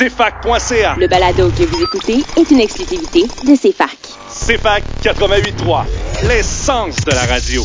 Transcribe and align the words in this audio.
CFAC.ca. 0.00 0.96
Le 0.96 1.08
balado 1.08 1.50
que 1.50 1.62
vous 1.62 1.82
écoutez 1.82 2.24
est 2.38 2.50
une 2.50 2.60
exclusivité 2.60 3.24
de 3.44 3.54
CFAC. 3.54 3.98
CFAC 4.30 4.82
88.3, 5.02 5.84
l'essence 6.26 6.96
de 7.04 7.10
la 7.10 7.26
radio. 7.26 7.62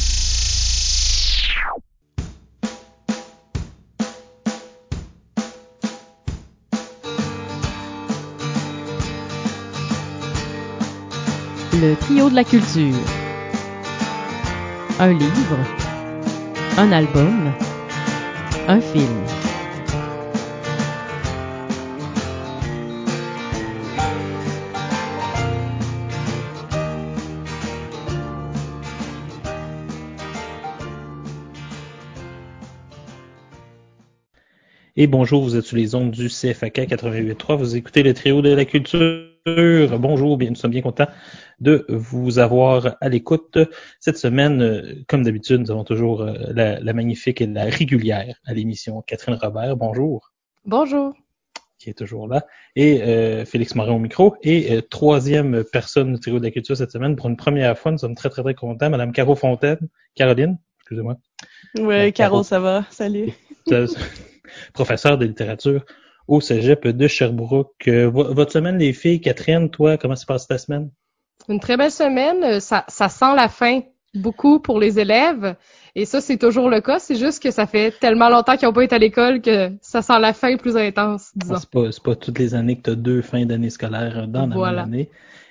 Le 11.81 11.95
trio 11.95 12.29
de 12.29 12.36
la 12.36 12.43
culture. 12.43 12.95
Un 14.99 15.13
livre, 15.13 15.57
un 16.77 16.91
album, 16.91 17.54
un 18.67 18.81
film. 18.81 19.45
Et 34.98 35.08
bonjour, 35.08 35.44
vous 35.44 35.58
êtes 35.58 35.66
sur 35.66 35.76
les 35.76 35.94
ondes 35.94 36.12
du 36.12 36.30
CFAK 36.30 36.77
88.3. 36.77 37.58
Vous 37.58 37.76
écoutez 37.76 38.02
le 38.02 38.13
trio 38.13 38.41
de 38.41 38.54
la 38.54 38.63
culture. 38.63 39.27
Bonjour, 39.99 40.38
bien, 40.38 40.52
nous 40.52 40.55
sommes 40.55 40.71
bien 40.71 40.81
contents 40.81 41.09
de 41.59 41.85
vous 41.90 42.40
avoir 42.40 42.95
à 43.02 43.09
l'écoute. 43.09 43.58
Cette 43.99 44.18
semaine, 44.18 45.04
comme 45.09 45.23
d'habitude, 45.23 45.59
nous 45.59 45.71
avons 45.71 45.84
toujours 45.84 46.21
euh, 46.21 46.35
la, 46.54 46.80
la, 46.80 46.94
magnifique 46.94 47.41
et 47.41 47.45
la 47.45 47.66
régulière 47.66 48.40
à 48.45 48.54
l'émission 48.54 49.02
Catherine 49.02 49.35
Robert. 49.35 49.76
Bonjour. 49.76 50.31
Bonjour. 50.63 51.13
Qui 51.77 51.90
est 51.90 51.98
toujours 51.98 52.30
là. 52.30 52.46
Et 52.77 53.04
euh, 53.04 53.43
Félix 53.43 53.76
Morin 53.76 53.91
au 53.91 53.99
micro. 53.99 54.38
Et 54.43 54.77
euh, 54.77 54.82
troisième 54.82 55.66
personne 55.66 56.13
du 56.13 56.21
trio 56.21 56.40
de 56.40 56.46
la 56.46 56.51
culture 56.51 56.77
cette 56.77 56.91
semaine, 56.91 57.18
pour 57.18 57.27
une 57.27 57.35
première 57.35 57.77
fois, 57.77 57.91
nous 57.91 57.98
sommes 57.98 58.16
très, 58.16 58.29
très, 58.29 58.43
très 58.43 58.54
contents. 58.54 58.90
Madame 58.90 59.12
Caro 59.12 59.35
Fontaine. 59.35 59.90
Caroline, 60.16 60.57
excusez-moi. 60.79 61.18
Oui, 61.79 62.13
Caro, 62.13 62.43
ça 62.43 62.62
va. 62.62 62.85
Salut 62.91 63.34
professeur 64.74 65.18
de 65.18 65.25
littérature 65.25 65.85
au 66.28 66.41
Cégep 66.41 66.88
de 66.88 67.07
Sherbrooke. 67.07 67.88
Euh, 67.88 68.09
votre 68.09 68.51
semaine, 68.51 68.78
les 68.78 68.94
filles, 68.94 69.22
Catherine, 69.22 69.69
toi, 69.69 69.97
comment 69.97 70.16
se 70.16 70.25
passe 70.25 70.47
ta 70.47 70.57
semaine? 70.57 70.90
Une 71.50 71.59
très 71.59 71.78
belle 71.78 71.91
semaine. 71.91 72.44
Euh, 72.44 72.59
ça, 72.59 72.85
ça 72.88 73.09
sent 73.09 73.35
la 73.35 73.47
fin 73.47 73.81
beaucoup 74.16 74.59
pour 74.59 74.79
les 74.79 75.00
élèves. 75.00 75.56
Et 75.94 76.06
ça, 76.06 76.22
c'est 76.22 76.38
toujours 76.38 76.69
le 76.69 76.81
cas. 76.81 77.00
C'est 77.00 77.16
juste 77.16 77.44
que 77.44 77.51
ça 77.51 77.68
fait 77.68 77.91
tellement 78.00 78.29
longtemps 78.29 78.57
qu'ils 78.57 78.68
n'ont 78.68 78.73
pas 78.73 78.84
été 78.84 78.96
à 78.96 79.00
l'école 79.00 79.41
que 79.41 79.72
ça 79.81 80.01
sent 80.01 80.19
la 80.19 80.34
fin 80.34 80.57
plus 80.57 80.78
intense, 80.78 81.31
disons. 81.35 81.57
C'est 81.57 81.69
pas, 81.69 81.90
pas 82.03 82.16
toutes 82.16 82.40
les 82.40 82.56
années 82.56 82.78
que 82.78 82.84
tu 82.84 82.90
as 82.91 82.96
deux 82.96 83.22
fins 83.22 83.46
d'année 83.46 83.69
scolaire 83.69 84.28
dans 84.28 84.47
la 84.47 84.72
même 84.72 84.79
année. 84.79 85.09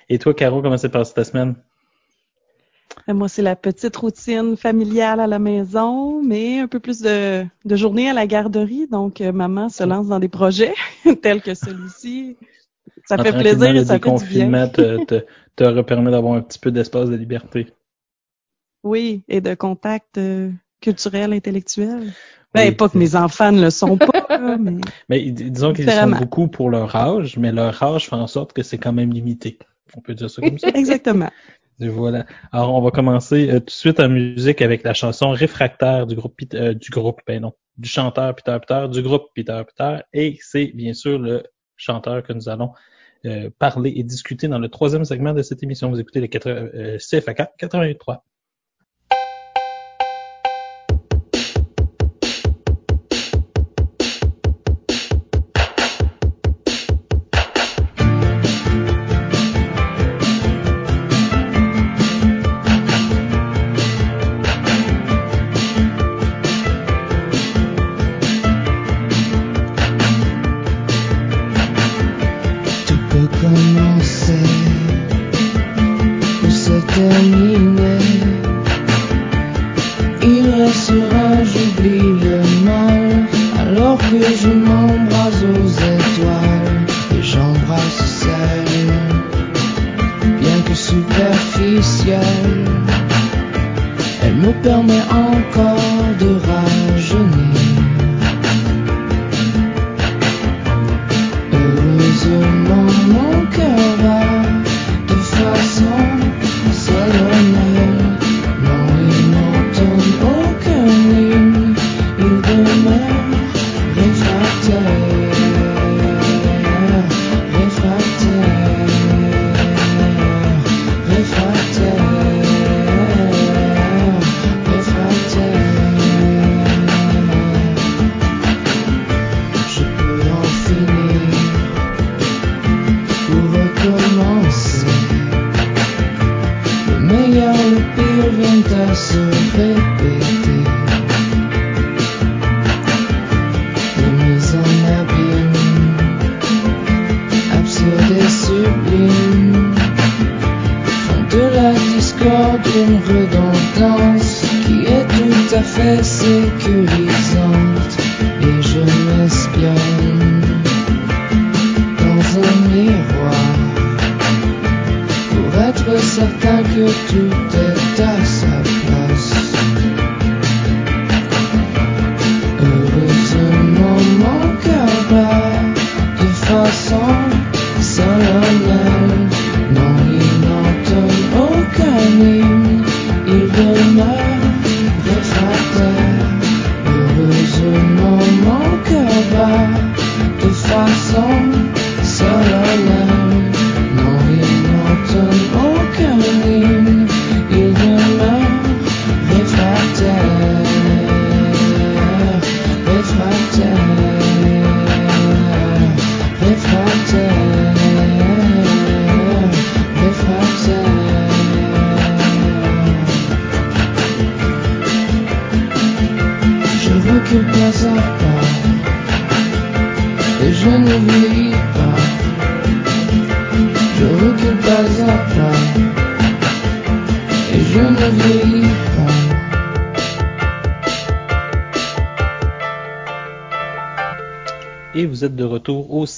Et 0.09 0.19
toi, 0.19 0.33
Caro, 0.33 0.61
comment 0.61 0.77
s'est 0.77 0.89
passée 0.89 1.13
ta 1.13 1.23
semaine? 1.23 1.55
Moi, 3.07 3.27
c'est 3.29 3.43
la 3.43 3.55
petite 3.55 3.95
routine 3.97 4.57
familiale 4.57 5.19
à 5.19 5.27
la 5.27 5.37
maison, 5.37 6.23
mais 6.23 6.59
un 6.59 6.67
peu 6.67 6.79
plus 6.79 7.01
de, 7.01 7.45
de 7.63 7.75
journée 7.75 8.09
à 8.09 8.13
la 8.13 8.25
garderie. 8.25 8.87
Donc, 8.87 9.21
euh, 9.21 9.31
maman 9.31 9.69
se 9.69 9.83
lance 9.83 10.07
dans 10.07 10.19
des 10.19 10.27
projets 10.27 10.73
tels 11.21 11.41
que 11.41 11.53
celui-ci. 11.53 12.35
Ça 13.05 13.17
fait 13.17 13.31
plaisir 13.31 13.75
et 13.75 13.85
ça 13.85 13.99
fait 13.99 14.15
du 14.15 14.25
bien. 14.25 14.67
te, 14.67 15.05
te, 15.05 15.23
te 15.55 15.81
permis 15.81 16.11
d'avoir 16.11 16.33
un 16.33 16.41
petit 16.41 16.57
peu 16.57 16.71
d'espace 16.71 17.09
de 17.09 17.15
liberté. 17.15 17.67
Oui, 18.83 19.23
et 19.27 19.41
de 19.41 19.53
contact 19.53 20.17
euh, 20.17 20.51
culturel, 20.81 21.33
intellectuel. 21.33 22.13
Ben, 22.53 22.73
pas 22.73 22.87
que 22.87 22.97
mes 22.97 23.15
enfants 23.15 23.51
ne 23.51 23.61
le 23.61 23.69
sont 23.69 23.97
pas, 23.97 24.39
mais... 24.57 24.79
mais 25.09 25.31
disons 25.31 25.73
qu'ils 25.73 25.91
sont 25.91 26.09
beaucoup 26.11 26.47
pour 26.47 26.69
leur 26.69 26.95
âge, 26.95 27.37
mais 27.37 27.51
leur 27.51 27.83
âge 27.83 28.09
fait 28.09 28.15
en 28.15 28.27
sorte 28.27 28.53
que 28.53 28.63
c'est 28.63 28.77
quand 28.77 28.93
même 28.93 29.11
limité. 29.11 29.59
On 29.95 30.01
peut 30.01 30.13
dire 30.13 30.29
ça 30.29 30.41
comme 30.41 30.57
ça. 30.57 30.69
Exactement. 30.69 31.29
Voilà. 31.79 32.25
Alors, 32.53 32.73
on 32.73 32.81
va 32.81 32.91
commencer 32.91 33.49
euh, 33.49 33.59
tout 33.59 33.65
de 33.65 33.71
suite 33.71 33.99
en 33.99 34.07
musique 34.07 34.61
avec 34.61 34.83
la 34.83 34.93
chanson 34.93 35.31
Réfractaire 35.31 36.07
du 36.07 36.15
groupe, 36.15 36.39
euh, 36.53 36.73
du 36.73 36.89
groupe, 36.89 37.19
ben 37.27 37.51
du 37.77 37.89
chanteur 37.89 38.33
Peter 38.35 38.57
Peter, 38.61 38.87
du 38.89 39.01
groupe 39.01 39.25
Peter 39.35 39.61
Peter, 39.67 40.01
et 40.13 40.37
c'est 40.41 40.67
bien 40.67 40.93
sûr 40.93 41.19
le 41.19 41.43
chanteur 41.75 42.23
que 42.23 42.31
nous 42.31 42.47
allons 42.47 42.71
euh, 43.25 43.49
parler 43.59 43.91
et 43.97 44.03
discuter 44.03 44.47
dans 44.47 44.59
le 44.59 44.69
troisième 44.69 45.03
segment 45.03 45.33
de 45.33 45.41
cette 45.41 45.63
émission. 45.63 45.89
Vous 45.89 45.99
écoutez 45.99 46.21
le 46.21 46.27
4, 46.27 46.97
CFAK 46.97 47.49
83. 47.57 48.23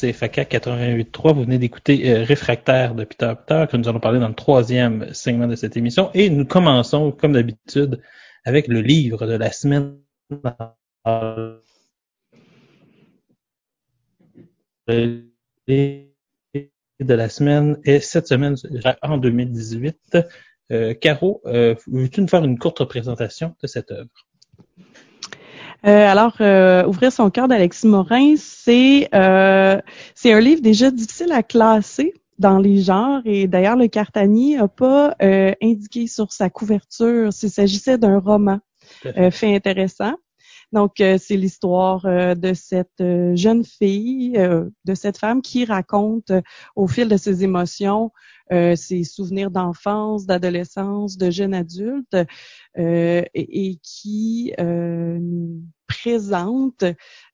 Au 0.03 0.07
CFAK 0.07 0.51
88.3. 0.51 1.33
Vous 1.33 1.43
venez 1.43 1.57
d'écouter 1.57 2.11
euh, 2.11 2.23
Réfractaire 2.23 2.95
de 2.95 3.03
Peter 3.03 3.33
Peter, 3.37 3.65
que 3.69 3.77
nous 3.77 3.87
allons 3.87 3.99
parler 3.99 4.19
dans 4.19 4.27
le 4.27 4.35
troisième 4.35 5.13
segment 5.13 5.47
de 5.47 5.55
cette 5.55 5.77
émission. 5.77 6.11
Et 6.13 6.29
nous 6.29 6.45
commençons, 6.45 7.11
comme 7.11 7.33
d'habitude, 7.33 8.01
avec 8.45 8.67
le 8.67 8.81
livre 8.81 9.25
de 9.25 9.33
la 9.33 9.51
semaine. 9.51 9.97
Le 14.87 15.23
livre 15.67 16.07
de 16.99 17.13
la 17.13 17.29
semaine 17.29 17.77
et 17.83 17.99
cette 17.99 18.27
semaine, 18.27 18.55
en 19.01 19.17
2018. 19.17 20.17
Euh, 20.71 20.93
Caro, 20.93 21.41
euh, 21.45 21.75
veux-tu 21.87 22.21
nous 22.21 22.27
faire 22.27 22.43
une 22.43 22.59
courte 22.59 22.83
présentation 22.85 23.55
de 23.61 23.67
cette 23.67 23.91
œuvre? 23.91 24.26
Euh, 25.87 26.05
alors, 26.07 26.35
euh, 26.41 26.85
Ouvrir 26.85 27.11
son 27.13 27.29
cœur 27.29 27.47
d'Alexis 27.47 27.87
Morin, 27.87 28.35
c'est 28.37 29.07
euh, 29.15 29.79
c'est 30.15 30.33
un 30.33 30.39
livre 30.41 30.61
déjà 30.61 30.91
difficile 30.91 31.31
à 31.31 31.43
classer 31.43 32.13
dans 32.39 32.59
les 32.59 32.81
genres 32.81 33.21
et 33.25 33.47
d'ailleurs 33.47 33.77
le 33.77 33.87
Cartani 33.87 34.57
n'a 34.57 34.67
pas 34.67 35.15
euh, 35.21 35.53
indiqué 35.63 36.07
sur 36.07 36.33
sa 36.33 36.49
couverture 36.49 37.31
s'il 37.31 37.49
s'agissait 37.49 37.97
d'un 37.97 38.19
roman. 38.19 38.59
Euh, 39.05 39.31
fait 39.31 39.53
intéressant. 39.53 40.13
Donc, 40.71 40.99
euh, 41.01 41.17
c'est 41.21 41.35
l'histoire 41.37 42.05
euh, 42.05 42.35
de 42.35 42.53
cette 42.53 43.03
jeune 43.35 43.63
fille, 43.65 44.37
euh, 44.37 44.65
de 44.85 44.93
cette 44.95 45.17
femme 45.17 45.41
qui 45.41 45.65
raconte 45.65 46.31
au 46.75 46.87
fil 46.87 47.07
de 47.07 47.17
ses 47.17 47.43
émotions 47.43 48.11
euh, 48.53 48.75
ses 48.75 49.03
souvenirs 49.03 49.51
d'enfance, 49.51 50.25
d'adolescence, 50.25 51.17
de 51.17 51.29
jeune 51.31 51.53
adulte, 51.53 52.15
euh, 52.77 53.23
et, 53.33 53.69
et 53.69 53.79
qui 53.83 54.53
euh, 54.59 55.17
nous 55.19 55.61
présente 55.87 56.83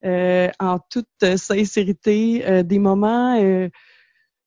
euh, 0.05 0.49
en 0.59 0.79
toute 0.79 1.37
sincérité 1.37 2.45
euh, 2.47 2.63
des 2.63 2.79
moments, 2.79 3.41
euh, 3.41 3.69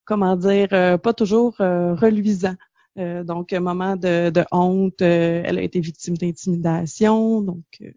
comment 0.05 0.35
dire, 0.35 0.69
pas 0.69 1.13
toujours 1.13 1.55
reluisants. 1.57 2.55
Euh, 2.97 3.23
donc, 3.23 3.53
un 3.53 3.59
moment 3.59 3.95
de, 3.95 4.31
de 4.31 4.43
honte, 4.51 5.01
euh, 5.01 5.43
elle 5.45 5.59
a 5.59 5.61
été 5.61 5.79
victime 5.79 6.17
d'intimidation, 6.17 7.41
donc 7.41 7.63
euh, 7.81 7.91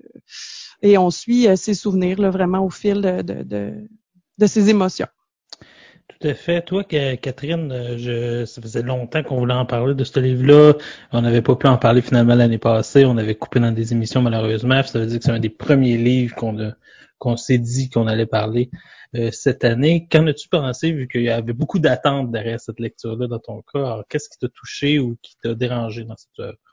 et 0.82 0.98
on 0.98 1.10
suit 1.10 1.46
ses 1.56 1.74
souvenirs 1.74 2.20
là, 2.20 2.30
vraiment 2.30 2.64
au 2.64 2.70
fil 2.70 3.00
de, 3.00 3.22
de, 3.22 3.42
de, 3.42 3.88
de 4.36 4.46
ses 4.46 4.68
émotions. 4.68 5.06
Tout 6.18 6.28
à 6.28 6.34
fait. 6.34 6.62
Toi, 6.62 6.84
Ca- 6.90 7.16
Catherine, 7.16 7.70
euh, 7.72 7.96
je, 7.96 8.44
ça 8.44 8.60
faisait 8.60 8.82
longtemps 8.82 9.22
qu'on 9.22 9.36
voulait 9.38 9.54
en 9.54 9.64
parler 9.66 9.94
de 9.94 10.04
ce 10.04 10.18
livre-là. 10.20 10.74
On 11.12 11.22
n'avait 11.22 11.42
pas 11.42 11.56
pu 11.56 11.66
en 11.68 11.78
parler 11.78 12.02
finalement 12.02 12.34
l'année 12.34 12.58
passée. 12.58 13.04
On 13.04 13.16
avait 13.16 13.34
coupé 13.36 13.60
dans 13.60 13.72
des 13.72 13.92
émissions 13.92 14.20
malheureusement. 14.22 14.82
Ça 14.82 14.98
veut 14.98 15.06
dire 15.06 15.18
que 15.18 15.24
c'est 15.24 15.30
un 15.30 15.38
des 15.38 15.48
premiers 15.50 15.96
livres 15.96 16.34
qu'on 17.18 17.36
s'est 17.36 17.58
dit 17.58 17.90
qu'on 17.90 18.06
allait 18.06 18.26
parler 18.26 18.70
euh, 19.14 19.30
cette 19.30 19.64
année. 19.64 20.08
Qu'en 20.10 20.26
as-tu 20.26 20.48
pensé, 20.48 20.92
vu 20.92 21.06
qu'il 21.08 21.22
y 21.22 21.30
avait 21.30 21.52
beaucoup 21.52 21.78
d'attentes 21.78 22.30
derrière 22.32 22.60
cette 22.60 22.80
lecture-là 22.80 23.26
dans 23.28 23.38
ton 23.38 23.62
cas? 23.72 24.02
Qu'est-ce 24.08 24.28
qui 24.28 24.38
t'a 24.38 24.48
touché 24.48 24.98
ou 24.98 25.16
qui 25.22 25.36
t'a 25.42 25.54
dérangé 25.54 26.04
dans 26.04 26.16
cette 26.16 26.38
œuvre? 26.40 26.69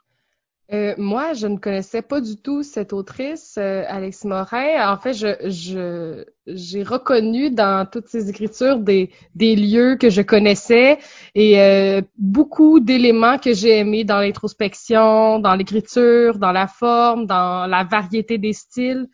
Euh, 0.70 0.94
moi, 0.98 1.32
je 1.32 1.46
ne 1.46 1.56
connaissais 1.56 2.02
pas 2.02 2.20
du 2.20 2.36
tout 2.36 2.62
cette 2.62 2.92
autrice, 2.92 3.56
euh, 3.58 3.84
Alexis 3.88 4.26
Morin. 4.26 4.92
En 4.92 4.98
fait, 4.98 5.14
je, 5.14 5.28
je, 5.48 6.24
j'ai 6.46 6.82
reconnu 6.82 7.50
dans 7.50 7.86
toutes 7.90 8.08
ses 8.08 8.28
écritures 8.28 8.78
des, 8.78 9.10
des 9.34 9.56
lieux 9.56 9.96
que 9.96 10.10
je 10.10 10.20
connaissais 10.20 10.98
et 11.34 11.58
euh, 11.58 12.02
beaucoup 12.18 12.80
d'éléments 12.80 13.38
que 13.38 13.54
j'ai 13.54 13.78
aimés 13.78 14.04
dans 14.04 14.20
l'introspection, 14.20 15.38
dans 15.38 15.54
l'écriture, 15.54 16.38
dans 16.38 16.52
la 16.52 16.66
forme, 16.66 17.26
dans 17.26 17.66
la 17.66 17.84
variété 17.84 18.36
des 18.36 18.52
styles. 18.52 19.06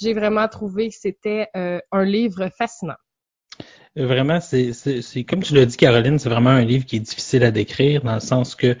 J'ai 0.00 0.14
vraiment 0.14 0.48
trouvé 0.48 0.88
que 0.88 0.94
c'était 0.98 1.48
euh, 1.54 1.78
un 1.92 2.06
livre 2.06 2.48
fascinant. 2.56 2.94
Euh, 3.98 4.06
Vraiment, 4.06 4.40
c'est, 4.40 4.72
c'est, 4.72 5.02
c'est 5.02 5.24
comme 5.24 5.42
tu 5.42 5.54
l'as 5.54 5.66
dit, 5.66 5.76
Caroline, 5.76 6.18
c'est 6.18 6.30
vraiment 6.30 6.50
un 6.50 6.64
livre 6.64 6.86
qui 6.86 6.96
est 6.96 7.00
difficile 7.00 7.44
à 7.44 7.50
décrire 7.50 8.02
dans 8.02 8.14
le 8.14 8.20
sens 8.20 8.54
que 8.54 8.76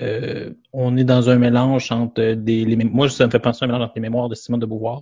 euh, 0.00 0.52
on 0.72 0.96
est 0.96 1.04
dans 1.04 1.30
un 1.30 1.36
mélange 1.36 1.92
entre 1.92 2.32
des, 2.34 2.64
les, 2.64 2.76
moi 2.76 3.08
ça 3.08 3.26
me 3.26 3.30
fait 3.30 3.38
penser 3.38 3.64
à 3.64 3.64
un 3.64 3.68
mélange 3.68 3.84
entre 3.84 3.92
les 3.96 4.00
mémoires 4.02 4.28
de 4.28 4.34
Simone 4.34 4.60
de 4.60 4.66
Beauvoir, 4.66 5.00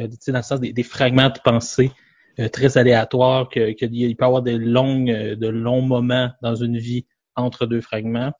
euh, 0.00 0.08
dans 0.28 0.38
le 0.38 0.42
sens 0.42 0.60
des, 0.60 0.72
des 0.72 0.82
fragments 0.82 1.28
de 1.28 1.38
pensée 1.44 1.92
euh, 2.38 2.48
très 2.48 2.78
aléatoires, 2.78 3.48
que, 3.48 3.72
que 3.72 3.86
il 3.86 4.16
peut 4.16 4.24
y 4.24 4.26
avoir 4.26 4.42
de 4.42 4.52
longues, 4.52 5.10
euh, 5.10 5.36
de 5.36 5.48
longs 5.48 5.82
moments 5.82 6.30
dans 6.42 6.54
une 6.54 6.78
vie 6.78 7.06
entre 7.36 7.66
deux 7.66 7.80
fragments. 7.80 8.32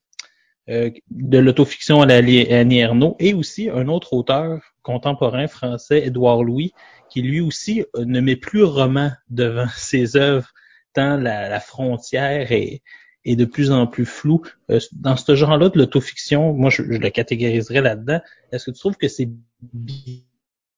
Euh, 0.70 0.90
de 1.10 1.38
l'autofiction 1.38 2.02
à 2.02 2.06
la 2.06 2.14
à 2.19 2.19
Annie 2.60 2.84
et 3.19 3.34
aussi 3.34 3.69
un 3.69 3.88
autre 3.88 4.12
auteur 4.12 4.60
contemporain 4.82 5.49
français, 5.49 6.06
Édouard 6.06 6.44
Louis, 6.44 6.72
qui 7.10 7.20
lui 7.20 7.40
aussi 7.40 7.84
euh, 7.96 8.04
ne 8.04 8.20
met 8.20 8.37
plus 8.37 8.62
roman 8.62 9.10
devant 9.28 9.66
ses 9.76 10.16
œuvres, 10.16 10.49
tant 10.93 11.16
la, 11.16 11.49
la 11.49 11.58
frontière 11.58 12.52
est, 12.52 12.82
est 13.24 13.36
de 13.36 13.44
plus 13.44 13.70
en 13.70 13.86
plus 13.86 14.06
floue. 14.06 14.42
Euh, 14.70 14.80
dans 14.92 15.16
ce 15.16 15.34
genre-là 15.36 15.69
de 15.69 15.78
l'autofiction, 15.78 16.52
moi 16.52 16.70
je, 16.70 16.82
je 16.82 16.98
le 16.98 17.10
catégoriserais 17.10 17.80
là-dedans. 17.80 18.20
Est-ce 18.50 18.66
que 18.66 18.70
tu 18.70 18.78
trouves 18.80 18.96
que 18.96 19.08
c'est 19.08 19.28
bi- 19.72 20.24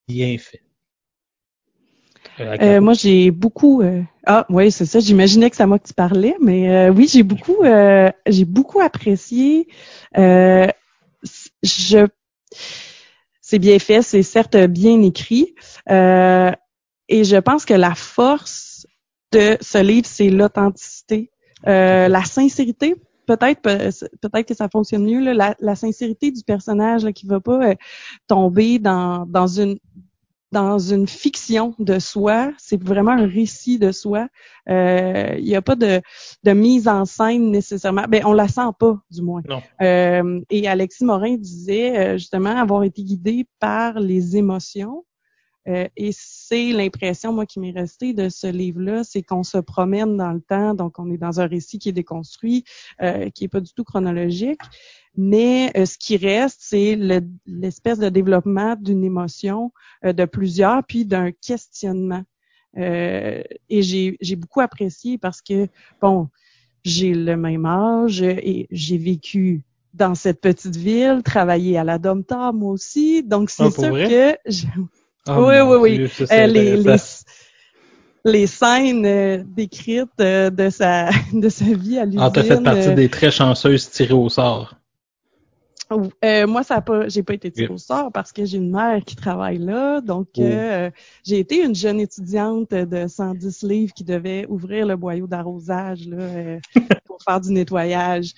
bien 0.09 0.37
fait? 0.39 0.63
Euh, 2.41 2.57
Euh, 2.61 2.81
moi, 2.81 2.95
j'ai 2.95 3.31
beaucoup. 3.31 3.83
euh, 3.83 4.03
Ah, 4.27 4.47
oui, 4.49 4.71
c'est 4.71 4.87
ça. 4.87 5.01
J'imaginais 5.01 5.51
que 5.51 5.57
c'est 5.57 5.63
à 5.63 5.67
moi 5.67 5.79
que 5.79 5.87
tu 5.89 5.95
parlais, 5.95 6.35
mais 6.41 6.71
euh, 6.71 6.91
oui, 6.91 7.09
j'ai 7.11 7.23
beaucoup, 7.23 7.63
euh, 7.63 8.11
j'ai 8.27 8.45
beaucoup 8.45 8.81
apprécié. 8.81 9.69
Euh, 10.17 10.67
je, 11.63 12.07
c'est 13.41 13.59
bien 13.59 13.79
fait, 13.79 14.03
c'est 14.03 14.23
certes 14.23 14.57
bien 14.57 15.01
écrit, 15.03 15.55
euh, 15.91 16.51
et 17.09 17.25
je 17.25 17.37
pense 17.37 17.65
que 17.65 17.75
la 17.75 17.95
force 17.95 18.87
de 19.33 19.59
ce 19.61 19.79
livre, 19.79 20.07
c'est 20.07 20.31
l'authenticité, 20.31 21.31
Euh, 21.67 22.09
la 22.09 22.25
sincérité. 22.25 22.95
Peut-être, 23.27 23.63
peut- 23.63 23.91
peut-être 24.21 24.47
que 24.49 24.55
ça 24.55 24.69
fonctionne 24.69 25.05
mieux. 25.05 25.21
Là, 25.21 25.33
la, 25.33 25.55
la 25.59 25.75
sincérité 25.77 26.31
du 26.31 26.43
personnage 26.43 27.05
là, 27.05 27.13
qui 27.13 27.27
va 27.27 27.41
pas 27.41 27.71
euh, 27.71 27.75
tomber 28.27 28.79
dans 28.79 29.25
dans 29.27 29.47
une 29.47 29.79
dans 30.53 30.79
une 30.79 31.09
fiction 31.09 31.75
de 31.81 31.99
soi, 31.99 32.53
c'est 32.59 32.81
vraiment 32.81 33.11
un 33.11 33.27
récit 33.27 33.79
de 33.81 33.91
soi. 33.91 34.29
Euh, 34.69 35.35
Il 35.39 35.45
n'y 35.47 35.57
a 35.57 35.63
pas 35.63 35.75
de, 35.75 36.01
de 36.45 36.53
mise 36.53 36.87
en 36.87 37.05
scène 37.07 37.51
nécessairement. 37.51 38.05
Ben, 38.09 38.23
on 38.25 38.33
la 38.33 38.47
sent 38.47 38.71
pas, 38.79 38.97
du 39.11 39.21
moins. 39.23 39.43
Non. 39.49 39.61
Euh, 39.83 40.41
et 40.51 40.69
Alexis 40.69 41.05
Morin 41.05 41.35
disait 41.37 42.17
justement 42.19 42.51
avoir 42.57 42.85
été 42.85 43.03
guidé 43.03 43.49
par 43.59 43.99
les 43.99 44.37
émotions. 44.37 45.05
Euh, 45.69 45.89
et 45.97 46.11
c'est 46.13 46.73
l'impression, 46.73 47.33
moi, 47.33 47.47
qui 47.47 47.59
m'est 47.61 47.71
restée 47.71 48.13
de 48.13 48.29
ce 48.29 48.47
livre-là, 48.47 49.03
c'est 49.05 49.23
qu'on 49.23 49.43
se 49.43 49.59
promène 49.59 50.17
dans 50.17 50.33
le 50.33 50.41
temps, 50.41 50.75
donc 50.75 50.99
on 50.99 51.11
est 51.11 51.17
dans 51.19 51.41
un 51.41 51.47
récit 51.47 51.79
qui 51.79 51.89
est 51.89 51.93
déconstruit, 51.93 52.65
euh, 53.03 53.31
qui 53.31 53.45
est 53.45 53.49
pas 53.49 53.61
du 53.61 53.73
tout 53.73 53.85
chronologique, 53.85 54.61
mais 55.17 55.73
euh, 55.77 55.87
ce 55.87 55.97
qui 55.99 56.17
reste, 56.17 56.59
c'est 56.61 56.97
le- 56.97 57.27
l'espèce 57.47 57.99
de 57.99 58.09
développement 58.09 58.77
d'une 58.77 59.05
émotion 59.05 59.73
euh, 60.05 60.13
de 60.13 60.25
plusieurs, 60.25 60.85
puis 60.85 61.05
d'un 61.07 61.31
questionnement. 61.33 62.23
Euh, 62.77 63.43
et 63.71 63.83
j'ai 63.83 64.37
beaucoup 64.37 64.61
apprécié 64.61 65.17
parce 65.19 65.41
que, 65.41 65.69
bon, 66.01 66.29
j'ai 66.85 67.15
le 67.15 67.37
même 67.37 67.67
âge 67.67 68.23
et 68.23 68.67
j'ai 68.71 68.99
vécu 68.99 69.63
dans 69.95 70.15
cette 70.15 70.41
petite 70.41 70.77
ville, 70.77 71.23
travaillé 71.25 71.79
à 71.79 71.85
la 71.85 71.99
Domtar, 71.99 72.53
moi 72.53 72.73
aussi, 72.73 73.23
donc 73.23 73.49
c'est 73.51 73.65
Ah, 73.65 73.71
sûr 73.71 73.91
vrai? 73.91 74.09
que... 74.09 74.37
je- 74.47 74.67
Oh, 75.29 75.47
oui, 75.49 75.61
oui, 75.61 75.77
oui. 75.81 75.97
Dieu, 75.97 76.09
ça, 76.09 76.27
c'est 76.27 76.43
Euh, 76.43 76.47
les, 76.47 76.77
les, 76.77 76.97
les 78.25 78.47
scènes 78.47 79.07
euh, 79.07 79.43
décrites 79.47 80.09
euh, 80.21 80.51
de 80.51 80.71
sa 80.71 81.11
de 81.33 81.49
sa 81.49 81.65
vie 81.65 81.99
à 81.99 82.05
l'usine. 82.05 82.21
Ah, 82.23 82.31
t'as 82.31 82.43
fait 82.43 82.63
partie 82.63 82.89
euh, 82.89 82.95
des 82.95 83.09
très 83.09 83.31
chanceuses 83.31 83.91
tirées 83.91 84.15
au 84.15 84.29
sort. 84.29 84.75
euh, 86.25 86.47
moi, 86.47 86.63
ça 86.63 86.77
a 86.77 86.81
pas, 86.81 87.09
j'ai 87.09 87.23
pas 87.23 87.35
été 87.35 87.51
tirée 87.51 87.69
Oui. 87.69 87.75
au 87.75 87.79
sort 87.79 88.11
parce 88.13 88.33
que 88.33 88.45
j'ai 88.45 88.57
une 88.59 88.71
mère 88.71 89.03
qui 89.05 89.17
travaille 89.17 89.59
là. 89.59 90.01
Donc, 90.01 90.29
Oh. 90.39 90.43
euh, 90.43 90.91
j'ai 91.25 91.39
été 91.39 91.63
une 91.63 91.75
jeune 91.75 92.01
étudiante 92.01 92.71
de 92.71 93.07
110 93.07 93.63
livres 93.63 93.93
qui 93.95 94.05
devait 94.05 94.47
ouvrir 94.49 94.87
le 94.87 94.97
boyau 94.97 95.27
d'arrosage 95.27 96.07
là, 96.09 96.17
euh, 96.17 96.59
pour 97.07 97.23
faire 97.23 97.41
du 97.41 97.53
nettoyage. 97.53 98.33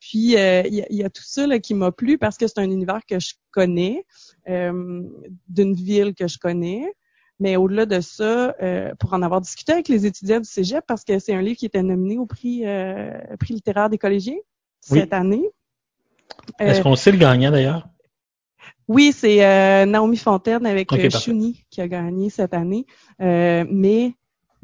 Puis, 0.00 0.36
euh, 0.36 0.62
il 0.66 0.74
y, 0.74 0.82
a- 0.82 0.86
il 0.90 0.96
y 0.96 1.04
a 1.04 1.08
tout 1.10 1.22
ça 1.24 1.46
là, 1.46 1.58
qui 1.60 1.72
m'a 1.74 1.90
plu 1.92 2.18
parce 2.18 2.36
que 2.36 2.46
c'est 2.46 2.58
un 2.58 2.64
univers 2.70 3.00
que 3.08 3.18
je 3.18 3.34
connais, 3.52 4.04
euh, 4.04 4.33
d'une 4.46 5.74
ville 5.74 6.14
que 6.14 6.26
je 6.28 6.38
connais. 6.38 6.84
Mais 7.40 7.56
au-delà 7.56 7.84
de 7.84 8.00
ça, 8.00 8.54
euh, 8.62 8.94
pour 9.00 9.12
en 9.12 9.20
avoir 9.22 9.40
discuté 9.40 9.72
avec 9.72 9.88
les 9.88 10.06
étudiants 10.06 10.38
du 10.38 10.48
Cégep, 10.48 10.84
parce 10.86 11.02
que 11.04 11.18
c'est 11.18 11.34
un 11.34 11.42
livre 11.42 11.56
qui 11.58 11.66
était 11.66 11.82
nominé 11.82 12.16
au 12.16 12.26
prix, 12.26 12.62
euh, 12.64 13.10
prix 13.40 13.54
littéraire 13.54 13.90
des 13.90 13.98
collégiens 13.98 14.36
Oui. 14.90 15.00
cette 15.00 15.12
année. 15.12 15.44
Est-ce 16.60 16.80
Euh, 16.80 16.82
qu'on 16.84 16.94
sait 16.96 17.10
le 17.10 17.18
gagnant 17.18 17.50
d'ailleurs? 17.50 17.88
Oui, 18.86 19.12
c'est 19.16 19.44
euh, 19.44 19.84
Naomi 19.86 20.16
Fontaine 20.16 20.64
avec 20.66 20.92
Ok, 20.92 20.98
euh, 20.98 21.08
parfait. 21.10 21.24
Chouni 21.24 21.64
qui 21.70 21.80
a 21.80 21.88
gagné 21.88 22.30
cette 22.30 22.54
année. 22.54 22.86
Euh, 23.20 23.64
mais 23.68 24.14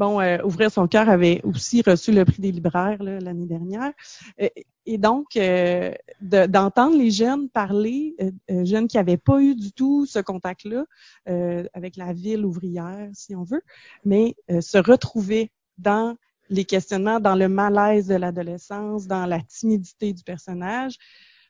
bon, 0.00 0.18
euh, 0.18 0.38
Ouvrir 0.44 0.70
son 0.72 0.88
cœur 0.88 1.10
avait 1.10 1.42
aussi 1.44 1.82
reçu 1.82 2.10
le 2.10 2.24
prix 2.24 2.40
des 2.40 2.52
libraires 2.52 3.02
l'année 3.02 3.46
dernière. 3.46 3.92
Euh, 4.40 4.48
et 4.86 4.96
donc, 4.96 5.36
euh, 5.36 5.92
de- 6.22 6.46
d'entendre 6.46 6.96
les 6.96 7.10
jeunes 7.10 7.50
parler, 7.50 8.16
euh, 8.22 8.30
euh, 8.50 8.64
jeunes 8.64 8.88
qui 8.88 8.96
n'avaient 8.96 9.18
pas 9.18 9.42
eu 9.42 9.54
du 9.54 9.72
tout 9.72 10.06
ce 10.06 10.18
contact-là 10.18 10.84
euh, 11.28 11.64
avec 11.74 11.96
la 11.98 12.14
ville 12.14 12.46
ouvrière, 12.46 13.10
si 13.12 13.36
on 13.36 13.44
veut, 13.44 13.62
mais 14.04 14.34
se 14.60 14.78
retrouver 14.78 15.52
dans 15.76 16.16
les 16.48 16.64
questionnements, 16.64 17.20
dans 17.20 17.36
le 17.36 17.48
malaise 17.48 18.06
de 18.06 18.14
l'adolescence, 18.14 19.06
dans 19.06 19.26
la 19.26 19.40
timidité 19.42 20.14
du 20.14 20.22
personnage. 20.24 20.94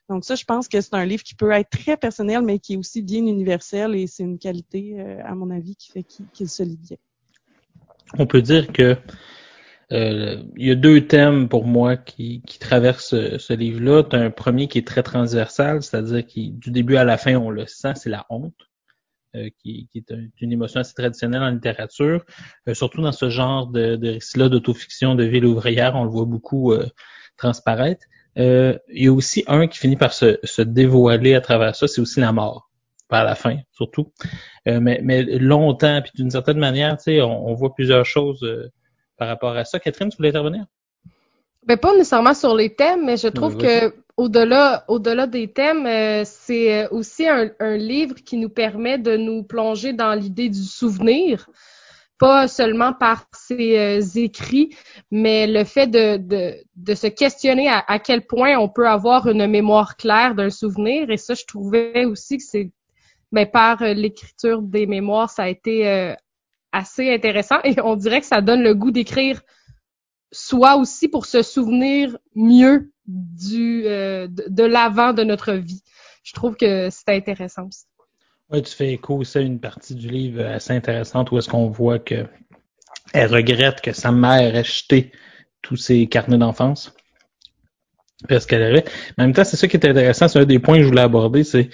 Donc 0.09 0.25
ça, 0.25 0.35
je 0.35 0.43
pense 0.43 0.67
que 0.67 0.81
c'est 0.81 0.93
un 0.93 1.05
livre 1.05 1.23
qui 1.23 1.35
peut 1.35 1.51
être 1.51 1.69
très 1.69 1.95
personnel, 1.95 2.41
mais 2.41 2.59
qui 2.59 2.73
est 2.73 2.77
aussi 2.77 3.01
bien 3.01 3.25
universel 3.25 3.95
et 3.95 4.07
c'est 4.07 4.23
une 4.23 4.37
qualité, 4.37 4.99
à 5.23 5.33
mon 5.35 5.49
avis, 5.51 5.75
qui 5.77 5.89
fait 5.89 6.03
qu'il 6.03 6.49
se 6.49 6.63
lit 6.63 6.77
bien. 6.77 6.97
On 8.19 8.25
peut 8.27 8.41
dire 8.41 8.71
que 8.71 8.97
euh, 9.91 10.43
il 10.57 10.67
y 10.67 10.71
a 10.71 10.75
deux 10.75 11.07
thèmes 11.07 11.49
pour 11.49 11.65
moi 11.65 11.97
qui, 11.97 12.41
qui 12.47 12.59
traversent 12.59 13.09
ce, 13.37 13.53
livre-là. 13.53 14.03
Un 14.13 14.29
premier 14.31 14.67
qui 14.67 14.77
est 14.77 14.87
très 14.87 15.03
transversal, 15.03 15.83
c'est-à-dire 15.83 16.25
qui 16.25 16.51
du 16.51 16.71
début 16.71 16.95
à 16.97 17.03
la 17.05 17.17
fin, 17.17 17.35
on 17.35 17.49
le 17.49 17.65
sent, 17.67 17.93
c'est 17.95 18.09
la 18.09 18.25
honte. 18.29 18.55
euh, 19.35 19.49
qui, 19.59 19.89
est 19.95 20.11
un- 20.13 20.27
une 20.41 20.51
émotion 20.53 20.81
assez 20.81 20.93
traditionnelle 20.95 21.43
en 21.43 21.51
littérature, 21.51 22.25
Euh, 22.69 22.73
surtout 22.75 23.01
dans 23.01 23.11
ce 23.13 23.29
genre 23.29 23.67
de, 23.67 23.95
de 23.97 24.09
récit-là 24.11 24.49
d'autofiction 24.49 25.15
de 25.15 25.23
ville 25.25 25.45
ouvrière, 25.45 25.95
on 25.95 26.05
le 26.05 26.09
voit 26.11 26.25
beaucoup 26.25 26.73
transparaître. 27.37 28.05
Il 28.37 28.79
y 28.91 29.07
a 29.07 29.13
aussi 29.13 29.43
un 29.47 29.67
qui 29.67 29.79
finit 29.79 29.97
par 29.97 30.13
se, 30.13 30.39
se 30.43 30.61
dévoiler 30.63 31.35
à 31.35 31.41
travers 31.41 31.75
ça, 31.75 31.87
c'est 31.87 32.01
aussi 32.01 32.19
la 32.21 32.31
mort, 32.33 32.70
par 33.11 33.23
la 33.23 33.35
fin 33.35 33.57
surtout. 33.71 34.07
Euh, 34.67 34.79
mais, 34.85 35.01
mais 35.03 35.21
longtemps, 35.53 36.01
puis 36.01 36.13
d'une 36.15 36.31
certaine 36.31 36.57
manière, 36.57 36.97
tu 36.97 37.03
sais, 37.03 37.21
on, 37.21 37.49
on 37.49 37.53
voit 37.53 37.73
plusieurs 37.75 38.05
choses 38.05 38.41
euh, 38.43 38.71
par 39.17 39.27
rapport 39.27 39.55
à 39.55 39.65
ça. 39.65 39.79
Catherine, 39.79 40.09
tu 40.09 40.17
voulais 40.17 40.29
intervenir? 40.29 40.65
Ben, 41.67 41.77
pas 41.77 41.93
nécessairement 41.93 42.33
sur 42.33 42.55
les 42.55 42.73
thèmes, 42.73 43.05
mais 43.05 43.17
je 43.17 43.27
trouve 43.27 43.55
que 43.57 43.93
au-delà, 44.17 44.83
au-delà 44.87 45.27
des 45.27 45.47
thèmes, 45.51 45.85
euh, 45.85 46.23
c'est 46.25 46.85
euh, 46.85 46.87
aussi 46.89 47.27
un, 47.27 47.51
un 47.59 47.77
livre 47.77 48.15
qui 48.15 48.37
nous 48.37 48.49
permet 48.49 48.97
de 48.97 49.15
nous 49.17 49.43
plonger 49.43 49.93
dans 49.93 50.13
l'idée 50.15 50.49
du 50.49 50.63
souvenir, 50.63 51.47
pas 52.17 52.47
seulement 52.47 52.93
par 52.93 53.25
ses 53.33 53.77
euh, 53.77 54.01
écrits, 54.15 54.75
mais 55.11 55.47
le 55.47 55.63
fait 55.63 55.87
de, 55.87 56.17
de, 56.17 56.55
de 56.75 56.93
se 56.95 57.07
questionner 57.07 57.67
à, 57.67 57.83
à 57.87 57.99
quel 57.99 58.25
point 58.25 58.57
on 58.57 58.69
peut 58.69 58.87
avoir 58.87 59.27
une 59.27 59.45
mémoire 59.47 59.97
claire 59.97 60.33
d'un 60.35 60.49
souvenir. 60.51 61.09
Et 61.11 61.17
ça, 61.17 61.33
je 61.35 61.45
trouvais 61.45 62.05
aussi 62.05 62.37
que 62.37 62.43
c'est, 62.43 62.71
ben, 63.31 63.45
par 63.45 63.81
euh, 63.81 63.93
l'écriture 63.93 64.61
des 64.61 64.85
mémoires, 64.85 65.29
ça 65.29 65.43
a 65.43 65.47
été 65.47 65.87
euh, 65.87 66.13
assez 66.71 67.13
intéressant. 67.13 67.57
Et 67.63 67.75
on 67.81 67.95
dirait 67.95 68.21
que 68.21 68.27
ça 68.27 68.41
donne 68.41 68.61
le 68.61 68.73
goût 68.73 68.91
d'écrire 68.91 69.41
soit 70.31 70.77
aussi 70.77 71.09
pour 71.09 71.25
se 71.25 71.41
souvenir 71.41 72.17
mieux 72.35 72.91
du 73.05 73.83
euh, 73.85 74.27
de, 74.27 74.45
de 74.47 74.63
l'avant 74.63 75.13
de 75.13 75.23
notre 75.23 75.53
vie. 75.53 75.83
Je 76.23 76.33
trouve 76.33 76.55
que 76.55 76.89
c'est 76.89 77.09
intéressant 77.09 77.67
aussi. 77.67 77.85
Oui, 78.49 78.61
tu 78.61 78.73
fais 78.73 78.93
écho 78.93 79.15
aussi 79.15 79.37
à 79.37 79.41
une 79.41 79.59
partie 79.59 79.95
du 79.95 80.09
livre 80.09 80.45
assez 80.45 80.73
intéressante 80.73 81.31
où 81.31 81.37
est-ce 81.37 81.49
qu'on 81.49 81.69
voit 81.69 81.99
que 81.99 82.25
elle 83.13 83.33
regrette 83.33 83.81
que 83.81 83.93
sa 83.93 84.11
mère 84.11 84.55
ait 84.55 84.63
jeté 84.63 85.11
tous 85.61 85.77
ses 85.77 86.07
carnets 86.07 86.37
d'enfance. 86.37 86.93
Parce 88.27 88.45
qu'elle 88.45 88.63
avait. 88.63 88.85
Mais 89.17 89.23
en 89.23 89.27
même 89.27 89.33
temps, 89.33 89.43
c'est 89.43 89.57
ça 89.57 89.67
qui 89.67 89.77
est 89.77 89.85
intéressant, 89.85 90.27
c'est 90.27 90.39
un 90.39 90.45
des 90.45 90.59
points 90.59 90.77
que 90.77 90.83
je 90.83 90.87
voulais 90.87 91.01
aborder, 91.01 91.43
c'est 91.43 91.69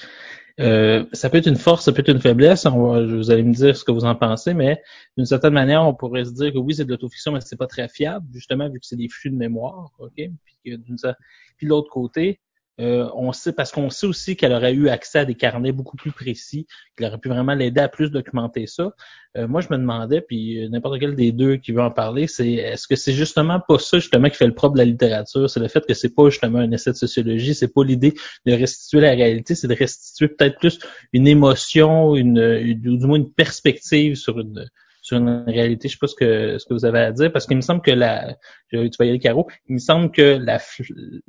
euh, 0.60 1.06
ça 1.14 1.30
peut 1.30 1.38
être 1.38 1.48
une 1.48 1.56
force, 1.56 1.86
ça 1.86 1.92
peut 1.92 2.02
être 2.02 2.10
une 2.10 2.22
faiblesse. 2.22 2.66
On 2.66 2.92
va- 2.92 3.06
vous 3.06 3.30
allez 3.32 3.44
me 3.44 3.54
dire 3.54 3.76
ce 3.78 3.84
que 3.84 3.92
vous 3.92 4.06
en 4.06 4.16
pensez, 4.16 4.54
mais 4.54 4.82
d'une 5.18 5.26
certaine 5.26 5.54
manière, 5.54 5.84
on 5.86 5.94
pourrait 5.94 6.26
se 6.26 6.32
dire 6.32 6.52
que 6.52 6.58
oui, 6.58 6.74
c'est 6.76 6.86
de 6.86 6.90
l'autofiction, 6.90 7.32
mais 7.32 7.42
c'est 7.42 7.58
pas 7.58 7.68
très 7.68 7.88
fiable, 7.90 8.26
justement, 8.34 8.70
vu 8.70 8.80
que 8.80 8.86
c'est 8.86 8.96
des 8.96 9.10
flux 9.10 9.30
de 9.30 9.36
mémoire, 9.36 9.92
ok? 10.00 10.14
Puis, 10.16 10.58
puis 10.64 10.78
de 10.78 11.70
l'autre 11.70 11.90
côté, 11.92 12.40
euh, 12.80 13.10
on 13.16 13.32
sait 13.32 13.54
parce 13.54 13.72
qu'on 13.72 13.90
sait 13.90 14.06
aussi 14.08 14.36
qu'elle 14.36 14.54
aurait 14.54 14.74
eu 14.74 14.90
accès 14.90 15.20
à 15.20 15.26
des 15.26 15.36
carnets 15.36 15.72
beaucoup 15.72 15.98
plus 15.98 16.12
précis, 16.12 16.68
qu'il 16.96 17.06
aurait 17.06 17.18
pu 17.18 17.30
vraiment 17.30 17.56
l'aider 17.56 17.82
à 17.82 17.90
plus 17.90 18.12
documenter 18.12 18.68
ça. 18.68 18.92
Euh, 19.36 19.48
moi, 19.48 19.62
je 19.62 19.68
me 19.72 19.78
demandais, 19.78 20.22
puis 20.22 20.64
euh, 20.64 20.70
n'importe 20.70 21.00
quel 21.00 21.16
des 21.16 21.32
deux 21.32 21.58
qui 21.58 21.72
veut 21.72 21.82
en 21.82 21.92
parler, 21.92 22.28
c'est 22.28 22.52
est-ce 22.52 22.88
que 22.88 22.96
c'est 22.96 23.14
justement 23.14 23.60
pas 23.60 23.80
ça 23.80 23.98
justement 24.00 24.30
qui 24.30 24.36
fait 24.38 24.48
le 24.48 24.54
propre 24.54 24.74
de 24.74 24.80
la 24.80 24.86
littérature, 24.86 25.50
c'est 25.50 25.60
le 25.60 25.68
fait 25.68 25.86
que 25.86 25.94
c'est 25.94 26.14
pas 26.14 26.30
justement 26.30 26.60
un 26.60 26.72
essai 26.72 26.92
de 26.92 26.96
sociologie, 26.98 27.54
c'est 27.56 27.74
pas 27.74 27.84
l'idée 27.84 28.14
de 28.46 28.54
restituer 28.54 29.02
la 29.02 29.12
réalité, 29.12 29.56
c'est 29.56 29.68
de 29.68 29.76
restituer 29.76 30.28
peut-être 30.28 30.58
plus 30.60 30.80
une 31.14 31.28
émotion, 31.28 32.16
une, 32.16 32.38
une- 32.40 32.88
ou 32.90 32.98
du 32.98 33.06
moins 33.06 33.18
une 33.18 33.32
perspective 33.32 34.16
sur 34.16 34.40
une 34.40 34.68
sur 35.08 35.18
une 35.18 35.44
réalité. 35.48 35.88
Je 35.88 35.94
sais 35.94 36.00
pas 36.00 36.08
ce 36.08 36.16
que 36.16 36.58
ce 36.58 36.66
que 36.66 36.74
vous 36.74 36.86
avez 36.86 37.00
à 37.00 37.12
dire 37.12 37.32
parce 37.32 37.46
qu'il 37.48 37.56
me 37.58 37.62
semble 37.62 37.82
que 37.82 37.92
la 37.92 38.36
tu 38.70 38.90
vas 39.00 39.06
y 39.06 39.20
Caro, 39.20 39.48
il 39.68 39.76
me 39.76 39.80
semble 39.80 40.12
que 40.12 40.38
la 40.38 40.60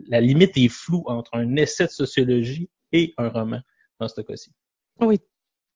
la 0.08 0.20
limite 0.20 0.56
est 0.56 0.68
floue 0.68 1.04
entre 1.06 1.30
un 1.34 1.56
essai 1.56 1.86
de 1.86 1.90
sociologie 1.90 2.68
et 2.92 3.14
un 3.18 3.28
roman 3.28 3.60
dans 4.00 4.08
ce 4.08 4.20
cas-ci. 4.20 4.50
Oui, 5.00 5.20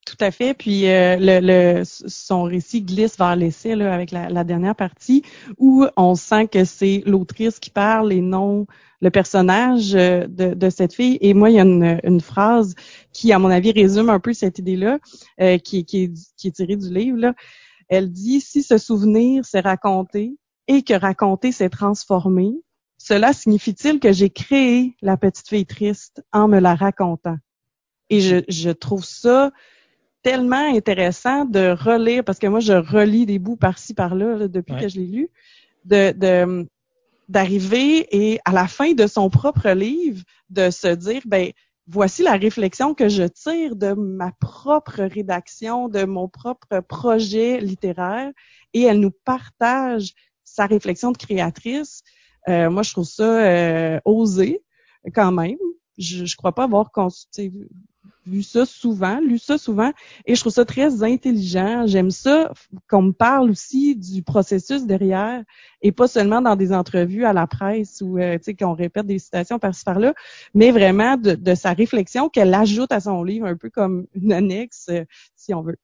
tout 0.05 0.17
à 0.19 0.31
fait. 0.33 0.55
Puis 0.55 0.89
euh, 0.89 1.17
le, 1.17 1.39
le- 1.41 1.83
son 1.85 2.43
récit 2.43 2.83
glisse 2.83 3.17
vers 3.19 3.37
l'essai 3.37 3.77
là, 3.77 3.95
avec 3.95 4.11
la, 4.11 4.29
la 4.29 4.43
dernière 4.43 4.75
partie 4.75 5.23
où 5.59 5.87
on 5.97 6.17
sent 6.17 6.49
que 6.49 6.65
c'est 6.65 7.03
l'autrice 7.07 7.61
qui 7.61 7.71
parle 7.71 8.13
et 8.13 8.21
non 8.21 8.67
le 9.01 9.11
personnage 9.11 9.95
euh, 9.97 10.27
de, 10.29 10.55
de 10.55 10.71
cette 10.71 10.95
fille. 10.95 11.19
Et 11.21 11.35
moi, 11.35 11.51
il 11.51 11.57
y 11.57 11.59
a 11.59 11.65
une, 11.65 11.99
une 12.05 12.21
phrase 12.21 12.75
qui, 13.13 13.33
à 13.33 13.39
mon 13.41 13.51
avis, 13.51 13.73
résume 13.73 14.11
un 14.11 14.21
peu 14.21 14.33
cette 14.33 14.59
idée-là, 14.61 14.99
euh, 15.41 15.59
qui, 15.59 15.85
qui, 15.85 16.05
est, 16.05 16.13
qui 16.37 16.49
est 16.49 16.53
tirée 16.53 16.77
du 16.77 16.89
livre. 16.93 17.19
Là. 17.19 17.35
Elle 17.95 18.11
dit, 18.11 18.41
si 18.41 18.63
ce 18.63 18.79
souvenir 18.79 19.45
s'est 19.45 19.61
raconté 19.61 20.39
et 20.67 20.83
que 20.83 20.95
raconter 20.95 21.53
s'est 21.53 21.69
transformé, 21.69 22.55
cela 22.97 23.35
signifie-t-il 23.35 24.01
que 24.01 24.13
j'ai 24.13 24.31
créé 24.31 24.97
la 25.03 25.19
petite 25.19 25.47
fille 25.47 25.67
triste 25.67 26.25
en 26.33 26.49
me 26.49 26.59
la 26.59 26.75
racontant? 26.75 27.37
Et 28.09 28.23
je, 28.23 28.37
je 28.49 28.71
trouve 28.71 29.05
ça 29.05 29.51
tellement 30.23 30.75
intéressant 30.75 31.45
de 31.45 31.77
relire, 31.79 32.25
parce 32.25 32.39
que 32.39 32.47
moi, 32.47 32.61
je 32.61 32.73
relis 32.73 33.27
des 33.27 33.39
bouts 33.39 33.57
par-ci, 33.57 33.93
par-là, 33.93 34.37
là, 34.39 34.49
depuis 34.49 34.73
Ouais. 34.73 34.81
que 34.81 34.89
je 34.89 34.97
l'ai 34.99 35.07
lu, 35.07 35.29
de, 35.85 36.13
de, 36.13 36.67
d'arriver 37.29 38.07
et 38.11 38.41
à 38.47 38.53
la 38.53 38.69
fin 38.69 38.93
de 38.95 39.07
son 39.07 39.29
propre 39.29 39.69
livre, 39.69 40.23
de 40.49 40.71
se 40.71 40.89
dire, 40.95 41.21
ben, 41.27 41.51
voici 41.87 42.23
la 42.23 42.37
réflexion 42.37 42.95
que 42.95 43.09
je 43.09 43.25
tire 43.25 43.77
de 43.77 43.93
ma 43.93 44.33
propre 44.33 45.03
rédaction, 45.03 45.89
de 45.89 46.05
mon 46.05 46.29
propre 46.29 46.81
projet 46.81 47.61
littéraire, 47.61 48.31
et 48.73 48.83
elle 48.83 49.01
nous 49.01 49.11
partage 49.25 50.13
sa 50.45 50.67
réflexion 50.67 51.13
de 51.13 51.19
créatrice. 51.19 52.03
Euh, 52.49 52.71
moi, 52.71 52.83
je 52.83 52.93
trouve 52.93 53.05
ça 53.05 53.47
euh, 53.47 54.01
osé 54.05 54.63
quand 55.15 55.33
même. 55.33 55.59
Je, 55.99 56.25
je 56.25 56.37
crois 56.37 56.55
pas 56.55 56.65
avoir 56.65 56.91
consulté, 56.91 57.53
vu 58.27 58.43
ça 58.43 58.65
souvent, 58.67 59.19
lu 59.21 59.39
ça 59.39 59.59
souvent, 59.59 59.91
et 60.27 60.35
je 60.37 60.41
trouve 60.41 60.53
ça 60.53 60.65
très 60.65 61.03
intelligent. 61.03 61.87
J'aime 61.87 62.11
ça 62.13 62.53
qu'on 62.89 63.03
me 63.03 63.13
parle 63.13 63.51
aussi 63.51 63.97
du 63.97 64.23
processus 64.23 64.87
derrière, 64.87 65.43
et 65.83 65.91
pas 65.93 66.07
seulement 66.09 66.41
dans 66.41 66.55
des 66.57 66.73
entrevues 66.73 67.25
à 67.25 67.33
la 67.33 67.47
presse 67.47 68.01
où 68.01 68.19
euh, 68.19 68.37
tu 68.39 68.45
sais 68.45 68.55
qu'on 68.55 68.75
répète 68.75 69.07
des 69.07 69.19
citations 69.19 69.59
par-ci 69.59 69.85
par-là, 69.85 70.15
mais 70.55 70.71
vraiment 70.71 71.17
de, 71.17 71.35
de 71.35 71.55
sa 71.55 71.73
réflexion 71.73 72.29
qu'elle 72.29 72.55
ajoute 72.55 72.93
à 72.93 73.01
son 73.01 73.25
livre, 73.25 73.47
un 73.47 73.57
peu 73.57 73.71
comme 73.71 74.07
une 74.15 74.33
annexe, 74.33 74.87
euh, 74.91 75.05
si 75.35 75.53
on 75.53 75.63
veut. 75.63 75.77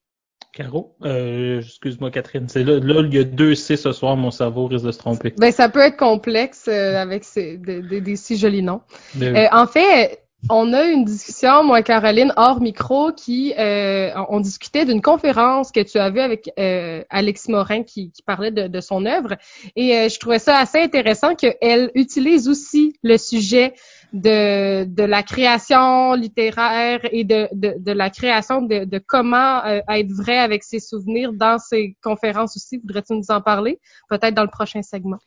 Caro, 0.52 0.96
euh, 1.04 1.58
excuse-moi 1.60 2.10
Catherine, 2.10 2.48
c'est 2.48 2.64
là, 2.64 2.78
là 2.80 3.02
il 3.02 3.14
y 3.14 3.18
a 3.18 3.25
deux 3.25 3.54
C 3.54 3.76
ce 3.76 3.92
soir, 3.92 4.16
mon 4.16 4.30
cerveau 4.30 4.66
risque 4.66 4.87
de 4.87 4.92
se 4.92 4.98
tromper. 4.98 5.34
Ben, 5.37 5.52
ça 5.52 5.68
peut 5.68 5.80
être 5.80 5.96
complexe 5.98 6.66
euh, 6.68 6.96
avec 6.96 7.25
ces, 7.25 7.58
des, 7.58 7.82
des- 7.82 8.00
des 8.00 8.16
si 8.16 8.37
jolis 8.37 8.62
noms. 8.62 8.80
Euh, 9.20 9.34
Euh, 9.34 9.46
en 9.52 9.66
fait, 9.66 10.22
on 10.49 10.73
a 10.73 10.85
une 10.85 11.04
discussion, 11.04 11.64
moi 11.64 11.80
et 11.80 11.83
Caroline, 11.83 12.33
hors 12.37 12.61
micro, 12.61 13.12
qui 13.12 13.54
euh, 13.59 14.12
on, 14.28 14.40
discutait 14.40 14.85
d'une 14.85 15.02
conférence 15.02 15.73
que 15.73 15.80
tu 15.80 15.99
as 15.99 16.11
vue 16.11 16.21
avec 16.21 16.50
euh, 16.59 17.02
Alexis 17.11 17.50
Morin 17.50 17.83
qui, 17.83 18.12
qui 18.12 18.23
parlait 18.23 18.52
de, 18.52 18.68
de 18.68 18.80
son 18.80 19.04
œuvre. 19.04 19.35
Et 19.75 19.97
euh, 19.97 20.09
je 20.09 20.18
trouvais 20.18 20.38
ça 20.38 20.59
assez 20.59 20.78
intéressant 20.78 21.35
qu'elle 21.35 21.90
utilise 21.95 22.49
aussi 22.49 22.95
le 23.02 23.18
sujet 23.18 23.75
de, 24.12 24.85
de 24.85 25.02
la 25.02 25.23
création 25.23 26.14
littéraire 26.14 27.00
et 27.11 27.25
de, 27.25 27.49
de, 27.52 27.75
de 27.76 27.92
la 27.92 28.09
création 28.09 28.62
de, 28.62 28.85
de 28.85 28.99
comment 29.04 29.64
euh, 29.64 29.80
être 29.88 30.12
vrai 30.12 30.38
avec 30.38 30.62
ses 30.62 30.80
souvenirs 30.80 31.33
dans 31.33 31.59
ses 31.59 31.97
conférences 32.02 32.57
aussi. 32.57 32.78
Voudrais-tu 32.78 33.14
nous 33.14 33.30
en 33.30 33.40
parler? 33.40 33.80
Peut-être 34.09 34.35
dans 34.35 34.45
le 34.45 34.50
prochain 34.50 34.83
segment. 34.83 35.18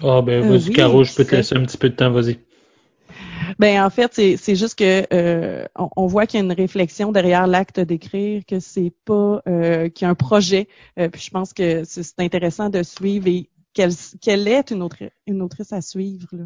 Ah 0.00 0.22
ben 0.22 0.42
Euh, 0.42 0.48
vas-y 0.48 0.68
oui, 0.68 0.74
Caro, 0.74 1.04
je 1.04 1.14
peux 1.14 1.24
te 1.24 1.34
laisser 1.34 1.56
un 1.56 1.64
petit 1.64 1.76
peu 1.76 1.90
de 1.90 1.96
temps, 1.96 2.10
vas-y. 2.10 2.38
Ben 3.58 3.84
en 3.84 3.90
fait, 3.90 4.12
c'est 4.14 4.54
juste 4.54 4.78
que 4.78 5.06
euh, 5.12 5.66
on, 5.76 5.88
on, 5.96 6.06
voit 6.06 6.26
qu'il 6.26 6.40
y 6.40 6.42
a 6.42 6.44
une 6.44 6.52
réflexion 6.52 7.12
derrière 7.12 7.46
l'acte 7.46 7.80
d'écrire, 7.80 8.42
que 8.46 8.60
c'est 8.60 8.92
pas 9.04 9.42
euh, 9.48 9.88
qu'il 9.88 10.04
y 10.04 10.08
a 10.08 10.10
un 10.10 10.14
projet. 10.14 10.68
Euh, 10.98 11.08
puis 11.08 11.20
je 11.20 11.30
pense 11.30 11.52
que 11.52 11.84
c'est 11.84 12.20
intéressant 12.20 12.68
de 12.68 12.82
suivre 12.82 13.28
et 13.28 13.48
qu'elle 13.74 13.92
qu'elle 14.20 14.48
est 14.48 14.70
une, 14.70 14.82
autre, 14.82 14.98
une 15.26 15.42
autrice 15.42 15.72
à 15.72 15.80
suivre. 15.80 16.28
Là. 16.32 16.44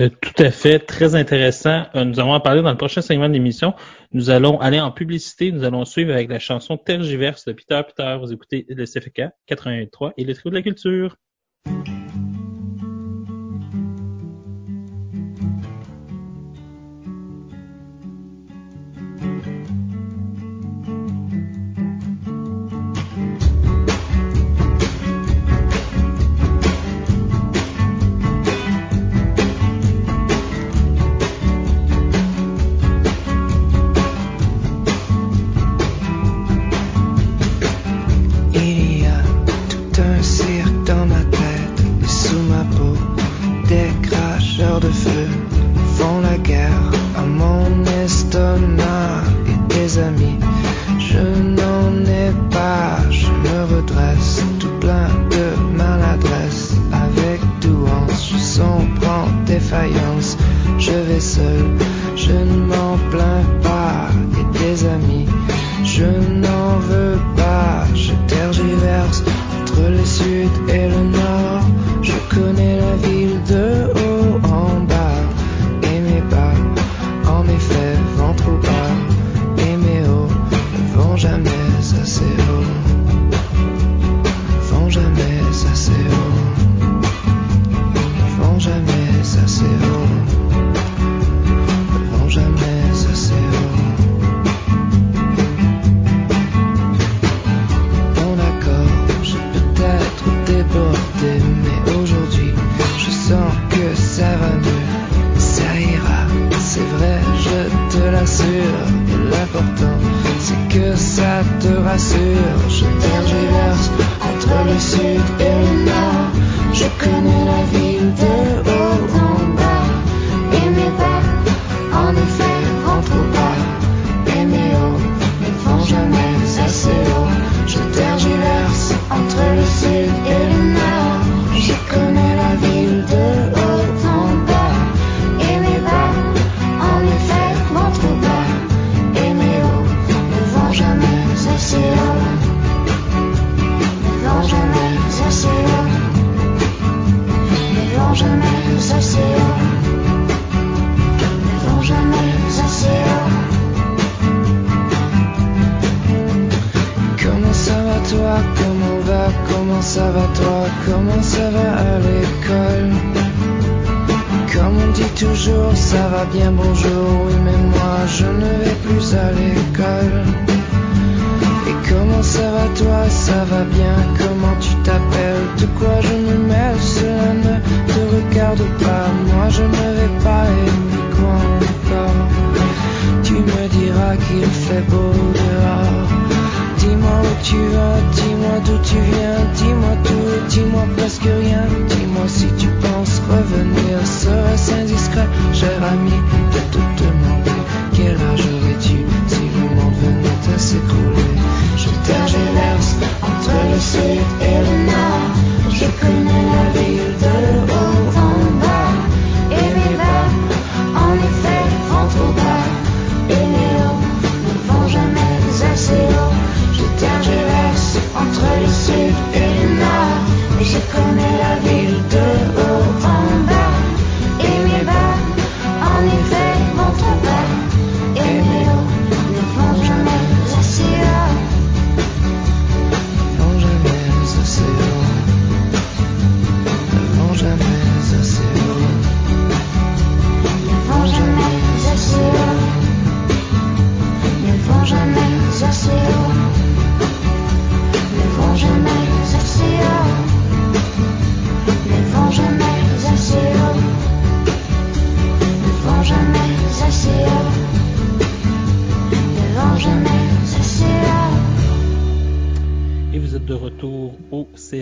Euh, 0.00 0.08
tout 0.08 0.42
à 0.42 0.50
fait, 0.50 0.78
très 0.78 1.14
intéressant. 1.16 1.86
Euh, 1.94 2.04
nous 2.04 2.20
allons 2.20 2.32
en 2.32 2.40
parler 2.40 2.62
dans 2.62 2.70
le 2.70 2.76
prochain 2.76 3.00
segment 3.00 3.28
de 3.28 3.34
l'émission. 3.34 3.74
Nous 4.12 4.30
allons 4.30 4.60
aller 4.60 4.80
en 4.80 4.92
publicité. 4.92 5.50
Nous 5.50 5.64
allons 5.64 5.84
suivre 5.84 6.12
avec 6.12 6.30
la 6.30 6.38
chanson 6.38 6.76
Tergiverse 6.76 7.44
de 7.46 7.52
Peter 7.52 7.80
Peter. 7.86 8.16
Vous 8.20 8.32
écoutez 8.32 8.64
le 8.68 8.84
CFK 8.84 9.22
83 9.46 10.12
et 10.16 10.24
les 10.24 10.34
Trous 10.34 10.50
de 10.50 10.54
la 10.54 10.62
Culture. 10.62 11.16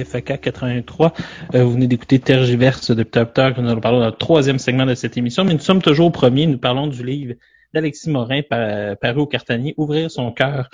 FAK 0.07 0.41
83. 0.41 1.13
Euh, 1.55 1.65
vous 1.65 1.73
venez 1.73 1.87
d'écouter 1.87 2.19
Tergiverse 2.19 2.91
de 2.91 3.03
Top 3.03 3.35
Talk. 3.35 3.59
Nous 3.59 3.69
allons 3.69 3.81
parler 3.81 3.99
dans 3.99 4.07
le 4.07 4.13
troisième 4.13 4.59
segment 4.59 4.87
de 4.87 4.95
cette 4.95 5.17
émission, 5.17 5.45
mais 5.45 5.53
nous 5.53 5.61
sommes 5.61 5.83
toujours 5.83 6.07
au 6.07 6.11
premier. 6.11 6.47
Nous 6.47 6.59
parlons 6.59 6.87
du 6.87 7.05
livre 7.05 7.35
d'Alexis 7.75 8.11
Morin, 8.11 8.43
par, 8.43 8.97
paru 8.99 9.21
au 9.21 9.27
Cartanier, 9.27 9.75
Ouvrir 9.77 10.11
son 10.11 10.33
cœur. 10.33 10.71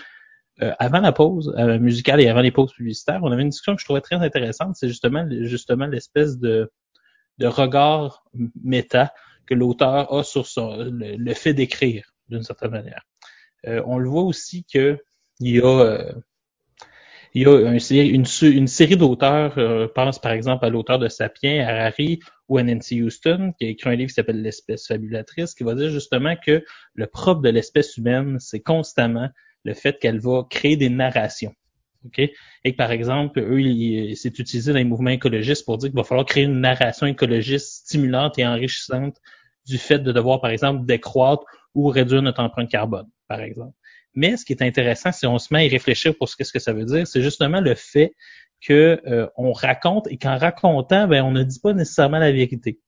Euh, 0.61 0.73
avant 0.79 1.01
la 1.01 1.13
pause 1.13 1.55
euh, 1.59 1.79
musicale 1.79 2.21
et 2.21 2.29
avant 2.29 2.43
les 2.43 2.51
pauses 2.51 2.73
publicitaires, 2.73 3.21
on 3.23 3.33
avait 3.33 3.43
une 3.43 3.49
discussion 3.49 3.75
que 3.75 3.81
je 3.81 3.87
trouvais 3.87 4.03
très 4.03 4.17
intéressante. 4.17 4.77
C'est 4.77 4.89
justement, 4.89 5.27
justement 5.43 5.87
l'espèce 5.87 6.39
de, 6.39 6.71
de 7.39 7.47
regard 7.47 8.25
méta 8.63 9.13
que 9.47 9.55
l'auteur 9.55 10.13
a 10.13 10.23
sur 10.23 10.47
son, 10.47 10.77
le, 10.77 11.17
le 11.17 11.35
fait 11.35 11.55
d'écrire, 11.55 12.13
d'une 12.29 12.43
certaine 12.43 12.71
manière. 12.71 13.03
Euh, 13.67 13.83
on 13.87 13.99
le 13.99 14.09
voit 14.09 14.23
aussi 14.23 14.65
que 14.65 14.99
il 15.41 15.57
y 15.57 15.61
a 15.61 15.65
euh, 15.65 16.13
il 17.35 17.43
y 17.43 18.01
a 18.01 18.03
une, 18.03 18.67
série 18.67 18.97
d'auteurs, 18.97 19.57
euh, 19.57 19.89
pense 19.89 20.19
par 20.19 20.33
exemple 20.33 20.67
à 20.67 20.69
l'auteur 20.69 20.99
de 20.99 21.09
Sapiens, 21.09 21.67
Harari 21.67 22.21
ou 22.49 22.59
à 22.59 22.63
Nancy 22.63 23.03
Houston, 23.03 23.55
qui 23.59 23.65
a 23.65 23.69
écrit 23.69 23.89
un 23.89 23.95
livre 23.95 24.09
qui 24.09 24.15
s'appelle 24.15 24.43
L'espèce 24.43 24.87
fabulatrice, 24.87 25.55
qui 25.55 25.65
va 25.65 25.75
dire 25.75 25.89
justement 25.89 26.35
que 26.37 26.63
le 26.95 27.07
propre 27.07 27.41
de 27.41 27.49
l'espèce 27.49 27.97
humaine, 27.97 28.37
c'est 28.39 28.61
constamment 28.61 29.31
le 29.65 29.73
fait 29.73 29.99
qu'elle 29.99 30.21
va 30.21 30.47
créer 30.51 30.77
des 30.77 30.91
narrations. 30.91 31.55
Okay? 32.07 32.35
Et 32.65 32.73
que, 32.73 32.77
par 32.77 32.91
exemple, 32.91 33.41
eux, 33.41 34.15
c'est 34.15 34.39
utilisé 34.39 34.73
dans 34.73 34.79
les 34.79 34.85
mouvements 34.85 35.11
écologistes 35.11 35.65
pour 35.65 35.79
dire 35.79 35.89
qu'il 35.89 35.97
va 35.97 36.05
falloir 36.05 36.27
créer 36.27 36.45
une 36.45 36.61
narration 36.61 37.07
écologiste 37.07 37.87
stimulante 37.87 38.39
et 38.39 38.47
enrichissante 38.47 39.17
du 39.67 39.79
fait 39.79 40.01
de 40.01 40.13
devoir, 40.13 40.41
par 40.41 40.51
exemple, 40.51 40.85
décroître 40.85 41.45
ou 41.75 41.89
réduire 41.89 42.21
notre 42.21 42.43
empreinte 42.43 42.71
carbone, 42.71 43.09
par 43.29 43.41
exemple. 43.41 43.75
Mais 44.15 44.37
ce 44.37 44.45
qui 44.45 44.53
est 44.53 44.63
intéressant, 44.63 45.13
si 45.13 45.27
on 45.27 45.39
se 45.39 45.53
met 45.53 45.61
à 45.61 45.65
y 45.65 45.69
réfléchir 45.69 46.17
pour 46.17 46.29
ce 46.29 46.37
que, 46.37 46.45
ce 46.45 46.53
que 46.53 46.59
ça 46.59 46.73
veut 46.73 46.85
dire, 46.85 47.07
c'est 47.07 47.23
justement 47.23 47.61
le 47.61 47.75
fait 47.75 48.15
que 48.61 49.01
euh, 49.07 49.27
on 49.37 49.53
raconte 49.53 50.07
et 50.11 50.19
qu'en 50.19 50.37
racontant, 50.37 51.09
ben, 51.09 51.23
on 51.23 51.33
ne 51.33 51.43
dit 51.43 51.61
pas 51.61 51.73
nécessairement 51.73 52.19
la 52.19 52.33
vérité. 52.33 52.79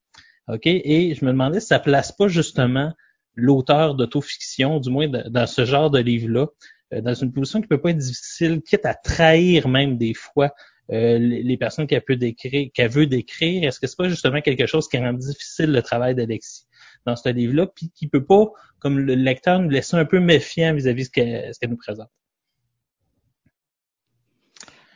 OK? 0.48 0.66
Et 0.66 1.14
je 1.14 1.24
me 1.24 1.32
demandais 1.32 1.60
si 1.60 1.68
ça 1.68 1.78
place 1.78 2.12
pas 2.12 2.28
justement 2.28 2.92
l'auteur 3.34 3.94
d'autofiction, 3.94 4.78
du 4.78 4.90
moins 4.90 5.08
dans 5.08 5.46
ce 5.46 5.64
genre 5.64 5.90
de 5.90 5.98
livre-là, 5.98 6.46
euh, 6.92 7.00
dans 7.00 7.14
une 7.14 7.32
position 7.32 7.60
qui 7.60 7.68
peut 7.68 7.80
pas 7.80 7.90
être 7.90 7.98
difficile, 7.98 8.62
quitte 8.62 8.86
à 8.86 8.94
trahir 8.94 9.68
même 9.68 9.96
des 9.96 10.14
fois 10.14 10.52
euh, 10.92 11.18
les, 11.18 11.56
personnes 11.56 11.86
qu'elle 11.86 12.04
peut 12.04 12.16
décrire, 12.16 12.68
qu'elle 12.74 12.90
veut 12.90 13.06
décrire. 13.06 13.66
Est-ce 13.66 13.80
que 13.80 13.86
c'est 13.86 13.96
pas 13.96 14.08
justement 14.08 14.40
quelque 14.40 14.66
chose 14.66 14.88
qui 14.88 14.98
rend 14.98 15.14
difficile 15.14 15.72
le 15.72 15.82
travail 15.82 16.14
d'Alexis? 16.14 16.66
Dans 17.06 17.16
ce 17.16 17.28
livre-là, 17.28 17.66
puis 17.66 17.90
qui 17.90 18.08
peut 18.08 18.24
pas, 18.24 18.46
comme 18.78 18.98
le 18.98 19.14
lecteur, 19.14 19.60
nous 19.60 19.70
laisser 19.70 19.96
un 19.96 20.04
peu 20.04 20.20
méfiant 20.20 20.74
vis-à-vis 20.74 21.10
de 21.10 21.52
ce 21.52 21.58
qu'elle 21.58 21.70
nous 21.70 21.76
présente? 21.76 22.10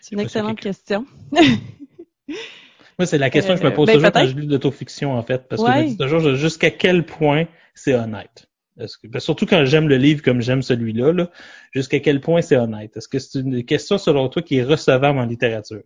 C'est 0.00 0.14
une 0.14 0.20
excellente 0.20 0.60
question. 0.60 1.06
Moi, 2.98 3.06
c'est 3.06 3.18
la 3.18 3.30
question 3.30 3.54
que 3.54 3.60
je 3.60 3.66
me 3.66 3.74
pose 3.74 3.88
euh, 3.88 3.92
ben, 3.92 3.98
toujours 3.98 4.12
quand 4.12 4.26
je 4.26 4.34
lis 4.36 4.46
d'autofiction, 4.46 5.12
en 5.12 5.22
fait, 5.22 5.46
parce 5.48 5.62
que 5.62 5.70
je 5.70 5.78
me 5.78 5.86
dis 5.88 5.96
toujours 5.96 6.34
jusqu'à 6.34 6.70
quel 6.70 7.06
point 7.06 7.46
c'est 7.74 7.94
honnête? 7.94 8.48
Que, 8.76 9.08
ben, 9.08 9.20
surtout 9.20 9.46
quand 9.46 9.64
j'aime 9.64 9.88
le 9.88 9.96
livre 9.96 10.22
comme 10.22 10.40
j'aime 10.40 10.62
celui-là, 10.62 11.12
-là, 11.12 11.30
jusqu'à 11.72 12.00
quel 12.00 12.20
point 12.20 12.42
c'est 12.42 12.56
honnête? 12.56 12.96
Est-ce 12.96 13.08
que 13.08 13.18
c'est 13.18 13.38
une 13.40 13.64
question, 13.64 13.98
selon 13.98 14.28
toi, 14.28 14.42
qui 14.42 14.56
est 14.56 14.64
recevable 14.64 15.18
en 15.18 15.26
littérature? 15.26 15.82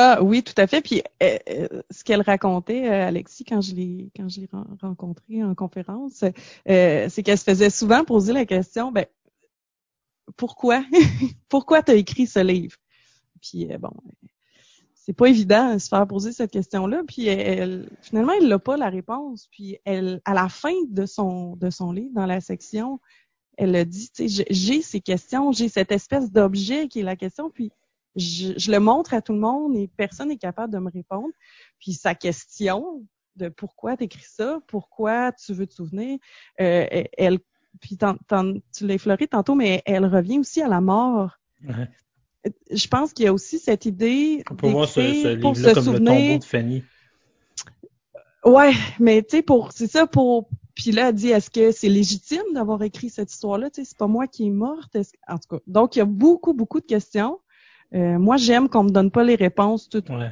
Ah 0.00 0.22
oui, 0.22 0.44
tout 0.44 0.54
à 0.58 0.68
fait. 0.68 0.80
Puis 0.80 1.02
euh, 1.24 1.38
euh, 1.50 1.82
ce 1.90 2.04
qu'elle 2.04 2.22
racontait, 2.22 2.88
euh, 2.88 3.08
Alexis, 3.08 3.44
quand 3.44 3.60
je 3.60 3.74
l'ai 3.74 4.12
quand 4.14 4.28
je 4.28 4.40
l'ai 4.40 4.48
rencontrée 4.80 5.42
en 5.42 5.56
conférence, 5.56 6.24
c'est 6.64 7.22
qu'elle 7.24 7.36
se 7.36 7.42
faisait 7.42 7.68
souvent 7.68 8.04
poser 8.04 8.32
la 8.32 8.46
question, 8.46 8.92
ben 8.92 9.06
pourquoi? 10.36 10.84
Pourquoi 11.48 11.82
tu 11.82 11.90
as 11.90 11.94
écrit 11.96 12.28
ce 12.28 12.38
livre? 12.38 12.76
Puis 13.40 13.66
bon, 13.80 13.90
c'est 14.94 15.14
pas 15.14 15.26
évident 15.26 15.74
de 15.74 15.78
se 15.78 15.88
faire 15.88 16.06
poser 16.06 16.30
cette 16.30 16.52
question-là. 16.52 17.02
Puis 17.08 17.26
elle, 17.26 17.88
finalement, 18.00 18.34
elle 18.40 18.46
n'a 18.46 18.60
pas 18.60 18.76
la 18.76 18.90
réponse. 18.90 19.48
Puis 19.50 19.78
elle, 19.84 20.20
à 20.24 20.32
la 20.34 20.48
fin 20.48 20.74
de 20.90 21.06
son 21.06 21.56
de 21.56 21.70
son 21.70 21.90
livre, 21.90 22.14
dans 22.14 22.26
la 22.26 22.40
section, 22.40 23.00
elle 23.56 23.74
a 23.74 23.84
dit, 23.84 24.12
j'ai 24.16 24.82
ces 24.82 25.00
questions, 25.00 25.50
j'ai 25.50 25.68
cette 25.68 25.90
espèce 25.90 26.30
d'objet 26.30 26.86
qui 26.86 27.00
est 27.00 27.04
la 27.04 27.16
question. 27.16 27.50
Puis 27.50 27.72
je, 28.18 28.52
je, 28.56 28.70
le 28.70 28.80
montre 28.80 29.14
à 29.14 29.22
tout 29.22 29.32
le 29.32 29.38
monde 29.38 29.74
et 29.76 29.88
personne 29.96 30.28
n'est 30.28 30.36
capable 30.36 30.72
de 30.72 30.78
me 30.78 30.90
répondre. 30.90 31.32
Puis 31.78 31.94
sa 31.94 32.14
question 32.14 33.02
de 33.36 33.48
pourquoi 33.48 33.96
tu 33.96 34.04
écris 34.04 34.26
ça, 34.28 34.60
pourquoi 34.66 35.32
tu 35.32 35.54
veux 35.54 35.66
te 35.66 35.74
souvenir, 35.74 36.18
euh, 36.60 36.86
elle, 37.16 37.38
puis 37.80 37.96
tu 37.96 38.86
l'as 38.86 38.94
effleuré 38.94 39.28
tantôt, 39.28 39.54
mais 39.54 39.82
elle 39.86 40.04
revient 40.04 40.38
aussi 40.38 40.60
à 40.60 40.68
la 40.68 40.80
mort 40.80 41.38
je 42.70 42.88
pense 42.88 43.12
qu'il 43.12 43.24
y 43.24 43.28
a 43.28 43.32
aussi 43.32 43.58
cette 43.58 43.86
idée 43.86 44.42
peut 44.56 44.68
voir 44.68 44.88
ce, 44.88 45.00
ce 45.00 45.34
livre-là 45.34 45.74
comme 45.74 45.92
le 45.92 46.04
tombeau 46.04 46.38
de 46.38 46.44
Fanny. 46.44 46.84
Ouais, 48.44 48.72
mais 49.00 49.22
tu 49.22 49.38
sais, 49.38 49.42
pour 49.42 49.72
c'est 49.72 49.90
ça 49.90 50.06
pour 50.06 50.48
puis 50.74 50.92
là, 50.92 51.08
elle 51.08 51.14
dit 51.14 51.30
est-ce 51.30 51.50
que 51.50 51.72
c'est 51.72 51.88
légitime 51.88 52.44
d'avoir 52.54 52.80
écrit 52.84 53.10
cette 53.10 53.32
histoire-là? 53.32 53.68
Tu 53.68 53.82
sais, 53.82 53.88
c'est 53.88 53.98
pas 53.98 54.06
moi 54.06 54.28
qui 54.28 54.46
est 54.46 54.50
morte. 54.50 54.96
En 55.26 55.38
tout 55.38 55.56
cas, 55.56 55.62
donc 55.66 55.96
il 55.96 55.98
y 55.98 56.02
a 56.02 56.04
beaucoup, 56.04 56.54
beaucoup 56.54 56.80
de 56.80 56.86
questions. 56.86 57.40
Euh, 57.94 58.18
moi, 58.18 58.36
j'aime 58.36 58.68
qu'on 58.68 58.84
me 58.84 58.90
donne 58.90 59.10
pas 59.10 59.24
les 59.24 59.34
réponses 59.34 59.88
toutes, 59.88 60.10
ouais. 60.10 60.30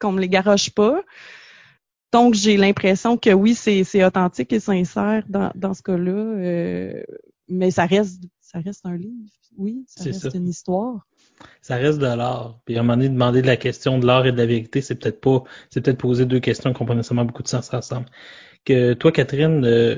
qu'on 0.00 0.12
me 0.12 0.20
les 0.20 0.28
garoche 0.28 0.70
pas. 0.70 1.02
Donc, 2.12 2.34
j'ai 2.34 2.56
l'impression 2.56 3.16
que 3.16 3.30
oui, 3.30 3.54
c'est 3.54 4.04
authentique 4.04 4.52
et 4.52 4.60
sincère 4.60 5.24
dans, 5.28 5.50
dans 5.54 5.74
ce 5.74 5.82
cas-là, 5.82 6.12
euh, 6.12 7.02
mais 7.48 7.70
ça 7.70 7.86
reste 7.86 8.22
ça 8.40 8.60
reste 8.60 8.86
un 8.86 8.96
livre. 8.96 9.30
Oui, 9.58 9.84
ça 9.86 10.04
reste 10.04 10.34
une 10.34 10.48
histoire 10.48 11.06
ça 11.62 11.76
reste 11.76 11.98
de 11.98 12.06
l'art. 12.06 12.60
Puis 12.64 12.76
à 12.76 12.80
un 12.80 12.82
moment 12.82 12.96
donné, 12.96 13.08
demander 13.08 13.42
de 13.42 13.46
la 13.46 13.56
question 13.56 13.98
de 13.98 14.06
l'art 14.06 14.26
et 14.26 14.32
de 14.32 14.36
la 14.36 14.46
vérité, 14.46 14.80
c'est 14.80 14.94
peut-être 14.94 15.20
pas, 15.20 15.42
c'est 15.70 15.80
peut-être 15.80 15.98
poser 15.98 16.24
deux 16.24 16.40
questions 16.40 16.72
qui 16.72 16.82
n'ont 16.82 16.86
pas 16.86 16.94
nécessairement 16.94 17.24
beaucoup 17.24 17.42
de 17.42 17.48
sens 17.48 17.72
ensemble. 17.72 18.06
Que 18.64 18.94
toi, 18.94 19.12
Catherine, 19.12 19.64
euh, 19.64 19.96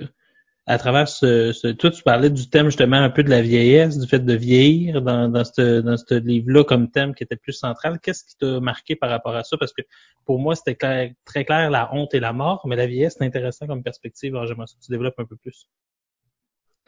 à 0.68 0.76
travers 0.76 1.08
ce, 1.08 1.52
ce, 1.52 1.68
toi, 1.68 1.90
tu 1.90 2.02
parlais 2.02 2.28
du 2.28 2.50
thème 2.50 2.66
justement 2.66 2.98
un 2.98 3.08
peu 3.08 3.22
de 3.22 3.30
la 3.30 3.40
vieillesse, 3.40 3.98
du 3.98 4.06
fait 4.06 4.18
de 4.18 4.34
vieillir 4.34 5.00
dans, 5.00 5.26
dans 5.30 5.42
ce 5.42 5.80
dans 5.80 5.96
ce 5.96 6.14
livre-là 6.14 6.62
comme 6.62 6.90
thème 6.90 7.14
qui 7.14 7.24
était 7.24 7.36
plus 7.36 7.54
central. 7.54 7.98
Qu'est-ce 8.00 8.22
qui 8.22 8.36
t'a 8.36 8.60
marqué 8.60 8.94
par 8.94 9.08
rapport 9.08 9.34
à 9.34 9.44
ça? 9.44 9.56
Parce 9.56 9.72
que 9.72 9.80
pour 10.26 10.38
moi, 10.38 10.54
c'était 10.54 10.76
très 11.24 11.44
clair 11.46 11.70
la 11.70 11.92
honte 11.94 12.12
et 12.12 12.20
la 12.20 12.34
mort, 12.34 12.66
mais 12.66 12.76
la 12.76 12.86
vieillesse, 12.86 13.16
c'est 13.18 13.24
intéressant 13.24 13.66
comme 13.66 13.82
perspective. 13.82 14.36
Alors, 14.36 14.46
j'aimerais 14.46 14.66
que 14.66 14.84
tu 14.84 14.92
développes 14.92 15.18
un 15.18 15.24
peu 15.24 15.36
plus. 15.36 15.68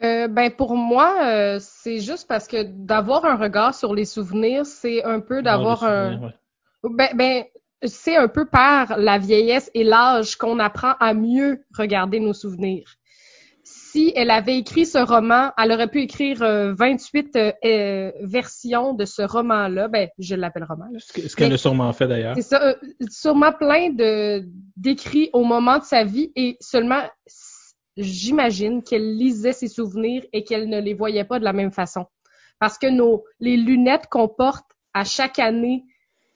Euh, 0.03 0.27
ben 0.27 0.51
pour 0.51 0.75
moi, 0.75 1.15
euh, 1.25 1.57
c'est 1.59 1.99
juste 1.99 2.27
parce 2.27 2.47
que 2.47 2.61
d'avoir 2.63 3.25
un 3.25 3.35
regard 3.35 3.73
sur 3.73 3.95
les 3.95 4.05
souvenirs, 4.05 4.65
c'est 4.67 5.03
un 5.03 5.21
peu 5.21 5.41
d'avoir 5.41 5.83
un. 5.83 6.31
Ben, 6.83 7.09
ben 7.15 7.43
c'est 7.83 8.15
un 8.15 8.27
peu 8.27 8.45
par 8.45 8.99
la 8.99 9.17
vieillesse 9.17 9.71
et 9.73 9.83
l'âge 9.83 10.35
qu'on 10.35 10.59
apprend 10.59 10.93
à 10.99 11.15
mieux 11.15 11.65
regarder 11.75 12.19
nos 12.19 12.33
souvenirs. 12.33 12.97
Si 13.91 14.13
elle 14.15 14.31
avait 14.31 14.57
écrit 14.57 14.85
ce 14.85 14.99
roman, 14.99 15.51
elle 15.57 15.73
aurait 15.73 15.89
pu 15.89 16.01
écrire 16.01 16.39
28 16.39 17.35
euh, 17.35 18.11
versions 18.21 18.93
de 18.93 19.03
ce 19.03 19.21
roman-là. 19.21 19.89
Ben, 19.89 20.07
je 20.17 20.35
l'appelle 20.35 20.63
roman. 20.63 20.85
Ce 20.97 21.35
qu'elle 21.35 21.51
a 21.51 21.57
sûrement 21.57 21.91
fait 21.91 22.07
d'ailleurs. 22.07 22.35
C'est 22.35 22.41
ça, 22.41 22.75
sûrement 23.09 23.51
plein 23.51 23.89
de 23.89 24.45
d'écrits 24.77 25.29
au 25.33 25.43
moment 25.43 25.77
de 25.77 25.83
sa 25.83 26.05
vie 26.05 26.31
et 26.37 26.55
seulement 26.61 27.01
j'imagine 27.97 28.81
qu'elle 28.81 29.17
lisait 29.17 29.51
ses 29.51 29.67
souvenirs 29.67 30.23
et 30.31 30.45
qu'elle 30.45 30.69
ne 30.69 30.79
les 30.79 30.93
voyait 30.93 31.25
pas 31.25 31.39
de 31.39 31.43
la 31.43 31.51
même 31.51 31.71
façon. 31.71 32.05
Parce 32.59 32.77
que 32.77 32.87
nos, 32.87 33.25
les 33.41 33.57
lunettes 33.57 34.07
qu'on 34.09 34.29
porte 34.29 34.65
à 34.93 35.03
chaque 35.03 35.37
année 35.37 35.83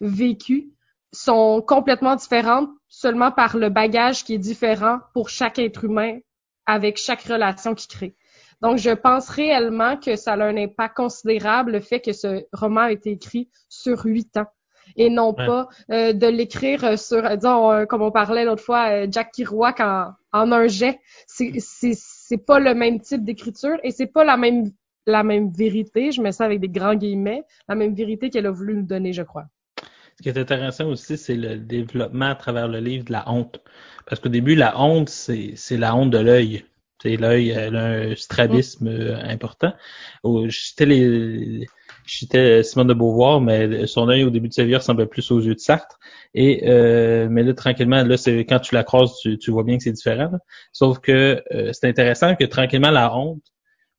vécue 0.02 0.72
sont 1.14 1.64
complètement 1.66 2.18
différentes 2.18 2.70
seulement 2.90 3.32
par 3.32 3.56
le 3.56 3.70
bagage 3.70 4.26
qui 4.26 4.34
est 4.34 4.40
différent 4.40 5.00
pour 5.14 5.30
chaque 5.30 5.58
être 5.58 5.86
humain 5.86 6.20
avec 6.66 6.98
chaque 6.98 7.24
relation 7.24 7.76
qu'il 7.76 7.90
crée. 7.90 8.16
Donc, 8.62 8.78
je 8.78 8.92
pense 8.92 9.30
réellement 9.30 9.98
que 9.98 10.16
ça 10.16 10.34
a 10.34 10.44
un 10.44 10.58
impact 10.58 10.96
considérable 10.96 11.74
le 11.74 11.80
fait 11.82 12.00
que 12.00 12.14
ce 12.14 12.46
roman 12.54 12.82
a 12.82 12.92
été 12.92 13.12
écrit 13.12 13.50
sur 13.70 14.06
huit 14.06 14.38
ans 14.38 14.48
et 14.96 15.10
non 15.10 15.34
pas 15.34 15.68
euh, 15.92 16.14
de 16.14 16.28
l'écrire 16.28 16.84
euh, 16.84 16.98
sur, 16.98 17.22
disons, 17.38 17.72
euh, 17.72 17.86
comme 17.86 18.02
on 18.02 18.12
parlait 18.12 18.46
l'autre 18.46 18.64
fois, 18.64 19.10
Jack 19.10 19.32
Kerouac 19.34 19.80
en, 19.80 20.12
en 20.32 20.52
un 20.52 20.68
jet. 20.68 21.00
C'est, 21.28 21.54
c'est, 21.60 21.94
c'est 21.96 22.38
pas 22.38 22.60
le 22.60 22.74
même 22.74 23.00
type 23.02 23.24
d'écriture 23.24 23.78
et 23.84 23.92
c'est 23.92 24.08
pas 24.08 24.24
la 24.24 24.38
même 24.38 24.72
la 25.08 25.24
même 25.24 25.52
vérité, 25.52 26.12
je 26.12 26.20
mets 26.20 26.32
ça 26.32 26.46
avec 26.46 26.60
des 26.60 26.70
grands 26.70 26.96
guillemets, 26.96 27.44
la 27.68 27.76
même 27.76 27.94
vérité 27.94 28.32
qu'elle 28.32 28.48
a 28.48 28.52
voulu 28.52 28.76
nous 28.76 28.88
donner, 28.88 29.14
je 29.14 29.22
crois. 29.22 29.46
Ce 30.18 30.24
qui 30.24 30.30
est 30.30 30.38
intéressant 30.38 30.88
aussi, 30.88 31.18
c'est 31.18 31.36
le 31.36 31.58
développement 31.58 32.30
à 32.30 32.36
travers 32.36 32.68
le 32.68 32.80
livre 32.80 33.06
de 33.06 33.12
la 33.12 33.30
honte. 33.30 33.62
Parce 34.06 34.22
qu'au 34.22 34.30
début, 34.30 34.56
la 34.56 34.80
honte, 34.80 35.10
c'est, 35.10 35.56
la 35.72 35.96
honte 35.96 36.12
de 36.12 36.20
l'œil. 36.20 36.66
L'œil, 37.04 37.54
a 37.54 37.68
un 37.68 38.16
strabisme 38.16 38.88
important. 39.28 39.74
C'était 40.50 40.86
les, 40.86 41.68
J'étais 42.06 42.62
Simone 42.62 42.88
de 42.88 42.94
Beauvoir, 42.94 43.42
mais 43.42 43.88
son 43.88 44.10
œil 44.10 44.24
au 44.24 44.30
début 44.30 44.48
de 44.48 44.54
sa 44.54 44.64
vie 44.64 44.76
ressemblait 44.76 45.08
plus 45.08 45.32
aux 45.32 45.40
yeux 45.40 45.56
de 45.56 45.60
Sartre. 45.60 46.00
Et 46.36 46.70
euh, 46.70 47.28
mais 47.30 47.42
là, 47.44 47.54
tranquillement, 47.54 48.04
là, 48.04 48.18
c'est 48.18 48.46
quand 48.46 48.60
tu 48.60 48.76
la 48.76 48.84
croises, 48.84 49.18
tu, 49.22 49.40
tu 49.40 49.52
vois 49.52 49.64
bien 49.64 49.78
que 49.78 49.84
c'est 49.84 49.92
différent. 49.92 50.32
Sauf 50.72 51.00
que 51.00 51.44
euh, 51.52 51.74
c'est 51.74 51.88
intéressant 51.88 52.36
que 52.36 52.44
tranquillement, 52.46 52.92
la 52.92 53.16
honte, 53.16 53.44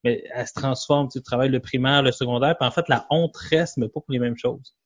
mais 0.05 0.23
elle 0.33 0.47
se 0.47 0.53
transforme. 0.55 1.09
Tu 1.13 1.21
travailles 1.21 1.51
le 1.51 1.61
primaire, 1.61 2.03
le 2.03 2.13
secondaire, 2.13 2.57
puis 2.57 2.67
en 2.69 2.71
fait, 2.71 2.89
la 2.89 3.07
honte 3.11 3.37
reste, 3.37 3.77
mais 3.77 3.89
pas 3.89 4.01
pour 4.01 4.05
les 4.11 4.21
mêmes 4.21 4.37
choses. 4.37 4.77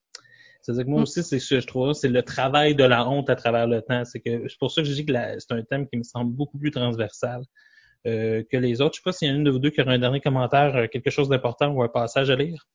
C'est-à-dire 0.62 0.84
que 0.84 0.90
moi 0.90 1.00
mm. 1.00 1.02
aussi, 1.02 1.22
c'est 1.22 1.38
ce 1.38 1.54
que 1.54 1.60
je 1.60 1.66
trouve, 1.66 1.92
c'est 1.92 2.08
le 2.08 2.22
travail 2.22 2.74
de 2.74 2.84
la 2.84 3.08
honte 3.08 3.30
à 3.30 3.36
travers 3.36 3.66
le 3.66 3.82
temps. 3.82 4.04
C'est 4.04 4.20
que 4.20 4.48
c'est 4.48 4.58
pour 4.58 4.70
ça 4.70 4.82
que 4.82 4.88
je 4.88 4.94
dis 4.94 5.06
que 5.06 5.12
c'est 5.38 5.52
un 5.52 5.62
thème 5.62 5.86
qui 5.88 5.96
me 5.96 6.02
semble 6.02 6.32
beaucoup 6.32 6.58
plus 6.58 6.70
transversal 6.70 7.42
euh, 8.06 8.42
que 8.50 8.56
les 8.56 8.80
autres. 8.80 8.94
Je 8.94 9.00
sais 9.00 9.04
pas 9.04 9.12
s'il 9.12 9.28
y 9.28 9.30
en 9.30 9.34
a 9.34 9.36
une 9.38 9.44
de 9.44 9.50
vous 9.50 9.58
deux 9.58 9.70
qui 9.70 9.80
aurait 9.80 9.94
un 9.94 9.98
dernier 9.98 10.20
commentaire, 10.20 10.76
euh, 10.76 10.86
quelque 10.86 11.10
chose 11.10 11.28
d'important 11.28 11.68
ou 11.68 11.82
un 11.82 11.88
passage 11.88 12.30
à 12.30 12.36
lire. 12.36 12.66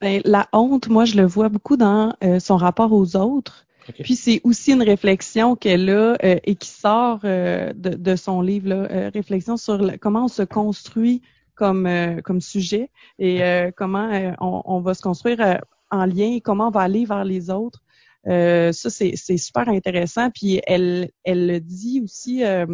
Ben, 0.00 0.22
la 0.24 0.48
honte, 0.52 0.88
moi, 0.88 1.04
je 1.04 1.16
le 1.16 1.26
vois 1.26 1.50
beaucoup 1.50 1.76
dans 1.76 2.14
euh, 2.24 2.40
son 2.40 2.56
rapport 2.56 2.92
aux 2.92 3.16
autres. 3.16 3.66
Puis 4.02 4.14
c'est 4.14 4.40
aussi 4.44 4.72
une 4.72 4.82
réflexion 4.82 5.56
qu'elle 5.56 5.90
a 5.90 6.16
euh, 6.24 6.38
et 6.44 6.54
qui 6.54 6.68
sort 6.68 7.20
euh, 7.24 7.72
de, 7.74 7.90
de, 7.90 8.16
son 8.16 8.40
livre, 8.40 8.68
là, 8.68 9.10
réflexion 9.12 9.56
sur 9.56 9.80
comment 10.00 10.24
on 10.24 10.28
se 10.28 10.42
construit 10.42 11.22
comme 11.54 11.88
comme 12.24 12.40
sujet 12.40 12.88
et 13.18 13.42
comment 13.76 14.08
on, 14.40 14.62
on, 14.64 14.80
va 14.80 14.94
se 14.94 15.02
construire 15.02 15.60
en 15.90 16.06
lien 16.06 16.38
comment 16.42 16.68
on 16.68 16.70
va 16.70 16.82
aller 16.82 17.04
vers 17.04 17.24
les 17.24 17.50
autres 17.50 17.82
Euh, 18.26 18.70
ça, 18.72 18.90
c'est 18.90 19.16
super 19.38 19.68
intéressant. 19.68 20.30
Puis 20.30 20.60
elle, 20.66 21.10
elle 21.24 21.46
le 21.46 21.58
dit 21.58 22.02
aussi 22.04 22.44
euh, 22.44 22.66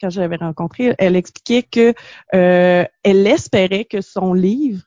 quand 0.00 0.10
je 0.10 0.20
l'avais 0.20 0.36
rencontrée, 0.36 0.94
elle 0.98 1.16
expliquait 1.16 1.62
que 1.62 1.94
euh, 2.34 2.84
elle 3.02 3.26
espérait 3.26 3.84
que 3.84 4.00
son 4.00 4.32
livre 4.34 4.82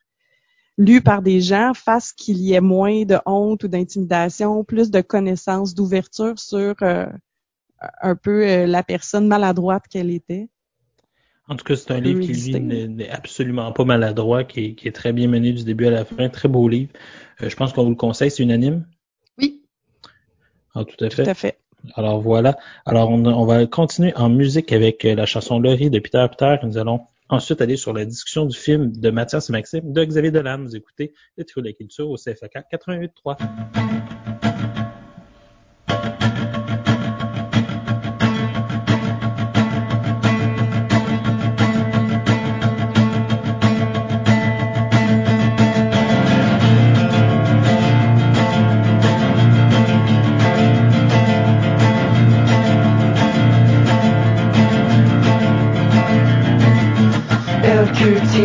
lu 0.78 1.02
par 1.02 1.22
des 1.22 1.40
gens 1.42 1.74
fasse 1.74 2.14
qu'il 2.14 2.38
y 2.38 2.54
ait 2.54 2.62
moins 2.62 3.04
de 3.06 3.18
honte 3.26 3.64
ou 3.64 3.68
d'intimidation, 3.68 4.64
plus 4.64 4.90
de 4.90 5.02
connaissances, 5.02 5.76
d'ouverture 5.76 6.40
sur 6.40 6.76
euh, 6.82 7.06
un 8.02 8.16
peu 8.16 8.48
euh, 8.48 8.66
la 8.66 8.84
personne 8.84 9.28
maladroite 9.28 9.88
qu'elle 9.88 10.10
était. 10.10 10.50
En 11.50 11.56
tout 11.58 11.66
cas, 11.66 11.76
c'est 11.76 11.92
un 11.92 12.00
livre 12.00 12.22
qui, 12.22 12.32
lui, 12.34 12.60
n'est 12.62 13.10
absolument 13.10 13.72
pas 13.74 13.84
maladroit, 13.84 14.46
qui 14.46 14.66
est, 14.66 14.76
qui 14.76 14.88
est 14.88 14.94
très 14.94 15.12
bien 15.12 15.28
mené 15.28 15.52
du 15.52 15.64
début 15.64 15.88
à 15.88 15.92
la 15.92 16.06
fin. 16.06 16.30
Très 16.30 16.48
beau 16.48 16.68
livre. 16.70 16.92
Euh, 17.42 17.50
je 17.50 17.56
pense 17.56 17.74
qu'on 17.74 17.84
vous 17.84 17.90
le 17.90 17.96
conseille. 17.96 18.32
C'est 18.32 18.44
unanime? 18.44 18.86
Oui. 19.38 19.62
Ah, 20.74 20.86
tout 20.86 21.04
à 21.04 21.10
Tout 21.10 21.18
fait. 21.18 21.28
à 21.30 21.34
fait. 21.34 21.60
Alors 21.96 22.22
voilà. 22.22 22.56
Alors 22.86 23.10
on, 23.10 23.26
on 23.26 23.46
va 23.46 23.66
continuer 23.66 24.16
en 24.16 24.30
musique 24.30 24.72
avec 24.72 25.04
euh, 25.04 25.16
la 25.16 25.26
chanson 25.26 25.60
Laurie 25.60 25.90
de 25.90 26.00
Peter 26.00 26.26
Peter. 26.32 26.56
Nous 26.64 26.78
allons 26.78 27.02
ensuite 27.28 27.60
aller 27.62 27.76
sur 27.76 27.92
la 27.92 28.06
discussion 28.06 28.46
du 28.46 28.58
film 28.58 28.96
de 28.96 29.10
Mathias 29.10 29.50
et 29.50 29.52
Maxime 29.52 29.92
de 29.92 30.04
Xavier 30.06 30.32
Dolan. 30.32 30.60
Vous 30.64 30.78
écoutez 30.78 31.14
le 31.36 31.44
trio 31.44 31.62
de 31.62 31.68
la 31.68 31.74
culture 31.74 32.10
au 32.10 32.16
CFAK 32.16 32.54
88.3. 32.72 34.03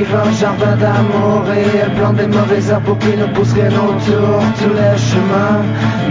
un 0.06 0.32
jardin 0.32 0.76
d'amour 0.76 1.42
et 1.52 1.78
elle 1.82 1.92
plante 1.94 2.16
des 2.16 2.26
mauvaises 2.26 2.70
herbes 2.70 2.84
pour 2.84 2.98
qu'ils 2.98 3.18
ne 3.18 3.26
poussent 3.26 3.52
rien 3.52 3.68
autour. 3.68 4.38
Tous 4.58 4.74
les 4.80 4.96
chemins 4.96 5.62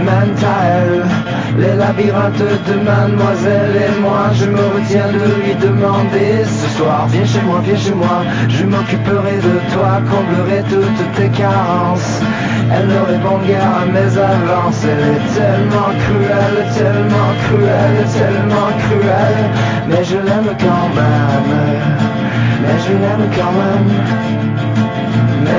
mènent 0.04 0.44
à 0.44 0.64
elle. 0.76 1.04
Les 1.58 1.74
labyrinthes 1.74 2.38
de 2.68 2.74
mademoiselle 2.84 3.74
et 3.76 4.00
moi, 4.00 4.30
je 4.34 4.46
me 4.46 4.64
retiens 4.74 5.08
de 5.08 5.24
lui 5.40 5.54
demander 5.54 6.44
ce 6.44 6.76
soir. 6.76 7.06
Viens 7.08 7.24
chez 7.24 7.40
moi, 7.42 7.60
viens 7.64 7.76
chez 7.76 7.94
moi, 7.94 8.22
je 8.48 8.64
m'occuperai 8.64 9.36
de 9.36 9.56
toi, 9.72 10.00
comblerai 10.10 10.62
toutes 10.68 11.12
tes 11.16 11.30
carences. 11.30 12.20
Elle 12.70 12.88
ne 12.88 13.00
répond 13.12 13.38
guère 13.46 13.72
à 13.82 13.86
mes 13.86 14.12
avances. 14.18 14.84
Elle 14.84 15.16
est 15.16 15.26
tellement 15.34 15.90
cruelle, 16.04 16.60
tellement 16.76 17.30
cruelle, 17.44 18.04
tellement 18.18 18.70
cruelle. 18.84 19.44
Mais 19.88 20.04
je 20.04 20.16
l'aime 20.16 20.50
quand 20.60 20.88
même. 20.94 22.07
Mais 22.68 22.78
je 22.84 22.92
l'aime 22.92 23.26
quand 23.34 23.52
même. 23.52 23.88
Mais 25.44 25.58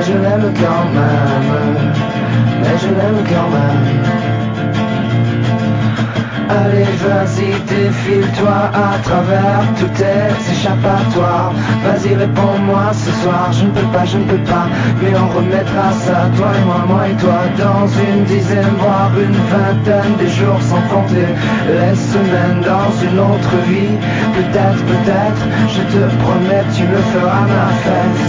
Allez, 6.50 6.82
vas-y, 7.06 7.52
défile-toi 7.62 8.58
à 8.74 8.98
travers 9.04 9.62
tous 9.78 9.92
tes 9.94 10.50
échappatoires. 10.50 11.52
Vas-y, 11.84 12.16
réponds-moi 12.16 12.90
ce 12.92 13.10
soir. 13.22 13.52
Je 13.52 13.66
ne 13.66 13.70
peux 13.70 13.86
pas, 13.94 14.04
je 14.04 14.18
ne 14.18 14.24
peux 14.24 14.44
pas. 14.50 14.66
Mais 15.00 15.12
on 15.14 15.28
remettra 15.38 15.92
ça, 15.92 16.26
toi 16.36 16.48
et 16.58 16.64
moi, 16.64 16.82
moi 16.88 17.06
et 17.06 17.16
toi, 17.22 17.40
dans 17.56 17.86
une 17.86 18.24
dizaine, 18.24 18.74
voire 18.80 19.12
une 19.14 19.38
vingtaine 19.54 20.16
de 20.18 20.26
jours 20.26 20.60
sans 20.60 20.82
compter 20.92 21.28
les 21.70 21.94
semaines 21.94 22.62
dans 22.66 22.90
une 22.98 23.18
autre 23.20 23.54
vie. 23.70 23.94
Peut-être, 24.34 24.82
peut-être, 24.90 25.42
je 25.74 25.82
te 25.92 26.02
promets, 26.18 26.66
tu 26.74 26.82
me 26.82 27.00
feras 27.12 27.46
ma 27.54 27.68
fête. 27.84 28.22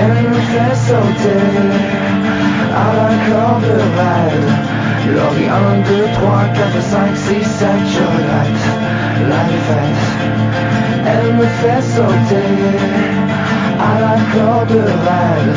Elle 0.00 0.28
me 0.30 0.40
fait 0.50 0.76
sauter 0.88 1.44
à 2.72 2.86
la 2.96 3.10
corde 3.28 3.70
raide. 3.98 4.85
Laurie 5.14 5.48
1, 5.48 5.82
2, 5.84 6.12
3, 6.14 6.44
4, 6.54 6.82
5, 6.82 7.16
6, 7.16 7.44
7, 7.44 7.68
je 7.94 8.02
regrette 8.02 8.64
la 9.28 9.44
défaite. 9.50 10.02
Elle 11.06 11.34
me 11.34 11.44
fait 11.44 11.82
sauter 11.82 12.50
à 13.78 14.00
la 14.00 14.16
corde 14.34 14.72
raide. 15.06 15.54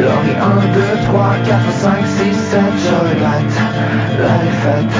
Laurie 0.00 0.36
1, 0.40 0.72
2, 0.72 0.80
3, 1.06 1.34
4, 1.44 1.70
5, 1.70 2.06
6, 2.06 2.34
7, 2.34 2.60
je 2.84 2.94
regrette 3.08 3.56
la 4.22 4.34
défaite. 4.44 4.96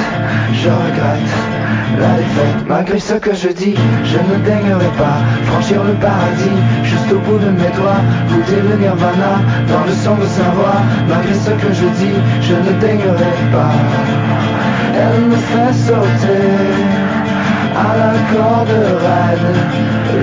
Je 0.52 0.68
regrette 0.68 1.57
la 1.96 2.12
défaite. 2.18 2.58
Malgré 2.68 2.98
ce 2.98 3.14
que 3.14 3.34
je 3.34 3.48
dis, 3.48 3.74
je 4.04 4.18
ne 4.18 4.44
daignerai 4.44 4.90
pas 4.98 5.18
franchir 5.46 5.82
le 5.84 5.94
paradis 5.94 6.58
juste 6.84 7.10
au 7.12 7.18
bout 7.18 7.38
de 7.38 7.50
mes 7.50 7.72
doigts. 7.78 8.02
Goûter 8.28 8.60
le 8.68 8.76
nirvana 8.76 9.34
dans 9.68 9.84
le 9.86 9.92
son 9.92 10.16
de 10.16 10.26
sa 10.26 10.48
voix. 10.56 10.80
Malgré 11.08 11.34
ce 11.34 11.50
que 11.50 11.72
je 11.72 11.86
dis, 12.02 12.18
je 12.42 12.54
ne 12.54 12.80
daignerai 12.80 13.34
pas. 13.52 13.74
Elle 15.00 15.22
me 15.26 15.36
fait 15.36 15.72
sauter 15.72 16.48
à 17.76 17.96
la 17.96 18.12
corde 18.32 18.76
raide. 19.04 19.56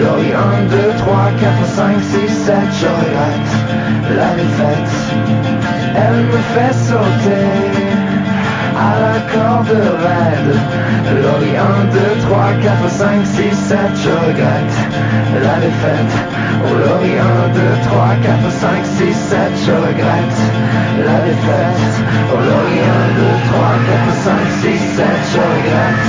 Laurie 0.01 0.33
1, 0.33 0.69
2, 0.69 0.77
3, 0.97 1.15
4, 1.39 1.65
5, 1.65 1.95
6, 2.27 2.33
7, 2.45 2.55
je 2.81 2.87
regrette 2.87 3.85
la 4.17 4.35
défaite. 4.35 4.93
Elle 5.95 6.25
me 6.25 6.39
fait 6.53 6.73
sauter 6.73 8.24
à 8.75 8.99
la 8.99 9.17
corde 9.31 9.71
raide. 10.03 10.55
Laurie 11.23 11.55
1, 11.55 11.85
2, 11.93 11.99
3, 12.27 12.53
4, 12.61 12.89
5, 12.89 13.25
6, 13.25 13.55
7, 13.55 13.77
je 14.03 14.09
regrette 14.09 14.77
la 15.43 15.55
défaite. 15.63 16.13
Oh 16.65 16.75
Laurie 16.75 17.19
1, 17.19 17.55
2, 17.55 17.61
3, 17.87 18.15
4, 18.23 18.51
5, 18.51 18.85
6, 18.85 19.15
7, 19.15 19.39
je 19.65 19.71
regrette 19.71 20.39
la 21.07 21.17
défaite. 21.23 21.87
Oh 22.33 22.41
Laurie 22.41 22.83
1, 22.83 23.15
2, 23.15 23.31
3, 23.47 23.79
4, 23.85 24.11
5, 24.11 24.43
6, 24.61 24.79
7, 24.95 25.07
je 25.31 25.39
regrette 25.39 26.07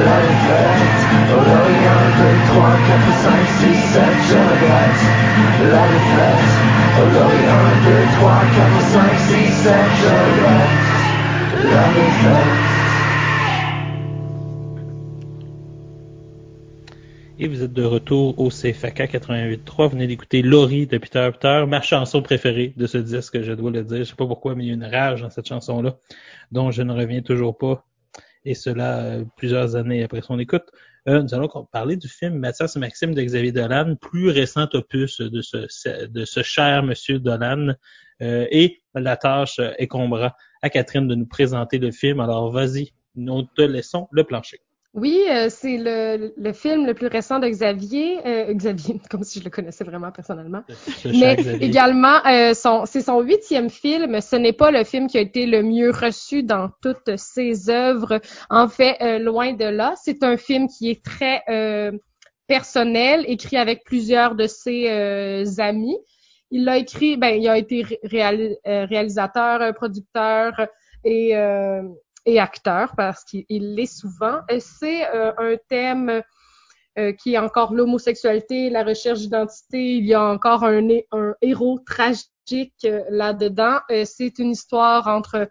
la 0.00 0.18
défaite. 0.24 0.96
Oh 1.28 1.44
Laurie 1.44 1.84
1, 1.88 2.08
2, 2.16 2.32
3, 2.56 2.72
4, 2.88 3.04
5, 3.20 3.36
6, 3.58 3.84
7, 3.92 4.00
je 4.28 4.38
regrette 4.48 5.02
la 5.72 5.84
défaite. 5.92 6.52
Oh 7.00 7.08
Laurie 7.12 7.48
1, 7.48 7.76
2, 7.84 8.00
3, 8.16 8.32
4, 8.56 8.80
5, 8.96 9.12
6, 9.28 9.52
7, 9.62 9.76
je 10.00 10.08
regrette. 10.08 10.97
Et 17.40 17.46
vous 17.46 17.62
êtes 17.62 17.72
de 17.72 17.84
retour 17.84 18.38
au 18.38 18.48
CFAK 18.48 19.12
88.3. 19.12 19.84
Vous 19.84 19.88
venez 19.90 20.06
d'écouter 20.06 20.42
Laurie 20.42 20.86
de 20.86 20.98
Peter 20.98 21.28
Peter, 21.32 21.64
ma 21.68 21.80
chanson 21.80 22.20
préférée 22.20 22.74
de 22.76 22.86
ce 22.86 22.98
disque, 22.98 23.42
je 23.42 23.52
dois 23.52 23.70
le 23.70 23.84
dire. 23.84 23.98
Je 23.98 24.04
sais 24.04 24.16
pas 24.16 24.26
pourquoi, 24.26 24.54
mais 24.54 24.64
il 24.64 24.68
y 24.68 24.70
a 24.70 24.74
une 24.74 24.84
rage 24.84 25.22
dans 25.22 25.30
cette 25.30 25.46
chanson-là, 25.46 25.96
dont 26.50 26.70
je 26.70 26.82
ne 26.82 26.92
reviens 26.92 27.22
toujours 27.22 27.56
pas. 27.56 27.84
Et 28.44 28.54
cela 28.54 28.98
euh, 28.98 29.24
plusieurs 29.36 29.76
années 29.76 30.02
après 30.02 30.20
son 30.20 30.38
écoute. 30.38 30.64
Euh, 31.08 31.22
nous 31.22 31.32
allons 31.32 31.48
parler 31.72 31.96
du 31.96 32.08
film 32.08 32.34
Mathias 32.38 32.76
et 32.76 32.78
Maxime 32.80 33.14
de 33.14 33.22
Xavier 33.22 33.52
Dolan, 33.52 33.94
plus 34.00 34.30
récent 34.30 34.68
opus 34.74 35.20
de 35.20 35.40
ce, 35.40 36.06
de 36.06 36.24
ce 36.24 36.42
cher 36.42 36.82
monsieur 36.82 37.18
Dolan. 37.18 37.74
Euh, 38.20 38.46
et 38.50 38.82
la 38.94 39.16
tâche 39.16 39.58
euh, 39.58 39.72
incombera 39.80 40.34
à 40.62 40.70
Catherine 40.70 41.08
de 41.08 41.14
nous 41.14 41.26
présenter 41.26 41.78
le 41.78 41.90
film. 41.90 42.20
Alors 42.20 42.50
vas-y, 42.52 42.92
nous 43.14 43.42
te 43.42 43.62
laissons 43.62 44.08
le 44.10 44.24
plancher. 44.24 44.60
Oui, 44.94 45.22
euh, 45.30 45.48
c'est 45.50 45.76
le, 45.76 46.32
le 46.36 46.52
film 46.52 46.86
le 46.86 46.94
plus 46.94 47.08
récent 47.08 47.38
de 47.38 47.48
Xavier. 47.48 48.26
euh, 48.26 48.52
Xavier, 48.54 49.00
comme 49.10 49.22
si 49.22 49.38
je 49.38 49.44
le 49.44 49.50
connaissais 49.50 49.84
vraiment 49.84 50.10
personnellement. 50.10 50.62
Mais 51.04 51.36
également, 51.60 52.24
euh, 52.26 52.52
c'est 52.86 53.02
son 53.02 53.20
huitième 53.20 53.68
film. 53.68 54.20
Ce 54.20 54.34
n'est 54.34 54.54
pas 54.54 54.70
le 54.70 54.84
film 54.84 55.06
qui 55.06 55.18
a 55.18 55.20
été 55.20 55.46
le 55.46 55.62
mieux 55.62 55.90
reçu 55.90 56.42
dans 56.42 56.70
toutes 56.82 57.16
ses 57.16 57.68
œuvres. 57.68 58.20
En 58.48 58.68
fait, 58.68 59.20
loin 59.20 59.52
de 59.52 59.66
là, 59.66 59.94
c'est 60.02 60.22
un 60.22 60.36
film 60.36 60.68
qui 60.68 60.90
est 60.90 61.04
très 61.04 61.42
personnel, 62.46 63.24
écrit 63.28 63.58
avec 63.58 63.84
plusieurs 63.84 64.34
de 64.34 64.46
ses 64.46 65.60
amis. 65.60 65.98
Il 66.50 66.64
l'a 66.64 66.78
écrit, 66.78 67.16
ben, 67.16 67.34
il 67.40 67.46
a 67.48 67.58
été 67.58 67.84
euh, 67.84 68.84
réalisateur, 68.86 69.60
euh, 69.60 69.72
producteur 69.72 70.66
et, 71.04 71.36
euh, 71.36 71.82
et 72.24 72.40
acteur 72.40 72.94
parce 72.96 73.24
qu'il 73.24 73.44
il 73.48 73.74
l'est 73.74 73.86
souvent. 73.86 74.40
C'est 74.58 75.06
un 75.06 75.56
thème 75.68 76.22
qui 77.18 77.34
est 77.34 77.38
encore 77.38 77.74
l'homosexualité, 77.74 78.70
la 78.70 78.82
recherche 78.82 79.20
d'identité. 79.20 79.96
Il 79.96 80.04
y 80.06 80.14
a 80.14 80.24
encore 80.24 80.64
un, 80.64 80.88
hé- 80.88 81.06
un 81.12 81.34
héros 81.40 81.78
tragique 81.86 82.86
là-dedans. 83.08 83.78
C'est 84.04 84.38
une 84.38 84.50
histoire 84.50 85.06
entre 85.06 85.48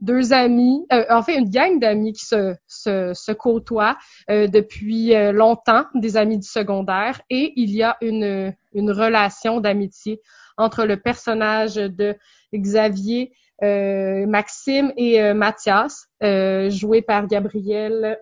deux 0.00 0.32
amis, 0.32 0.86
euh, 0.92 1.04
en 1.10 1.22
fait 1.22 1.36
une 1.36 1.50
gang 1.50 1.78
d'amis 1.78 2.12
qui 2.12 2.24
se, 2.24 2.54
se, 2.66 3.12
se 3.14 3.32
côtoient 3.32 3.96
euh, 4.30 4.46
depuis 4.46 5.14
euh, 5.14 5.32
longtemps, 5.32 5.84
des 5.94 6.16
amis 6.16 6.38
du 6.38 6.46
secondaire, 6.46 7.20
et 7.30 7.52
il 7.56 7.70
y 7.70 7.82
a 7.82 7.96
une, 8.00 8.54
une 8.72 8.90
relation 8.90 9.60
d'amitié 9.60 10.20
entre 10.56 10.84
le 10.84 10.96
personnage 10.98 11.74
de 11.74 12.16
Xavier 12.54 13.32
euh, 13.62 14.26
Maxime 14.26 14.92
et 14.96 15.20
euh, 15.20 15.34
Mathias, 15.34 16.06
euh, 16.22 16.70
joués 16.70 17.02
par 17.02 17.26
Gabriel. 17.26 18.18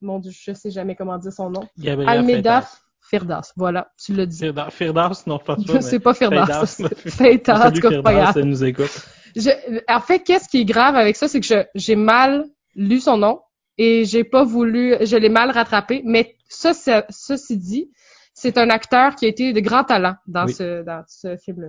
Mon 0.00 0.18
Dieu, 0.20 0.30
je 0.32 0.52
sais 0.52 0.70
jamais 0.70 0.94
comment 0.94 1.18
dire 1.18 1.32
son 1.32 1.50
nom. 1.50 1.68
Gabriel 1.78 2.08
Almeida. 2.08 2.64
Firdas. 3.08 3.52
Voilà, 3.56 3.88
tu 4.04 4.14
l'as 4.14 4.26
dit. 4.26 4.38
Firdas, 4.38 4.70
Firdas, 4.70 5.22
non, 5.26 5.38
pas. 5.38 5.56
C'est 5.80 6.00
pas 6.00 6.12
Firdas, 6.12 6.44
Freitas. 6.46 6.66
c'est 6.66 7.10
Freitas, 7.10 7.68
en 7.68 7.70
tout 7.70 7.80
cas, 7.80 8.02
pas 8.02 8.10
Firdas, 8.10 8.12
grave. 8.12 8.38
elle 8.38 8.44
nous 8.44 8.64
écoute. 8.64 9.06
Je- 9.36 9.80
en 9.88 10.00
fait, 10.00 10.20
qu'est-ce 10.20 10.48
qui 10.48 10.62
est 10.62 10.64
grave 10.64 10.96
avec 10.96 11.14
ça, 11.16 11.28
c'est 11.28 11.40
que 11.40 11.46
je- 11.46 11.66
j'ai 11.74 11.94
mal 11.96 12.46
lu 12.74 13.00
son 13.00 13.18
nom 13.18 13.40
et 13.78 14.04
j'ai 14.04 14.24
pas 14.24 14.44
voulu, 14.44 14.94
je 15.02 15.16
l'ai 15.16 15.28
mal 15.28 15.50
rattrapé. 15.50 16.02
Mais 16.04 16.36
ça, 16.48 16.72
ça- 16.74 17.06
ceci 17.10 17.56
dit, 17.58 17.90
c'est 18.34 18.58
un 18.58 18.70
acteur 18.70 19.14
qui 19.14 19.26
a 19.26 19.28
été 19.28 19.52
de 19.52 19.60
grand 19.60 19.84
talent 19.84 20.14
dans 20.26 20.46
Oui. 20.46 20.54
ce 20.54 20.82
dans 20.82 21.04
ce 21.06 21.36
film-là. 21.36 21.68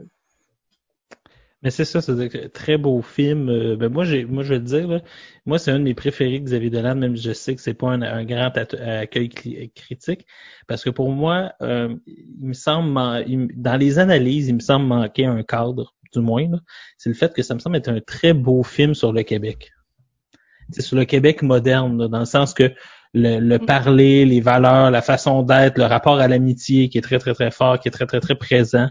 Mais 1.64 1.72
c'est 1.72 1.86
ça, 1.86 2.02
c'est 2.02 2.12
un 2.46 2.50
très 2.50 2.78
beau 2.78 3.02
film. 3.02 3.50
Euh, 3.50 3.76
ben 3.76 3.90
moi, 3.92 4.04
j'ai, 4.06 4.26
moi, 4.26 4.44
je 4.44 4.54
vais 4.54 4.60
te 4.60 4.66
dire, 4.66 4.88
là, 4.88 5.02
moi, 5.48 5.58
c'est 5.58 5.72
un 5.72 5.80
de 5.80 5.84
mes 5.84 5.96
préférés, 5.96 6.40
Xavier 6.40 6.70
Dolan, 6.70 6.96
même 6.96 7.18
si 7.18 7.24
je 7.24 7.34
sais 7.34 7.56
que 7.56 7.62
c'est 7.62 7.74
pas 7.74 7.90
un, 7.90 8.04
un 8.04 8.24
grand 8.26 8.52
accueil 8.56 9.30
critique, 9.76 10.28
parce 10.68 10.84
que 10.84 10.92
pour 10.92 11.12
moi, 11.12 11.54
euh, 11.64 11.96
il 12.06 12.48
me 12.48 12.54
semble, 12.54 13.00
il 13.28 13.48
dans 13.56 13.76
les 13.76 13.98
analyses, 13.98 14.48
il 14.50 14.56
me 14.56 14.60
semble 14.60 14.86
manquer 14.86 15.26
un 15.26 15.42
cadre, 15.42 15.96
du 16.14 16.20
moins. 16.20 16.48
C'est 16.98 17.10
le 17.10 17.16
fait 17.16 17.34
que 17.34 17.44
ça 17.44 17.54
me 17.54 17.60
semble 17.60 17.76
être 17.78 17.90
un 17.90 18.00
très 18.00 18.34
beau 18.34 18.64
film 18.64 18.94
sur 18.94 19.14
le 19.14 19.24
Québec. 19.24 19.72
C'est 20.72 20.82
sur 20.82 20.98
le 20.98 21.06
Québec 21.06 21.42
moderne, 21.42 21.98
là, 21.98 22.08
dans 22.08 22.20
le 22.20 22.26
sens 22.26 22.54
que 22.54 22.74
le, 23.14 23.40
le 23.40 23.60
parler, 23.60 24.26
les 24.26 24.42
valeurs, 24.42 24.92
la 24.92 25.02
façon 25.02 25.44
d'être, 25.44 25.78
le 25.78 25.86
rapport 25.86 26.20
à 26.20 26.28
l'amitié 26.28 26.90
qui 26.90 26.98
est 26.98 27.02
très, 27.02 27.20
très, 27.20 27.34
très 27.34 27.52
fort, 27.52 27.80
qui 27.80 27.88
est 27.88 27.92
très, 27.92 28.06
très, 28.06 28.20
très 28.20 28.36
présent 28.36 28.90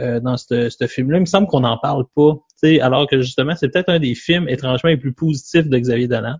euh, 0.00 0.20
dans 0.20 0.36
ce 0.36 0.86
film-là. 0.88 1.18
Il 1.18 1.22
me 1.22 1.26
semble 1.26 1.46
qu'on 1.46 1.60
n'en 1.60 1.78
parle 1.78 2.04
pas, 2.14 2.34
alors 2.80 3.06
que 3.06 3.20
justement, 3.20 3.54
c'est 3.56 3.68
peut-être 3.68 3.88
un 3.88 3.98
des 3.98 4.14
films 4.14 4.48
étrangement 4.48 4.90
les 4.90 4.96
plus 4.96 5.12
positifs 5.12 5.68
de 5.68 5.78
Xavier 5.78 6.08
Dolan. 6.08 6.36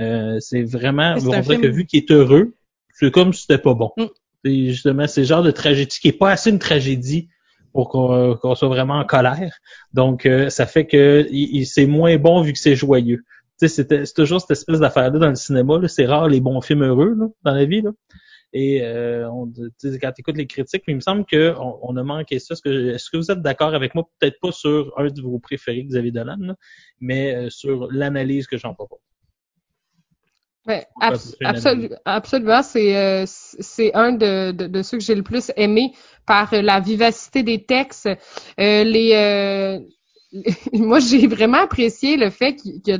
Euh, 0.00 0.38
c'est 0.40 0.62
vraiment, 0.62 1.14
on 1.16 1.20
dirait 1.20 1.42
film- 1.42 1.60
que 1.60 1.66
vu 1.66 1.86
qu'il 1.86 2.00
est 2.00 2.10
heureux, 2.10 2.54
c'est 2.94 3.10
comme 3.10 3.32
si 3.32 3.42
c'était 3.42 3.58
pas 3.58 3.74
bon. 3.74 3.90
Mm. 3.96 4.04
C'est 4.44 4.66
justement, 4.68 5.06
c'est 5.06 5.20
le 5.22 5.26
genre 5.26 5.42
de 5.42 5.50
tragédie 5.50 5.98
qui 6.00 6.08
est 6.08 6.18
pas 6.18 6.30
assez 6.30 6.50
une 6.50 6.58
tragédie 6.58 7.28
pour 7.72 7.88
qu'on 7.88 8.36
qu'on 8.36 8.54
soit 8.54 8.68
vraiment 8.68 8.98
en 8.98 9.04
colère. 9.04 9.54
Donc, 9.92 10.26
euh, 10.26 10.50
ça 10.50 10.66
fait 10.66 10.86
que 10.86 11.26
c'est 11.64 11.86
moins 11.86 12.16
bon 12.16 12.42
vu 12.42 12.52
que 12.52 12.58
c'est 12.58 12.76
joyeux. 12.76 13.24
C'est 13.58 14.14
toujours 14.14 14.40
cette 14.40 14.50
espèce 14.50 14.80
d'affaire-là 14.80 15.18
dans 15.18 15.28
le 15.28 15.36
cinéma. 15.36 15.80
C'est 15.86 16.06
rare 16.06 16.28
les 16.28 16.40
bons 16.40 16.60
films 16.60 16.82
heureux 16.82 17.14
là, 17.16 17.26
dans 17.44 17.54
la 17.54 17.64
vie. 17.64 17.82
Là. 17.82 17.92
Et 18.52 18.82
euh, 18.82 19.28
quand 20.00 20.12
tu 20.12 20.20
écoutes 20.20 20.36
les 20.36 20.46
critiques, 20.46 20.82
il 20.86 20.96
me 20.96 21.00
semble 21.00 21.24
qu'on 21.24 21.78
on 21.82 21.96
a 21.96 22.02
manqué 22.02 22.38
ça. 22.38 22.54
Est-ce 22.54 22.62
que, 22.62 23.10
que 23.12 23.16
vous 23.16 23.30
êtes 23.30 23.40
d'accord 23.40 23.74
avec 23.74 23.94
moi? 23.94 24.08
Peut-être 24.18 24.38
pas 24.40 24.52
sur 24.52 24.92
un 24.98 25.06
de 25.06 25.22
vos 25.22 25.38
préférés, 25.38 25.84
Xavier 25.84 26.10
Dolan, 26.10 26.36
là, 26.40 26.56
mais 27.00 27.34
euh, 27.34 27.50
sur 27.50 27.90
l'analyse 27.90 28.46
que 28.46 28.58
j'en 28.58 28.74
propose. 28.74 28.98
Ouais, 30.66 30.86
abs- 31.00 31.36
absolu- 31.44 31.90
absolument, 32.04 32.62
c'est 32.62 32.96
euh, 32.96 33.24
c'est 33.26 33.92
un 33.94 34.12
de, 34.12 34.52
de, 34.52 34.68
de 34.68 34.82
ceux 34.82 34.98
que 34.98 35.02
j'ai 35.02 35.16
le 35.16 35.24
plus 35.24 35.50
aimé 35.56 35.92
par 36.24 36.54
euh, 36.54 36.62
la 36.62 36.78
vivacité 36.78 37.42
des 37.42 37.64
textes. 37.64 38.06
Euh, 38.06 38.84
les, 38.84 39.12
euh, 39.14 39.80
moi, 40.72 41.00
j'ai 41.00 41.26
vraiment 41.26 41.58
apprécié 41.58 42.16
le 42.16 42.30
fait 42.30 42.54
qu'il 42.54 42.80
a 42.94 42.98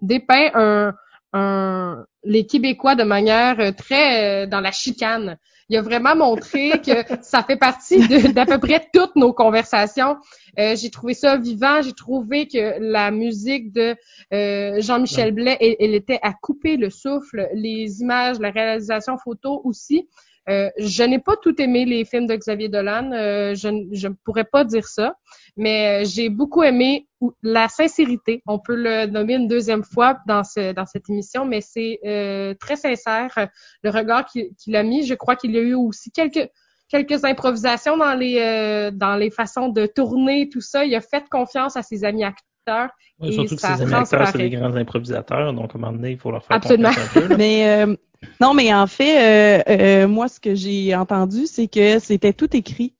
dépeint 0.00 0.50
un, 0.54 0.94
un, 1.34 2.06
les 2.24 2.46
Québécois 2.46 2.94
de 2.94 3.04
manière 3.04 3.60
euh, 3.60 3.72
très 3.72 4.44
euh, 4.44 4.46
dans 4.46 4.60
la 4.60 4.72
chicane. 4.72 5.36
Il 5.68 5.76
a 5.76 5.82
vraiment 5.82 6.14
montré 6.14 6.80
que 6.80 6.92
ça 7.22 7.42
fait 7.42 7.56
partie 7.56 8.06
d'à 8.32 8.46
peu 8.46 8.58
près 8.58 8.86
toutes 8.92 9.16
nos 9.16 9.32
conversations. 9.32 10.16
Euh, 10.58 10.76
j'ai 10.76 10.90
trouvé 10.90 11.14
ça 11.14 11.36
vivant. 11.36 11.82
J'ai 11.82 11.92
trouvé 11.92 12.46
que 12.46 12.78
la 12.78 13.10
musique 13.10 13.72
de 13.72 13.96
euh, 14.32 14.80
Jean-Michel 14.80 15.32
Blais, 15.32 15.56
elle, 15.60 15.76
elle 15.80 15.94
était 15.94 16.20
à 16.22 16.32
couper 16.32 16.76
le 16.76 16.90
souffle. 16.90 17.48
Les 17.52 18.00
images, 18.00 18.38
la 18.38 18.50
réalisation 18.50 19.18
photo 19.18 19.60
aussi. 19.64 20.08
Euh, 20.48 20.70
je 20.78 21.02
n'ai 21.02 21.18
pas 21.18 21.36
tout 21.36 21.60
aimé 21.60 21.84
les 21.84 22.04
films 22.04 22.26
de 22.26 22.36
Xavier 22.36 22.68
Dolan. 22.68 23.10
Euh, 23.12 23.54
je 23.54 23.68
ne 23.68 23.84
je 23.92 24.08
ne 24.08 24.14
pourrais 24.24 24.44
pas 24.44 24.64
dire 24.64 24.86
ça. 24.86 25.16
Mais 25.56 26.02
euh, 26.02 26.04
j'ai 26.06 26.28
beaucoup 26.28 26.62
aimé 26.62 27.08
la 27.42 27.68
sincérité. 27.68 28.42
On 28.46 28.58
peut 28.58 28.76
le 28.76 29.06
nommer 29.06 29.34
une 29.34 29.48
deuxième 29.48 29.84
fois 29.84 30.18
dans, 30.26 30.44
ce, 30.44 30.72
dans 30.72 30.86
cette 30.86 31.08
émission, 31.08 31.46
mais 31.46 31.60
c'est 31.60 31.98
euh, 32.04 32.54
très 32.60 32.76
sincère 32.76 33.32
euh, 33.38 33.46
le 33.82 33.90
regard 33.90 34.26
qu'il 34.26 34.50
qu'il 34.56 34.76
a 34.76 34.82
mis. 34.82 35.06
Je 35.06 35.14
crois 35.14 35.36
qu'il 35.36 35.52
y 35.52 35.58
a 35.58 35.62
eu 35.62 35.74
aussi 35.74 36.10
quelques 36.10 36.48
quelques 36.88 37.24
improvisations 37.24 37.96
dans 37.96 38.14
les 38.14 38.38
euh, 38.38 38.90
dans 38.90 39.16
les 39.16 39.30
façons 39.30 39.68
de 39.68 39.86
tourner 39.86 40.48
tout 40.48 40.60
ça. 40.60 40.84
Il 40.84 40.94
a 40.94 41.00
fait 41.00 41.24
confiance 41.30 41.76
à 41.76 41.82
ses 41.82 42.04
amis 42.04 42.24
acteurs. 42.24 42.90
Et 43.22 43.32
surtout 43.32 43.54
que 43.54 43.60
ces 43.62 43.82
amis 43.82 43.94
acteurs, 43.94 44.28
c'est 44.28 44.38
des 44.38 44.50
grands 44.50 44.74
improvisateurs, 44.74 45.52
donc 45.54 45.74
à 45.74 45.78
un 45.78 45.80
moment 45.80 45.92
donné, 45.92 46.12
il 46.12 46.18
faut 46.18 46.30
leur 46.30 46.44
faire 46.44 46.56
Absolument. 46.56 46.90
un 46.90 47.20
peu. 47.20 47.36
Mais 47.38 47.84
euh, 47.84 47.96
non, 48.40 48.54
mais 48.54 48.72
en 48.74 48.86
fait, 48.86 49.18
euh, 49.18 49.62
euh, 49.68 50.08
moi, 50.08 50.28
ce 50.28 50.40
que 50.40 50.54
j'ai 50.54 50.94
entendu, 50.94 51.46
c'est 51.46 51.68
que 51.68 51.98
c'était 51.98 52.32
tout 52.32 52.54
écrit. 52.56 52.94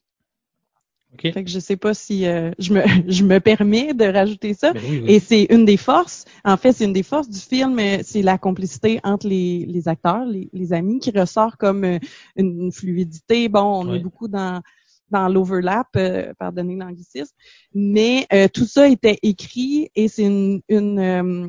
OK? 1.16 1.32
Fait 1.32 1.44
que 1.44 1.50
je 1.50 1.58
sais 1.58 1.76
pas 1.76 1.94
si 1.94 2.26
euh, 2.26 2.50
je 2.58 2.72
me 2.72 2.82
je 3.08 3.24
me 3.24 3.40
permets 3.40 3.94
de 3.94 4.04
rajouter 4.04 4.54
ça. 4.54 4.72
Ben 4.72 4.82
oui, 4.88 5.00
oui. 5.02 5.12
Et 5.12 5.20
c'est 5.20 5.44
une 5.50 5.64
des 5.64 5.76
forces. 5.76 6.24
En 6.44 6.56
fait, 6.56 6.72
c'est 6.72 6.84
une 6.84 6.92
des 6.92 7.02
forces 7.02 7.28
du 7.28 7.38
film. 7.40 7.78
euh, 7.78 7.98
C'est 8.02 8.22
la 8.22 8.38
complicité 8.38 9.00
entre 9.04 9.26
les, 9.28 9.64
les 9.66 9.88
acteurs, 9.88 10.24
les, 10.24 10.48
les 10.52 10.72
amis, 10.72 10.98
qui 10.98 11.10
ressort 11.10 11.56
comme 11.58 11.84
euh, 11.84 11.98
une, 12.36 12.70
fluidité. 12.72 13.48
Bon, 13.48 13.84
on 13.86 13.94
est 13.94 14.00
beaucoup 14.00 14.28
dans 14.28 14.60
dans 15.08 15.28
l'overlap, 15.28 15.86
euh, 15.96 16.32
pardonnez 16.36 16.74
l'anglicisme, 16.74 17.32
mais 17.72 18.26
euh, 18.32 18.48
tout 18.52 18.64
ça 18.66 18.88
était 18.88 19.18
écrit 19.22 19.88
et 19.94 20.08
c'est 20.08 20.24
une, 20.24 20.62
une 20.68 20.98
euh, 20.98 21.46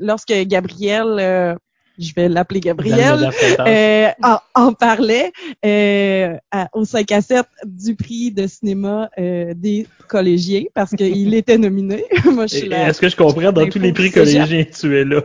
lorsque 0.00 0.32
Gabriel, 0.32 1.18
euh, 1.18 1.54
je 1.98 2.12
vais 2.14 2.28
l'appeler 2.28 2.60
Gabriel, 2.60 3.00
Almeida 3.00 3.30
Freitas. 3.30 3.64
euh, 3.66 4.08
en, 4.22 4.38
en 4.54 4.72
parlait 4.72 5.32
euh, 5.64 6.36
à- 6.50 6.68
au 6.72 6.84
5 6.84 7.10
à 7.12 7.20
7 7.22 7.44
du 7.64 7.94
prix 7.96 8.30
de 8.32 8.46
cinéma 8.46 9.08
euh, 9.18 9.54
des 9.54 9.86
collégiens 10.08 10.64
parce 10.74 10.90
qu'il 10.94 11.34
était 11.34 11.58
nominé. 11.58 12.04
Moi, 12.32 12.46
je 12.46 12.56
suis 12.56 12.68
là. 12.68 12.88
Est-ce 12.88 13.00
que 13.00 13.08
je 13.08 13.16
comprends, 13.16 13.52
dans 13.52 13.68
tous 13.68 13.78
les 13.78 13.92
prix 13.92 14.10
collégiens, 14.10 14.64
tu 14.64 14.96
es 14.98 15.04
là? 15.04 15.22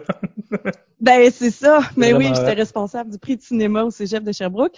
Ben 0.99 1.31
c'est 1.31 1.49
ça. 1.49 1.79
Mais 1.97 2.13
oui, 2.13 2.25
vraiment 2.25 2.35
j'étais 2.35 2.53
responsable 2.53 3.09
du 3.11 3.17
prix 3.17 3.35
de 3.35 3.41
cinéma 3.41 3.83
au 3.83 3.89
Cégep 3.89 4.23
de 4.23 4.31
Sherbrooke. 4.31 4.73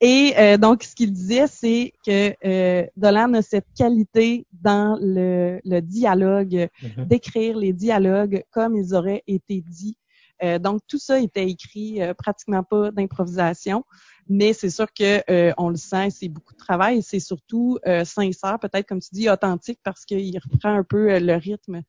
Et 0.00 0.32
euh, 0.36 0.56
donc, 0.56 0.82
ce 0.82 0.92
qu'il 0.92 1.12
disait, 1.12 1.44
c'est 1.46 1.92
que 2.04 2.34
euh, 2.44 2.84
Dolan 2.96 3.32
a 3.34 3.42
cette 3.42 3.66
qualité 3.76 4.44
dans 4.60 4.98
le, 5.00 5.60
le 5.64 5.80
dialogue, 5.80 6.68
Mhm. 6.82 7.04
d'écrire 7.06 7.56
les 7.56 7.72
dialogues 7.72 8.42
comme 8.50 8.74
ils 8.76 8.92
auraient 8.94 9.22
été 9.28 9.62
dits. 9.70 9.96
Euh, 10.42 10.58
donc, 10.58 10.80
tout 10.86 10.98
ça 10.98 11.18
était 11.20 11.48
écrit, 11.48 12.02
euh, 12.02 12.14
pratiquement 12.14 12.62
pas 12.62 12.90
d'improvisation. 12.90 13.84
Mais 14.28 14.52
c'est 14.52 14.70
sûr 14.70 14.86
que 14.92 15.22
euh, 15.30 15.52
on 15.56 15.70
le 15.70 15.76
sent, 15.76 16.10
c'est 16.10 16.28
beaucoup 16.28 16.52
de 16.52 16.58
travail. 16.58 17.02
C'est 17.02 17.20
surtout 17.20 17.78
euh, 17.86 18.04
sincère, 18.04 18.58
peut-être 18.60 18.86
comme 18.86 19.00
tu 19.00 19.08
dis, 19.12 19.28
authentique, 19.30 19.80
parce 19.82 20.04
qu'il 20.04 20.38
reprend 20.38 20.74
un 20.74 20.84
peu 20.84 21.18
le 21.18 21.34
rythme. 21.34 21.82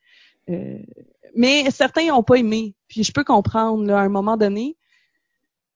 Euh, 0.50 0.80
mais 1.36 1.70
certains 1.70 2.08
n'ont 2.08 2.24
pas 2.24 2.36
aimé. 2.36 2.76
Puis 2.88 3.04
je 3.04 3.12
peux 3.12 3.24
comprendre, 3.24 3.84
là, 3.86 4.00
à 4.00 4.04
un 4.04 4.10
moment 4.10 4.38
donné, 4.38 4.78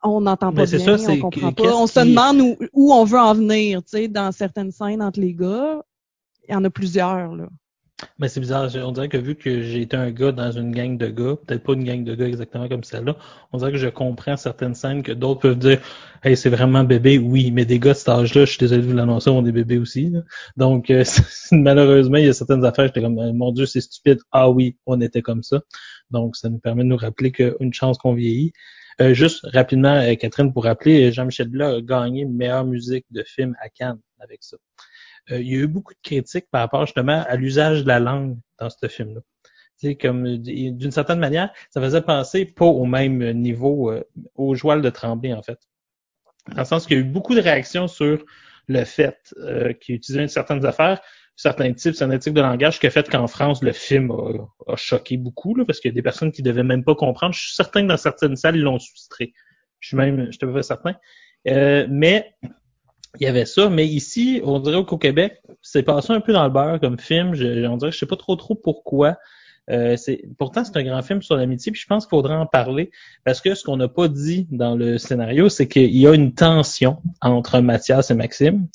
on 0.02 0.22
n'entend 0.22 0.52
pas 0.52 0.66
bien, 0.66 0.98
ça, 0.98 1.12
on 1.12 1.20
comprend 1.20 1.54
pas. 1.54 1.76
On 1.76 1.88
se 1.88 2.00
qui- 2.00 2.10
demande 2.10 2.42
où, 2.42 2.58
où 2.74 2.94
on 2.94 3.04
veut 3.04 3.20
en 3.20 3.34
venir, 3.34 3.84
tu 3.84 3.98
sais, 3.98 4.08
dans 4.08 4.32
certaines 4.32 4.72
scènes 4.72 5.02
entre 5.02 5.20
les 5.20 5.34
gars. 5.34 5.84
Il 6.48 6.54
y 6.54 6.56
en 6.56 6.64
a 6.64 6.70
plusieurs, 6.70 7.36
là. 7.36 7.48
Mais 8.20 8.28
c'est 8.30 8.40
bizarre, 8.40 8.70
on 8.76 8.92
dirait 8.92 9.10
que 9.10 9.18
vu 9.18 9.36
que 9.36 9.62
j'ai 9.62 9.82
été 9.82 9.98
un 9.98 10.12
gars 10.12 10.32
dans 10.32 10.52
une 10.52 10.72
gang 10.72 10.98
de 10.98 11.08
gars, 11.08 11.36
peut-être 11.46 11.64
pas 11.64 11.74
une 11.74 11.84
gang 11.84 12.04
de 12.04 12.16
gars 12.16 12.28
exactement 12.28 12.68
comme 12.68 12.84
celle-là, 12.84 13.18
on 13.52 13.58
dirait 13.58 13.72
que 13.72 13.78
je 13.78 13.88
comprends 13.88 14.38
certaines 14.38 14.76
scènes 14.76 15.04
que 15.04 15.12
d'autres 15.12 15.42
peuvent 15.42 15.60
dire 15.60 15.80
Hey, 16.24 16.38
c'est 16.38 16.50
vraiment 16.50 16.84
bébé, 16.84 17.18
oui, 17.18 17.52
mais 17.52 17.66
des 17.66 17.80
gars 17.80 17.92
de 17.92 17.98
cet 17.98 18.10
âge-là, 18.10 18.46
je 18.46 18.52
suis 18.52 18.60
désolé 18.60 18.82
de 18.82 18.88
vous 18.88 18.96
l'annoncer, 18.96 19.30
ont 19.30 19.42
des 19.42 19.52
bébés 19.52 19.78
aussi. 19.78 20.14
Donc 20.56 20.90
euh, 20.90 21.04
malheureusement, 21.52 22.18
il 22.18 22.26
y 22.26 22.30
a 22.30 22.34
certaines 22.34 22.64
affaires, 22.64 22.88
j'étais 22.88 23.02
comme 23.02 23.16
Mon 23.16 23.52
Dieu, 23.52 23.66
c'est 23.66 23.82
stupide. 23.82 24.20
Ah 24.32 24.50
oui, 24.50 24.78
on 24.86 25.02
était 25.02 25.22
comme 25.22 25.44
ça. 25.44 25.62
Donc, 26.12 26.36
ça 26.36 26.50
nous 26.50 26.60
permet 26.60 26.84
de 26.84 26.90
nous 26.90 26.98
rappeler 26.98 27.32
qu'une 27.32 27.74
chance 27.74 27.98
qu'on 27.98 28.14
vieillit. 28.14 28.54
Euh, 29.02 29.14
juste 29.14 29.46
rapidement, 29.52 29.96
euh, 29.96 30.16
Catherine, 30.16 30.54
pour 30.54 30.66
rappeler, 30.66 31.12
Jean-Michel 31.12 31.48
Blanc 31.48 31.78
a 31.78 31.82
gagné 31.82 32.26
meilleure 32.26 32.66
musique 32.66 33.06
de 33.10 33.24
film 33.24 33.56
à 33.60 33.70
Cannes 33.70 34.00
avec 34.20 34.44
ça. 34.44 34.58
Euh, 35.32 35.40
il 35.40 35.48
y 35.48 35.56
a 35.56 35.60
eu 35.60 35.68
beaucoup 35.68 35.94
de 35.94 36.00
critiques 36.02 36.50
par 36.52 36.62
rapport 36.62 36.86
justement 36.86 37.24
à 37.28 37.36
l'usage 37.36 37.84
de 37.84 37.88
la 37.88 38.00
langue 38.00 38.38
dans 38.60 38.70
ce 38.70 38.88
film-là. 38.88 39.22
Comme 40.00 40.38
d'une 40.38 40.92
certaine 40.92 41.20
manière, 41.20 41.52
ça 41.70 41.82
faisait 41.82 42.02
penser 42.02 42.46
pas 42.46 42.66
au 42.66 42.86
même 42.86 43.32
niveau 43.34 43.92
euh, 43.92 44.04
au 44.36 44.56
joual 44.56 44.82
de 44.82 44.90
Tremblay, 44.90 45.34
en 45.34 45.42
fait. 45.42 45.60
Dans 46.48 46.60
le 46.60 46.66
sens 46.66 46.86
qu'il 46.86 46.98
y 46.98 47.02
a 47.02 47.04
eu 47.04 47.08
beaucoup 47.08 47.36
de 47.36 47.42
réactions 47.42 47.88
sur 47.88 48.24
le 48.68 48.84
fait 48.86 49.34
euh, 49.38 49.74
qu'il 49.74 49.96
utilisait 49.96 50.28
certaines 50.30 50.66
affaires, 50.66 51.02
certains 51.36 51.74
types, 51.74 51.96
certains 51.96 52.18
types 52.18 52.34
de 52.34 52.42
langage, 52.42 52.80
qui 52.80 52.88
a 52.88 52.90
fait 52.92 53.10
qu'en 53.10 53.28
France, 53.28 53.62
le 53.62 53.74
film 53.74 54.12
a, 54.68 54.76
choqué 54.76 55.18
beaucoup, 55.18 55.56
là, 55.56 55.66
parce 55.66 55.80
qu'il 55.80 55.90
y 55.90 55.94
a 55.94 55.96
des 55.96 56.02
personnes 56.02 56.32
qui 56.32 56.44
devaient 56.44 56.64
même 56.64 56.84
pas 56.84 56.96
comprendre. 56.96 57.34
Je 57.34 57.42
suis 57.42 57.56
certain 57.56 57.82
que 57.82 57.88
dans 57.88 57.98
certaines 57.98 58.36
salles, 58.36 58.56
ils 58.56 58.62
l'ont 58.62 58.80
sous-titré. 58.80 59.34
Je 59.80 59.90
suis 59.90 59.98
même, 59.98 60.32
je 60.32 60.38
te 60.38 60.62
certain. 60.62 60.96
Euh, 61.48 61.88
mais 61.90 62.36
il 63.20 63.26
y 63.26 63.28
avait 63.28 63.46
ça, 63.46 63.70
mais 63.70 63.86
ici, 63.88 64.42
on 64.44 64.60
dirait 64.60 64.84
qu'au 64.86 64.98
Québec, 64.98 65.42
c'est 65.62 65.84
passé 65.84 66.14
un 66.14 66.20
peu 66.20 66.34
dans 66.34 66.44
le 66.44 66.50
beurre 66.50 66.80
comme 66.80 67.00
film. 67.00 67.36
Je, 67.36 67.66
on 67.68 67.78
dirait, 67.78 67.92
je 67.92 67.98
sais 67.98 68.06
pas 68.06 68.16
trop 68.16 68.36
trop 68.36 68.56
pourquoi. 68.56 69.18
Euh, 69.70 69.96
pourtant 70.38 70.66
c'est 70.66 70.76
un 70.76 70.84
grand 70.84 71.02
film 71.02 71.22
sur 71.22 71.38
l'amitié, 71.38 71.72
puis 71.72 71.80
je 71.80 71.88
pense 71.88 72.06
qu'il 72.06 72.10
faudrait 72.10 72.36
en 72.36 72.46
parler 72.46 72.92
parce 73.24 73.40
que 73.40 73.56
ce 73.56 73.64
qu'on 73.64 73.78
n'a 73.78 73.88
pas 73.88 74.10
dit 74.10 74.46
dans 74.52 74.76
le 74.76 74.98
scénario, 74.98 75.48
c'est 75.48 75.70
qu'il 75.70 75.96
y 75.96 76.06
a 76.06 76.14
une 76.14 76.34
tension 76.34 76.98
entre 77.22 77.62
Mathias 77.62 78.12
et 78.12 78.14
Maxime 78.14 78.68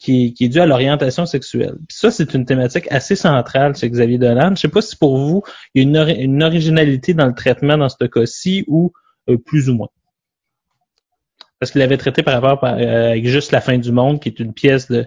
qui, 0.00 0.34
qui 0.34 0.46
est 0.46 0.48
due 0.48 0.58
à 0.58 0.66
l'orientation 0.66 1.24
sexuelle. 1.24 1.76
Puis 1.88 1.96
ça, 1.96 2.10
c'est 2.10 2.34
une 2.34 2.46
thématique 2.46 2.90
assez 2.90 3.14
centrale 3.14 3.76
chez 3.76 3.88
Xavier 3.88 4.18
Dolan. 4.18 4.56
Je 4.56 4.62
sais 4.62 4.68
pas 4.68 4.82
si 4.82 4.96
pour 4.96 5.18
vous, 5.18 5.42
il 5.74 5.82
y 5.82 5.96
a 5.96 6.10
une, 6.10 6.20
une 6.20 6.42
originalité 6.42 7.14
dans 7.14 7.26
le 7.26 7.34
traitement 7.34 7.78
dans 7.78 7.88
ce 7.88 8.04
cas-ci 8.04 8.64
ou 8.66 8.92
euh, 9.30 9.38
plus 9.38 9.70
ou 9.70 9.74
moins. 9.74 9.88
Parce 11.60 11.70
qu'il 11.72 11.82
avait 11.82 11.96
traité 11.96 12.22
par 12.22 12.34
rapport 12.34 12.60
par- 12.60 12.76
euh, 12.78 13.10
avec 13.10 13.26
juste 13.26 13.52
la 13.52 13.60
fin 13.60 13.78
du 13.78 13.92
monde, 13.92 14.20
qui 14.20 14.28
est 14.28 14.40
une 14.40 14.52
pièce 14.52 14.90
de, 14.90 15.06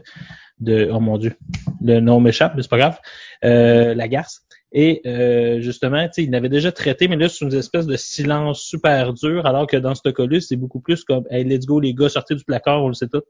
de 0.60 0.90
oh 0.92 1.00
mon 1.00 1.18
dieu, 1.18 1.36
le 1.84 2.00
nom 2.00 2.20
m'échappe, 2.20 2.54
mais 2.56 2.62
c'est 2.64 2.70
pas 2.70 2.78
grave, 2.78 3.00
euh, 3.46 3.94
la 3.94 4.08
garce. 4.08 4.44
Et 4.72 5.02
euh, 5.06 5.62
justement, 5.62 6.06
tu 6.08 6.14
sais, 6.14 6.24
il 6.24 6.32
l'avait 6.32 6.50
déjà 6.50 6.72
traité, 6.72 7.08
mais 7.08 7.16
là, 7.16 7.30
c'est 7.30 7.46
une 7.46 7.54
espèce 7.54 7.86
de 7.86 7.96
silence 7.96 8.62
super 8.62 9.14
dur, 9.14 9.46
alors 9.46 9.66
que 9.68 9.78
dans 9.78 9.96
ce 9.96 10.02
cas-là, 10.10 10.42
c'est 10.42 10.56
beaucoup 10.58 10.80
plus 10.82 11.04
comme 11.04 11.26
Hey, 11.30 11.44
let's 11.46 11.66
go 11.66 11.80
les 11.80 11.94
gars, 11.94 12.10
sortez 12.10 12.36
du 12.36 12.44
placard, 12.44 12.84
on 12.84 12.90
le 12.90 12.94
sait 12.94 13.08
tout. 13.08 13.22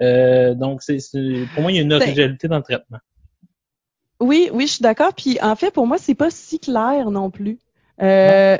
Euh, 0.00 0.54
donc, 0.54 0.82
c'est, 0.82 0.98
c'est- 1.00 1.46
pour 1.52 1.62
moi, 1.62 1.72
il 1.72 1.76
y 1.76 1.78
a 1.78 1.82
une 1.82 1.88
Ben- 1.88 1.96
originalité 2.02 2.48
dans 2.48 2.56
le 2.58 2.62
traitement. 2.62 2.98
Oui, 4.20 4.50
oui, 4.52 4.66
je 4.66 4.72
suis 4.74 4.82
d'accord. 4.82 5.14
Puis 5.14 5.38
en 5.42 5.56
fait, 5.56 5.70
pour 5.72 5.86
moi, 5.86 5.96
c'est 5.98 6.14
pas 6.14 6.30
si 6.30 6.58
clair 6.60 7.10
non 7.10 7.30
plus. 7.30 7.58
Euh, 8.00 8.56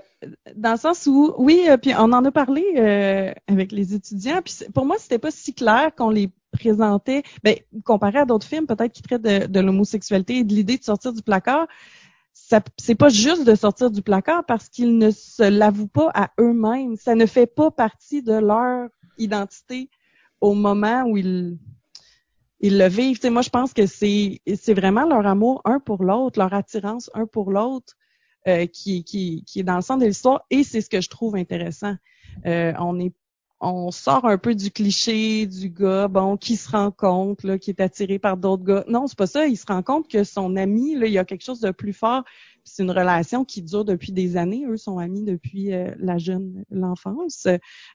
dans 0.54 0.72
le 0.72 0.76
sens 0.76 1.06
où, 1.06 1.34
oui, 1.38 1.64
euh, 1.68 1.78
puis 1.78 1.94
on 1.94 2.12
en 2.12 2.24
a 2.24 2.30
parlé 2.30 2.64
euh, 2.76 3.32
avec 3.46 3.72
les 3.72 3.94
étudiants. 3.94 4.42
Puis 4.44 4.54
pour 4.74 4.84
moi, 4.84 4.96
c'était 4.98 5.18
pas 5.18 5.30
si 5.30 5.54
clair 5.54 5.94
qu'on 5.96 6.10
les 6.10 6.30
présentait. 6.52 7.22
Ben, 7.42 7.56
comparé 7.84 8.18
à 8.18 8.24
d'autres 8.26 8.46
films, 8.46 8.66
peut-être 8.66 8.92
qui 8.92 9.02
traitent 9.02 9.22
de, 9.22 9.60
l'homosexualité 9.60 10.38
et 10.38 10.44
de 10.44 10.52
l'idée 10.52 10.76
de 10.76 10.84
sortir 10.84 11.12
du 11.12 11.22
placard. 11.22 11.66
C'est 12.32 12.94
pas 12.94 13.08
juste 13.08 13.44
de 13.44 13.54
sortir 13.54 13.90
du 13.90 14.02
placard 14.02 14.44
parce 14.44 14.68
qu'ils 14.68 14.98
ne 14.98 15.10
se 15.10 15.42
l'avouent 15.42 15.88
pas 15.88 16.10
à 16.14 16.30
eux-mêmes. 16.40 16.96
Ça 16.96 17.14
ne 17.14 17.26
fait 17.26 17.46
pas 17.46 17.70
partie 17.70 18.22
de 18.22 18.32
leur 18.32 18.88
identité 19.18 19.90
au 20.40 20.54
moment 20.54 21.04
où 21.04 21.16
ils 21.16 21.58
ils 22.62 22.76
le 22.76 22.88
vivent. 22.88 23.18
Moi, 23.30 23.42
je 23.42 23.48
pense 23.48 23.72
que 23.72 23.86
c'est 23.86 24.40
c'est 24.54 24.74
vraiment 24.74 25.06
leur 25.06 25.26
amour 25.26 25.62
un 25.64 25.80
pour 25.80 26.04
l'autre, 26.04 26.38
leur 26.38 26.52
attirance 26.52 27.10
un 27.14 27.26
pour 27.26 27.50
l'autre 27.50 27.94
euh, 28.48 28.66
qui, 28.66 29.04
qui, 29.04 29.44
qui 29.46 29.60
est 29.60 29.64
dans 29.64 29.76
le 29.76 29.82
centre 29.82 30.00
de 30.00 30.06
l'histoire 30.06 30.42
et 30.50 30.64
c'est 30.64 30.80
ce 30.80 30.88
que 30.88 31.00
je 31.00 31.08
trouve 31.08 31.36
intéressant. 31.36 31.96
Euh, 32.46 32.72
on 32.78 32.98
est 33.00 33.12
on 33.60 33.90
sort 33.90 34.24
un 34.24 34.38
peu 34.38 34.54
du 34.54 34.70
cliché 34.70 35.46
du 35.46 35.68
gars 35.68 36.08
bon 36.08 36.38
qui 36.38 36.56
se 36.56 36.70
rend 36.70 36.90
compte 36.90 37.44
là, 37.44 37.58
qui 37.58 37.70
est 37.70 37.80
attiré 37.80 38.18
par 38.18 38.38
d'autres 38.38 38.64
gars. 38.64 38.84
Non, 38.88 39.06
c'est 39.06 39.18
pas 39.18 39.26
ça. 39.26 39.46
Il 39.46 39.56
se 39.56 39.66
rend 39.66 39.82
compte 39.82 40.08
que 40.08 40.24
son 40.24 40.56
ami 40.56 40.94
là, 40.96 41.06
il 41.06 41.12
y 41.12 41.18
a 41.18 41.24
quelque 41.24 41.44
chose 41.44 41.60
de 41.60 41.70
plus 41.70 41.92
fort. 41.92 42.24
C'est 42.64 42.82
une 42.82 42.90
relation 42.90 43.44
qui 43.44 43.62
dure 43.62 43.84
depuis 43.84 44.12
des 44.12 44.36
années. 44.36 44.64
Eux 44.66 44.76
sont 44.76 44.98
amis 44.98 45.24
depuis 45.24 45.74
euh, 45.74 45.90
la 45.98 46.16
jeune 46.16 46.64
l'enfance. 46.70 47.46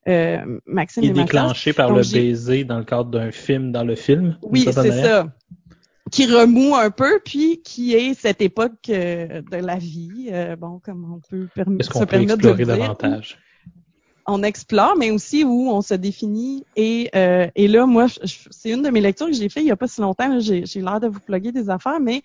Euh, 0.08 0.60
Maxime 0.68 1.04
Il 1.04 1.10
est 1.12 1.14
déclenché 1.14 1.74
par 1.74 1.89
Donc, 1.89 1.98
le 1.98 2.12
baiser 2.12 2.64
dans 2.64 2.78
le 2.78 2.86
cadre 2.86 3.10
d'un 3.10 3.32
film 3.32 3.72
dans 3.72 3.84
le 3.84 3.96
film. 3.96 4.38
Oui, 4.43 4.62
c'est 4.66 4.74
ça. 4.74 5.28
Qui 6.12 6.28
remoue 6.28 6.76
un 6.76 6.91
peu, 6.91 7.20
puis 7.26 7.62
qui 7.64 7.93
est 7.93 8.14
cette 8.14 8.41
époque 8.41 8.89
euh, 8.89 9.41
de 9.41 9.58
la 9.58 9.76
vie, 9.78 10.30
euh, 10.32 10.56
bon, 10.56 10.80
comme 10.80 11.14
on 11.16 11.20
peut 11.20 11.47
perm- 11.56 11.82
se 11.82 11.99
peut 11.99 12.06
permettre 12.06 12.41
de 12.41 12.47
le 12.47 12.53
explorer 12.53 12.58
dire, 12.58 12.68
davantage? 12.68 13.39
On 14.28 14.43
explore, 14.43 14.95
mais 14.97 15.12
aussi 15.12 15.43
où 15.43 15.70
on 15.70 15.82
se 15.82 15.93
définit. 15.93 16.64
Et, 16.76 17.10
euh, 17.16 17.47
et 17.56 17.68
là, 17.68 17.86
moi, 17.86 18.08
c'est 18.51 18.72
une 18.72 18.82
de 18.82 18.89
mes 18.89 19.01
lectures 19.01 19.28
que 19.28 19.34
j'ai 19.34 19.49
fait 19.49 19.62
il 19.62 19.68
y 19.68 19.72
a 19.72 19.76
pas 19.76 19.88
si 19.88 20.01
longtemps. 20.01 20.39
J'ai 20.39 20.64
l'air 20.76 20.99
de 20.99 21.08
vous 21.08 21.20
plugger 21.20 21.51
des 21.51 21.70
affaires, 21.70 21.99
mais 21.99 22.22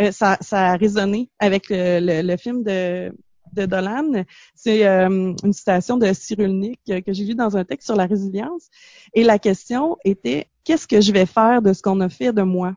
euh, 0.00 0.10
ça, 0.10 0.36
ça 0.40 0.70
a 0.72 0.76
résonné 0.76 1.28
avec 1.38 1.68
le, 1.70 2.00
le- 2.00 2.22
le 2.26 2.36
film 2.36 2.62
de, 2.64 3.12
de 3.52 3.66
Dolan. 3.66 4.24
C'est 4.54 4.86
euh, 4.86 5.32
une 5.44 5.52
citation 5.52 5.96
de 5.96 6.12
Cyrulnik 6.12 6.80
euh, 6.90 7.00
que 7.00 7.12
j'ai 7.12 7.24
lu 7.24 7.34
dans 7.34 7.56
un 7.56 7.64
texte 7.64 7.86
sur 7.86 7.96
la 7.96 8.06
résilience. 8.06 8.68
Et 9.12 9.22
la 9.22 9.38
question 9.38 9.96
était 10.04 10.48
qu'est-ce 10.64 10.88
que 10.88 11.00
je 11.00 11.12
vais 11.12 11.26
faire 11.26 11.62
de 11.62 11.72
ce 11.72 11.82
qu'on 11.82 12.00
a 12.00 12.08
fait 12.08 12.32
de 12.32 12.42
moi? 12.42 12.74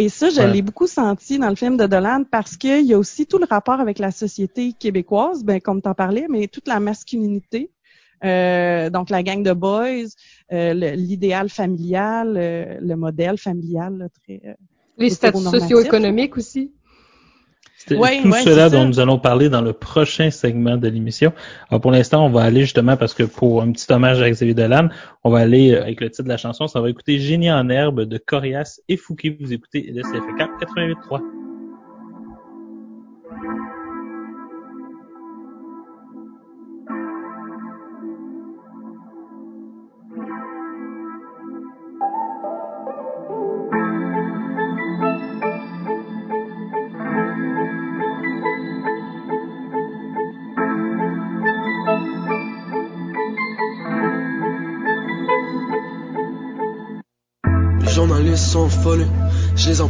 Et 0.00 0.08
ça, 0.08 0.30
je 0.30 0.40
Ouais. 0.40 0.50
l'ai 0.50 0.62
beaucoup 0.62 0.86
senti 0.86 1.38
dans 1.38 1.50
le 1.50 1.56
film 1.56 1.76
de 1.76 1.86
Dolan 1.86 2.24
parce 2.24 2.56
qu'il 2.56 2.86
y 2.86 2.94
a 2.94 2.98
aussi 2.98 3.26
tout 3.26 3.36
le 3.36 3.44
rapport 3.44 3.80
avec 3.80 3.98
la 3.98 4.10
société 4.10 4.72
québécoise, 4.72 5.44
ben, 5.44 5.60
comme 5.60 5.82
tu 5.82 5.88
en 5.90 5.94
parlais, 5.94 6.26
mais 6.26 6.48
toute 6.48 6.66
la 6.68 6.80
masculinité. 6.80 7.70
Euh, 8.24 8.88
donc 8.88 9.10
la 9.10 9.22
gang 9.22 9.42
de 9.42 9.52
boys, 9.52 10.08
euh, 10.52 10.72
l'idéal 10.72 11.50
familial, 11.50 12.34
euh, 12.38 12.78
le 12.80 12.96
modèle 12.96 13.36
familial 13.36 13.98
là, 13.98 14.08
très 14.08 14.40
euh, 14.46 14.54
Les 14.96 15.10
statuts 15.10 15.38
socio-économiques 15.38 16.38
aussi. 16.38 16.72
C'est 17.86 17.96
Ouais, 17.96 18.20
tout 18.20 18.28
ouais, 18.28 18.42
cela 18.42 18.68
ça. 18.68 18.76
dont 18.76 18.84
nous 18.84 19.00
allons 19.00 19.18
parler 19.18 19.48
dans 19.48 19.62
le 19.62 19.72
prochain 19.72 20.30
segment 20.30 20.76
de 20.76 20.86
l'émission. 20.88 21.32
Alors, 21.70 21.80
pour 21.80 21.90
l'instant, 21.92 22.26
on 22.26 22.28
va 22.30 22.42
aller 22.42 22.60
justement 22.60 22.96
parce 22.96 23.14
que 23.14 23.22
pour 23.22 23.62
un 23.62 23.72
petit 23.72 23.90
hommage 23.90 24.20
à 24.20 24.28
Xavier 24.30 24.54
Dolan, 24.54 24.88
on 25.24 25.30
va 25.30 25.38
aller 25.38 25.72
euh, 25.72 25.82
avec 25.82 26.00
le 26.02 26.10
titre 26.10 26.24
de 26.24 26.28
la 26.28 26.36
chanson. 26.36 26.66
Ça 26.68 26.80
va 26.80 26.90
écouter 26.90 27.18
Génie 27.18 27.50
en 27.50 27.68
herbe 27.70 28.02
de 28.02 28.18
Corias 28.18 28.80
et 28.88 28.96
Fouki. 28.98 29.30
Vous 29.40 29.52
écoutez 29.54 29.92
le 29.94 30.02
CFK 30.02 30.76
88.3. 30.76 31.39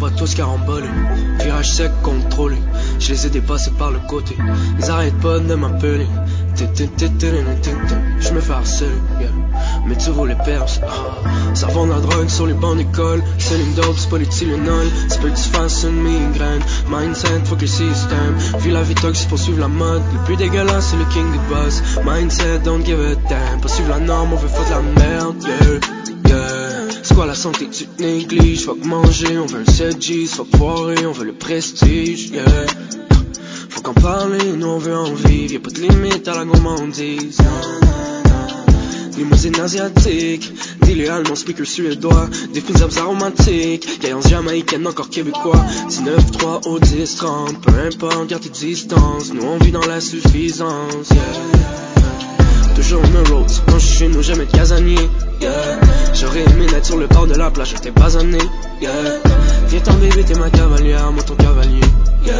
tous 0.09 0.34
carambolés. 0.34 0.88
Virage 1.40 1.72
sec 1.72 1.90
contrôlé, 2.03 2.57
je 2.98 3.12
les 3.12 3.26
ai 3.26 3.30
dépassés 3.30 3.72
par 3.72 3.90
le 3.90 3.98
côté. 4.09 4.36
Ils 4.78 4.90
arrêtent 4.90 5.20
pas 5.20 5.38
de 5.38 5.55
m'appeler. 5.55 6.07
Je 8.20 8.32
me 8.34 8.40
fais 8.40 8.53
harceler, 8.53 8.88
yeah. 9.20 9.30
mais 9.86 9.96
tu 9.96 10.11
vaux 10.11 10.26
les 10.26 10.34
perses. 10.34 10.80
Ah. 10.82 11.55
Ça 11.55 11.68
vend 11.68 11.86
la 11.86 12.01
drogue 12.01 12.28
sur 12.28 12.46
les 12.46 12.55
bancs 12.55 12.76
d'école. 12.76 13.22
C'est 13.38 13.59
une 13.59 13.74
dope, 13.74 13.96
c'est 13.96 14.11
pas 14.11 14.18
du. 14.18 14.26
C'est 14.30 14.46
pas 14.46 15.28
que 15.28 15.36
tu 15.36 15.48
fasses 15.51 15.84
une 15.84 16.03
migraine. 16.03 16.61
Mindset, 16.90 17.44
fuck 17.44 17.61
le 17.61 17.66
système. 17.66 18.34
Vis 18.59 18.70
la 18.70 18.82
vie 18.82 18.94
toxique 18.94 19.28
pour 19.28 19.38
suivre 19.38 19.61
la 19.61 19.68
mode. 19.68 20.03
Le 20.12 20.24
plus 20.26 20.36
dégueulasse, 20.36 20.88
c'est 20.90 20.96
le 20.96 21.05
king 21.05 21.32
des 21.32 21.55
boss. 21.55 21.82
Mindset, 22.05 22.61
don't 22.64 22.84
give 22.84 23.01
a 23.01 23.14
damn. 23.28 23.61
Pas 23.61 23.68
suivre 23.68 23.90
la 23.90 24.01
norme, 24.01 24.32
on 24.32 24.36
veut 24.36 24.48
foutre 24.48 24.70
la 24.70 24.82
merde, 24.82 25.36
yeah. 25.42 25.99
Quoi 27.20 27.26
la 27.26 27.34
santé 27.34 27.68
tu 27.68 27.86
négliges? 27.98 28.64
Faut 28.64 28.74
que 28.74 28.86
manger, 28.86 29.36
on 29.36 29.44
veut 29.44 29.58
le 29.58 29.64
7G 29.66 30.26
Faut 30.26 30.46
foirer, 30.56 31.04
on 31.04 31.12
veut 31.12 31.26
le 31.26 31.34
prestige 31.34 32.30
yeah. 32.30 32.44
Faut 33.68 33.82
qu'en 33.82 33.92
parler, 33.92 34.38
nous 34.56 34.66
on 34.66 34.78
veut 34.78 34.96
en 34.96 35.12
vivre 35.12 35.52
Y'a 35.52 35.60
pas 35.60 35.68
de 35.68 35.80
limite 35.82 36.26
à 36.28 36.34
la 36.34 36.46
gourmandise. 36.46 37.36
Limousine 39.18 39.60
asiatique 39.60 40.50
Dealer 40.80 41.10
allemand, 41.10 41.34
speaker 41.34 41.66
suédois 41.66 42.30
Des 42.54 42.62
fruits 42.62 42.98
aromatiques 42.98 44.00
Gaillance 44.00 44.26
jamaïcaine, 44.26 44.86
encore 44.86 45.10
québécois 45.10 45.62
19-3 45.90 46.68
au 46.68 46.78
10-30 46.78 47.60
Peu 47.60 47.72
importe, 47.86 48.28
garde 48.28 48.44
tes 48.44 48.48
distances 48.48 49.30
Nous 49.34 49.44
on 49.44 49.58
vit 49.58 49.72
dans 49.72 49.84
la 49.86 50.00
suffisance 50.00 51.10
yeah. 51.10 52.74
Toujours 52.74 53.02
me 53.02 53.30
rose, 53.30 53.62
quand 53.66 53.78
je 53.78 53.86
suis 53.86 53.98
chez 53.98 54.08
nous, 54.08 54.22
jamais 54.22 54.46
de 54.46 54.52
casanier. 54.52 54.96
Yeah. 55.42 55.79
J'aurais 56.20 56.42
aimé 56.42 56.66
naître 56.70 56.84
sur 56.84 56.98
le 56.98 57.06
bord 57.06 57.26
de 57.26 57.34
la 57.34 57.50
plage, 57.50 57.70
j'étais 57.70 57.92
pas 57.92 58.14
amené. 58.18 58.36
Yeah. 58.82 58.90
Viens 59.68 59.80
ton 59.80 59.94
bébé, 59.94 60.22
t'es 60.22 60.38
ma 60.38 60.50
cavalière, 60.50 61.10
moi 61.12 61.22
ton 61.22 61.34
cavalier. 61.34 61.80
Yeah. 62.26 62.34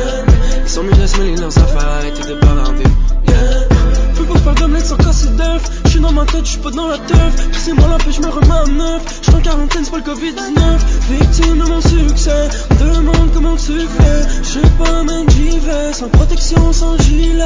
Ils 0.62 0.68
sont 0.68 0.83
mieux 0.83 0.93
de 0.93 1.07
se 1.07 1.16
mêler 1.16 1.37
leurs 1.37 1.57
affaires, 1.57 1.89
arrêtez 1.89 2.28
de 2.28 2.35
bavarder. 2.39 2.85
Yeah. 3.26 3.68
Fais 4.14 4.24
pas 4.24 4.39
faire 4.39 4.68
de 4.68 4.78
sans 4.81 4.97
casser 4.97 5.28
d'œuf. 5.28 5.83
J'suis 5.87 6.01
dans 6.01 6.12
ma 6.12 6.26
tête, 6.26 6.45
j'suis 6.45 6.59
pas 6.59 6.70
dans 6.72 6.89
la 6.89 6.99
teuf. 6.99 7.49
C'est 7.53 7.72
moi 7.72 7.89
la 7.89 7.97
paix, 7.97 8.12
j'me 8.12 8.26
remets 8.26 8.53
à 8.53 8.66
neuf. 8.66 9.20
J'suis 9.22 9.35
en 9.35 9.41
quarantaine, 9.41 9.85
c'est 9.85 9.91
pas 9.91 9.97
le 9.97 10.03
Covid-19. 10.03 10.78
Victime 11.11 11.59
de 11.59 11.64
mon 11.64 11.81
succès, 11.81 12.49
on 12.70 12.74
demande 12.85 13.33
comment 13.33 13.57
tu 13.57 13.78
fais. 13.78 14.43
J'sais 14.43 14.70
pas, 14.78 15.03
même 15.05 15.31
j'y 15.31 15.59
vais. 15.59 15.93
Sans 15.95 16.09
protection, 16.09 16.70
sans 16.74 16.99
gilet. 16.99 17.45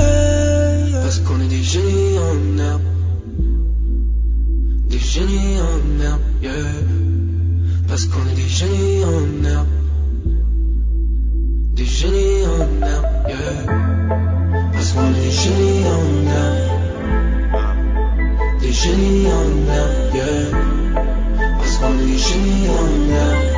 Parce 1.01 1.21
qu'on 1.21 1.41
est 1.41 1.47
des 1.47 1.63
génies 1.63 2.04
Des 5.05 5.11
génies 5.11 5.61
en 5.61 6.01
herbe, 6.03 6.21
yeah. 6.43 6.51
Parce 7.87 8.07
qu'on 8.07 8.27
est 8.27 8.35
des 8.35 8.49
génies 8.49 9.05
en 9.05 9.45
herbe. 9.45 9.67
Des 11.75 11.85
génies 11.85 12.47
en 12.47 12.87
herbe, 12.87 13.07
yeah. 13.29 13.67
Parce 14.73 14.93
qu'on 14.93 15.09
est 15.11 15.25
des 15.25 15.31
génies 15.31 15.85
en 15.99 16.07
herbe. 16.33 16.57
Des 18.63 18.73
génies 18.73 19.27
en 19.27 19.73
herbe, 19.75 20.15
yeah. 20.15 20.49
Parce 21.59 21.77
qu'on 21.77 21.93
est 21.99 22.07
des 22.07 22.19
génies 22.19 22.69
en 22.71 22.89
herbe. 23.13 23.55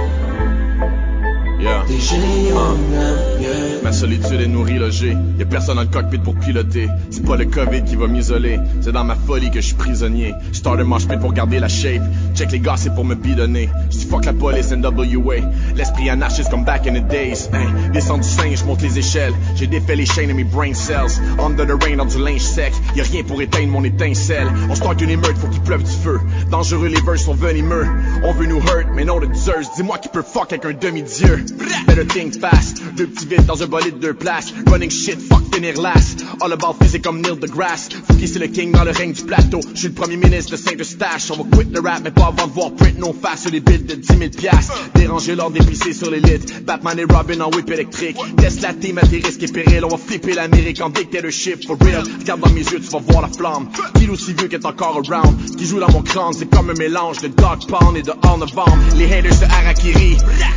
Mais 3.84 3.92
solitude 3.92 4.40
est 4.40 4.48
nourrie, 4.48 4.78
logée. 4.78 5.16
Y 5.38 5.42
a 5.42 5.46
personne 5.46 5.76
dans 5.76 5.82
le 5.82 5.88
cockpit 5.88 6.18
pour 6.18 6.34
piloter. 6.34 6.88
C'est 7.10 7.24
pas 7.24 7.36
le 7.36 7.44
COVID 7.44 7.84
qui 7.84 7.96
va 7.96 8.08
m'isoler. 8.08 8.58
C'est 8.80 8.92
dans 8.92 9.04
ma 9.04 9.14
folie 9.14 9.50
que 9.50 9.60
je 9.60 9.66
suis 9.66 9.74
prisonnier. 9.74 10.34
Start 10.52 10.80
mosh 10.80 11.06
pit 11.06 11.18
pour 11.20 11.32
garder 11.32 11.60
la 11.60 11.68
shape. 11.68 12.02
Check 12.34 12.52
les 12.52 12.60
gars, 12.60 12.76
c'est 12.76 12.94
pour 12.94 13.04
me 13.04 13.14
bidonner. 13.14 13.68
J'dis 13.90 14.06
fuck 14.06 14.24
la 14.24 14.32
police 14.32 14.72
NWA. 14.72 15.36
L'esprit 15.76 16.10
anarchiste 16.10 16.50
comme 16.50 16.64
back 16.64 16.86
in 16.86 16.94
the 16.94 17.06
days. 17.06 17.48
Hein, 17.52 17.90
descends 17.92 18.18
du 18.18 18.28
singe, 18.28 18.64
monte 18.64 18.82
les 18.82 18.98
échelles. 18.98 19.34
J'ai 19.54 19.66
défait 19.66 19.96
les 19.96 20.06
chaînes 20.06 20.28
de 20.28 20.34
mes 20.34 20.44
brain 20.44 20.74
cells. 20.74 21.20
Under 21.38 21.66
the 21.66 21.82
rain, 21.82 21.96
dans 21.96 22.06
du 22.06 22.18
linge 22.18 22.40
sec. 22.40 22.72
Y 22.96 23.00
a 23.00 23.04
rien 23.04 23.22
pour 23.22 23.40
éteindre 23.40 23.68
mon 23.68 23.84
étincelle. 23.84 24.48
On 24.68 24.74
start 24.74 25.00
une 25.00 25.10
émeute, 25.10 25.38
faut 25.38 25.48
qu'il 25.48 25.62
pleuve 25.62 25.84
du 25.84 25.92
feu. 25.92 26.20
Dangereux, 26.50 26.88
les 26.88 27.00
verses 27.00 27.24
sont 27.24 27.34
venimeux. 27.34 27.86
On 28.24 28.32
veut 28.32 28.46
nous 28.46 28.58
hurt, 28.58 28.88
mais 28.94 29.04
non 29.04 29.20
de 29.20 29.32
Zeus. 29.32 29.68
Dis-moi 29.76 29.98
qui 29.98 30.08
peut 30.08 30.22
fuck 30.22 30.52
avec 30.52 30.64
un 30.64 30.72
demi-dieu. 30.72 31.44
Better 31.86 32.04
think 32.04 32.40
fast. 32.40 32.82
Deux 32.96 33.06
petits 33.06 33.26
vides 33.26 33.46
dans 33.46 33.62
un 33.62 33.66
bolide 33.66 33.98
de 33.98 34.08
deux 34.08 34.14
places. 34.14 34.52
Running 34.66 34.90
shit, 34.90 35.20
fuck 35.20 35.54
finir 35.54 35.80
last. 35.80 36.24
All 36.40 36.52
about 36.52 36.74
physique 36.80 37.02
comme 37.02 37.20
Neil 37.20 37.36
deGrasse. 37.36 37.88
Fouki 38.08 38.28
c'est 38.28 38.38
le 38.38 38.46
king 38.48 38.72
dans 38.72 38.84
le 38.84 38.90
règne 38.90 39.12
du 39.12 39.22
plateau. 39.22 39.60
Je 39.74 39.78
suis 39.78 39.88
le 39.88 39.94
premier 39.94 40.16
ministre 40.16 40.52
de 40.52 40.56
Saint-Eustache. 40.56 41.30
On 41.30 41.42
va 41.42 41.56
quit 41.56 41.68
le 41.72 41.80
rap, 41.80 42.00
mais 42.02 42.10
pas 42.10 42.26
avant 42.26 42.46
de 42.46 42.52
voir 42.52 42.72
print 42.72 42.98
nos 42.98 43.12
faces 43.12 43.42
sur 43.42 43.50
les 43.50 43.60
billes 43.60 43.84
de 43.84 43.94
10 43.94 44.06
000 44.06 44.30
piastres. 44.30 44.90
Déranger 44.94 45.34
l'ordre 45.34 45.58
d'épicer 45.58 45.92
sur 45.92 46.10
l'élite. 46.10 46.64
Batman 46.64 46.98
et 46.98 47.04
Robin 47.04 47.40
en 47.40 47.50
whip 47.50 47.70
électrique. 47.70 48.16
Teste 48.36 48.62
la 48.62 48.72
team 48.74 48.98
à 48.98 49.06
tes 49.06 49.18
risques 49.18 49.42
et 49.42 49.48
périls. 49.48 49.84
On 49.84 49.88
va 49.88 49.98
flipper 49.98 50.34
l'Amérique 50.34 50.80
en 50.80 50.90
dictatorship. 50.90 51.66
For 51.66 51.76
real. 51.80 52.04
Regarde 52.20 52.40
dans 52.40 52.50
mes 52.50 52.60
yeux, 52.60 52.80
tu 52.80 52.88
vas 52.88 52.98
voir 52.98 53.22
la 53.22 53.28
flamme. 53.28 53.68
Qui 53.94 54.08
aussi 54.08 54.32
vieux 54.32 54.48
qu'est 54.48 54.64
encore 54.64 55.00
around. 55.04 55.36
Ce 55.46 55.56
qui 55.56 55.66
joue 55.66 55.80
dans 55.80 55.90
mon 55.90 56.02
crâne, 56.02 56.32
c'est 56.32 56.48
comme 56.50 56.70
un 56.70 56.74
mélange 56.74 57.18
de 57.18 57.28
Dog 57.28 57.66
Pound 57.68 57.96
et 57.96 58.02
de 58.02 58.10
All 58.10 58.38
Novembre. 58.38 58.78
Les 58.96 59.06
haters 59.12 59.38
de 59.40 59.44
Harakiri. 59.44 60.16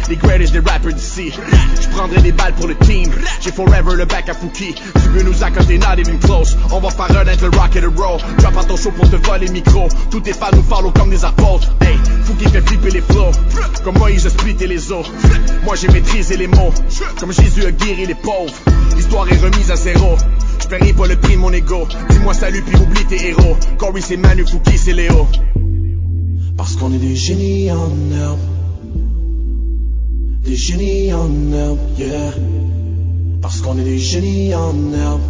Les 0.09 0.15
greatest 0.15 0.53
des 0.53 0.59
rappers 0.59 0.95
d'ici. 1.09 1.31
Je 1.81 1.87
prendrai 1.89 2.21
des 2.21 2.31
balles 2.31 2.53
pour 2.53 2.67
le 2.67 2.75
team. 2.75 3.11
J'ai 3.41 3.51
forever 3.51 3.95
le 3.95 4.05
back 4.05 4.29
à 4.29 4.33
Fouki. 4.33 4.73
Tu 4.73 5.09
veux 5.09 5.23
nous 5.23 5.43
accoter, 5.43 5.77
not 5.77 5.97
even 5.97 6.19
close? 6.19 6.57
On 6.71 6.79
va 6.79 6.89
faire 6.89 7.07
renaître 7.07 7.43
le 7.43 7.57
rock 7.57 7.75
and 7.75 8.01
roll. 8.01 8.19
Drop 8.37 8.57
à 8.57 8.63
ton 8.63 8.77
show 8.77 8.91
pour 8.91 9.09
te 9.09 9.15
voler 9.15 9.47
le 9.47 9.53
micro. 9.53 9.87
Tous 10.11 10.21
tes 10.21 10.33
fans 10.33 10.51
nous 10.53 10.63
follow 10.63 10.91
comme 10.91 11.09
des 11.09 11.25
apôtres. 11.25 11.73
Hey, 11.81 11.97
Fouki 12.23 12.45
fait 12.49 12.61
flipper 12.61 12.91
les 12.91 13.01
flows. 13.01 13.31
Comme 13.83 13.97
Moïse 13.97 14.25
a 14.25 14.29
splitté 14.29 14.67
les 14.67 14.91
os. 14.91 15.05
Moi 15.63 15.75
j'ai 15.75 15.87
maîtrisé 15.87 16.37
les 16.37 16.47
mots. 16.47 16.73
Comme 17.19 17.31
Jésus 17.31 17.65
a 17.65 17.71
guéri 17.71 18.05
les 18.05 18.15
pauvres. 18.15 18.53
L'histoire 18.95 19.27
est 19.31 19.37
remise 19.37 19.71
à 19.71 19.75
zéro. 19.75 20.15
Je 20.61 20.67
paierai 20.67 20.93
pas 20.93 21.07
le 21.07 21.15
prix 21.15 21.37
mon 21.37 21.51
ego. 21.51 21.87
Dis-moi 22.09 22.33
salut 22.33 22.61
puis 22.61 22.77
oublie 22.77 23.05
tes 23.05 23.29
héros. 23.29 23.57
Corey 23.77 24.01
c'est 24.01 24.17
Manu, 24.17 24.45
Fouki 24.45 24.77
c'est 24.77 24.93
Léo. 24.93 25.27
Parce 26.57 26.75
qu'on 26.75 26.91
est 26.91 26.97
des 26.97 27.15
génies 27.15 27.71
en 27.71 27.89
herbe. 28.13 28.58
Des 30.49 30.55
génies 30.55 31.13
en 31.13 31.29
herbe, 31.53 31.77
yeah. 31.99 32.33
Parce 33.39 33.61
qu'on 33.61 33.77
est 33.77 33.83
des 33.83 33.99
génies 33.99 34.55
en 34.55 34.73
herbe. 34.91 35.21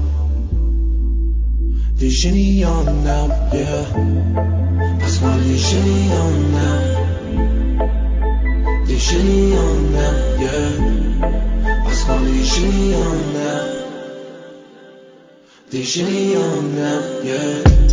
Des 1.98 2.10
génies 2.10 2.64
en 2.64 2.86
herbe, 3.06 3.34
yeah. 3.52 3.84
Parce 4.98 5.18
qu'on 5.18 5.38
est 5.40 5.44
des 5.44 5.58
génies 5.58 6.10
en 6.24 6.32
herbe. 6.64 6.86
Des 8.88 8.98
génies 8.98 9.56
en 9.68 9.94
herbe, 10.00 10.40
yeah. 10.40 10.72
Parce 11.84 12.04
qu'on 12.06 12.26
est 12.26 12.32
des 12.32 12.46
génies 12.46 12.96
en 12.96 13.18
herbe. 13.44 13.76
Des 15.70 15.84
génies 15.84 16.38
en 16.38 16.64
herbe, 16.78 17.26
yeah. 17.26 17.89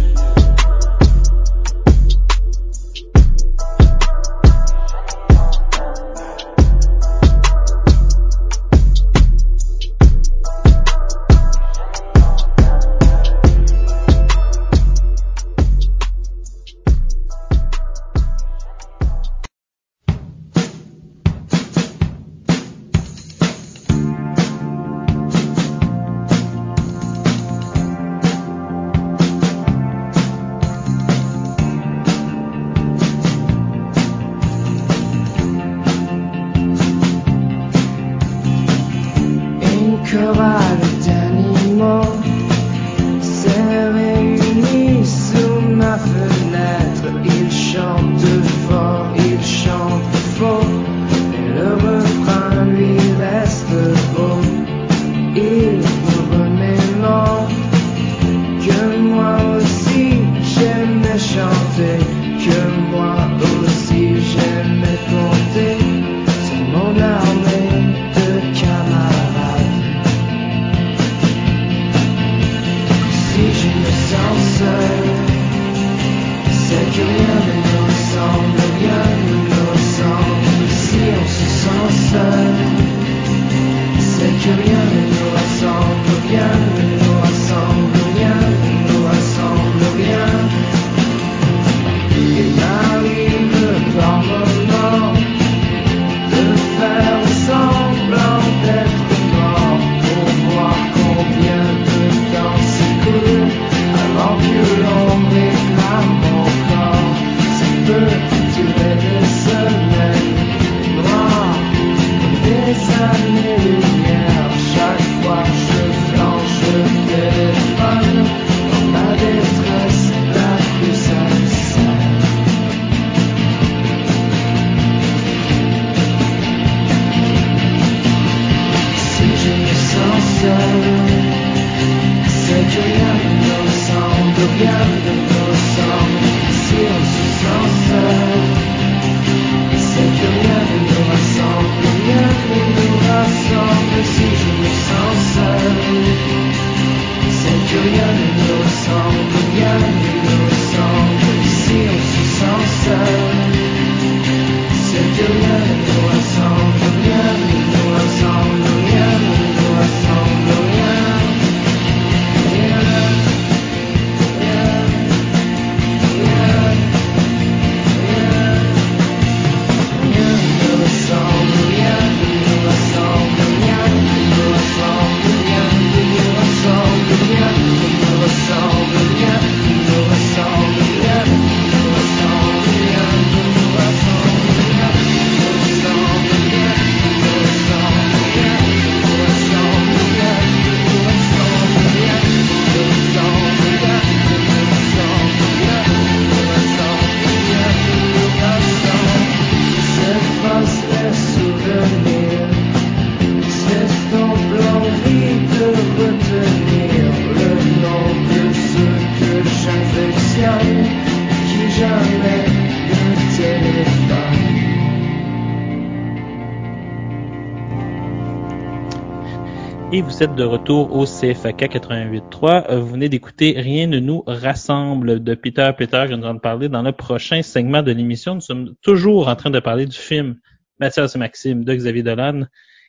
Vous 220.17 220.23
êtes 220.23 220.35
de 220.35 220.45
retour 220.45 220.97
au 220.97 221.05
CFAK 221.05 221.61
88.3. 221.61 222.71
Euh, 222.71 222.81
Vous 222.81 222.87
venez 222.87 223.11
d'écouter 223.11 223.53
Rien 223.59 223.87
ne 223.87 223.99
nous 223.99 224.25
rassemble 224.27 225.23
de 225.23 225.35
Peter 225.35 225.71
Peter 225.77 226.07
que 226.09 226.15
nous 226.15 226.25
allons 226.25 226.39
parler 226.39 226.71
dans 226.71 226.81
le 226.81 226.93
prochain 226.93 227.43
segment 227.43 227.83
de 227.83 227.93
l'émission. 227.93 228.35
Nous 228.35 228.41
sommes 228.41 228.75
toujours 228.81 229.29
en 229.29 229.37
train 229.37 229.51
de 229.51 229.61
parler 229.61 229.85
du 229.85 229.99
film 229.99 230.41
Mathias 230.81 231.17
et 231.17 231.19
Maxime 231.19 231.65
de 231.65 231.75
Xavier 231.75 232.03
Dolan 232.03 232.45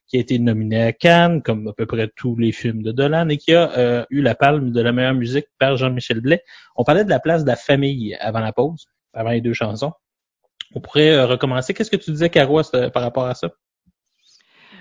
qui 0.07 0.15
a 0.15 0.21
été 0.21 0.39
nominé 0.39 0.81
à 0.81 0.93
Cannes, 0.93 1.41
comme 1.41 1.67
à 1.67 1.73
peu 1.73 1.85
près 1.85 2.09
tous 2.15 2.37
les 2.37 2.53
films 2.53 2.81
de 2.81 2.93
Dolan, 2.93 3.27
et 3.27 3.35
qui 3.35 3.53
a 3.53 3.77
euh, 3.77 4.05
eu 4.09 4.21
la 4.21 4.33
palme 4.33 4.71
de 4.71 4.79
la 4.79 4.93
meilleure 4.93 5.13
musique 5.13 5.47
par 5.59 5.75
Jean-Michel 5.75 6.21
Blais. 6.21 6.43
On 6.77 6.85
parlait 6.85 7.03
de 7.03 7.09
la 7.09 7.19
place 7.19 7.43
de 7.43 7.49
la 7.49 7.57
famille 7.57 8.15
avant 8.21 8.39
la 8.39 8.53
pause, 8.53 8.87
avant 9.13 9.31
les 9.31 9.41
deux 9.41 9.51
chansons. 9.51 9.91
On 10.73 10.79
pourrait 10.79 11.11
euh, 11.11 11.25
recommencer. 11.25 11.73
Qu'est-ce 11.73 11.91
que 11.91 11.97
tu 11.97 12.09
disais, 12.09 12.29
Caro, 12.29 12.61
par 12.93 13.03
rapport 13.03 13.25
à 13.25 13.33
ça? 13.33 13.49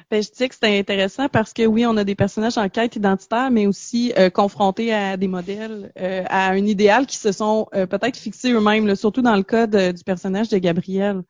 Ben, 0.08 0.22
je 0.22 0.30
disais 0.30 0.48
que 0.48 0.54
c'était 0.54 0.78
intéressant 0.78 1.28
parce 1.28 1.52
que 1.52 1.66
oui, 1.66 1.84
on 1.84 1.96
a 1.96 2.04
des 2.04 2.14
personnages 2.14 2.58
en 2.58 2.68
quête 2.68 2.94
identitaire, 2.94 3.50
mais 3.50 3.66
aussi 3.66 4.12
euh, 4.16 4.30
confrontés 4.30 4.94
à 4.94 5.16
des 5.16 5.26
modèles, 5.26 5.92
euh, 5.98 6.22
à 6.28 6.50
un 6.50 6.64
idéal 6.64 7.06
qui 7.06 7.16
se 7.16 7.32
sont 7.32 7.66
euh, 7.74 7.86
peut-être 7.86 8.16
fixés 8.16 8.52
eux-mêmes, 8.52 8.86
là, 8.86 8.94
surtout 8.94 9.20
dans 9.22 9.34
le 9.34 9.42
cas 9.42 9.66
de- 9.66 9.90
du 9.90 10.04
personnage 10.04 10.48
de 10.48 10.58
Gabriel. 10.58 11.22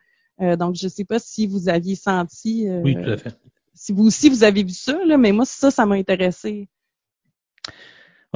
Euh, 0.42 0.56
donc, 0.56 0.74
je 0.74 0.88
sais 0.88 1.06
pas 1.06 1.18
si 1.18 1.46
vous 1.46 1.70
aviez 1.70 1.94
senti, 1.94 2.68
euh, 2.68 2.82
Oui, 2.82 2.94
tout 3.02 3.10
à 3.10 3.16
fait. 3.16 3.34
si 3.72 3.92
vous 3.92 4.04
aussi 4.04 4.28
vous 4.28 4.44
avez 4.44 4.62
vu 4.62 4.74
ça, 4.74 4.98
là, 5.06 5.16
mais 5.16 5.32
moi, 5.32 5.46
ça, 5.46 5.70
ça 5.70 5.86
m'a 5.86 5.94
intéressé. 5.94 6.68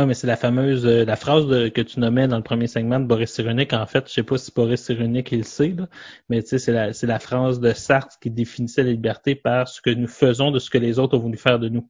Oui, 0.00 0.06
mais 0.06 0.14
c'est 0.14 0.26
la 0.26 0.36
fameuse, 0.36 0.86
euh, 0.86 1.04
la 1.04 1.16
phrase 1.16 1.46
de- 1.46 1.68
que 1.68 1.82
tu 1.82 2.00
nommais 2.00 2.26
dans 2.26 2.36
le 2.38 2.42
premier 2.42 2.66
segment 2.66 2.98
de 3.00 3.04
Boris 3.04 3.30
Cyrulnik. 3.32 3.72
En 3.74 3.86
fait, 3.86 4.08
je 4.08 4.12
sais 4.14 4.22
pas 4.22 4.38
si 4.38 4.50
Boris 4.54 4.80
Cyrulnik 4.82 5.30
il 5.32 5.38
le 5.38 5.44
sait, 5.44 5.74
là, 5.76 5.88
mais 6.28 6.42
tu 6.42 6.48
sais, 6.48 6.58
c'est 6.58 6.72
la, 6.72 6.92
c'est 6.92 7.06
la 7.06 7.18
phrase 7.18 7.60
de 7.60 7.72
Sartre 7.72 8.18
qui 8.20 8.30
définissait 8.30 8.82
la 8.82 8.90
liberté 8.92 9.34
par 9.34 9.68
ce 9.68 9.80
que 9.82 9.90
nous 9.90 10.08
faisons 10.08 10.50
de 10.52 10.58
ce 10.58 10.70
que 10.70 10.78
les 10.78 10.98
autres 10.98 11.16
ont 11.16 11.20
voulu 11.20 11.36
faire 11.36 11.58
de 11.58 11.68
nous. 11.68 11.88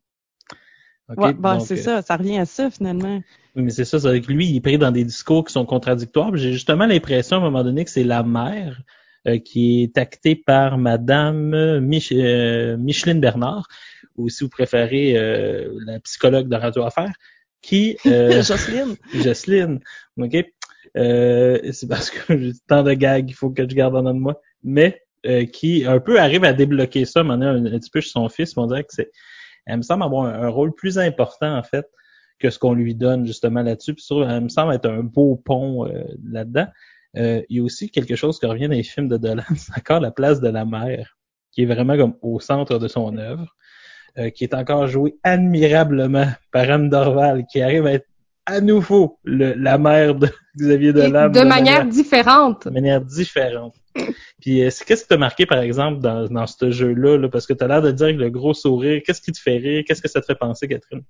OK? 1.08 1.18
Ouais, 1.18 1.34
Donc, 1.34 1.62
c'est 1.66 1.78
euh, 1.78 1.82
ça, 1.82 2.02
ça 2.02 2.16
revient 2.16 2.38
à 2.38 2.46
ça 2.46 2.70
finalement. 2.70 3.22
Oui, 3.54 3.62
mais 3.62 3.70
c'est 3.70 3.84
ça, 3.84 4.00
c'est 4.00 4.08
avec 4.08 4.26
lui, 4.26 4.46
il 4.48 4.56
est 4.56 4.60
pris 4.60 4.78
dans 4.78 4.92
des 4.92 5.04
discours 5.04 5.44
qui 5.44 5.52
sont 5.52 5.66
contradictoires. 5.66 6.34
J'ai 6.36 6.52
justement 6.52 6.86
l'impression 6.86 7.36
à 7.36 7.40
un 7.40 7.42
moment 7.42 7.64
donné 7.64 7.84
que 7.84 7.90
c'est 7.90 8.04
la 8.04 8.22
mère 8.22 8.80
euh, 9.28 9.38
qui 9.38 9.82
est 9.82 9.98
actée 9.98 10.34
par 10.34 10.78
Madame 10.78 11.80
Mich- 11.80 12.12
euh, 12.12 12.76
Micheline 12.76 13.20
Bernard, 13.20 13.68
ou 14.16 14.28
si 14.28 14.44
vous 14.44 14.50
préférez 14.50 15.16
euh, 15.16 15.68
la 15.86 16.00
psychologue 16.00 16.48
de 16.48 16.56
Radio 16.56 16.82
Affaires, 16.82 17.12
qui 17.62 17.96
euh, 18.06 18.42
Jocelyne. 18.42 18.96
Jocelyne, 19.14 19.80
ok. 20.16 20.44
Euh, 20.96 21.58
c'est 21.72 21.88
parce 21.88 22.10
que 22.10 22.36
j'ai 22.36 22.52
tant 22.66 22.82
de 22.82 22.92
gags 22.92 23.26
qu'il 23.26 23.34
faut 23.34 23.50
que 23.50 23.62
je 23.62 23.74
garde 23.74 23.94
en 23.94 24.00
dedans 24.00 24.14
de 24.14 24.20
moi, 24.20 24.40
mais 24.62 25.02
euh, 25.26 25.44
qui 25.44 25.84
un 25.86 26.00
peu 26.00 26.18
arrive 26.18 26.44
à 26.44 26.52
débloquer 26.52 27.04
ça, 27.04 27.22
maintenant 27.22 27.48
un, 27.48 27.64
un 27.66 27.78
petit 27.78 27.90
peu 27.90 28.00
chez 28.00 28.10
son 28.10 28.28
fils, 28.28 28.56
on 28.56 28.66
dirait 28.66 28.82
que 28.84 28.92
c'est, 28.92 29.10
elle 29.66 29.76
me 29.76 29.82
semble 29.82 30.02
avoir 30.02 30.24
un, 30.24 30.42
un 30.42 30.48
rôle 30.48 30.74
plus 30.74 30.98
important 30.98 31.56
en 31.56 31.62
fait 31.62 31.86
que 32.40 32.50
ce 32.50 32.58
qu'on 32.58 32.72
lui 32.72 32.94
donne 32.94 33.26
justement 33.26 33.62
là-dessus. 33.62 33.94
Puis 33.94 34.04
elle 34.10 34.40
me 34.40 34.48
semble 34.48 34.74
être 34.74 34.88
un 34.88 35.02
beau 35.02 35.36
pont 35.36 35.86
euh, 35.86 36.04
là-dedans. 36.24 36.66
Euh, 37.16 37.42
il 37.48 37.58
y 37.58 37.60
a 37.60 37.62
aussi 37.62 37.90
quelque 37.90 38.16
chose 38.16 38.38
qui 38.38 38.46
revient 38.46 38.68
dans 38.68 38.74
les 38.74 38.82
films 38.82 39.08
de 39.08 39.16
Dolan, 39.16 39.42
c'est 39.56 39.76
encore 39.76 40.00
la 40.00 40.10
place 40.10 40.40
de 40.40 40.48
la 40.48 40.64
mère, 40.64 41.18
qui 41.52 41.62
est 41.62 41.66
vraiment 41.66 41.96
comme 41.96 42.16
au 42.22 42.40
centre 42.40 42.78
de 42.78 42.88
son 42.88 43.16
œuvre, 43.18 43.56
euh, 44.18 44.30
qui 44.30 44.44
est 44.44 44.54
encore 44.54 44.86
jouée 44.86 45.16
admirablement 45.22 46.26
par 46.52 46.70
Anne 46.70 46.88
Dorval, 46.90 47.44
qui 47.50 47.60
arrive 47.62 47.86
à 47.86 47.92
être 47.94 48.06
à 48.46 48.60
nouveau 48.60 49.18
le- 49.24 49.54
la 49.54 49.78
mère 49.78 50.14
de 50.14 50.28
Xavier 50.58 50.92
Dolan. 50.92 51.28
de 51.30 51.40
manière 51.42 51.86
différente. 51.86 52.66
de 52.66 52.70
manière 52.72 53.00
différente. 53.00 53.74
Puis 54.40 54.62
euh, 54.64 54.70
qu'est-ce 54.86 55.02
qui 55.02 55.08
t'a 55.08 55.16
marqué, 55.18 55.46
par 55.46 55.58
exemple, 55.60 56.00
dans, 56.00 56.26
dans 56.26 56.46
ce 56.46 56.70
jeu-là, 56.70 57.18
là, 57.18 57.28
parce 57.28 57.46
que 57.46 57.52
tu 57.52 57.62
as 57.62 57.68
l'air 57.68 57.82
de 57.82 57.90
dire 57.92 58.08
que 58.08 58.12
le 58.20 58.30
gros 58.30 58.54
sourire, 58.54 59.02
qu'est-ce 59.04 59.20
qui 59.20 59.32
te 59.32 59.38
fait 59.40 59.58
rire, 59.58 59.84
qu'est-ce 59.86 60.00
que 60.02 60.08
ça 60.08 60.20
te 60.20 60.26
fait 60.26 60.34
penser, 60.38 60.66
Catherine? 60.68 61.02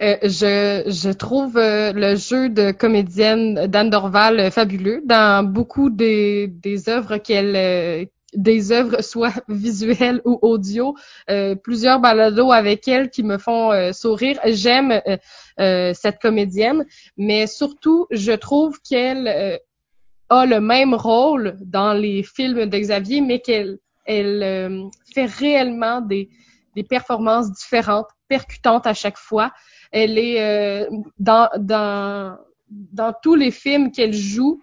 Euh, 0.00 0.16
je, 0.22 0.82
je 0.90 1.12
trouve 1.12 1.58
euh, 1.58 1.92
le 1.92 2.16
jeu 2.16 2.48
de 2.48 2.70
comédienne 2.72 3.66
d'Anne 3.66 3.90
Dorval 3.90 4.50
fabuleux 4.50 5.02
dans 5.04 5.44
beaucoup 5.46 5.90
des, 5.90 6.48
des 6.48 6.88
œuvres 6.88 7.18
qu'elle 7.18 7.54
euh, 7.54 8.04
des 8.34 8.72
œuvres 8.72 9.00
soit 9.02 9.42
visuelles 9.48 10.20
ou 10.24 10.38
audio, 10.42 10.94
euh, 11.30 11.54
plusieurs 11.54 12.00
balados 12.00 12.52
avec 12.52 12.88
elle 12.88 13.10
qui 13.10 13.22
me 13.22 13.38
font 13.38 13.72
euh, 13.72 13.92
sourire. 13.92 14.38
J'aime 14.46 14.92
euh, 14.92 15.16
euh, 15.60 15.92
cette 15.94 16.20
comédienne, 16.20 16.86
mais 17.16 17.46
surtout 17.46 18.06
je 18.10 18.32
trouve 18.32 18.80
qu'elle 18.82 19.28
euh, 19.28 19.56
a 20.28 20.46
le 20.46 20.60
même 20.60 20.94
rôle 20.94 21.56
dans 21.60 21.92
les 21.92 22.22
films 22.22 22.66
de 22.66 22.78
Xavier, 22.78 23.20
mais 23.20 23.40
qu'elle 23.40 23.78
elle 24.04 24.42
euh, 24.42 24.84
fait 25.14 25.26
réellement 25.26 26.00
des 26.00 26.28
des 26.74 26.82
performances 26.82 27.52
différentes, 27.52 28.08
percutantes 28.28 28.86
à 28.86 28.94
chaque 28.94 29.18
fois. 29.18 29.52
Elle 29.90 30.16
est 30.16 30.88
dans, 31.18 31.50
dans, 31.58 32.38
dans 32.70 33.12
tous 33.22 33.34
les 33.34 33.50
films 33.50 33.92
qu'elle 33.92 34.14
joue, 34.14 34.62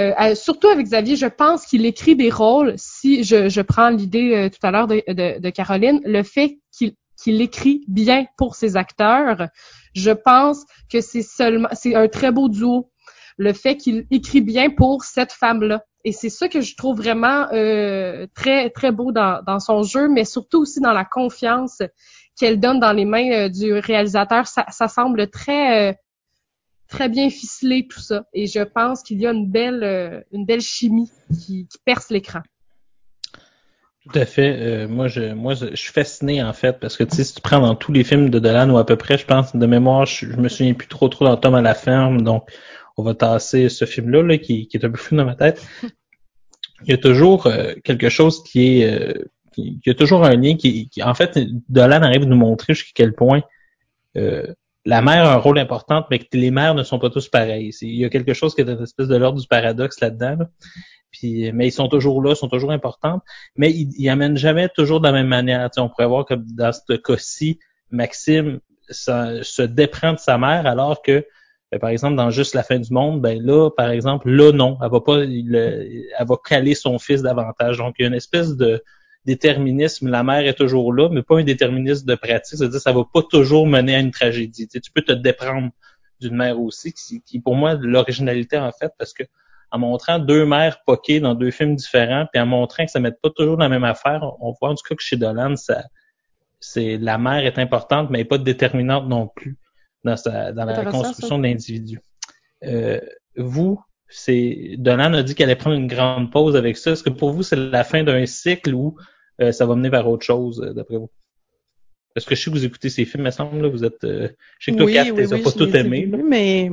euh, 0.00 0.14
elle- 0.18 0.36
surtout 0.36 0.68
avec 0.68 0.86
Xavier, 0.86 1.16
je 1.16 1.26
pense 1.26 1.66
qu'il 1.66 1.84
écrit 1.84 2.16
des 2.16 2.30
rôles, 2.30 2.74
si 2.76 3.22
je, 3.24 3.60
prends 3.60 3.90
l'idée 3.90 4.34
euh, 4.34 4.48
tout 4.48 4.64
à 4.66 4.70
l'heure 4.70 4.86
de, 4.86 5.50
Caroline, 5.50 6.00
le 6.04 6.22
fait 6.22 6.58
qu'il 6.72 7.42
écrit 7.42 7.84
bien 7.86 8.26
pour 8.36 8.54
ses 8.54 8.76
acteurs, 8.76 9.48
je 9.94 10.10
pense 10.10 10.64
que 10.90 11.00
c'est 11.00 11.22
seulement 11.22 11.68
c'est 11.72 11.94
un 11.94 12.08
très 12.08 12.32
beau 12.32 12.48
duo. 12.48 12.90
Le 13.36 13.52
fait 13.52 13.76
qu'il 13.76 14.06
écrit 14.10 14.42
bien 14.42 14.70
pour 14.70 15.04
cette 15.04 15.32
femme-là. 15.32 15.82
Et 16.04 16.12
c'est 16.12 16.30
ça 16.30 16.48
que 16.48 16.60
je 16.60 16.76
trouve 16.76 16.96
vraiment 16.96 17.46
euh, 17.52 18.26
très 18.34 18.70
très 18.70 18.90
beau 18.90 19.12
dans, 19.12 19.58
son 19.58 19.82
jeu, 19.82 20.08
mais 20.08 20.24
surtout 20.24 20.60
aussi 20.62 20.80
dans 20.80 20.92
la 20.92 21.04
confiance 21.04 21.82
qu'elle 22.38 22.58
donne 22.58 22.80
dans 22.80 22.92
les 22.92 23.04
mains 23.04 23.30
euh, 23.32 23.48
du 23.48 23.74
réalisateur. 23.74 24.46
Ça, 24.46 24.88
semble 24.88 25.28
très 25.28 25.90
euh, 25.90 25.92
très 26.90 27.08
bien 27.08 27.30
ficelé 27.30 27.86
tout 27.88 28.00
ça. 28.00 28.26
Et 28.34 28.46
je 28.46 28.60
pense 28.60 29.02
qu'il 29.02 29.20
y 29.20 29.26
a 29.26 29.32
une 29.32 29.48
belle 29.48 29.82
euh, 29.82 30.20
une 30.32 30.44
belle 30.44 30.60
chimie 30.60 31.10
qui, 31.30 31.66
qui 31.66 31.78
perce 31.84 32.10
l'écran. 32.10 32.40
Tout 34.04 34.18
à 34.18 34.24
fait. 34.24 34.56
Euh, 34.60 34.88
moi, 34.88 35.08
je, 35.08 35.32
moi, 35.34 35.54
je, 35.54 35.74
suis 35.76 35.92
fasciné 35.92 36.42
en 36.42 36.52
fait 36.52 36.80
parce 36.80 36.96
que 36.96 37.04
tu 37.04 37.16
sais, 37.16 37.24
si 37.24 37.34
tu 37.34 37.40
prends 37.40 37.60
dans 37.60 37.74
tous 37.74 37.92
les 37.92 38.02
films 38.02 38.30
de 38.30 38.38
Dolan 38.38 38.68
ou 38.70 38.78
à 38.78 38.84
peu 38.84 38.96
près, 38.96 39.18
je 39.18 39.26
pense 39.26 39.54
de 39.54 39.66
mémoire, 39.66 40.06
je, 40.06 40.26
je 40.26 40.36
me 40.36 40.48
souviens 40.48 40.74
plus 40.74 40.88
trop 40.88 41.08
trop 41.08 41.24
dans 41.26 41.36
Tom 41.36 41.54
à 41.54 41.62
la 41.62 41.74
ferme, 41.74 42.22
donc 42.22 42.50
on 42.96 43.02
va 43.02 43.14
tasser 43.14 43.68
ce 43.68 43.84
film-là 43.84 44.22
là, 44.22 44.38
qui, 44.38 44.68
qui 44.68 44.76
est 44.76 44.84
un 44.84 44.90
peu 44.90 44.98
flou 44.98 45.16
dans 45.16 45.24
ma 45.24 45.34
tête. 45.34 45.66
Il 46.82 46.90
y 46.90 46.94
a 46.94 46.98
toujours 46.98 47.46
euh, 47.46 47.74
quelque 47.84 48.08
chose 48.08 48.42
qui 48.42 48.80
est, 48.80 48.90
euh, 48.90 49.24
qui, 49.52 49.80
qui 49.80 49.90
a 49.90 49.94
toujours 49.94 50.24
un 50.24 50.34
lien 50.36 50.56
qui, 50.56 50.88
qui 50.88 51.02
en 51.02 51.14
fait, 51.14 51.38
Dolan 51.68 52.02
arrive 52.02 52.22
à 52.22 52.26
nous 52.26 52.36
montrer 52.36 52.74
jusqu'à 52.74 52.92
quel 52.94 53.14
point 53.14 53.42
euh, 54.16 54.46
la 54.84 55.02
mère 55.02 55.26
a 55.26 55.34
un 55.34 55.36
rôle 55.36 55.58
important, 55.58 56.06
mais 56.10 56.20
les 56.32 56.50
mères 56.50 56.74
ne 56.74 56.82
sont 56.82 56.98
pas 56.98 57.10
tous 57.10 57.28
pareils. 57.28 57.72
C'est- 57.72 57.86
Il 57.86 57.96
y 57.96 58.04
a 58.04 58.08
quelque 58.08 58.34
chose 58.34 58.54
qui 58.54 58.62
est 58.62 58.68
une 58.68 58.82
espèce 58.82 59.08
de 59.08 59.16
l'ordre 59.16 59.40
du 59.40 59.46
paradoxe 59.46 60.00
là-dedans. 60.00 60.36
là. 60.38 60.48
Puis, 61.10 61.50
mais 61.52 61.68
ils 61.68 61.72
sont 61.72 61.88
toujours 61.88 62.22
là, 62.22 62.34
sont 62.34 62.48
toujours 62.48 62.70
importantes, 62.70 63.22
mais 63.56 63.70
ils, 63.72 63.90
ils 63.98 64.08
amènent 64.08 64.36
jamais 64.36 64.68
toujours 64.68 65.00
de 65.00 65.06
la 65.06 65.12
même 65.12 65.26
manière. 65.26 65.68
On 65.76 65.88
pourrait 65.88 66.06
voir 66.06 66.24
que 66.24 66.34
dans 66.34 66.72
ce 66.72 66.94
cas-ci, 66.96 67.58
Maxime 67.90 68.60
se 68.90 69.62
déprend 69.62 70.12
de 70.12 70.18
sa 70.18 70.38
mère, 70.38 70.66
alors 70.66 71.02
que, 71.02 71.24
euh, 71.74 71.78
par 71.80 71.90
exemple, 71.90 72.16
dans 72.16 72.30
Juste 72.30 72.54
la 72.54 72.62
fin 72.62 72.78
du 72.78 72.92
monde, 72.92 73.20
ben 73.20 73.40
là, 73.44 73.70
par 73.70 73.90
exemple, 73.90 74.30
là, 74.30 74.52
non, 74.52 74.78
elle 74.82 74.90
va 74.90 75.00
pas, 75.00 75.18
elle 75.18 76.08
va 76.26 76.36
caler 76.48 76.74
son 76.74 76.98
fils 76.98 77.22
davantage. 77.22 77.78
Donc, 77.78 77.96
il 77.98 78.02
y 78.02 78.04
a 78.04 78.08
une 78.08 78.14
espèce 78.14 78.56
de 78.56 78.82
déterminisme. 79.24 80.08
La 80.08 80.22
mère 80.22 80.46
est 80.46 80.54
toujours 80.54 80.92
là, 80.92 81.08
mais 81.10 81.22
pas 81.22 81.38
un 81.38 81.44
déterminisme 81.44 82.06
de 82.06 82.14
pratique. 82.14 82.58
C'est-à-dire, 82.58 82.80
ça 82.80 82.92
va 82.92 83.02
pas 83.12 83.22
toujours 83.22 83.66
mener 83.66 83.96
à 83.96 84.00
une 84.00 84.10
tragédie. 84.10 84.66
Tu, 84.66 84.72
sais, 84.72 84.80
tu 84.80 84.90
peux 84.90 85.02
te 85.02 85.12
déprendre 85.12 85.70
d'une 86.20 86.36
mère 86.36 86.60
aussi, 86.60 86.92
qui, 86.92 87.22
qui 87.22 87.40
pour 87.40 87.56
moi, 87.56 87.74
l'originalité 87.74 88.58
en 88.58 88.72
fait, 88.72 88.92
parce 88.98 89.12
que 89.12 89.24
en 89.72 89.78
montrant 89.78 90.18
deux 90.18 90.44
mères 90.44 90.82
poquées 90.84 91.20
dans 91.20 91.34
deux 91.34 91.50
films 91.50 91.76
différents, 91.76 92.26
puis 92.32 92.40
en 92.40 92.46
montrant 92.46 92.84
que 92.84 92.90
ça 92.90 92.98
ne 92.98 93.04
met 93.04 93.12
pas 93.12 93.30
toujours 93.30 93.56
la 93.56 93.68
même 93.68 93.84
affaire, 93.84 94.22
on, 94.40 94.52
voit 94.60 94.70
en 94.70 94.74
tout 94.74 94.82
cas 94.88 94.94
que 94.94 95.02
chez 95.02 95.16
Dolan, 95.16 95.56
ça, 95.56 95.84
c'est 96.58 96.98
la 96.98 97.18
mère 97.18 97.46
est 97.46 97.58
importante, 97.58 98.10
mais 98.10 98.18
elle 98.18 98.24
n'est 98.24 98.28
pas 98.28 98.38
déterminante 98.38 99.08
non 99.08 99.28
plus 99.28 99.56
dans, 100.04 100.16
sa, 100.16 100.52
dans 100.52 100.64
la 100.64 100.84
construction 100.84 101.38
de 101.38 101.44
l'individu. 101.44 102.00
Euh, 102.64 103.00
vous, 103.36 103.80
c'est 104.10 104.74
Dolan 104.78 105.14
a 105.14 105.22
dit 105.22 105.34
qu'elle 105.34 105.48
allait 105.48 105.56
prendre 105.56 105.76
une 105.76 105.86
grande 105.86 106.30
pause 106.30 106.56
avec 106.56 106.76
ça. 106.76 106.92
Est-ce 106.92 107.02
que 107.02 107.10
pour 107.10 107.32
vous, 107.32 107.42
c'est 107.42 107.56
la 107.56 107.84
fin 107.84 108.02
d'un 108.02 108.26
cycle 108.26 108.74
ou 108.74 108.96
euh, 109.40 109.52
ça 109.52 109.66
va 109.66 109.74
mener 109.76 109.88
vers 109.88 110.08
autre 110.08 110.24
chose, 110.26 110.60
euh, 110.64 110.72
d'après 110.74 110.96
vous? 110.96 111.10
Parce 112.14 112.26
que 112.26 112.34
je 112.34 112.42
sais 112.42 112.50
que 112.50 112.56
vous 112.56 112.64
écoutez 112.64 112.88
ces 112.90 113.04
films, 113.04 113.22
il 113.22 113.26
me 113.26 113.30
semble, 113.30 113.62
là, 113.62 113.68
vous 113.68 113.84
êtes. 113.84 114.02
euh, 114.04 114.28
je 114.58 114.64
sais 114.66 114.72
que 114.72 114.76
toi, 114.78 114.86
Oui, 114.86 114.94
Kat, 114.94 115.04
oui, 115.04 115.14
t'es 115.14 115.32
oui, 115.32 115.42
pas 115.42 115.52
tout 115.52 115.76
aimé. 115.76 116.06
mais 116.24 116.70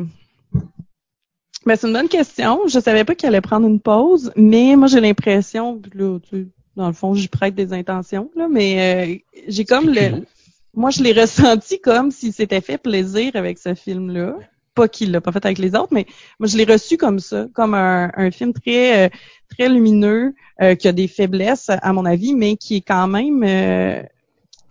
ben, 1.66 1.76
c'est 1.76 1.88
une 1.88 1.94
bonne 1.94 2.10
question. 2.10 2.68
Je 2.68 2.80
savais 2.80 3.04
pas 3.04 3.14
qu'elle 3.14 3.30
allait 3.30 3.42
prendre 3.42 3.68
une 3.68 3.80
pause, 3.80 4.32
mais 4.36 4.76
moi 4.76 4.88
j'ai 4.88 5.00
l'impression, 5.02 5.82
là, 5.94 6.20
tu 6.28 6.48
dans 6.76 6.88
le 6.88 6.94
fond, 6.94 7.14
j'y 7.16 7.28
prête 7.28 7.56
des 7.56 7.74
intentions, 7.74 8.30
là, 8.36 8.48
mais 8.48 9.16
euh, 9.16 9.42
j'ai 9.48 9.66
comme 9.66 9.90
le, 9.90 10.24
moi 10.76 10.92
je 10.92 11.02
l'ai 11.02 11.12
ressenti 11.22 11.80
comme 11.82 12.12
s'il 12.12 12.34
s'était 12.34 12.62
fait 12.62 12.78
plaisir 12.78 13.32
avec 13.36 13.58
ce 13.58 13.74
film-là. 13.74 14.36
Pas 14.78 14.88
qu'il 14.88 15.12
l'a 15.12 15.22
pas 15.22 15.32
fait 15.32 15.46
avec 15.46 15.58
les 15.66 15.74
autres, 15.80 15.94
mais 15.98 16.06
moi 16.40 16.48
je 16.48 16.56
l'ai 16.58 16.66
reçu 16.74 16.98
comme 16.98 17.20
ça, 17.20 17.48
comme 17.54 17.74
un, 17.74 18.12
un 18.26 18.32
film 18.32 18.52
très 18.54 18.84
euh, 19.06 19.10
très 19.54 19.68
lumineux, 19.76 20.34
euh, 20.62 20.76
qui 20.80 20.88
a 20.88 20.94
des 20.94 21.10
faiblesses 21.18 21.70
à 21.90 21.92
mon 21.94 22.06
avis, 22.06 22.34
mais 22.42 22.58
qui 22.64 22.76
est 22.78 22.86
quand 22.94 23.08
même 23.18 23.44
euh, 23.44 24.04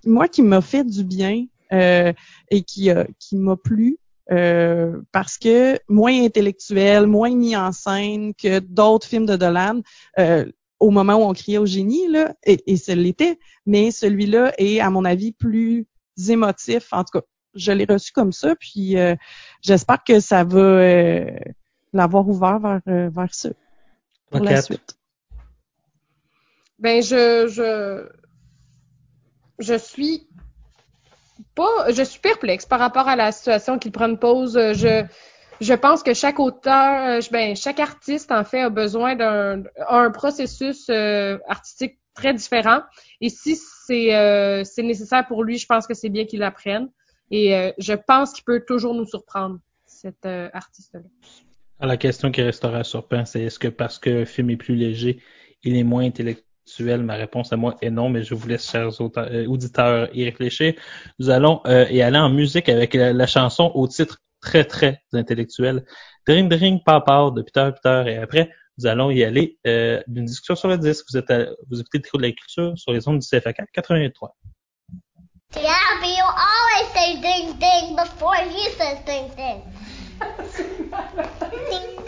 moi 0.04 0.28
qui 0.28 0.42
m'a 0.42 0.60
fait 0.60 0.84
du 0.84 1.02
bien 1.02 1.46
euh, 1.72 2.12
et 2.50 2.62
qui, 2.62 2.90
qui 3.18 3.36
m'a 3.36 3.56
plu. 3.56 3.98
euh, 4.32 5.00
parce 5.12 5.38
que 5.38 5.78
moins 5.88 6.24
intellectuel, 6.24 7.06
moins 7.06 7.34
mis 7.34 7.56
en 7.56 7.72
scène 7.72 8.34
que 8.34 8.58
d'autres 8.60 9.06
films 9.06 9.26
de 9.26 9.36
Dolan, 9.36 9.80
euh, 10.18 10.44
au 10.80 10.90
moment 10.90 11.16
où 11.16 11.22
on 11.22 11.32
criait 11.32 11.58
au 11.58 11.66
génie, 11.66 12.08
là, 12.08 12.34
et, 12.44 12.58
et 12.66 12.76
ce 12.76 12.92
l'était, 12.92 13.38
mais 13.64 13.90
celui-là 13.90 14.52
est, 14.58 14.80
à 14.80 14.90
mon 14.90 15.04
avis, 15.04 15.32
plus 15.32 15.86
émotif. 16.28 16.88
En 16.92 17.04
tout 17.04 17.18
cas, 17.18 17.24
je 17.56 17.72
l'ai 17.72 17.86
reçu 17.88 18.12
comme 18.12 18.32
ça, 18.32 18.54
puis 18.56 18.98
euh, 18.98 19.16
j'espère 19.62 20.04
que 20.04 20.20
ça 20.20 20.44
va 20.44 20.58
euh, 20.58 21.30
l'avoir 21.92 22.28
ouvert 22.28 22.58
vers, 22.58 22.80
euh, 22.88 23.08
vers 23.08 23.34
ça 23.34 23.48
pour 24.30 24.40
la 24.40 24.62
suite. 24.62 24.96
Ben, 26.78 27.02
je, 27.02 27.48
je, 27.48 28.06
je 29.58 29.74
suis 29.78 30.28
pas, 31.54 31.90
je 31.90 32.02
suis 32.02 32.20
perplexe 32.20 32.66
par 32.66 32.78
rapport 32.78 33.08
à 33.08 33.16
la 33.16 33.32
situation 33.32 33.78
qu'il 33.78 33.92
prend 33.92 34.14
pause. 34.14 34.56
Euh, 34.56 34.74
Je, 34.74 35.04
je 35.62 35.72
pense 35.72 36.02
que 36.02 36.12
chaque 36.12 36.38
auteur, 36.38 37.18
ben, 37.32 37.56
chaque 37.56 37.80
artiste, 37.80 38.30
en 38.30 38.44
fait, 38.44 38.60
a 38.60 38.68
besoin 38.68 39.16
d'un, 39.16 39.62
un 39.88 40.10
processus 40.10 40.88
euh, 40.90 41.38
artistique 41.48 41.98
très 42.14 42.34
différent. 42.34 42.80
Et 43.22 43.30
si 43.30 43.56
c'est, 43.56 44.14
euh, 44.14 44.64
c'est 44.64 44.82
nécessaire 44.82 45.26
pour 45.26 45.44
lui, 45.44 45.56
je 45.56 45.66
pense 45.66 45.86
que 45.86 45.94
c'est 45.94 46.10
bien 46.10 46.26
qu'il 46.26 46.40
l'apprenne. 46.40 46.90
Et 47.30 47.54
euh, 47.54 47.72
je 47.78 47.92
pense 47.92 48.32
qu'il 48.32 48.44
peut 48.44 48.64
toujours 48.66 48.94
nous 48.94 49.06
surprendre, 49.06 49.58
cet 49.86 50.26
euh, 50.26 50.48
artiste-là. 50.52 51.00
Ah, 51.80 51.86
La 51.86 51.96
question 51.96 52.30
qui 52.30 52.42
restera 52.42 52.84
surprenante, 52.84 53.26
c'est 53.28 53.42
est-ce 53.42 53.58
que 53.58 53.68
parce 53.68 53.98
que 53.98 54.10
le 54.10 54.24
film 54.24 54.50
est 54.50 54.56
plus 54.56 54.76
léger, 54.76 55.20
il 55.62 55.76
est 55.76 55.84
moins 55.84 56.04
intellectuel? 56.04 57.02
Ma 57.02 57.14
réponse 57.14 57.52
à 57.52 57.56
moi 57.56 57.76
est 57.80 57.90
non, 57.90 58.08
mais 58.08 58.22
je 58.22 58.34
vous 58.34 58.48
laisse, 58.48 58.70
chers 58.70 58.90
euh, 59.00 59.46
auditeurs, 59.46 60.08
y 60.14 60.24
réfléchir. 60.24 60.74
Nous 61.18 61.30
allons 61.30 61.60
euh, 61.66 61.86
y 61.90 62.02
aller 62.02 62.18
en 62.18 62.30
musique 62.30 62.68
avec 62.68 62.94
la, 62.94 63.26
chanson 63.26 63.70
au 63.74 63.86
titre 63.88 64.18
très, 64.40 64.64
très 64.64 65.02
intellectuel, 65.12 65.84
Dring 66.26 66.48
Dring 66.48 66.82
Papa 66.84 67.30
de 67.34 67.42
Peter 67.42 67.70
Peter. 67.74 68.04
Et 68.06 68.16
après, 68.16 68.50
nous 68.78 68.86
allons 68.86 69.10
y 69.10 69.24
aller 69.24 69.58
euh, 69.66 70.02
d'une 70.06 70.24
discussion 70.24 70.54
sur 70.54 70.68
le 70.68 70.78
disque. 70.78 71.06
Vous 71.10 71.16
êtes 71.16 71.30
à- 71.30 71.46
vous 71.70 71.80
écoutez 71.80 71.98
le 71.98 72.18
de 72.18 72.22
la 72.22 72.32
culture 72.32 72.72
sur 72.76 72.92
les 72.92 73.06
ondes 73.08 73.20
du 73.20 73.26
CFAK 73.26 73.60
83. 73.72 74.36
Yeah, 75.54 76.00
but 76.00 76.08
you 76.08 76.22
always 76.22 76.92
say 76.92 77.20
ding 77.20 77.58
ding 77.58 77.96
before 77.96 78.36
you 78.36 78.70
say 78.72 79.00
ding 79.06 79.30
ding. 79.36 79.62
Ding, 80.56 80.90
ding. 80.90 81.96
Ding 81.96 82.05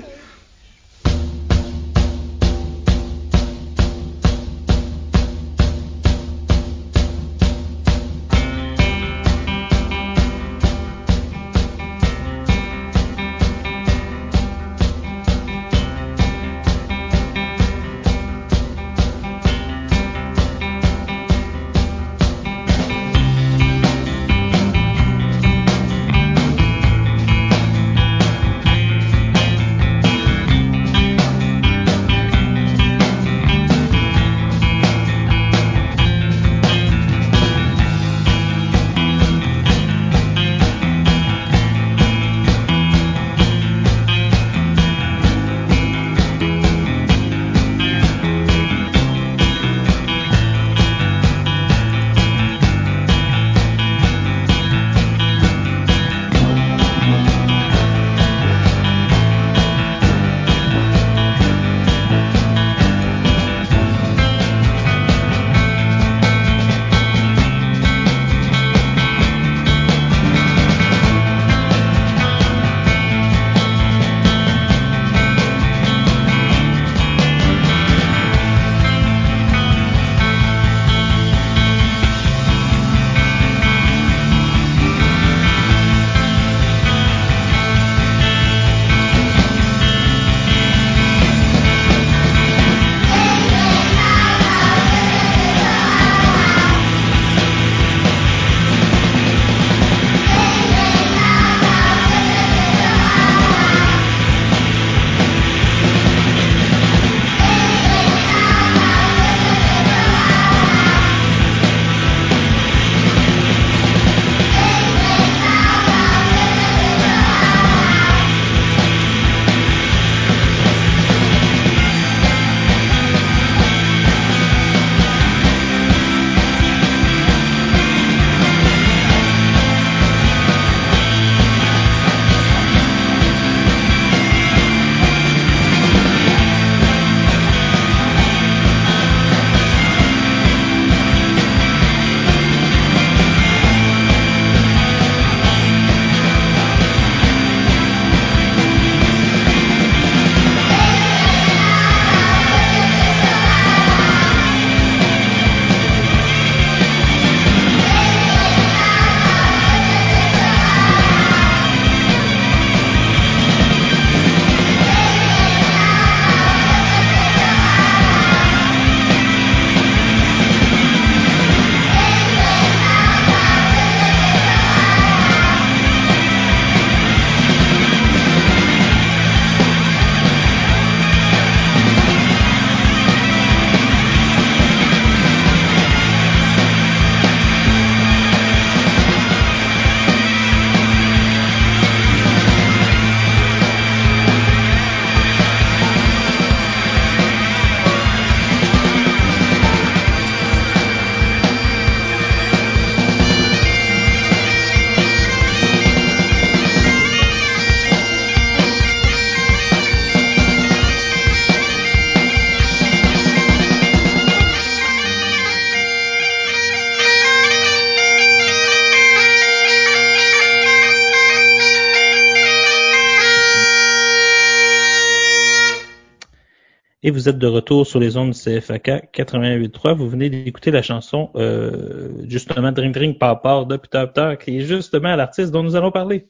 Et 227.08 227.10
vous 227.10 227.26
êtes 227.26 227.38
de 227.38 227.46
retour 227.46 227.86
sur 227.86 228.00
les 228.00 228.18
ondes 228.18 228.34
CFAK 228.34 229.08
88.3. 229.14 229.94
Vous 229.94 230.10
venez 230.10 230.28
d'écouter 230.28 230.70
la 230.70 230.82
chanson, 230.82 231.30
euh, 231.36 232.10
justement, 232.28 232.70
Drink 232.70 232.92
Drink 232.92 233.18
Papa 233.18 233.64
de 233.66 233.78
Peter 233.78 234.04
Peter, 234.12 234.34
qui 234.38 234.58
est 234.58 234.60
justement 234.60 235.16
l'artiste 235.16 235.50
dont 235.50 235.62
nous 235.62 235.74
allons 235.74 235.90
parler. 235.90 236.28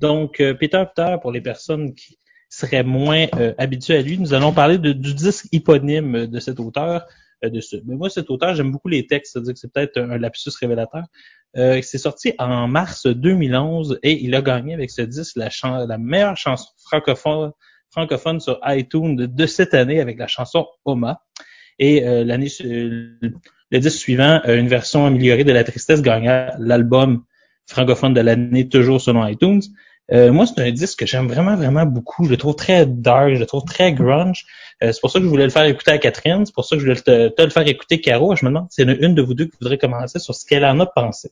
Donc, 0.00 0.40
euh, 0.40 0.54
Peter 0.54 0.82
Peter, 0.88 1.16
pour 1.20 1.30
les 1.30 1.42
personnes 1.42 1.94
qui 1.94 2.18
seraient 2.48 2.84
moins 2.84 3.26
euh, 3.36 3.52
habituées 3.58 3.96
à 3.98 4.00
lui, 4.00 4.18
nous 4.18 4.32
allons 4.32 4.54
parler 4.54 4.78
du 4.78 5.12
disque 5.12 5.46
éponyme 5.52 6.26
de 6.26 6.40
cet 6.40 6.58
auteur. 6.58 7.04
euh, 7.44 7.50
de 7.50 7.60
ce. 7.60 7.76
Mais 7.84 7.94
moi, 7.94 8.08
cet 8.08 8.30
auteur, 8.30 8.54
j'aime 8.54 8.72
beaucoup 8.72 8.88
les 8.88 9.06
textes, 9.06 9.34
c'est-à-dire 9.34 9.52
que 9.52 9.60
c'est 9.60 9.70
peut-être 9.70 9.98
un, 9.98 10.16
lapsus 10.16 10.52
révélateur. 10.58 11.04
C'est 11.54 11.98
sorti 11.98 12.32
en 12.38 12.66
mars 12.66 13.06
2011 13.06 13.98
et 14.02 14.24
il 14.24 14.34
a 14.34 14.40
gagné 14.40 14.72
avec 14.72 14.90
ce 14.90 15.02
disque 15.02 15.36
la, 15.36 15.50
la 15.86 15.98
meilleure 15.98 16.38
chanson 16.38 16.70
francophone 16.78 17.52
francophone 17.98 18.40
sur 18.40 18.60
iTunes 18.64 19.16
de, 19.16 19.46
cette 19.46 19.74
année 19.74 20.00
avec 20.00 20.18
la 20.18 20.28
chanson 20.28 20.66
Oma. 20.84 21.22
Et 21.78 22.06
euh, 22.06 22.24
l'année 22.24 22.48
le 22.60 23.78
disque 23.78 23.98
suivant, 23.98 24.40
euh, 24.46 24.56
une 24.56 24.68
version 24.68 25.06
améliorée 25.06 25.44
de 25.44 25.52
La 25.52 25.64
Tristesse 25.64 26.00
gagna 26.00 26.54
l'album 26.58 27.24
francophone 27.66 28.14
de 28.14 28.20
l'année 28.20 28.68
toujours 28.68 29.00
selon 29.00 29.26
iTunes. 29.26 29.62
Euh, 30.10 30.32
moi, 30.32 30.46
c'est 30.46 30.62
un 30.62 30.70
disque 30.70 31.00
que 31.00 31.06
j'aime 31.06 31.26
vraiment, 31.26 31.54
vraiment 31.54 31.84
beaucoup. 31.84 32.24
Je 32.24 32.30
le 32.30 32.38
trouve 32.38 32.54
très 32.54 32.86
dark, 32.86 33.34
je 33.34 33.40
le 33.40 33.46
trouve 33.46 33.64
très 33.64 33.92
grunge. 33.92 34.46
C'est 34.80 35.00
pour 35.00 35.10
ça 35.10 35.18
que 35.18 35.24
je 35.24 35.28
voulais 35.28 35.44
le 35.44 35.50
faire 35.50 35.64
écouter 35.64 35.90
à 35.90 35.98
Catherine. 35.98 36.46
C'est 36.46 36.54
pour 36.54 36.64
ça 36.64 36.76
que 36.76 36.80
je 36.80 36.86
voulais 36.86 37.00
te, 37.00 37.42
le 37.42 37.50
faire 37.50 37.66
écouter, 37.66 38.00
Caro. 38.00 38.34
Je 38.36 38.44
me 38.46 38.50
demande 38.50 38.68
si 38.70 38.80
a 38.80 38.84
une 38.84 39.14
de 39.14 39.22
vous 39.22 39.34
deux 39.34 39.46
qui 39.46 39.56
voudrait 39.60 39.76
commencer 39.76 40.20
sur 40.20 40.34
ce 40.34 40.46
qu'elle 40.46 40.64
en 40.64 40.78
a 40.80 40.86
pensé. 40.86 41.30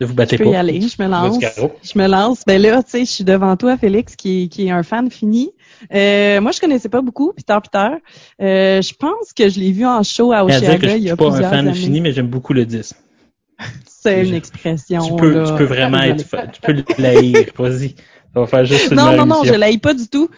Ne 0.00 0.06
vous 0.06 0.14
battez 0.14 0.36
Je 0.36 0.42
peux 0.44 0.50
pas. 0.50 0.56
y 0.56 0.56
aller, 0.56 0.80
je 0.80 1.02
me 1.02 1.08
lance. 1.08 1.38
Je 1.82 1.98
me 1.98 2.06
lance. 2.06 2.42
Ben 2.46 2.60
là, 2.62 2.82
tu 2.84 2.90
sais, 2.90 3.00
je 3.00 3.10
suis 3.10 3.24
devant 3.24 3.56
toi, 3.56 3.76
Félix, 3.76 4.14
qui, 4.14 4.44
est- 4.44 4.48
qui 4.48 4.66
est 4.68 4.70
un 4.70 4.82
fan 4.84 5.10
fini. 5.10 5.50
Euh, 5.92 6.40
moi, 6.40 6.52
je 6.52 6.60
connaissais 6.60 6.88
pas 6.88 7.00
beaucoup 7.00 7.32
Peter 7.32 7.56
Peter. 7.62 7.88
Euh, 8.40 8.80
je 8.80 8.94
pense 8.94 9.32
que 9.36 9.48
je 9.48 9.58
l'ai 9.58 9.72
vu 9.72 9.84
en 9.84 10.02
show 10.04 10.32
à 10.32 10.38
à 10.38 10.46
dire 10.46 10.60
que 10.60 10.64
Oshiaga 10.64 10.88
je 10.88 10.94
il 10.96 10.98
y 10.98 11.02
suis 11.02 11.10
a 11.10 11.16
pas 11.16 11.24
un 11.36 11.42
fan 11.42 11.68
années. 11.68 11.74
fini, 11.74 12.00
mais 12.00 12.12
j'aime 12.12 12.28
beaucoup 12.28 12.52
le 12.52 12.64
disque. 12.64 12.94
C'est 13.86 14.24
Je- 14.24 14.28
une 14.30 14.34
expression. 14.36 15.04
Tu 15.04 15.16
peux, 15.16 15.32
là. 15.34 15.44
tu 15.50 15.54
peux 15.56 15.64
vraiment 15.64 16.00
être, 16.02 16.24
tu 16.52 16.60
peux 16.60 16.84
l'haïr. 17.02 17.46
Vas-y. 17.58 17.94
On 18.36 18.42
va 18.42 18.46
faire 18.46 18.64
juste 18.64 18.90
une 18.92 18.96
Non, 18.96 19.16
non, 19.16 19.26
non, 19.26 19.42
je 19.44 19.54
l'aille 19.54 19.78
pas 19.78 19.94
du 19.94 20.06
tout. 20.06 20.28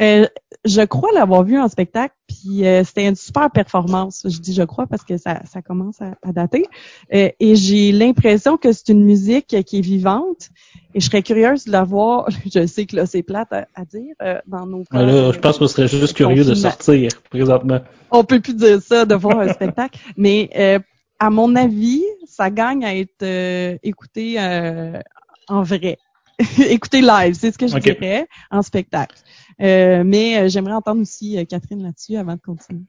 Euh, 0.00 0.26
je 0.64 0.80
crois 0.82 1.10
l'avoir 1.12 1.44
vu 1.44 1.58
en 1.58 1.68
spectacle, 1.68 2.14
puis 2.26 2.66
euh, 2.66 2.84
c'était 2.84 3.06
une 3.06 3.16
super 3.16 3.50
performance. 3.50 4.26
Je 4.28 4.38
dis 4.38 4.54
je 4.54 4.62
crois 4.62 4.86
parce 4.86 5.04
que 5.04 5.16
ça, 5.18 5.42
ça 5.44 5.60
commence 5.62 6.00
à, 6.00 6.14
à 6.22 6.32
dater. 6.32 6.64
Euh, 7.12 7.28
et 7.38 7.54
j'ai 7.54 7.92
l'impression 7.92 8.56
que 8.56 8.72
c'est 8.72 8.88
une 8.88 9.04
musique 9.04 9.46
qui 9.46 9.78
est 9.78 9.80
vivante. 9.80 10.48
Et 10.94 11.00
je 11.00 11.06
serais 11.06 11.22
curieuse 11.22 11.64
de 11.64 11.72
la 11.72 11.84
voir. 11.84 12.28
Je 12.54 12.66
sais 12.66 12.86
que 12.86 12.96
là, 12.96 13.04
c'est 13.04 13.22
plate 13.22 13.52
à, 13.52 13.66
à 13.74 13.84
dire 13.84 14.14
euh, 14.22 14.38
dans 14.46 14.64
nos 14.64 14.84
là, 14.92 15.32
je 15.32 15.38
pense 15.38 15.58
qu'on 15.58 15.66
serait 15.66 15.88
juste 15.88 16.16
curieux 16.16 16.44
de 16.44 16.54
sortir 16.54 17.10
présentement. 17.30 17.80
On 18.10 18.22
peut 18.22 18.40
plus 18.40 18.54
dire 18.54 18.80
ça, 18.80 19.04
de 19.04 19.14
voir 19.14 19.40
un 19.40 19.48
spectacle. 19.52 19.98
Mais 20.16 20.50
euh, 20.56 20.78
à 21.18 21.30
mon 21.30 21.56
avis, 21.56 22.02
ça 22.26 22.50
gagne 22.50 22.84
à 22.84 22.96
être 22.96 23.22
euh, 23.22 23.76
écouté 23.82 24.36
euh, 24.38 25.00
en 25.48 25.62
vrai. 25.62 25.98
écouté 26.58 27.00
live, 27.00 27.34
c'est 27.34 27.52
ce 27.52 27.58
que 27.58 27.66
je 27.66 27.76
Ok. 27.76 27.82
dirais, 27.82 28.26
en 28.50 28.62
spectacle. 28.62 29.16
Euh, 29.60 30.02
mais 30.04 30.38
euh, 30.38 30.48
j'aimerais 30.48 30.74
entendre 30.74 31.00
aussi 31.02 31.38
euh, 31.38 31.44
Catherine 31.44 31.82
là-dessus 31.82 32.16
avant 32.16 32.34
de 32.34 32.40
continuer. 32.40 32.82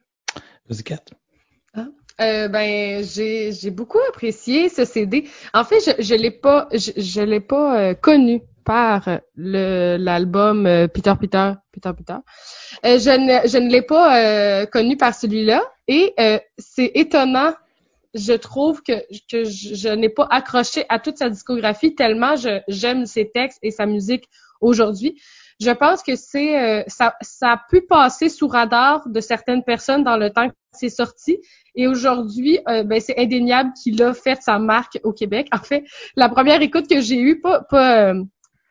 Vas-y, 0.68 0.84
Kat. 0.84 1.02
Euh, 2.22 2.48
ben 2.48 3.04
j'ai 3.04 3.52
j'ai 3.52 3.72
beaucoup 3.72 4.00
apprécié 4.08 4.70
ce 4.70 4.86
CD. 4.86 5.28
En 5.54 5.66
fait, 5.66 5.80
je 5.82 6.02
je 6.02 6.16
l'ai 6.16 6.32
pas 6.32 6.70
je, 6.72 6.91
je 6.96 7.20
l'ai 7.22 7.41
pas 7.41 7.78
euh, 7.78 7.93
connu 7.93 8.41
par 8.64 9.20
le 9.36 9.98
l'album 9.98 10.66
euh, 10.66 10.88
Peter 10.88 11.14
Peter 11.20 11.52
Peter 11.74 11.91
Peter. 11.96 12.16
Euh, 12.86 13.00
je 13.00 13.10
ne 13.10 13.48
je 13.50 13.58
ne 13.58 13.70
l'ai 13.70 13.82
pas 13.82 14.18
euh, 14.18 14.66
connu 14.66 14.96
par 14.96 15.14
celui-là 15.14 15.62
et 15.89 16.14
euh, 16.20 16.39
c'est 16.58 16.91
étonnant. 16.96 17.52
Je 18.16 18.34
trouve 18.34 18.82
que 18.82 18.93
je, 19.11 19.93
n'ai 19.93 20.09
pas 20.09 20.28
accroché 20.32 20.86
à 20.89 20.99
toute 20.99 21.18
sa 21.18 21.30
discographie 21.30 21.95
tellement 21.95 22.36
j'aime 22.68 23.05
ses 23.05 23.30
textes 23.30 23.59
et 23.61 23.72
sa 23.72 23.86
musique 23.86 24.28
aujourd'hui. 24.61 25.22
Je 25.61 25.72
pense 25.72 26.01
que 26.01 26.16
c'est 26.16 26.59
euh, 26.59 26.84
ça 26.88 27.16
ça 27.22 27.51
a 27.51 27.61
pu 27.70 27.82
passer 27.82 28.30
sous 28.30 28.47
radar 28.47 29.07
de 29.07 29.20
certaines 29.22 29.63
personnes 29.63 30.03
dans 30.03 30.18
le 30.18 30.30
temps 30.30 30.49
que 30.49 30.55
c'est 30.74 30.89
sorti 30.89 31.39
et 31.76 31.88
aujourd'hui, 31.88 32.59
euh, 32.70 32.84
ben, 32.84 32.99
c'est 32.99 33.18
indéniable 33.20 33.72
qu'il 33.82 34.01
a 34.01 34.13
fait 34.13 34.41
sa 34.41 34.59
marque 34.59 34.99
au 35.03 35.11
Québec. 35.11 35.47
En 35.51 35.59
fait, 35.59 35.84
la 36.16 36.30
première 36.30 36.61
écoute 36.61 36.88
que 36.89 37.01
j'ai 37.01 37.20
eue, 37.20 37.41
pas, 37.41 37.61
pas, 37.61 38.11
euh, 38.11 38.24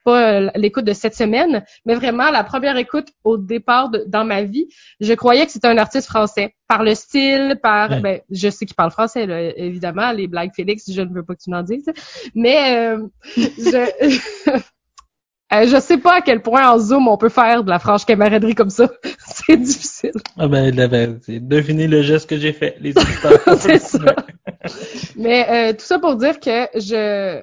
pas 0.05 0.33
euh, 0.33 0.51
l'écoute 0.55 0.85
de 0.85 0.93
cette 0.93 1.15
semaine, 1.15 1.65
mais 1.85 1.95
vraiment 1.95 2.31
la 2.31 2.45
première 2.45 2.77
écoute 2.77 3.09
au 3.25 3.37
départ 3.39 3.89
de- 3.91 4.05
dans 4.07 4.25
ma 4.25 4.43
vie, 4.43 4.69
je 5.01 5.13
croyais 5.15 5.47
que 5.47 5.53
c'était 5.53 5.69
un 5.69 5.79
artiste 5.79 6.09
français. 6.09 6.55
Par 6.69 6.83
le 6.83 6.95
style, 6.95 7.59
par... 7.63 7.91
Ouais. 7.91 8.01
Ben, 8.01 8.21
je 8.31 8.49
sais 8.49 8.67
qu'il 8.67 8.75
parle 8.75 8.91
français, 8.91 9.27
là, 9.27 9.41
évidemment, 9.57 10.13
les 10.13 10.27
blagues 10.29 10.53
Félix, 10.55 10.91
je 10.91 11.03
ne 11.03 11.13
veux 11.13 11.23
pas 11.23 11.35
que 11.35 11.43
tu 11.43 11.51
m'en 11.51 11.63
dises. 11.63 11.91
Mais 12.35 12.77
euh, 12.77 13.07
je... 13.37 14.61
Euh, 15.53 15.67
je 15.67 15.79
sais 15.79 15.99
pas 15.99 16.17
à 16.17 16.21
quel 16.21 16.41
point 16.43 16.69
en 16.69 16.79
Zoom 16.79 17.07
on 17.07 17.17
peut 17.17 17.29
faire 17.29 17.63
de 17.65 17.71
la 17.71 17.79
franche 17.79 18.05
camaraderie 18.05 18.55
comme 18.55 18.71
ça. 18.71 18.89
c'est 19.19 19.57
difficile. 19.57 20.13
Ah 20.39 20.49
ben, 20.49 20.75
là, 20.75 20.89
ben, 20.89 21.21
devinez 21.29 21.87
le 21.87 22.03
geste 22.03 22.29
que 22.29 22.39
j'ai 22.39 22.53
fait, 22.53 22.77
les 22.81 22.91
auditeurs. 22.97 23.59
C'est 23.59 23.79
ça. 23.79 24.17
Mais 25.17 25.47
euh, 25.51 25.73
tout 25.73 25.85
ça 25.85 25.99
pour 25.99 26.17
dire 26.17 26.41
que 26.41 26.67
je 26.75 27.43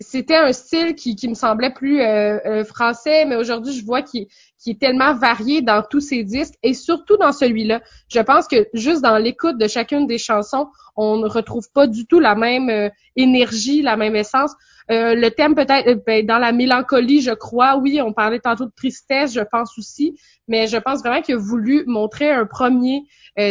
c'était 0.00 0.36
un 0.36 0.52
style 0.52 0.94
qui, 0.94 1.14
qui 1.14 1.28
me 1.28 1.34
semblait 1.34 1.72
plus 1.72 2.00
euh, 2.00 2.38
euh, 2.46 2.64
français, 2.64 3.26
mais 3.26 3.36
aujourd'hui 3.36 3.72
je 3.72 3.84
vois 3.84 4.00
qu'il 4.00 4.26
qui 4.58 4.70
est 4.70 4.80
tellement 4.80 5.14
varié 5.14 5.60
dans 5.60 5.82
tous 5.82 6.00
ses 6.00 6.24
disques 6.24 6.54
et 6.62 6.74
surtout 6.74 7.16
dans 7.18 7.32
celui-là. 7.32 7.82
Je 8.08 8.20
pense 8.20 8.46
que 8.48 8.66
juste 8.72 9.02
dans 9.02 9.18
l'écoute 9.18 9.58
de 9.58 9.68
chacune 9.68 10.06
des 10.06 10.18
chansons, 10.18 10.68
on 10.96 11.18
ne 11.18 11.28
retrouve 11.28 11.70
pas 11.72 11.86
du 11.86 12.06
tout 12.06 12.18
la 12.18 12.34
même 12.34 12.70
euh, 12.70 12.88
énergie, 13.16 13.82
la 13.82 13.96
même 13.96 14.16
essence. 14.16 14.52
Le 14.92 15.28
thème 15.28 15.54
peut-être 15.54 16.04
ben, 16.04 16.26
dans 16.26 16.38
la 16.38 16.50
mélancolie, 16.50 17.20
je 17.20 17.30
crois. 17.30 17.76
Oui, 17.76 18.00
on 18.02 18.12
parlait 18.12 18.40
tantôt 18.40 18.64
de 18.64 18.72
tristesse, 18.76 19.32
je 19.32 19.40
pense 19.40 19.78
aussi, 19.78 20.18
mais 20.48 20.66
je 20.66 20.78
pense 20.78 20.98
vraiment 20.98 21.22
qu'il 21.22 21.36
a 21.36 21.38
voulu 21.38 21.84
montrer 21.86 22.28
un 22.32 22.44
premier 22.44 23.02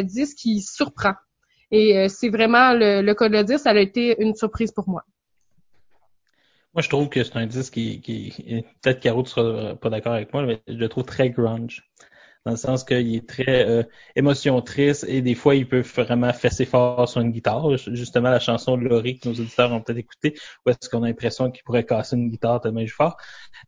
disque 0.04 0.36
qui 0.36 0.62
surprend. 0.62 1.14
Et 1.72 2.10
c'est 2.10 2.28
vraiment 2.28 2.74
le, 2.74 3.02
le 3.02 3.14
cas 3.14 3.30
de 3.30 3.38
le 3.38 3.46
dire, 3.46 3.58
ça 3.58 3.70
a 3.70 3.78
été 3.78 4.22
une 4.22 4.36
surprise 4.36 4.74
pour 4.74 4.90
moi. 4.90 5.06
Moi, 6.76 6.84
je 6.84 6.90
trouve 6.90 7.10
que 7.10 7.24
c'est 7.24 7.36
un 7.36 7.48
disque 7.48 7.74
qui, 7.74 8.00
qui 8.02 8.32
peut-être 8.82 9.00
Caro, 9.00 9.24
tu 9.24 9.32
seras 9.32 9.76
pas 9.76 9.90
d'accord 9.90 10.14
avec 10.14 10.32
moi, 10.34 10.46
mais 10.46 10.62
je 10.68 10.74
le 10.76 10.88
trouve 10.90 11.04
très 11.04 11.30
grunge. 11.32 11.84
Dans 12.46 12.52
le 12.52 12.58
sens 12.58 12.84
qu'il 12.86 13.16
est 13.16 13.28
très 13.28 13.68
euh, 13.68 13.84
émotion 14.16 14.62
triste 14.62 15.06
et 15.08 15.22
des 15.22 15.36
fois, 15.36 15.56
il 15.56 15.68
peut 15.68 15.82
vraiment 15.82 16.32
fesser 16.34 16.66
fort 16.66 17.08
sur 17.10 17.22
une 17.22 17.32
guitare. 17.32 17.76
Justement, 17.78 18.30
la 18.30 18.40
chanson 18.40 18.78
de 18.78 18.84
Laurie 18.84 19.20
que 19.20 19.28
nos 19.30 19.36
auditeurs 19.36 19.72
ont 19.74 19.82
peut-être 19.82 19.98
écouté, 20.00 20.36
où 20.66 20.70
est-ce 20.70 20.90
qu'on 20.90 21.04
a 21.04 21.08
l'impression 21.08 21.52
qu'il 21.52 21.64
pourrait 21.64 21.86
casser 21.86 22.16
une 22.16 22.30
guitare 22.30 22.62
tellement 22.62 22.80
il 22.82 22.90
fort. 22.90 23.18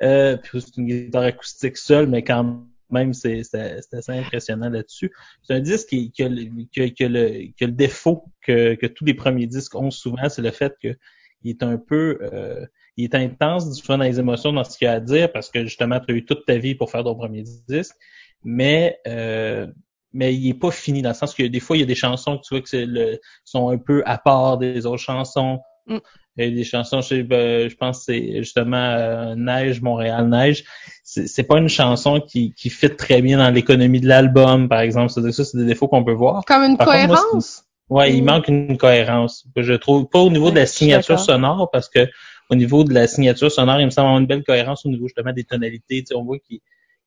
Euh, 0.04 0.38
puis 0.38 0.62
c'est 0.62 0.78
une 0.78 0.88
guitare 0.88 1.24
acoustique 1.24 1.78
seule, 1.78 2.08
mais 2.08 2.24
quand 2.24 2.66
même, 2.90 3.14
c'est 3.14 3.42
assez 3.42 4.12
impressionnant 4.12 4.70
là-dessus. 4.70 5.12
C'est 5.44 5.54
un 5.54 5.60
disque 5.60 5.90
qui, 5.90 6.12
qui, 6.12 6.24
le- 6.24 6.66
qui, 6.72 6.94
qui 6.94 7.04
a 7.04 7.10
le, 7.10 7.52
qui 7.56 7.64
a 7.64 7.68
le 7.68 7.74
défaut 7.74 8.26
que, 8.42 8.76
que 8.76 8.86
tous 8.88 9.06
les 9.06 9.14
premiers 9.14 9.48
disques 9.48 9.76
ont 9.76 9.92
souvent, 9.92 10.30
c'est 10.30 10.42
le 10.42 10.52
fait 10.52 10.76
que 10.82 10.96
il 11.44 11.50
est 11.52 11.64
un 11.64 11.78
peu 11.78 12.20
euh, 12.22 12.66
il 12.98 13.06
est 13.06 13.16
intense 13.16 13.72
souvent 13.80 13.98
dans 13.98 14.04
les 14.04 14.20
émotions 14.20 14.52
dans 14.54 14.64
ce 14.64 14.78
qu'il 14.78 14.88
a 14.88 14.94
à 14.94 15.00
dire 15.00 15.32
parce 15.32 15.50
que 15.50 15.64
justement 15.64 16.00
tu 16.00 16.14
as 16.14 16.16
eu 16.16 16.26
toute 16.26 16.46
ta 16.46 16.58
vie 16.58 16.76
pour 16.76 16.92
faire 16.92 17.04
ton 17.04 17.16
premier 17.16 17.44
disque 17.68 17.96
mais 18.44 18.98
euh, 19.08 19.68
mais 20.14 20.36
il 20.36 20.50
est 20.50 20.54
pas 20.60 20.72
fini 20.72 21.02
dans 21.02 21.10
le 21.10 21.16
sens 21.16 21.34
que 21.34 21.44
des 21.44 21.60
fois 21.60 21.78
il 21.78 21.82
y 21.82 21.84
a 21.84 21.86
des 21.86 21.96
chansons 21.96 22.38
que 22.38 22.44
tu 22.44 22.54
vois 22.54 22.62
que 22.62 22.70
c'est 22.70 22.86
le 22.86 23.20
sont 23.46 23.70
un 23.70 23.78
peu 23.78 24.04
à 24.06 24.18
part 24.18 24.58
des 24.58 24.86
autres 24.86 25.02
chansons 25.02 25.60
Mm. 25.88 25.98
Il 26.38 26.46
y 26.46 26.48
a 26.48 26.52
des 26.52 26.64
chansons 26.64 27.02
je, 27.02 27.24
ben, 27.24 27.68
je 27.68 27.76
pense 27.76 27.98
que 27.98 28.04
c'est 28.06 28.38
justement 28.38 28.78
euh, 28.78 29.34
Neige 29.36 29.82
Montréal 29.82 30.30
Neige 30.30 30.64
c'est 31.04 31.44
pas 31.44 31.58
une 31.58 31.70
chanson 31.70 32.22
qui 32.22 32.54
qui 32.54 32.70
fit 32.70 32.96
très 32.96 33.24
bien 33.24 33.40
dans 33.40 33.50
l'économie 33.50 34.00
de 34.00 34.08
l'album 34.08 34.70
par 34.70 34.82
exemple 34.82 35.10
c'est 35.10 35.32
ça 35.32 35.44
c'est 35.44 35.58
des 35.58 35.66
défauts 35.66 35.88
qu'on 35.88 36.04
peut 36.04 36.14
voir 36.14 36.46
Comme 36.46 36.62
une 36.64 36.78
Par 36.78 36.86
contre, 36.86 37.08
moi, 37.08 37.18
cohérence. 37.18 37.64
Ouais, 37.90 38.14
il 38.14 38.22
Mm. 38.22 38.26
manque 38.26 38.48
une 38.48 38.78
cohérence. 38.78 39.46
Je 39.58 39.74
trouve 39.74 40.08
pas 40.08 40.20
au 40.20 40.30
niveau 40.30 40.50
de 40.52 40.56
la 40.56 40.66
signature 40.68 41.20
sonore 41.20 41.70
parce 41.72 41.90
que 41.90 42.08
au 42.52 42.56
niveau 42.56 42.84
de 42.84 42.94
la 42.94 43.08
signature 43.08 43.52
sonore, 43.52 43.80
il 43.80 43.86
me 43.86 43.90
semble 43.90 44.08
avoir 44.08 44.20
une 44.20 44.28
belle 44.28 44.44
cohérence 44.44 44.86
au 44.86 44.90
niveau 44.90 45.08
justement 45.08 45.32
des 45.32 45.46
tonalités. 45.46 46.04
On 46.14 46.24
voit 46.24 46.38
qu'il 46.38 46.60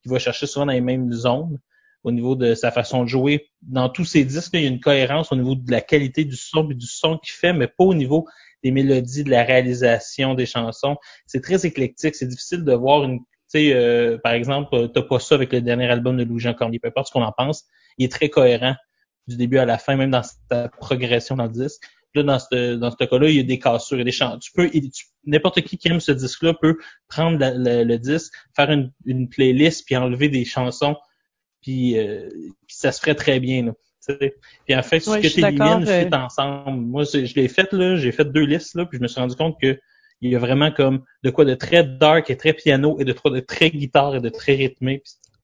qu'il 0.05 0.13
va 0.13 0.19
chercher 0.19 0.47
souvent 0.47 0.67
dans 0.67 0.73
les 0.73 0.81
mêmes 0.81 1.13
zones 1.13 1.59
au 2.03 2.13
niveau 2.13 2.37
de 2.37 2.55
sa 2.55 2.71
façon 2.71 3.05
de 3.05 3.09
jouer. 3.09 3.49
Dans 3.63 3.89
tous 3.89 4.05
ses 4.05 4.25
disques, 4.25 4.51
il 4.53 4.61
y 4.61 4.67
a 4.67 4.69
une 4.69 4.81
cohérence 4.81 5.33
au 5.33 5.37
niveau 5.37 5.55
de 5.55 5.71
la 5.71 5.81
qualité 5.81 6.25
du 6.25 6.37
son 6.37 6.69
et 6.71 6.75
du 6.75 6.87
son 6.87 7.19
qu'il 7.19 7.33
fait, 7.33 7.55
mais 7.55 7.67
pas 7.67 7.85
au 7.85 7.95
niveau 7.95 8.27
des 8.63 8.71
mélodies, 8.71 9.25
de 9.25 9.31
la 9.31 9.43
réalisation 9.43 10.35
des 10.35 10.47
chansons. 10.47 10.97
C'est 11.27 11.43
très 11.43 11.67
éclectique. 11.67 12.15
C'est 12.15 12.27
difficile 12.27 12.65
de 12.65 12.73
voir 12.75 13.05
une. 13.05 13.21
Tu 13.21 13.25
sais, 13.61 13.75
euh, 13.75 14.19
par 14.23 14.33
exemple, 14.33 14.75
euh, 14.75 14.89
t'as 14.89 15.03
pas 15.03 15.19
ça 15.19 15.35
avec 15.35 15.53
le 15.53 15.61
dernier 15.61 15.89
album 15.89 16.17
de 16.17 16.25
Louis-Jean 16.25 16.55
Cormier. 16.55 16.79
Peu 16.79 16.89
importe 16.89 17.09
ce 17.09 17.13
qu'on 17.13 17.23
en 17.23 17.33
pense, 17.33 17.65
il 17.99 18.05
est 18.05 18.13
très 18.13 18.29
cohérent 18.29 18.75
du 19.27 19.37
début 19.37 19.59
à 19.59 19.65
la 19.65 19.79
fin, 19.79 19.97
même 19.97 20.11
dans 20.11 20.23
sa 20.23 20.69
progression 20.69 21.37
dans 21.37 21.45
le 21.45 21.51
disque. 21.51 21.83
Là, 22.15 22.23
dans 22.23 22.39
ce 22.39 22.77
dans 22.77 22.91
ce 22.93 22.97
cas-là, 23.05 23.29
il 23.29 23.37
y 23.37 23.41
a 23.41 23.43
des 23.43 23.59
cassures, 23.59 23.97
il 23.97 24.01
y 24.01 24.03
a 24.03 24.05
des 24.05 24.13
chants. 24.13 24.39
Tu 24.39 24.53
peux, 24.53 24.71
tu- 24.71 25.07
n'importe 25.27 25.61
qui 25.63 25.77
qui 25.79 25.89
aime 25.89 25.99
ce 26.01 26.13
disque-là 26.13 26.55
peut 26.55 26.77
prendre 27.09 27.39
la- 27.41 27.55
le, 27.55 27.83
le 27.85 27.99
disque, 27.99 28.33
faire 28.55 28.71
une, 28.71 28.93
une 29.05 29.29
playlist, 29.29 29.85
puis 29.85 29.97
enlever 29.97 30.29
des 30.29 30.45
chansons, 30.45 30.95
puis, 31.61 31.99
euh, 31.99 32.29
puis 32.67 32.77
ça 32.77 32.93
se 32.93 33.01
ferait 33.01 33.17
très 33.17 33.41
bien. 33.41 33.65
Là, 33.67 33.73
tu 34.07 34.15
sais. 34.17 34.35
puis 34.65 34.77
en 34.77 34.83
fait, 34.83 35.01
ce 35.01 35.11
Ouais, 35.11 35.17
que 35.21 35.25
je 35.25 35.33
suis 35.33 35.43
tu 35.43 35.49
élimines 35.49 35.89
euh, 35.89 36.03
fit 36.09 36.15
ensemble. 36.15 36.81
Moi, 36.83 37.05
c'est- 37.05 37.27
je 37.27 37.35
l'ai 37.35 37.49
fait 37.49 37.73
là, 37.73 37.97
j'ai 37.97 38.13
fait 38.13 38.27
deux 38.31 38.45
listes 38.45 38.75
là, 38.77 38.87
puis 38.87 38.99
je 38.99 39.03
me 39.03 39.09
suis 39.09 39.21
rendu 39.21 39.35
compte 39.35 39.57
que 39.61 39.79
il 40.21 40.31
y 40.31 40.37
a 40.37 40.39
vraiment 40.39 40.71
comme 40.71 41.03
de 41.25 41.31
quoi 41.31 41.45
de 41.45 41.55
très 41.55 41.83
dark 41.83 42.31
et 42.31 42.37
très 42.37 42.53
piano 42.53 42.97
et 43.01 43.05
de 43.05 43.13
quoi 43.13 43.31
de 43.33 43.41
très 43.41 43.71
guitare 43.71 44.15
et 44.17 44.21
de 44.21 44.29
très 44.29 44.55
rythmé. 44.55 45.03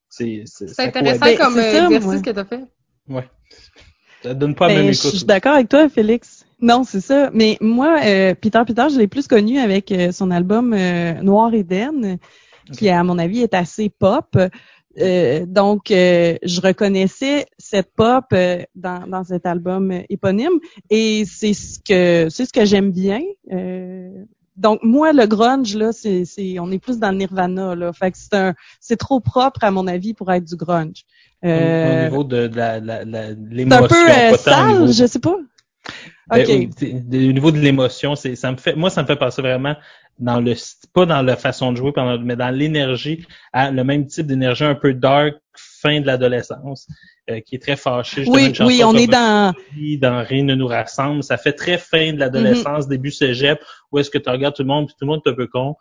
C'est 0.09 0.43
c'est- 0.47 0.69
C'est 0.69 0.75
ça 0.75 0.83
intéressant 0.85 1.19
cohabite. 1.21 1.39
comme 1.41 1.59
euh, 1.59 1.73
ça, 1.73 1.85
exercice 1.87 2.05
moi. 2.07 2.21
que 2.23 2.31
t'as 2.31 2.45
fait. 2.45 2.65
Ouais. 3.09 3.29
Ça 4.23 4.35
donne 4.35 4.55
pas 4.55 4.69
la 4.69 4.75
Ben, 4.75 4.85
même 4.85 4.93
je 4.95 4.99
écoute. 5.01 5.17
suis 5.17 5.25
d'accord 5.25 5.55
avec 5.55 5.69
toi, 5.69 5.89
Félix. 5.89 6.47
Non, 6.61 6.85
c'est 6.85 7.01
ça. 7.01 7.31
Mais 7.33 7.57
moi, 7.61 8.01
euh, 8.05 8.35
Peter 8.35 8.61
Peter, 8.67 8.87
je 8.93 8.99
l'ai 8.99 9.09
plus 9.09 9.27
connu 9.27 9.59
avec 9.59 9.91
euh, 9.93 10.13
son 10.13 10.31
album 10.31 10.75
euh, 10.75 11.15
Noir 11.23 11.55
Eden, 11.55 12.19
qui 12.73 12.89
à 12.89 13.03
mon 13.03 13.19
avis 13.19 13.41
est 13.41 13.55
assez 13.55 13.89
pop. 13.89 14.37
Euh, 14.99 15.47
donc, 15.47 15.91
euh, 15.91 16.37
je 16.43 16.61
reconnaissais 16.61 17.47
cette 17.59 17.95
pop 17.95 18.25
euh, 18.33 18.63
dans, 18.75 19.07
dans 19.07 19.25
cet 19.25 19.47
album 19.47 19.93
éponyme, 20.09 20.59
et 20.91 21.25
c'est 21.27 21.55
ce 21.55 21.79
que 21.79 22.29
c'est 22.29 22.45
ce 22.45 22.53
que 22.53 22.65
j'aime 22.65 22.91
bien. 22.91 23.21
Euh, 23.53 24.11
donc 24.57 24.81
moi, 24.83 25.13
le 25.13 25.27
grunge 25.27 25.75
là, 25.77 25.93
c'est 25.93 26.25
c'est 26.27 26.59
on 26.59 26.71
est 26.73 26.79
plus 26.81 26.99
dans 26.99 27.13
le 27.13 27.19
Nirvana 27.19 27.75
là. 27.77 27.93
Fait 27.93 28.11
que 28.11 28.19
c'est 28.19 28.35
un 28.35 28.55
c'est 28.81 28.97
trop 28.97 29.21
propre 29.21 29.63
à 29.65 29.71
mon 29.71 29.87
avis 29.87 30.13
pour 30.13 30.31
être 30.33 30.45
du 30.45 30.57
grunge. 30.57 31.05
Au- 31.43 31.49
Euh, 31.49 32.01
au 32.01 32.05
niveau 32.11 32.25
de, 32.25 32.49
de 32.49 32.57
la, 32.57 32.81
la, 32.81 33.05
la- 33.07 33.31
l'émotion, 33.31 33.97
euh, 33.97 34.31
pas 34.33 34.37
tant 34.37 34.37
au 34.37 34.37
sale, 34.39 34.81
niveau- 34.83 34.93
je 34.93 35.07
sais 35.07 35.19
pas. 35.21 35.37
Ben, 36.29 36.43
Ok. 36.43 36.83
au, 36.83 37.33
niveau 37.33 37.51
de 37.51 37.59
l'émotion, 37.59 38.15
c'est 38.15 38.37
ça 38.37 38.53
me 38.53 38.57
fait 38.57 38.75
moi 38.77 38.91
ça 38.91 39.03
me 39.03 39.07
fait 39.07 39.17
passer 39.17 39.43
vraiment 39.43 39.75
dans 40.19 40.41
le 40.41 40.55
pas 40.93 41.07
dans 41.07 41.23
la 41.23 41.37
façon 41.37 41.73
de 41.73 41.79
jouer 41.79 41.93
mais 42.23 42.37
dans 42.37 42.51
l'énergie 42.51 43.27
à 43.53 43.71
le 43.71 43.83
même 43.83 44.07
type 44.07 44.27
d'énergie 44.27 44.65
un 44.65 44.75
peu 44.75 44.93
dark 44.93 45.37
fin 45.55 46.01
de 46.01 46.07
l'adolescence 46.07 46.87
euh, 47.31 47.41
qui 47.41 47.57
est 47.57 47.59
très 47.59 47.77
fâché 47.77 48.25
Oui, 48.27 48.53
oui, 48.61 48.83
on 48.85 48.95
est 48.95 49.07
dans 49.07 49.53
dans 50.01 50.25
Rien 50.25 50.45
ne 50.45 50.55
nous 50.55 50.67
rassemble, 50.67 51.23
ça 51.23 51.37
fait 51.37 51.53
très 51.53 51.79
fin 51.79 52.13
de 52.13 52.19
l'adolescence, 52.19 52.85
Mhm. 52.85 52.91
début 52.91 53.11
cégep, 53.11 53.61
où 53.91 53.99
est-ce 53.99 54.11
que 54.11 54.19
tu 54.19 54.29
regardes 54.29 54.55
tout 54.55 54.63
le 54.63 54.69
monde, 54.69 54.87
puis 54.87 54.95
tout 54.99 55.05
le 55.05 55.11
monde 55.11 55.23
est 55.25 55.31
un 55.31 55.35
peu 55.35 55.47
con, 55.47 55.75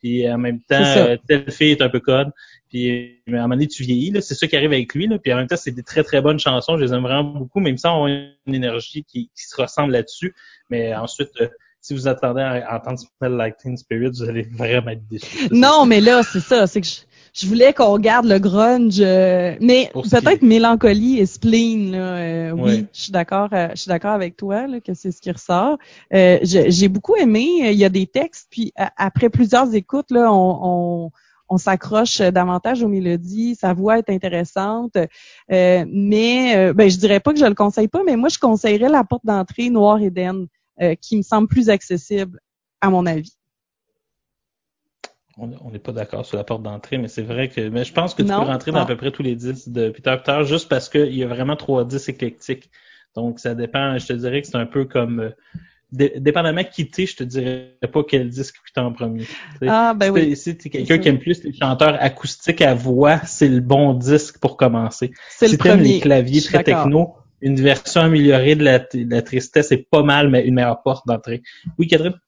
puis 0.00 0.30
en 0.30 0.38
même 0.38 0.60
temps, 0.60 0.82
euh, 0.82 1.16
telle 1.26 1.50
fille 1.50 1.72
est 1.72 1.82
un 1.82 1.88
peu 1.88 2.00
conne, 2.00 2.32
puis 2.74 3.22
à 3.28 3.30
un 3.30 3.42
moment 3.42 3.54
donné, 3.54 3.68
tu 3.68 3.84
vieillis, 3.84 4.12
c'est 4.20 4.34
ça 4.34 4.48
qui 4.48 4.56
arrive 4.56 4.72
avec 4.72 4.92
lui, 4.94 5.06
là, 5.06 5.18
puis 5.18 5.32
en 5.32 5.36
même 5.36 5.46
temps, 5.46 5.56
c'est 5.56 5.70
des 5.70 5.84
très 5.84 6.02
très 6.02 6.20
bonnes 6.20 6.40
chansons, 6.40 6.76
je 6.76 6.82
les 6.82 6.92
aime 6.92 7.02
vraiment 7.02 7.22
beaucoup, 7.22 7.60
même 7.60 7.78
ça, 7.78 7.94
on 7.94 8.06
a 8.06 8.10
une 8.46 8.54
énergie 8.54 9.04
qui, 9.04 9.30
qui 9.34 9.46
se 9.46 9.60
ressemble 9.60 9.92
là-dessus, 9.92 10.34
mais 10.70 10.92
ensuite, 10.92 11.30
euh, 11.40 11.46
si 11.80 11.94
vous 11.94 12.08
attendez 12.08 12.40
à 12.40 12.76
entendre 12.76 12.98
Smell 12.98 13.32
Like 13.32 13.58
Teen 13.58 13.76
Spirit, 13.76 14.10
vous 14.10 14.24
allez 14.24 14.42
vraiment 14.42 14.88
être 14.90 15.06
déçus. 15.06 15.48
Non, 15.52 15.86
mais 15.86 16.00
là, 16.00 16.22
c'est 16.22 16.40
ça. 16.40 16.66
C'est 16.66 16.80
que 16.80 16.86
je, 16.86 17.02
je 17.34 17.46
voulais 17.46 17.74
qu'on 17.74 17.98
garde 17.98 18.24
le 18.24 18.38
grunge, 18.38 19.00
euh, 19.00 19.54
mais 19.60 19.90
peut-être 19.92 20.40
mélancolie 20.40 21.18
et 21.18 21.26
spleen. 21.26 21.92
Là, 21.92 21.98
euh, 21.98 22.50
Ouais. 22.52 22.62
Oui, 22.62 22.86
je 22.94 23.02
suis 23.02 23.12
d'accord. 23.12 23.50
euh, 23.52 23.68
je 23.74 23.82
suis 23.82 23.88
d'accord 23.88 24.12
avec 24.12 24.36
toi 24.36 24.66
là, 24.66 24.80
que 24.80 24.94
c'est 24.94 25.12
ce 25.12 25.20
qui 25.20 25.30
ressort. 25.30 25.76
J'ai 26.10 26.88
beaucoup 26.88 27.16
aimé. 27.16 27.70
Il 27.70 27.78
y 27.78 27.84
a 27.84 27.90
des 27.90 28.06
textes, 28.06 28.46
puis 28.50 28.72
après 28.96 29.28
plusieurs 29.28 29.74
écoutes, 29.74 30.10
là, 30.10 30.32
on, 30.32 30.58
on, 30.62 31.10
on 31.48 31.58
s'accroche 31.58 32.20
davantage 32.20 32.82
aux 32.82 32.88
mélodies. 32.88 33.54
Sa 33.54 33.72
voix 33.74 33.98
est 33.98 34.10
intéressante, 34.10 34.96
Euh, 35.52 35.84
mais 35.88 36.56
euh, 36.56 36.72
ben 36.72 36.88
je 36.90 36.96
dirais 36.98 37.20
pas 37.20 37.32
que 37.32 37.38
je 37.38 37.44
le 37.44 37.54
conseille 37.54 37.88
pas, 37.88 38.02
mais 38.04 38.16
moi 38.16 38.28
je 38.30 38.38
conseillerais 38.38 38.88
la 38.88 39.04
porte 39.04 39.26
d'entrée 39.26 39.68
Noir 39.70 40.00
Eden, 40.00 40.46
euh, 40.80 40.94
qui 40.94 41.16
me 41.16 41.22
semble 41.22 41.48
plus 41.48 41.68
accessible 41.70 42.40
à 42.80 42.88
mon 42.90 43.04
avis. 43.06 43.34
On 45.36 45.70
n'est 45.70 45.80
pas 45.80 45.90
d'accord 45.92 46.24
sur 46.24 46.36
la 46.36 46.44
porte 46.44 46.62
d'entrée, 46.62 46.96
mais 46.96 47.08
c'est 47.08 47.22
vrai 47.22 47.48
que 47.48 47.68
mais 47.68 47.84
je 47.84 47.92
pense 47.92 48.14
que 48.14 48.22
tu 48.22 48.28
Non? 48.28 48.38
peux 48.40 48.46
rentrer 48.46 48.70
dans 48.70 48.78
à 48.78 48.82
Ah. 48.82 48.86
peu 48.86 48.96
près 48.96 49.10
tous 49.10 49.24
les 49.24 49.34
disques 49.34 49.68
de 49.68 49.90
Peter 49.90 50.14
Peter 50.16 50.44
juste 50.44 50.68
parce 50.68 50.88
qu'il 50.88 51.14
y 51.14 51.24
a 51.24 51.26
vraiment 51.26 51.56
trois 51.56 51.84
disques 51.84 52.10
éclectiques. 52.10 52.70
Donc 53.16 53.40
ça 53.40 53.54
dépend, 53.54 53.98
je 53.98 54.06
te 54.06 54.12
dirais 54.12 54.42
que 54.42 54.46
c'est 54.48 54.56
un 54.56 54.66
peu 54.66 54.84
comme 54.84 55.20
euh, 55.20 55.30
dépendamment 55.96 56.64
qui 56.64 56.88
t'es, 56.88 57.06
je 57.06 57.16
te 57.16 57.24
dirais 57.24 57.76
pas 57.92 58.02
quel 58.08 58.28
disque 58.28 58.56
que 58.56 58.72
t'es 58.74 58.80
en 58.80 58.92
premier. 58.92 59.24
Ah 59.66 59.94
ben 59.94 60.06
si 60.06 60.10
oui. 60.12 60.28
t'es- 60.30 60.34
Si 60.36 60.56
t'es 60.56 60.70
quelqu'un 60.70 60.94
C'est 60.94 61.00
qui 61.00 61.08
aime 61.08 61.18
plus 61.18 61.42
les 61.44 61.52
chanteurs 61.52 61.96
acoustiques 62.00 62.60
à 62.62 62.74
voix, 62.74 63.20
c'est 63.24 63.48
le 63.48 63.60
bon 63.60 63.94
disque 63.94 64.38
pour 64.38 64.56
commencer. 64.56 65.12
C'est 65.30 65.46
si 65.46 65.52
le 65.56 65.58
t'aimes 65.58 65.76
premier. 65.78 65.94
les 65.94 66.00
claviers 66.00 66.42
très 66.42 66.62
techno, 66.64 67.14
une 67.40 67.56
version 67.56 68.00
améliorée 68.02 68.54
de 68.56 68.64
la, 68.64 68.78
de 68.78 69.10
la 69.10 69.22
tristesse 69.22 69.70
est 69.72 69.86
pas 69.90 70.02
mal, 70.02 70.30
mais 70.30 70.44
une 70.46 70.54
meilleure 70.54 70.82
porte 70.82 71.06
d'entrée. 71.06 71.42
Oui, 71.78 71.86
Catherine? 71.86 72.18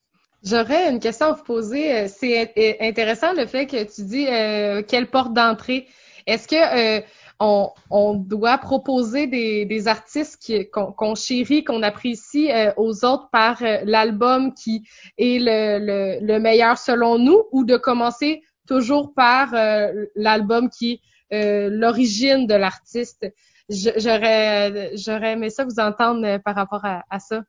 J'aurais 0.44 0.90
une 0.90 1.00
question 1.00 1.26
à 1.26 1.32
vous 1.32 1.42
poser. 1.42 1.92
Euh, 1.92 2.08
C'est 2.08 2.52
in- 2.56 2.88
intéressant 2.88 3.32
le 3.32 3.46
fait 3.46 3.66
que 3.66 3.82
tu 3.84 4.02
dis 4.04 4.26
euh, 4.28 4.82
quelle 4.86 5.06
porte 5.08 5.32
d'entrée. 5.32 5.86
Est-ce 6.26 6.46
que 6.46 6.54
euh, 6.56 7.00
on, 7.40 7.70
on 7.90 8.14
doit 8.14 8.58
proposer 8.58 9.26
des, 9.26 9.64
des 9.66 9.88
artistes 9.88 10.38
qui- 10.40 10.68
qu'on 10.70 10.92
qu'on 10.92 11.14
chérit, 11.14 11.64
qu'on 11.64 11.82
apprécie 11.82 12.50
euh, 12.50 12.72
aux 12.76 13.04
autres 13.04 13.28
par 13.30 13.62
euh, 13.62 13.78
l'album 13.84 14.54
qui 14.54 14.82
est 15.18 15.38
le, 15.38 15.78
le, 15.78 16.26
le 16.26 16.38
meilleur 16.40 16.78
selon 16.78 17.18
nous, 17.18 17.42
ou 17.52 17.64
de 17.64 17.76
commencer 17.76 18.42
toujours 18.66 19.12
par 19.14 19.54
euh, 19.54 19.92
l'album 20.14 20.70
qui 20.70 20.92
est 20.92 21.00
euh, 21.34 21.68
l'origine 21.70 22.46
de 22.46 22.54
l'artiste? 22.54 23.26
Je- 23.68 23.90
J'aurais 23.96 24.96
j'aurais 24.96 25.32
aimé 25.32 25.50
ça 25.50 25.64
vous 25.64 25.78
entendre 25.80 26.24
euh, 26.26 26.38
par 26.38 26.54
rapport 26.54 26.84
à, 26.84 27.02
à 27.10 27.18
ça. 27.18 27.42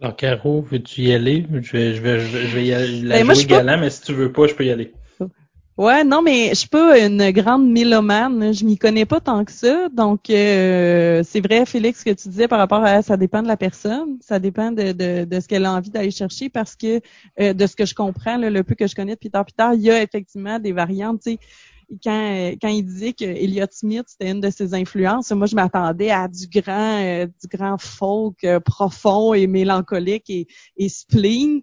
Alors, 0.00 0.16
Caro, 0.16 0.62
veux-tu 0.62 1.02
y 1.02 1.12
aller? 1.12 1.46
Je 1.52 1.72
vais, 1.72 1.94
je 1.94 2.00
vais, 2.00 2.20
je 2.20 2.56
vais, 2.56 2.64
y 2.64 2.72
aller, 2.72 3.02
la 3.02 3.18
Ben, 3.18 3.24
moi, 3.26 3.34
je 3.34 3.40
jouer 3.40 3.44
suis 3.44 3.48
pas- 3.48 3.62
galant, 3.62 3.78
mais 3.78 3.90
si 3.90 4.00
tu 4.02 4.14
veux 4.14 4.32
pas, 4.32 4.46
je 4.46 4.54
peux 4.54 4.64
y 4.64 4.70
aller. 4.70 4.94
Ouais, 5.80 6.04
non, 6.04 6.20
mais 6.20 6.50
je 6.50 6.56
suis 6.56 6.68
pas 6.68 6.98
une 6.98 7.30
grande 7.30 7.66
mélomane. 7.70 8.52
Je 8.52 8.66
m'y 8.66 8.76
connais 8.76 9.06
pas 9.06 9.18
tant 9.18 9.46
que 9.46 9.50
ça. 9.52 9.88
Donc, 9.88 10.28
euh, 10.28 11.22
c'est 11.24 11.40
vrai, 11.40 11.64
Félix, 11.64 12.00
ce 12.00 12.04
que 12.04 12.10
tu 12.10 12.28
disais 12.28 12.48
par 12.48 12.58
rapport 12.58 12.84
à 12.84 13.00
ça 13.00 13.16
dépend 13.16 13.42
de 13.42 13.48
la 13.48 13.56
personne. 13.56 14.18
Ça 14.20 14.38
dépend 14.38 14.72
de, 14.72 14.92
de, 14.92 15.24
de 15.24 15.40
ce 15.40 15.48
qu'elle 15.48 15.64
a 15.64 15.72
envie 15.72 15.88
d'aller 15.88 16.10
chercher 16.10 16.50
parce 16.50 16.76
que 16.76 17.00
euh, 17.40 17.54
de 17.54 17.66
ce 17.66 17.76
que 17.76 17.86
je 17.86 17.94
comprends, 17.94 18.36
là, 18.36 18.50
le 18.50 18.62
peu 18.62 18.74
que 18.74 18.86
je 18.86 18.94
connais 18.94 19.14
de 19.14 19.18
Peter 19.18 19.40
Peter, 19.46 19.70
il 19.74 19.80
y 19.80 19.90
a 19.90 20.02
effectivement 20.02 20.58
des 20.58 20.72
variantes. 20.72 21.26
Quand, 22.04 22.10
euh, 22.30 22.56
quand 22.60 22.68
il 22.68 22.84
disait 22.84 23.14
que 23.14 23.24
Elliott 23.24 23.72
Smith, 23.72 24.04
c'était 24.06 24.30
une 24.30 24.40
de 24.42 24.50
ses 24.50 24.74
influences, 24.74 25.30
moi, 25.32 25.46
je 25.46 25.56
m'attendais 25.56 26.10
à 26.10 26.28
du 26.28 26.46
grand, 26.48 27.02
euh, 27.02 27.26
du 27.26 27.48
grand 27.56 27.78
folk 27.80 28.44
euh, 28.44 28.60
profond 28.60 29.32
et 29.32 29.46
mélancolique 29.46 30.28
et, 30.28 30.46
et 30.76 30.90
spleen. 30.90 31.62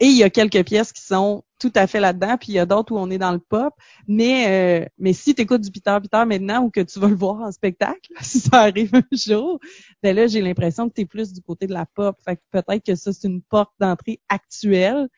Et 0.00 0.06
il 0.06 0.16
y 0.16 0.22
a 0.22 0.30
quelques 0.30 0.64
pièces 0.64 0.92
qui 0.92 1.02
sont 1.02 1.42
tout 1.58 1.72
à 1.74 1.88
fait 1.88 1.98
là-dedans, 1.98 2.36
puis 2.38 2.50
il 2.50 2.54
y 2.54 2.58
a 2.60 2.66
d'autres 2.66 2.92
où 2.92 2.98
on 2.98 3.10
est 3.10 3.18
dans 3.18 3.32
le 3.32 3.40
pop. 3.40 3.74
Mais 4.06 4.46
euh, 4.82 4.86
mais 4.98 5.12
si 5.12 5.34
tu 5.34 5.42
écoutes 5.42 5.62
du 5.62 5.72
Peter 5.72 5.96
Peter 6.00 6.24
maintenant 6.24 6.62
ou 6.62 6.70
que 6.70 6.80
tu 6.80 7.00
vas 7.00 7.08
le 7.08 7.16
voir 7.16 7.40
en 7.40 7.50
spectacle, 7.50 8.10
si 8.20 8.38
ça 8.38 8.62
arrive 8.62 8.94
un 8.94 9.02
jour, 9.12 9.58
ben 10.02 10.14
là, 10.14 10.26
j'ai 10.28 10.40
l'impression 10.40 10.88
que 10.88 10.94
tu 10.94 11.00
es 11.00 11.06
plus 11.06 11.32
du 11.32 11.40
côté 11.40 11.66
de 11.66 11.72
la 11.72 11.86
pop. 11.86 12.16
Fait 12.24 12.36
que 12.36 12.42
peut-être 12.52 12.84
que 12.84 12.94
ça, 12.94 13.12
c'est 13.12 13.26
une 13.26 13.42
porte 13.42 13.72
d'entrée 13.80 14.20
actuelle. 14.28 15.08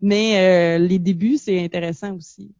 Mais 0.00 0.38
euh, 0.38 0.78
les 0.78 0.98
débuts, 0.98 1.36
c'est 1.36 1.62
intéressant 1.62 2.14
aussi. 2.14 2.54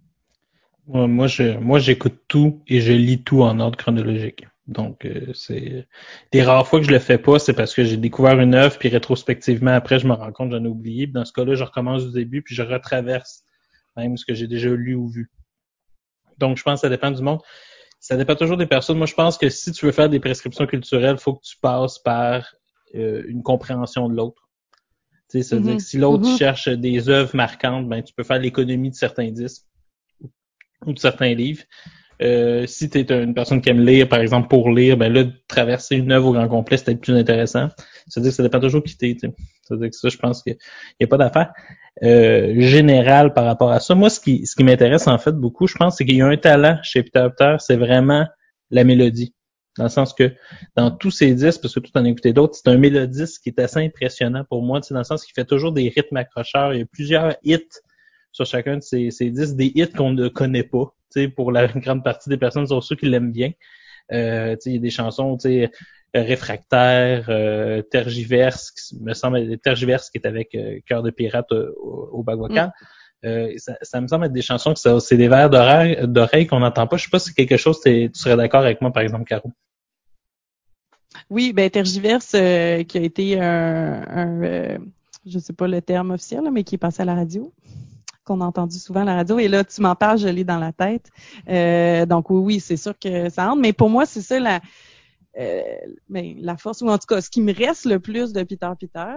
Moi, 0.87 1.29
moi, 1.61 1.79
j'écoute 1.79 2.21
tout 2.29 2.63
et 2.67 2.81
je 2.81 2.93
lis 2.93 3.23
tout 3.23 3.43
en 3.43 3.59
ordre 3.61 3.77
chronologique. 3.77 4.47
Donc, 4.69 5.05
euh, 5.05 5.33
c'est 5.33 5.87
des 6.33 6.43
rares 6.43 6.67
fois 6.67 6.81
que 6.81 6.87
je 6.87 6.91
le 6.91 6.99
fais 6.99 7.19
pas, 7.19 7.39
c'est 7.39 7.53
parce 7.53 7.73
que 7.73 7.85
j'ai 7.85 7.97
découvert 7.97 8.41
une 8.41 8.55
œuvre, 8.55 8.77
puis 8.79 8.89
rétrospectivement, 8.89 9.71
après, 9.71 9.99
je 10.01 10.09
me 10.09 10.13
rends 10.13 10.33
compte 10.33 10.51
j'en 10.51 10.65
ai 10.65 10.69
oublié. 10.69 11.07
Puis 11.07 11.13
dans 11.13 11.25
ce 11.25 11.33
cas-là, 11.33 11.55
je 11.55 11.63
recommence 11.65 12.05
du 12.07 12.13
début, 12.13 12.43
puis 12.43 12.55
je 12.55 12.63
retraverse 12.63 13.45
même 13.97 14.17
ce 14.17 14.25
que 14.25 14.35
j'ai 14.35 14.49
déjà 14.49 14.69
lu 14.71 14.95
ou 14.95 15.09
vu. 15.09 15.31
Donc, 16.39 16.59
je 16.59 16.63
pense 16.63 16.81
que 16.81 16.87
ça 16.87 16.89
dépend 16.89 17.11
du 17.11 17.23
monde. 17.23 17.41
Ça 18.01 18.17
dépend 18.17 18.35
toujours 18.35 18.57
des 18.57 18.67
personnes. 18.67 18.99
Moi, 18.99 19.07
je 19.07 19.15
pense 19.15 19.39
que 19.39 19.49
si 19.49 19.73
tu 19.73 19.87
veux 19.87 19.93
faire 19.93 20.11
des 20.11 20.21
prescriptions 20.21 20.67
culturelles, 20.67 21.17
il 21.19 21.23
faut 21.23 21.35
que 21.35 21.45
tu 21.45 21.57
passes 21.61 21.99
par 21.99 22.55
euh, 22.95 23.25
une 23.27 23.43
compréhension 23.43 24.09
de 24.09 24.15
l'autre. 24.15 24.49
Tu 25.31 25.39
sais, 25.39 25.43
ça 25.43 25.57
veut 25.57 25.63
dire 25.63 25.73
Mhm. 25.73 25.77
que 25.79 25.83
si 25.83 25.99
l'autre 25.99 26.29
Mhm. 26.29 26.37
cherche 26.37 26.69
des 26.69 27.09
œuvres 27.09 27.35
marquantes, 27.35 27.89
ben 27.89 28.03
tu 28.03 28.13
peux 28.13 28.23
faire 28.23 28.39
l'économie 28.39 28.91
de 28.91 28.95
certains 28.95 29.31
disques 29.31 29.65
ou 30.85 30.93
de 30.93 30.99
certains 30.99 31.35
livres. 31.35 31.65
Euh, 32.23 32.67
si 32.67 32.89
tu 32.89 32.99
es 32.99 33.23
une 33.23 33.35
personne 33.35 33.61
qui 33.61 33.69
aime 33.69 33.85
lire, 33.85 34.09
par 34.09 34.21
exemple, 34.21 34.49
pour 34.49 34.71
lire, 34.71 34.97
ben 34.97 35.13
là, 35.13 35.25
traverser 35.49 35.97
une 35.97 36.13
œuvre 36.13 36.29
au 36.29 36.33
grand 36.33 36.49
complet, 36.49 36.77
c'est 36.77 36.87
peut-être 36.87 37.01
plus 37.01 37.17
intéressant. 37.17 37.69
C'est-à-dire 38.07 38.31
que 38.31 38.37
ça 38.37 38.43
dépend 38.43 38.61
toujours 38.61 38.83
qui 38.83 38.97
t'es. 38.97 39.17
C'est-à-dire 39.63 39.91
que 39.91 39.97
ça, 39.97 40.09
je 40.09 40.17
pense 40.17 40.43
qu'il 40.43 40.57
n'y 41.01 41.05
a 41.05 41.07
pas 41.07 41.19
d'affaire 41.19 41.53
euh, 42.03 42.55
générale 42.61 43.35
par 43.35 43.45
rapport 43.45 43.71
à 43.71 43.81
ça. 43.81 43.95
Moi, 43.95 44.11
ce 44.11 44.21
qui, 44.21 44.47
ce 44.47 44.55
qui 44.57 44.65
m'intéresse 44.65 45.07
en 45.07 45.19
fait 45.19 45.33
beaucoup, 45.33 45.67
je 45.67 45.75
pense, 45.75 45.97
c'est 45.97 46.05
qu'il 46.05 46.17
y 46.17 46.23
a 46.23 46.27
un 46.27 46.37
talent 46.37 46.79
chez 46.83 47.03
Peter 47.03 47.29
Peter, 47.37 47.57
c'est 47.59 47.77
vraiment 47.77 48.27
la 48.71 48.85
mélodie. 48.85 49.35
Dans 49.77 49.85
le 49.85 49.91
sens 49.91 50.15
que 50.15 50.33
dans 50.75 50.91
tous 50.91 51.11
ses 51.11 51.35
disques, 51.35 51.61
parce 51.61 51.75
que 51.75 51.81
tout 51.81 51.91
en 51.97 52.05
écouté 52.07 52.33
d'autres, 52.33 52.55
c'est 52.55 52.71
un 52.71 52.79
mélodiste 52.79 53.43
qui 53.43 53.51
est 53.51 53.61
assez 53.61 53.81
impressionnant 53.81 54.45
pour 54.49 54.63
moi, 54.63 54.81
dans 54.91 54.99
le 54.99 55.05
sens 55.05 55.25
qu'il 55.25 55.35
fait 55.35 55.45
toujours 55.45 55.73
des 55.73 55.93
rythmes 55.95 56.17
accrocheurs. 56.17 56.73
Il 56.73 56.81
y 56.81 56.83
a 56.83 56.87
plusieurs 56.87 57.35
hits 57.45 57.61
sur 58.33 58.47
chacun 58.47 58.79
de 58.79 58.83
ses, 58.83 59.11
ses 59.11 59.31
disques, 59.31 59.57
des 59.57 59.73
hits 59.75 59.93
qu'on 59.95 60.13
ne 60.13 60.29
connaît 60.29 60.63
pas. 60.63 60.96
Pour 61.29 61.53
la 61.53 61.67
grande 61.85 62.05
partie 62.05 62.29
des 62.29 62.37
personnes, 62.37 62.67
sont 62.67 62.81
ceux 62.81 62.97
qui 62.97 63.07
l'aiment 63.07 63.33
bien. 63.33 63.53
Euh, 64.13 64.57
il 64.67 64.73
y 64.73 64.77
a 64.77 64.81
des 64.81 64.91
chansons, 64.91 65.37
réfractaires, 66.15 67.27
euh, 67.29 67.83
tergiverse, 67.83 68.71
qui 68.71 69.01
me 69.01 69.15
semble 69.15 69.59
tergiverse 69.59 70.11
qui 70.11 70.19
est 70.19 70.27
avec 70.27 70.55
euh, 70.55 70.79
Cœur 70.87 71.03
de 71.03 71.11
pirate 71.11 71.51
euh, 71.53 71.73
au, 71.79 72.23
au. 72.23 72.49
Euh, 73.25 73.53
ça, 73.57 73.77
ça 73.83 74.01
me 74.01 74.07
semble 74.07 74.27
être 74.27 74.33
des 74.33 74.43
chansons 74.43 74.75
que 74.75 75.01
c'est 75.01 75.17
des 75.17 75.29
vers 75.29 75.51
d'oreille 75.51 75.99
d'oreille 76.03 76.47
qu'on 76.47 76.61
n'entend 76.61 76.87
pas. 76.87 76.97
Je 76.97 77.05
sais 77.05 77.11
pas 77.11 77.19
si 77.19 77.29
c'est 77.29 77.35
quelque 77.35 77.57
chose, 77.57 77.81
tu 77.81 78.11
serais 78.13 78.37
d'accord 78.37 78.61
avec 78.61 78.81
moi, 78.81 78.93
par 78.93 79.03
exemple, 79.03 79.25
Caro? 79.25 79.51
Oui, 81.31 81.53
ben 81.53 81.69
Tergiverse, 81.71 82.35
euh, 82.35 82.85
qui 82.85 82.99
a 82.99 83.01
été 83.01 83.41
un, 83.41 84.05
un 84.07 84.43
euh, 84.43 84.79
je 85.27 85.39
sais 85.39 85.55
pas 85.55 85.67
le 85.67 85.81
terme 85.81 86.11
officiel, 86.13 86.45
là, 86.45 86.51
mais 86.51 86.63
qui 86.63 86.75
est 86.75 86.79
passé 86.79 87.03
à 87.03 87.05
la 87.05 87.15
radio, 87.15 87.53
qu'on 88.27 88.41
a 88.43 88.45
entendu 88.45 88.79
souvent 88.79 89.03
à 89.03 89.05
la 89.05 89.15
radio. 89.15 89.39
Et 89.39 89.49
là, 89.49 89.65
tu 89.65 89.81
m'en 89.81 89.95
parles, 89.95 90.19
je 90.19 90.29
l'ai 90.29 90.45
dans 90.45 90.59
la 90.59 90.73
tête. 90.73 91.11
Euh, 91.49 92.05
donc 92.05 92.29
oui, 92.29 92.41
oui, 92.43 92.61
c'est 92.61 92.77
sûr 92.77 92.99
que 92.99 93.31
ça 93.31 93.49
entre. 93.51 93.63
Mais 93.63 93.73
pour 93.73 93.89
moi, 93.89 94.05
c'est 94.05 94.21
ça 94.21 94.39
la, 94.39 94.61
euh, 95.39 95.63
ben, 96.09 96.37
la 96.41 96.57
force, 96.57 96.83
ou 96.83 96.89
en 96.89 96.99
tout 96.99 97.07
cas, 97.07 97.21
ce 97.23 97.31
qui 97.31 97.41
me 97.41 97.55
reste 97.55 97.87
le 97.87 98.01
plus 98.01 98.33
de 98.33 98.43
Peter 98.43 98.71
Peter, 98.79 99.15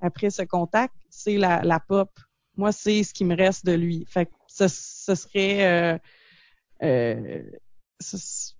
après 0.00 0.30
ce 0.30 0.42
contact, 0.42 0.94
c'est 1.10 1.38
la, 1.38 1.62
la 1.62 1.80
pop. 1.80 2.10
Moi, 2.56 2.70
c'est 2.70 3.02
ce 3.02 3.14
qui 3.14 3.24
me 3.24 3.34
reste 3.34 3.64
de 3.64 3.72
lui. 3.72 4.04
Fait 4.08 4.26
que 4.26 4.32
ce, 4.46 4.68
serait... 4.68 5.98
euh, 6.82 7.42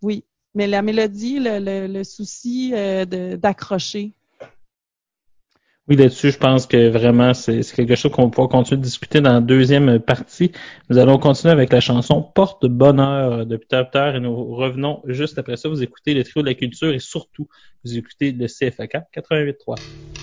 oui, 0.01 0.25
mais 0.55 0.67
la 0.67 0.83
mélodie, 0.83 1.39
le, 1.39 1.59
le, 1.59 1.87
le 1.87 2.05
souci 2.05 2.73
d'accrocher. 3.39 4.15
Oui, 5.89 5.97
là-dessus, 5.97 6.31
je 6.31 6.39
pense 6.39 6.67
que 6.67 6.91
vraiment, 6.91 7.35
c'est 7.35 7.61
quelque 7.75 7.97
chose 7.97 8.13
qu'on 8.13 8.31
pouvoir 8.31 8.49
continuer 8.49 8.79
de 8.79 8.85
discuter 8.85 9.21
dans 9.21 9.33
la 9.33 9.41
deuxième 9.41 9.99
partie. 9.99 10.53
Nous 10.89 10.99
allons 10.99 11.19
continuer 11.19 11.51
avec 11.51 11.73
la 11.73 11.81
chanson 11.81 12.23
Porte 12.23 12.67
Bonheur 12.67 13.47
de 13.47 13.57
Peter 13.57 14.13
et 14.15 14.21
nous 14.21 14.55
revenons 14.55 15.03
juste 15.07 15.39
après 15.39 15.57
ça. 15.57 15.69
Vous 15.69 15.83
écoutez 15.83 16.15
le 16.15 16.23
trio 16.23 16.43
de 16.43 16.47
la 16.47 16.55
culture 16.55 16.95
et 16.95 17.01
surtout, 17.01 17.49
vous 17.85 17.99
écoutez 17.99 18.31
le 18.31 18.47
CFAK 18.47 18.97
88.3. 19.13 20.22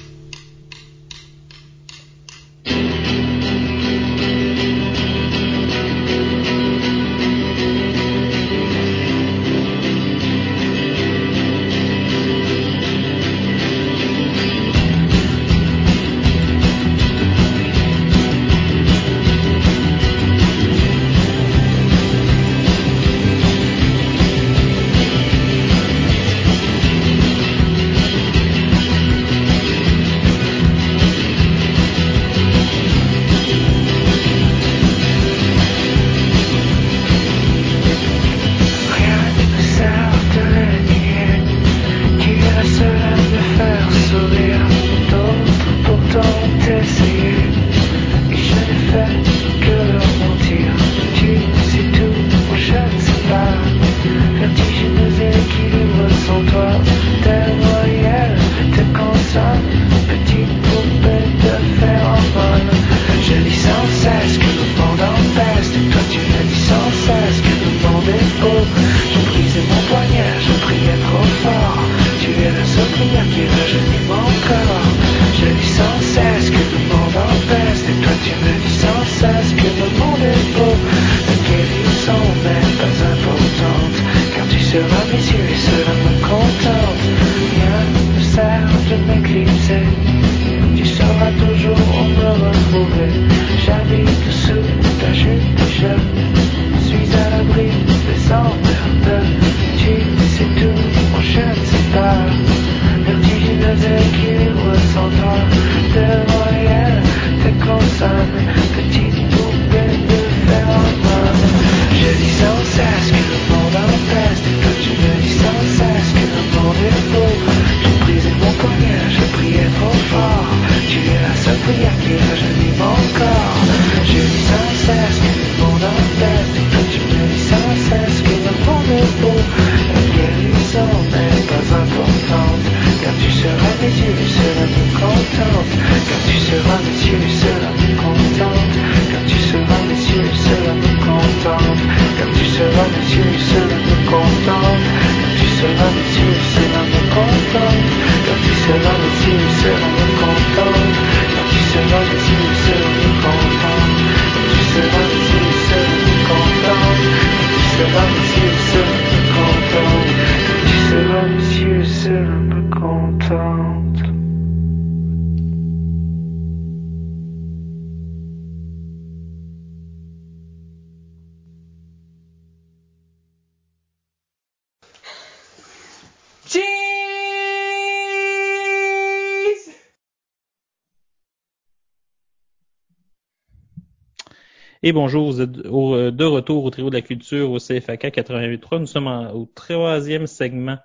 Et 184.81 184.93
bonjour, 184.93 185.29
vous 185.31 185.41
êtes 185.41 185.57
au- 185.67 185.93
euh, 185.95 186.11
de 186.11 186.23
retour 186.23 186.63
au 186.63 186.69
trio 186.69 186.89
de 186.89 186.95
la 186.95 187.01
culture 187.01 187.51
au 187.51 187.59
CFAK 187.59 188.11
88.3. 188.11 188.79
Nous 188.79 188.85
sommes 188.85 189.07
en- 189.07 189.31
au 189.33 189.45
troisième 189.53 190.25
segment 190.25 190.77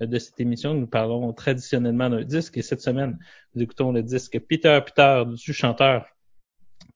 euh, 0.00 0.06
de 0.06 0.18
cette 0.18 0.38
émission. 0.40 0.74
Nous 0.74 0.86
parlons 0.86 1.32
traditionnellement 1.32 2.08
d'un 2.10 2.22
disque 2.22 2.56
et 2.58 2.62
cette 2.62 2.80
semaine, 2.80 3.18
nous 3.54 3.62
écoutons 3.62 3.90
le 3.92 4.02
disque 4.02 4.38
Peter 4.48 4.78
Peter 4.86 5.24
du 5.26 5.52
chanteur 5.52 6.06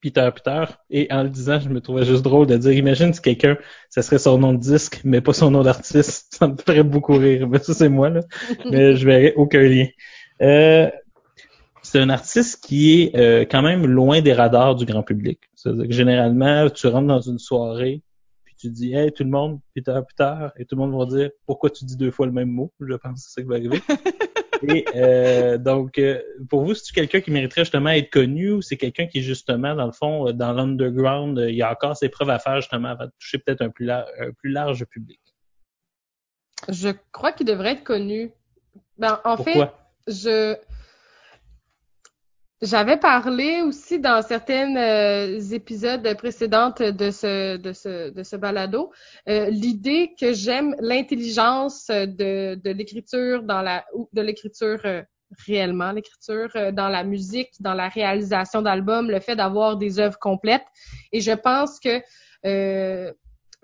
Peter 0.00 0.28
Peter. 0.34 0.64
Et 0.90 1.08
en 1.10 1.24
le 1.24 1.28
disant, 1.30 1.58
je 1.58 1.68
me 1.68 1.80
trouvais 1.80 2.04
juste 2.04 2.22
drôle 2.22 2.46
de 2.46 2.56
dire, 2.56 2.72
imagine 2.72 3.12
si 3.12 3.20
quelqu'un, 3.22 3.56
ça 3.90 4.02
serait 4.02 4.18
son 4.18 4.38
nom 4.38 4.52
de 4.52 4.58
disque, 4.58 5.00
mais 5.02 5.20
pas 5.20 5.32
son 5.32 5.50
nom 5.50 5.62
d'artiste. 5.62 6.34
Ça 6.38 6.46
me 6.46 6.56
ferait 6.56 6.82
beaucoup 6.84 7.14
rire. 7.14 7.48
Mais 7.48 7.58
ça, 7.58 7.72
c'est 7.74 7.88
moi, 7.88 8.10
là. 8.10 8.20
Mais 8.70 8.96
je 8.96 9.06
verrais 9.06 9.32
aucun 9.36 9.62
lien. 9.62 9.86
Euh, 10.42 10.90
c'est 11.94 12.00
un 12.00 12.10
artiste 12.10 12.64
qui 12.64 13.02
est 13.02 13.16
euh, 13.16 13.44
quand 13.48 13.62
même 13.62 13.86
loin 13.86 14.20
des 14.20 14.32
radars 14.32 14.74
du 14.74 14.84
grand 14.84 15.04
public. 15.04 15.38
C'est-à-dire 15.54 15.86
que 15.86 15.92
généralement, 15.92 16.68
tu 16.68 16.88
rentres 16.88 17.06
dans 17.06 17.20
une 17.20 17.38
soirée, 17.38 18.02
puis 18.42 18.56
tu 18.58 18.68
dis 18.68 18.94
Hey 18.94 19.12
tout 19.12 19.22
le 19.22 19.30
monde, 19.30 19.60
Peter 19.76 19.96
Peter, 20.08 20.48
et 20.58 20.64
tout 20.64 20.74
le 20.74 20.84
monde 20.84 20.98
va 20.98 21.16
dire 21.16 21.30
Pourquoi 21.46 21.70
tu 21.70 21.84
dis 21.84 21.96
deux 21.96 22.10
fois 22.10 22.26
le 22.26 22.32
même 22.32 22.48
mot? 22.48 22.72
Je 22.80 22.94
pense 22.94 23.12
que 23.12 23.20
c'est 23.20 23.34
ça 23.34 23.42
qui 23.42 23.46
va 23.46 23.54
arriver. 23.54 23.80
et 24.68 24.84
euh, 24.96 25.56
donc, 25.56 25.96
euh, 25.98 26.20
pour 26.48 26.64
vous, 26.64 26.74
c'est-tu 26.74 26.94
quelqu'un 26.94 27.20
qui 27.20 27.30
mériterait 27.30 27.60
justement 27.60 27.90
être 27.90 28.10
connu 28.10 28.50
ou 28.50 28.60
c'est 28.60 28.76
quelqu'un 28.76 29.06
qui 29.06 29.18
est 29.18 29.22
justement, 29.22 29.76
dans 29.76 29.86
le 29.86 29.92
fond, 29.92 30.26
euh, 30.26 30.32
dans 30.32 30.52
l'underground, 30.52 31.38
euh, 31.38 31.48
il 31.48 31.54
y 31.54 31.62
a 31.62 31.70
encore 31.70 31.96
ses 31.96 32.08
preuves 32.08 32.30
à 32.30 32.40
faire 32.40 32.56
justement 32.56 32.88
avant 32.88 33.04
de 33.04 33.12
toucher 33.20 33.38
peut-être 33.38 33.62
un 33.62 33.70
plus, 33.70 33.86
lar- 33.86 34.08
un 34.18 34.32
plus 34.32 34.50
large 34.50 34.84
public? 34.86 35.20
Je 36.68 36.88
crois 37.12 37.30
qu'il 37.30 37.46
devrait 37.46 37.74
être 37.74 37.84
connu. 37.84 38.32
Ben, 38.98 39.20
en 39.24 39.36
fait, 39.36 39.70
je 40.08 40.56
j'avais 42.64 42.96
parlé 42.96 43.62
aussi 43.62 43.98
dans 43.98 44.22
certains 44.22 44.74
euh, 44.76 45.38
épisodes 45.52 46.16
précédents 46.16 46.70
de 46.70 47.10
ce 47.10 47.56
de 47.56 47.72
ce 47.72 48.10
de 48.10 48.22
ce 48.22 48.36
balado 48.36 48.90
euh, 49.28 49.50
l'idée 49.50 50.14
que 50.18 50.32
j'aime 50.32 50.74
l'intelligence 50.80 51.88
de 51.88 52.54
de 52.54 52.70
l'écriture 52.70 53.42
dans 53.42 53.62
la 53.62 53.84
ou 53.94 54.08
de 54.12 54.22
l'écriture 54.22 54.80
euh, 54.84 55.02
réellement 55.46 55.92
l'écriture 55.92 56.50
euh, 56.56 56.70
dans 56.70 56.88
la 56.88 57.04
musique, 57.04 57.50
dans 57.60 57.74
la 57.74 57.88
réalisation 57.88 58.62
d'albums, 58.62 59.10
le 59.10 59.20
fait 59.20 59.36
d'avoir 59.36 59.76
des 59.76 59.98
œuvres 59.98 60.18
complètes 60.18 60.66
et 61.12 61.20
je 61.20 61.32
pense 61.32 61.78
que 61.78 62.00
euh, 62.46 63.12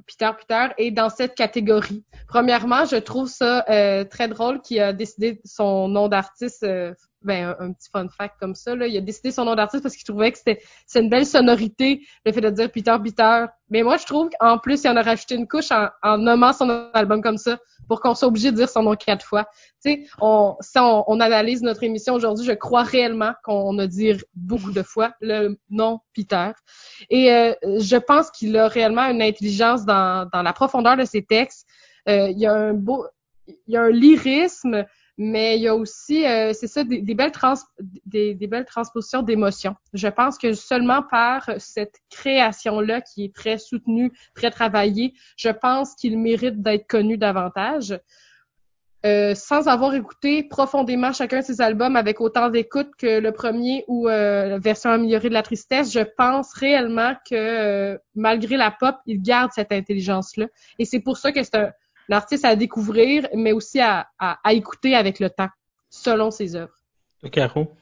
Peter 0.06 0.30
Peter 0.38 0.66
est 0.78 0.90
dans 0.90 1.10
cette 1.10 1.34
catégorie. 1.34 2.04
Premièrement, 2.26 2.84
je 2.84 2.96
trouve 2.96 3.28
ça 3.28 3.64
euh, 3.68 4.04
très 4.04 4.28
drôle 4.28 4.60
qu'il 4.60 4.80
a 4.80 4.92
décidé 4.92 5.40
son 5.44 5.88
nom 5.88 6.08
d'artiste, 6.08 6.62
euh, 6.62 6.94
ben 7.22 7.54
un, 7.58 7.72
petit 7.72 7.90
fun 7.90 8.08
fact 8.08 8.36
comme 8.40 8.54
ça. 8.54 8.74
Là. 8.74 8.86
Il 8.86 8.96
a 8.96 9.00
décidé 9.00 9.30
son 9.30 9.44
nom 9.44 9.54
d'artiste 9.54 9.82
parce 9.82 9.96
qu'il 9.96 10.04
trouvait 10.04 10.32
que 10.32 10.38
c'était 10.38 10.60
c'est 10.86 11.00
une 11.00 11.10
belle 11.10 11.26
sonorité, 11.26 12.06
le 12.24 12.32
fait 12.32 12.40
de 12.40 12.50
dire 12.50 12.70
Peter 12.70 12.96
Peter. 13.02 13.46
Mais 13.68 13.82
moi, 13.82 13.96
je 13.96 14.06
trouve 14.06 14.30
qu'en 14.38 14.58
plus, 14.58 14.82
il 14.84 14.88
en 14.88 14.96
a 14.96 15.02
rajouté 15.02 15.34
une 15.34 15.46
couche 15.46 15.70
en, 15.70 15.88
en 16.02 16.18
nommant 16.18 16.52
son 16.52 16.90
album 16.92 17.22
comme 17.22 17.38
ça 17.38 17.58
pour 17.90 18.00
qu'on 18.00 18.14
soit 18.14 18.28
obligé 18.28 18.52
de 18.52 18.56
dire 18.56 18.68
son 18.68 18.84
nom 18.84 18.94
quatre 18.94 19.26
fois. 19.26 19.46
Tu 19.84 19.90
sais, 19.90 20.06
on, 20.20 20.56
si 20.60 20.78
on, 20.78 21.04
on 21.10 21.18
analyse 21.20 21.60
notre 21.62 21.82
émission 21.82 22.14
aujourd'hui, 22.14 22.46
je 22.46 22.52
crois 22.52 22.84
réellement 22.84 23.32
qu'on 23.42 23.76
a 23.78 23.86
dit 23.86 24.12
beaucoup 24.34 24.70
de 24.70 24.82
fois 24.82 25.12
le 25.20 25.58
nom 25.70 25.98
Peter. 26.14 26.52
Et 27.10 27.32
euh, 27.32 27.52
je 27.64 27.96
pense 27.96 28.30
qu'il 28.30 28.56
a 28.56 28.68
réellement 28.68 29.08
une 29.08 29.20
intelligence 29.20 29.84
dans, 29.84 30.28
dans 30.32 30.42
la 30.42 30.52
profondeur 30.52 30.96
de 30.96 31.04
ses 31.04 31.24
textes. 31.24 31.66
Euh, 32.08 32.28
il 32.30 32.38
y 32.38 32.46
a 32.46 32.54
un 32.54 32.74
beau, 32.74 33.06
il 33.66 33.74
y 33.74 33.76
a 33.76 33.82
un 33.82 33.90
lyrisme, 33.90 34.84
mais 35.22 35.58
il 35.58 35.62
y 35.64 35.68
a 35.68 35.76
aussi, 35.76 36.26
euh, 36.26 36.54
c'est 36.54 36.66
ça, 36.66 36.82
des, 36.82 37.02
des 37.02 37.14
belles 37.14 37.30
trans, 37.30 37.52
des, 38.06 38.34
des 38.34 38.46
belles 38.46 38.64
transpositions 38.64 39.20
d'émotions. 39.20 39.76
Je 39.92 40.08
pense 40.08 40.38
que 40.38 40.54
seulement 40.54 41.02
par 41.02 41.50
cette 41.58 41.96
création-là, 42.08 43.02
qui 43.02 43.26
est 43.26 43.34
très 43.34 43.58
soutenue, 43.58 44.12
très 44.34 44.50
travaillée, 44.50 45.12
je 45.36 45.50
pense 45.50 45.94
qu'il 45.94 46.18
mérite 46.18 46.62
d'être 46.62 46.86
connu 46.86 47.18
davantage. 47.18 48.00
Euh, 49.04 49.34
sans 49.34 49.68
avoir 49.68 49.94
écouté 49.94 50.42
profondément 50.42 51.12
chacun 51.12 51.40
de 51.40 51.44
ses 51.44 51.60
albums 51.62 51.96
avec 51.96 52.20
autant 52.20 52.48
d'écoute 52.48 52.90
que 52.98 53.18
le 53.18 53.32
premier 53.32 53.84
ou 53.88 54.08
euh, 54.08 54.48
la 54.48 54.58
version 54.58 54.90
améliorée 54.90 55.28
de 55.28 55.34
la 55.34 55.42
tristesse, 55.42 55.92
je 55.92 56.00
pense 56.00 56.52
réellement 56.54 57.14
que 57.28 57.34
euh, 57.34 57.98
malgré 58.14 58.56
la 58.56 58.70
pop, 58.70 58.96
il 59.06 59.20
garde 59.20 59.52
cette 59.54 59.72
intelligence-là. 59.72 60.46
Et 60.78 60.86
c'est 60.86 61.00
pour 61.00 61.18
ça 61.18 61.32
que 61.32 61.42
c'est 61.42 61.56
un, 61.56 61.72
un 62.10 62.16
artiste 62.16 62.44
à 62.44 62.56
découvrir, 62.56 63.28
mais 63.34 63.52
aussi 63.52 63.80
à, 63.80 64.08
à, 64.18 64.38
à 64.42 64.52
écouter 64.52 64.94
avec 64.94 65.20
le 65.20 65.30
temps, 65.30 65.48
selon 65.88 66.30
ses 66.30 66.56
œuvres. 66.56 66.74
Caro? 67.30 67.72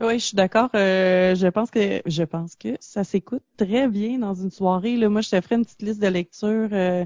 Oui, 0.00 0.18
je 0.18 0.26
suis 0.26 0.36
d'accord. 0.36 0.68
Euh, 0.74 1.34
je 1.34 1.48
pense 1.48 1.70
que 1.70 2.02
je 2.06 2.22
pense 2.22 2.54
que 2.54 2.76
ça 2.78 3.02
s'écoute 3.02 3.42
très 3.56 3.88
bien 3.88 4.18
dans 4.18 4.34
une 4.34 4.50
soirée. 4.50 4.96
Là, 4.96 5.08
moi, 5.08 5.22
je 5.22 5.30
te 5.30 5.40
ferais 5.40 5.56
une 5.56 5.64
petite 5.64 5.82
liste 5.82 6.00
de 6.00 6.06
lecture. 6.06 6.68
euh, 6.72 7.04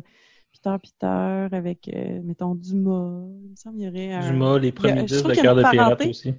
Peter 0.52 0.76
Peter 0.82 1.56
avec, 1.56 1.88
euh, 1.88 2.20
mettons, 2.22 2.54
Dumas. 2.54 3.24
Il 3.44 3.50
me 3.50 3.56
semble 3.56 3.76
qu'il 3.76 3.86
y 3.86 3.88
aurait 3.88 4.12
un... 4.12 4.30
Dumas, 4.30 4.58
les 4.58 4.68
il 4.68 4.74
premiers 4.74 5.04
disques 5.04 5.26
de 5.26 5.34
Cœur 5.34 5.54
de 5.54 5.62
Pirate 5.62 6.06
aussi. 6.06 6.34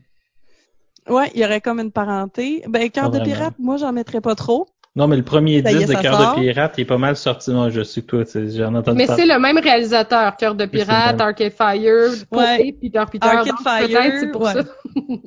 Ouais, 1.10 1.31
il 1.34 1.41
y 1.41 1.45
aurait 1.45 1.61
comme 1.61 1.80
une 1.80 1.91
parenté. 1.91 2.64
Ben, 2.68 2.90
Cœur 2.90 3.10
de. 3.10 3.19
Pirate, 3.19 3.56
moi, 3.57 3.77
j'en 3.77 3.91
mettrais 3.91 4.22
pas 4.22 4.35
trop. 4.35 4.68
Non, 4.95 5.07
mais 5.07 5.18
le 5.18 5.24
premier 5.24 5.61
Ça 5.64 5.72
y 5.72 5.76
est, 5.76 5.80
disque 5.86 5.98
de 5.98 6.02
Cœur 6.02 6.15
sort? 6.20 6.36
de 6.36 6.41
Pirate, 6.41 6.74
il 6.78 6.82
est 6.82 6.86
pas 6.86 6.98
mal 6.99 7.15
sorti. 7.15 7.49
Non, 7.52 7.70
je 7.70 7.82
sais 7.84 8.02
que 8.02 8.06
toi, 8.07 8.26
tu 8.26 8.32
sais, 8.32 8.49
j'en 8.52 8.76
ai 8.76 8.78
entendu 8.78 8.98
Mais 8.98 9.07
c'est 9.07 9.26
le 9.26 9.40
même 9.40 9.57
réalisateur, 9.57 10.36
Cœur 10.38 10.53
de 10.53 10.65
Pirate. 10.65 11.20
Arcade 11.20 11.52
Fire, 11.52 12.11
Ouais. 12.32 12.68
et 12.68 12.74
Peter 12.74 13.03
Peter. 13.11 13.28
Arcade 13.28 13.56
Fire, 13.64 14.11
c'est 14.20 14.32
pour 14.32 14.41
ouais. 14.44 14.53
ça. 14.53 14.64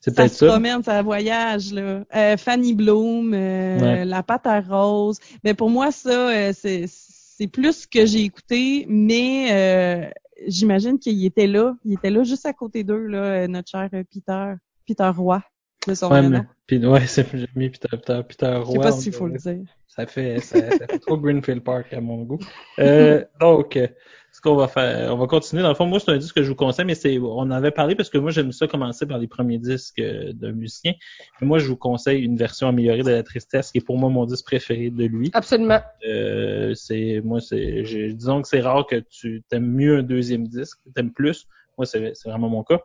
C'est 0.00 0.10
Ça 0.14 0.22
peut-être 0.22 0.32
se 0.32 0.46
ça. 0.46 0.52
promène, 0.52 0.82
ça 0.82 1.02
voyage, 1.02 1.72
là. 1.72 2.02
Euh, 2.14 2.36
Fanny 2.36 2.72
Bloom, 2.74 3.32
euh, 3.34 3.78
Ouais. 3.80 4.04
La 4.04 4.22
pâte 4.22 4.46
à 4.46 4.60
rose. 4.60 5.18
Mais 5.44 5.54
pour 5.54 5.70
moi, 5.70 5.90
ça, 5.92 6.10
euh, 6.30 6.52
c'est, 6.54 6.84
c'est 6.88 7.46
plus 7.48 7.82
ce 7.82 7.86
que 7.86 8.06
j'ai 8.06 8.22
écouté, 8.22 8.86
mais 8.88 9.48
euh, 9.52 10.10
j'imagine 10.46 10.98
qu'il 10.98 11.24
était 11.24 11.46
là. 11.48 11.74
Il 11.84 11.94
était 11.94 12.10
là 12.10 12.22
juste 12.24 12.46
à 12.46 12.52
côté 12.52 12.82
d'eux, 12.84 13.06
là, 13.06 13.46
notre 13.48 13.68
cher 13.70 13.88
Peter, 13.90 14.54
Peter 14.86 15.10
Roy, 15.16 15.42
Ouais, 15.88 16.22
nom. 16.22 16.44
puis, 16.66 16.84
ouais, 16.84 17.06
c'est, 17.06 17.26
mis 17.56 17.70
Peter, 17.70 17.88
Peter, 17.90 18.20
Peter 18.28 18.52
Je 18.54 18.60
Roy. 18.60 18.72
sais 18.72 18.78
pas 18.78 18.92
s'il 18.92 19.12
faut 19.12 19.26
le 19.26 19.38
dire. 19.38 19.64
Ça 19.86 20.06
fait, 20.06 20.38
ça, 20.40 20.60
ça 20.70 20.86
fait 20.86 20.98
trop 20.98 21.16
Greenfield 21.18 21.62
Park 21.64 21.92
à 21.92 22.00
mon 22.00 22.22
goût. 22.22 22.38
Euh, 22.78 23.24
donc, 23.40 23.76
euh, 23.76 23.88
ce 24.30 24.40
qu'on 24.40 24.54
va 24.54 24.68
faire, 24.68 25.12
on 25.12 25.16
va 25.16 25.26
continuer. 25.26 25.62
Dans 25.62 25.70
le 25.70 25.74
fond, 25.74 25.86
moi, 25.86 25.98
c'est 25.98 26.10
un 26.10 26.18
disque 26.18 26.36
que 26.36 26.42
je 26.44 26.48
vous 26.50 26.54
conseille, 26.54 26.84
mais 26.84 26.94
c'est, 26.94 27.18
on 27.18 27.38
en 27.38 27.50
avait 27.50 27.72
parlé 27.72 27.96
parce 27.96 28.08
que 28.08 28.18
moi, 28.18 28.30
j'aime 28.30 28.52
ça 28.52 28.68
commencer 28.68 29.06
par 29.06 29.18
les 29.18 29.26
premiers 29.26 29.58
disques 29.58 29.98
euh, 29.98 30.32
d'un 30.32 30.52
musicien. 30.52 30.92
Mais 31.40 31.46
moi, 31.46 31.58
je 31.58 31.66
vous 31.66 31.76
conseille 31.76 32.22
une 32.22 32.36
version 32.36 32.68
améliorée 32.68 33.02
de 33.02 33.10
La 33.10 33.22
Tristesse, 33.22 33.72
qui 33.72 33.78
est 33.78 33.84
pour 33.84 33.98
moi 33.98 34.10
mon 34.10 34.26
disque 34.26 34.44
préféré 34.44 34.90
de 34.90 35.04
lui. 35.06 35.30
Absolument. 35.32 35.80
Euh, 36.06 36.74
c'est, 36.74 37.20
moi, 37.24 37.40
c'est, 37.40 37.82
disons 38.14 38.42
que 38.42 38.48
c'est 38.48 38.60
rare 38.60 38.86
que 38.86 38.96
tu 39.10 39.42
t'aimes 39.48 39.66
mieux 39.66 39.98
un 39.98 40.02
deuxième 40.02 40.46
disque, 40.46 40.78
t'aimes 40.94 41.12
plus. 41.12 41.48
Moi, 41.76 41.86
c'est, 41.86 42.12
c'est 42.14 42.28
vraiment 42.28 42.48
mon 42.48 42.62
cas. 42.62 42.80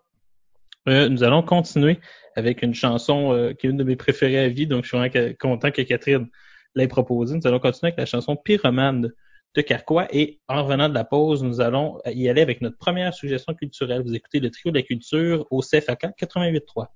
Euh, 0.90 1.10
nous 1.10 1.24
allons 1.24 1.44
continuer 1.44 2.00
avec 2.36 2.62
une 2.62 2.74
chanson 2.74 3.34
euh, 3.34 3.54
qui 3.54 3.68
est 3.68 3.70
une 3.70 3.78
de 3.78 3.84
mes 3.84 3.96
préférées 3.96 4.40
à 4.40 4.50
vie, 4.50 4.68
donc 4.68 4.84
je 4.84 4.90
suis 4.90 4.98
vraiment 4.98 5.34
content 5.40 5.72
que 5.72 5.82
Catherine 5.82 6.28
l'ait 6.76 6.88
proposée. 6.88 7.36
Nous 7.36 7.48
allons 7.48 7.60
continuer 7.60 7.90
avec 7.90 8.00
la 8.00 8.06
chanson 8.06 8.36
Pyromane 8.36 9.12
de 9.56 9.62
Carquois 9.62 10.08
et 10.12 10.42
en 10.48 10.64
revenant 10.64 10.90
de 10.90 10.94
la 10.94 11.04
pause, 11.04 11.44
nous 11.44 11.62
allons 11.62 12.00
y 12.08 12.28
aller 12.28 12.42
avec 12.42 12.62
notre 12.62 12.78
première 12.78 13.14
suggestion 13.14 13.54
culturelle. 13.54 14.02
Vous 14.04 14.16
écoutez 14.16 14.40
le 14.40 14.50
trio 14.50 14.72
de 14.72 14.78
la 14.78 14.84
culture 14.84 15.46
au 15.52 15.62
CFAK 15.62 16.06
88.3. 16.20 16.88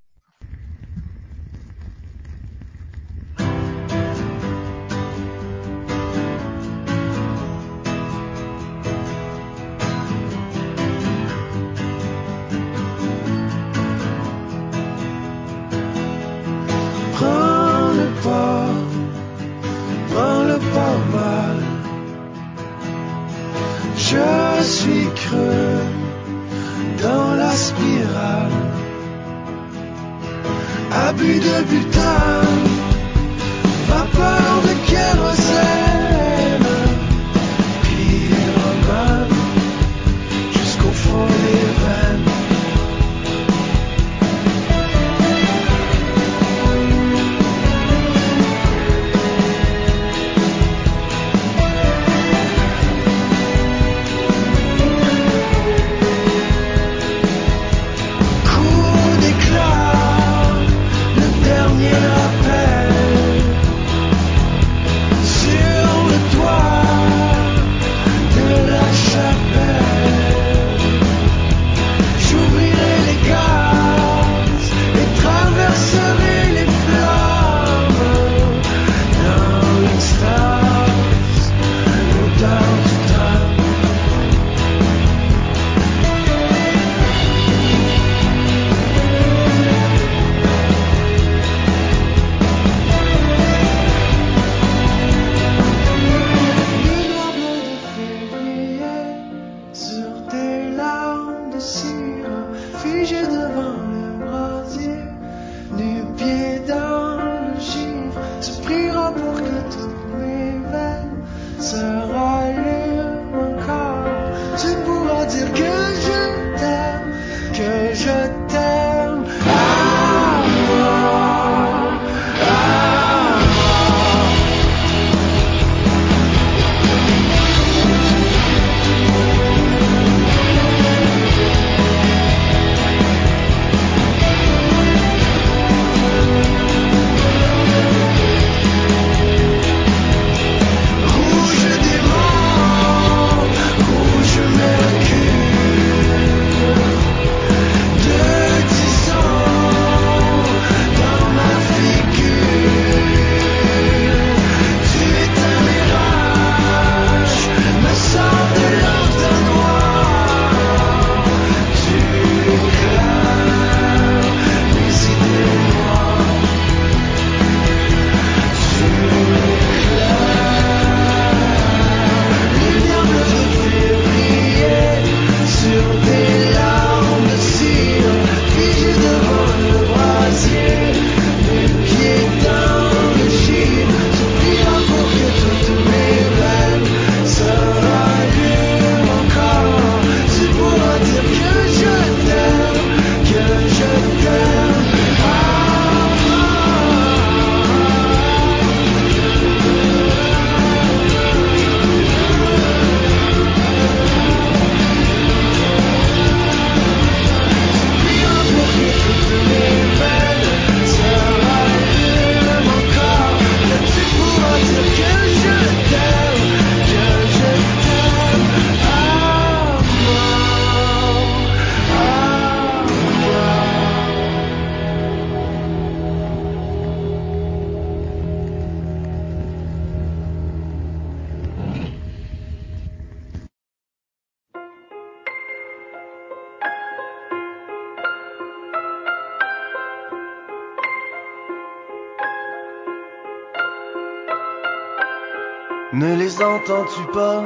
les 246.68 246.74
entends-tu 246.74 247.04
pas, 247.14 247.44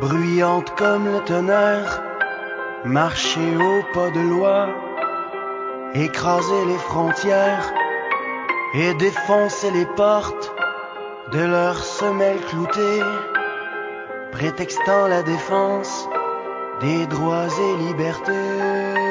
bruyantes 0.00 0.74
comme 0.76 1.06
le 1.06 1.20
tonnerre, 1.20 2.02
marcher 2.84 3.56
au 3.56 3.82
pas 3.92 4.10
de 4.10 4.20
loi, 4.20 4.68
écraser 5.94 6.64
les 6.66 6.78
frontières 6.78 7.72
et 8.74 8.94
défoncer 8.94 9.70
les 9.70 9.86
portes 9.86 10.54
de 11.32 11.40
leurs 11.40 11.84
semelles 11.84 12.40
cloutées, 12.46 13.02
prétextant 14.30 15.08
la 15.08 15.22
défense 15.22 16.08
des 16.80 17.06
droits 17.06 17.48
et 17.48 17.76
libertés. 17.84 19.01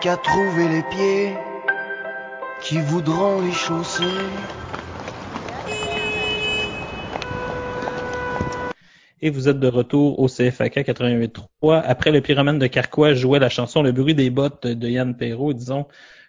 Qu'à 0.00 0.16
trouver 0.16 0.68
les 0.68 0.82
pieds 0.82 1.34
qui 2.62 2.78
voudront 2.78 3.42
les 3.42 3.52
chausser. 3.52 4.04
Et 9.22 9.28
vous 9.28 9.48
êtes 9.48 9.60
de 9.60 9.68
retour 9.68 10.18
au 10.18 10.28
CFAK 10.28 10.78
88.3. 10.78 11.82
Après 11.84 12.10
le 12.10 12.22
pyromane 12.22 12.58
de 12.58 12.66
Carquois 12.66 13.12
jouait 13.12 13.38
la 13.38 13.50
chanson 13.50 13.82
Le 13.82 13.92
bruit 13.92 14.14
des 14.14 14.30
bottes 14.30 14.66
de 14.66 14.88
Yann 14.88 15.14
Perrault. 15.14 15.52
Disons 15.52 15.86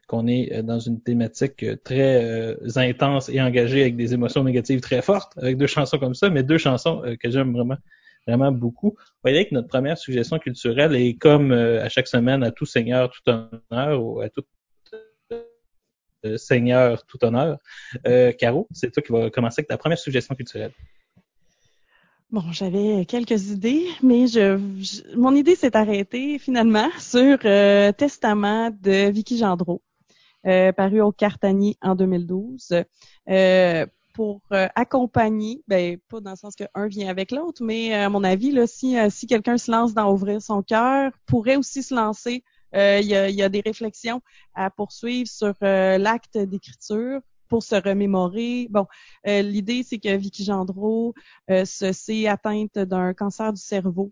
qu'on 0.08 0.28
est 0.28 0.52
euh, 0.52 0.62
dans 0.62 0.80
une 0.80 1.00
thématique 1.00 1.64
euh, 1.64 1.78
très 1.82 2.22
euh, 2.22 2.56
intense 2.76 3.30
et 3.30 3.42
engagée 3.42 3.82
avec 3.82 3.96
des 3.96 4.14
émotions 4.14 4.44
négatives 4.44 4.82
très 4.82 5.02
fortes, 5.02 5.32
avec 5.38 5.58
deux 5.58 5.68
chansons 5.68 5.98
comme 5.98 6.16
ça, 6.16 6.30
mais 6.30 6.44
deux 6.44 6.58
chansons 6.58 7.02
que 7.22 7.30
j'aime 7.30 7.54
vraiment 7.54 7.78
vraiment 8.28 8.52
beaucoup. 8.52 8.90
Vous 8.98 9.22
voyez 9.24 9.48
que 9.48 9.54
notre 9.54 9.68
première 9.68 9.98
suggestion 9.98 10.40
culturelle 10.40 10.96
est 10.96 11.16
comme 11.16 11.52
euh, 11.52 11.84
à 11.84 11.90
chaque 11.90 12.08
semaine, 12.08 12.44
à 12.44 12.52
tout 12.52 12.66
seigneur, 12.66 13.10
tout 13.12 13.30
honneur, 13.30 14.04
ou 14.04 14.22
à 14.22 14.30
tout 14.30 14.44
euh, 16.26 16.38
seigneur, 16.38 17.06
tout 17.06 17.24
honneur. 17.26 17.58
Euh, 18.08 18.32
Caro, 18.32 18.68
c'est 18.72 18.92
toi 18.92 19.02
qui 19.04 19.12
vas 19.12 19.30
commencer 19.30 19.62
avec 19.62 19.70
ta 19.70 19.78
première 19.78 19.98
suggestion 19.98 20.36
culturelle. 20.36 20.72
Bon, 22.30 22.44
j'avais 22.54 23.04
quelques 23.06 23.50
idées, 23.50 23.88
mais 24.02 24.28
je, 24.28 24.58
je- 24.80 25.18
mon 25.18 25.36
idée 25.36 25.56
s'est 25.56 25.76
arrêtée 25.76 26.40
finalement 26.40 26.90
sur 26.98 27.38
euh, 27.44 27.92
Testament 27.92 28.70
de 28.70 29.10
Vicky 29.12 29.38
Gendreau, 29.38 29.82
euh, 30.46 30.72
paru 30.72 31.02
au 31.02 31.12
Cartanier 31.12 31.76
en 31.82 31.94
2012, 31.94 32.72
euh, 33.30 33.86
pour 34.14 34.42
euh, 34.52 34.68
accompagner, 34.76 35.64
ben 35.68 35.98
pas 36.10 36.20
dans 36.22 36.32
le 36.32 36.36
sens 36.36 36.56
que 36.56 36.64
un 36.74 36.88
vient 36.88 37.10
avec 37.10 37.32
l'autre, 37.32 37.64
mais 37.64 37.94
euh, 37.94 38.06
à 38.06 38.10
mon 38.10 38.24
avis, 38.24 38.52
là, 38.52 38.68
si, 38.68 38.98
euh, 38.98 39.10
si 39.10 39.28
quelqu'un 39.28 39.58
se 39.58 39.72
lance 39.72 39.94
dans 39.94 40.12
ouvrir 40.12 40.42
son 40.42 40.62
cœur, 40.64 41.12
pourrait 41.26 41.56
aussi 41.56 41.84
se 41.84 41.94
lancer. 41.96 42.44
euh, 42.76 43.00
Il 43.02 43.08
y, 43.08 43.16
a, 43.16 43.30
y 43.30 43.42
a 43.44 43.50
des 43.50 43.62
réflexions 43.62 44.22
à 44.54 44.70
poursuivre 44.70 45.30
sur 45.30 45.54
l'acte 45.62 46.38
d'écriture 46.38 47.22
pour 47.48 47.64
se 47.64 47.76
remémorer. 47.76 48.68
Bon, 48.70 48.86
l'idée, 49.26 49.84
c'est 49.84 50.00
que 50.00 50.16
Vicky 50.16 50.46
Gendreau 50.46 51.14
se 51.50 51.92
s'est 51.92 52.28
atteinte 52.28 52.80
d'un 52.80 53.14
cancer 53.14 53.52
du 53.52 53.62
cerveau 53.62 54.12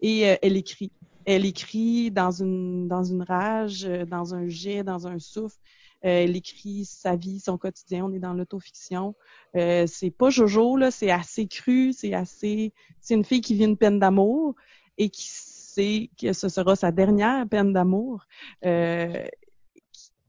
et 0.00 0.20
elle 0.42 0.56
écrit. 0.56 0.90
Elle 1.24 1.44
écrit 1.44 2.10
dans 2.10 2.32
une 2.32 2.88
dans 2.88 3.04
une 3.04 3.22
rage, 3.22 3.82
dans 4.08 4.34
un 4.34 4.48
jet, 4.48 4.82
dans 4.82 5.06
un 5.06 5.18
souffle. 5.20 5.58
Euh, 6.04 6.24
elle 6.24 6.36
écrit 6.36 6.84
sa 6.84 7.16
vie, 7.16 7.40
son 7.40 7.58
quotidien. 7.58 8.04
On 8.06 8.12
est 8.12 8.18
dans 8.18 8.32
l'autofiction. 8.32 9.14
Euh, 9.56 9.86
c'est 9.86 10.10
pas 10.10 10.30
Jojo 10.30 10.76
là, 10.76 10.90
c'est 10.90 11.10
assez 11.10 11.46
cru, 11.46 11.92
c'est 11.92 12.14
assez. 12.14 12.72
C'est 13.00 13.14
une 13.14 13.24
fille 13.24 13.40
qui 13.40 13.54
vit 13.54 13.64
une 13.64 13.76
peine 13.76 13.98
d'amour 13.98 14.54
et 14.98 15.10
qui 15.10 15.26
sait 15.28 16.10
que 16.20 16.32
ce 16.32 16.48
sera 16.48 16.76
sa 16.76 16.90
dernière 16.90 17.46
peine 17.48 17.72
d'amour. 17.72 18.26
Euh, 18.64 19.26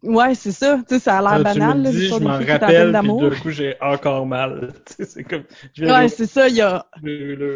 Ouais, 0.03 0.33
c'est 0.33 0.51
ça. 0.51 0.79
Tu 0.87 0.95
sais, 0.95 0.99
ça 0.99 1.19
a 1.19 1.21
l'air 1.21 1.37
tu 1.37 1.59
banal, 1.59 1.77
me 1.77 1.83
là, 1.83 1.91
dis, 1.91 1.97
l'histoire 1.97 2.19
je 2.19 2.25
m'en 2.25 2.31
rappelle, 2.33 2.91
puis 2.91 3.29
d'un 3.29 3.35
coup, 3.41 3.49
j'ai 3.51 3.75
encore 3.81 4.25
mal. 4.25 4.73
Tu 4.87 4.93
sais, 4.93 5.05
c'est 5.05 5.23
comme... 5.23 5.43
Ouais, 5.79 6.09
c'est 6.09 6.25
ça. 6.25 6.47
Il 6.47 6.55
y 6.55 6.61
a, 6.61 6.87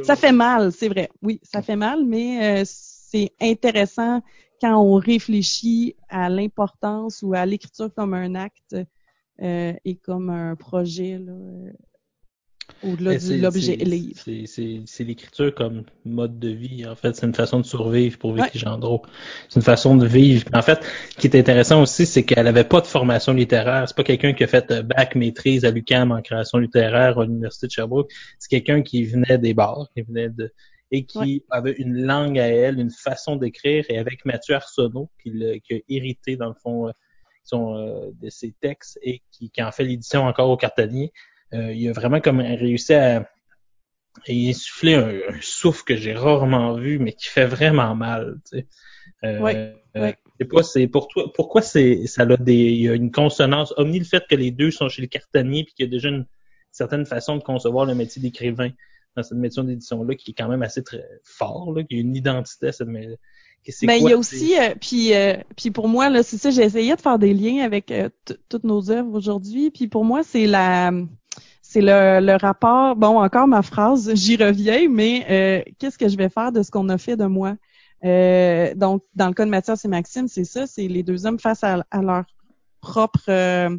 ça 0.04 0.16
fait 0.16 0.32
mal, 0.32 0.72
c'est 0.72 0.88
vrai. 0.88 1.10
Oui, 1.24 1.40
ça 1.44 1.62
fait 1.62 1.76
mal, 1.76 2.06
mais 2.06 2.62
euh, 2.62 2.64
c'est 2.66 3.32
intéressant 3.42 4.22
quand 4.62 4.78
on 4.82 4.96
réfléchit 4.96 5.96
à 6.10 6.30
l'importance 6.30 7.22
ou 7.24 7.34
à 7.34 7.46
l'écriture 7.46 7.94
comme 7.94 8.14
un 8.14 8.36
acte 8.36 8.76
euh, 9.42 9.74
et 9.84 9.96
comme 9.98 10.30
un 10.30 10.56
projet 10.56 11.18
là, 11.20 11.34
euh, 11.34 11.72
au-delà 12.84 13.18
de 13.18 13.42
l'objet 13.42 13.78
c'est- 13.78 13.86
livre. 13.86 14.20
c'est- 14.24 14.46
C'est 14.48 14.82
c'est 14.86 15.04
l'écriture 15.04 15.54
comme 15.54 15.84
mode 16.04 16.40
de 16.40 16.50
vie. 16.50 16.86
En 16.88 16.96
fait, 16.96 17.16
c'est 17.16 17.26
une 17.26 17.34
façon 17.34 17.60
de 17.60 17.66
survivre 17.66 18.18
pour 18.18 18.34
Vicky 18.34 18.58
Gendreau. 18.60 19.02
C'est 19.50 19.60
une 19.60 19.64
façon 19.64 19.96
de 19.98 20.06
vivre. 20.08 20.46
En 20.54 20.62
fait, 20.62 20.80
ce 21.12 21.18
qui 21.18 21.28
est 21.28 21.36
intéressant 21.40 21.82
aussi, 21.82 22.06
c'est 22.06 22.24
qu'elle 22.24 22.48
avait 22.48 22.64
pas 22.64 22.82
de 22.82 22.88
formation 22.88 23.34
littéraire. 23.34 23.88
C'est 23.88 23.96
pas 23.96 24.04
quelqu'un 24.04 24.34
qui 24.34 24.44
a 24.44 24.48
fait 24.48 24.72
euh, 24.72 24.82
bac 24.84 25.16
maîtrise 25.16 25.64
à 25.66 25.72
l'UQAM 25.72 26.12
en 26.12 26.22
création 26.22 26.58
littéraire 26.58 27.20
à 27.20 27.26
l'Université 27.26 27.68
de 27.68 27.72
Sherbrooke. 27.72 28.10
C'est 28.40 28.50
quelqu'un 28.50 28.82
qui 28.82 29.04
venait 29.04 29.38
des 29.38 29.54
bars, 29.54 29.88
qui 29.96 30.02
venait 30.02 30.30
de 30.30 30.52
et 30.92 31.06
qui 31.06 31.44
avait 31.50 31.74
une 31.74 32.06
langue 32.06 32.40
à 32.40 32.48
elle, 32.48 32.80
une 32.80 32.92
façon 32.92 33.36
d'écrire. 33.36 33.86
Et 33.90 33.98
avec 33.98 34.26
Mathieu 34.26 34.56
Arsenault, 34.56 35.10
qui, 35.22 35.32
qui 35.64 35.74
a 35.74 35.80
hérité 35.90 36.36
dans 36.36 36.50
le 36.50 36.56
fond 36.62 36.88
euh, 36.88 36.92
son, 37.44 37.78
euh, 37.78 38.12
de 38.22 38.30
ses 38.30 38.54
textes 38.62 39.00
et 39.02 39.22
qui, 39.32 39.50
qui 39.50 39.64
en 39.64 39.72
fait 39.72 39.84
l'édition 39.84 40.24
encore 40.24 40.50
au 40.50 40.58
cartonnier, 40.58 41.12
euh, 41.54 41.74
il 41.74 41.88
a 41.90 41.94
vraiment 41.94 42.20
comme 42.20 42.40
réussi 42.40 42.94
à, 42.94 43.30
et 44.28 44.50
insuffler 44.50 44.96
un, 44.96 45.10
un 45.34 45.42
souffle 45.42 45.84
que 45.84 45.96
j'ai 45.96 46.14
rarement 46.14 46.76
vu, 46.76 47.00
mais 47.00 47.14
qui 47.14 47.28
fait 47.28 47.46
vraiment 47.46 47.96
mal. 47.96 48.40
Tu 48.50 48.60
sais. 48.60 48.68
Euh, 49.24 49.40
Ouais, 49.40 49.76
euh, 49.96 50.02
ouais. 50.02 50.18
je 50.40 50.46
sais 50.46 50.50
pas, 50.50 50.64
c'est 50.64 50.88
pour 50.88 51.08
toi. 51.08 51.32
Pourquoi 51.34 51.62
c'est 51.62 52.08
ça 52.08 52.24
a 52.24 52.38
des, 52.38 52.54
il 52.54 52.82
y 52.82 52.90
a 52.90 52.94
une 52.94 53.12
consonance. 53.12 53.74
Omni 53.78 54.00
le 54.00 54.06
fait 54.06 54.26
que 54.30 54.36
les 54.36 54.52
deux 54.52 54.72
sont 54.72 54.90
chez 54.90 55.02
le 55.02 55.08
cartonnier 55.08 55.64
puis 55.64 55.74
qu'il 55.74 55.86
y 55.86 55.90
a 55.90 55.92
déjà 55.92 56.10
une 56.10 56.26
certaine 56.72 57.06
façon 57.06 57.38
de 57.38 57.44
concevoir 57.44 57.86
le 57.86 57.96
métier 57.96 58.22
d'écrivain 58.22 58.72
dans 59.16 59.24
cette 59.24 59.38
métier 59.38 59.64
d'édition 59.64 60.04
là 60.04 60.16
qui 60.16 60.32
est 60.32 60.34
quand 60.34 60.48
même 60.48 60.64
assez 60.64 60.84
très 60.84 61.04
fort, 61.24 61.74
là, 61.74 61.84
qui 61.84 61.96
a 61.96 62.00
une 62.00 62.16
identité 62.16 62.68
à 62.68 62.72
cette 62.72 62.88
c'est 63.68 63.88
Mais 63.88 64.00
quoi, 64.00 64.10
il 64.10 64.12
y 64.12 64.14
a 64.14 64.18
aussi, 64.18 64.60
euh, 64.60 64.76
puis, 64.80 65.16
euh, 65.16 65.38
puis 65.58 65.72
pour 65.72 65.88
moi 65.88 66.10
là, 66.10 66.22
c'est 66.22 66.38
ça, 66.38 66.52
j'ai 66.52 66.62
essayé 66.62 66.96
de 66.96 67.02
faire 67.02 67.18
des 67.18 67.34
liens 67.34 67.64
avec 67.64 67.90
euh, 67.90 68.10
toutes 68.48 68.64
nos 68.64 68.92
œuvres 68.92 69.14
aujourd'hui. 69.16 69.72
Puis 69.72 69.88
pour 69.88 70.06
moi, 70.06 70.22
c'est 70.24 70.46
la, 70.46 70.92
c'est 71.64 71.82
le, 71.82 72.20
le 72.24 72.36
rapport. 72.36 72.96
Bon, 72.96 73.20
encore 73.20 73.48
ma 73.48 73.64
phrase, 73.64 74.14
j'y 74.14 74.36
reviens, 74.36 74.88
mais 74.88 75.66
qu'est-ce 75.80 75.98
que 75.98 76.08
je 76.10 76.18
vais 76.18 76.30
faire 76.30 76.52
de 76.52 76.62
ce 76.62 76.70
qu'on 76.70 76.90
a 76.90 77.00
fait 77.00 77.18
de 77.18 77.26
moi? 77.26 77.56
Donc, 78.04 79.02
dans 79.16 79.28
le 79.28 79.34
cas 79.34 79.46
de 79.46 79.50
Mathias 79.50 79.84
et 79.84 79.88
Maxime, 79.88 80.28
c'est 80.28 80.46
ça, 80.46 80.68
c'est 80.68 80.88
les 80.88 81.02
deux 81.02 81.26
hommes 81.26 81.40
face 81.40 81.64
à, 81.64 81.84
à 81.90 82.02
leur 82.04 82.26
propre 82.86 83.30
euh, 83.30 83.76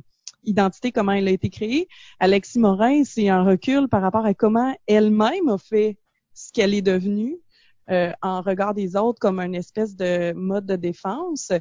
identité, 0.47 0.93
comment 0.93 1.13
elle 1.13 1.29
a 1.29 1.33
été 1.33 1.51
créée. 1.51 1.89
Alexis 2.21 2.59
Morin, 2.59 3.05
c'est 3.05 3.29
un 3.29 3.45
recul 3.45 3.89
par 3.89 4.03
rapport 4.03 4.25
à 4.25 4.35
comment 4.35 4.75
elle-même 4.87 5.49
a 5.49 5.59
fait 5.59 5.99
ce 6.35 6.53
qu'elle 6.53 6.75
est 6.75 6.83
devenue 6.83 7.39
euh, 7.91 8.13
en 8.21 8.41
regard 8.41 8.75
des 8.75 8.97
autres 8.97 9.21
comme 9.21 9.39
une 9.39 9.55
espèce 9.55 9.95
de 9.97 10.33
mode 10.33 10.67
de 10.67 10.77
défense. 10.77 11.53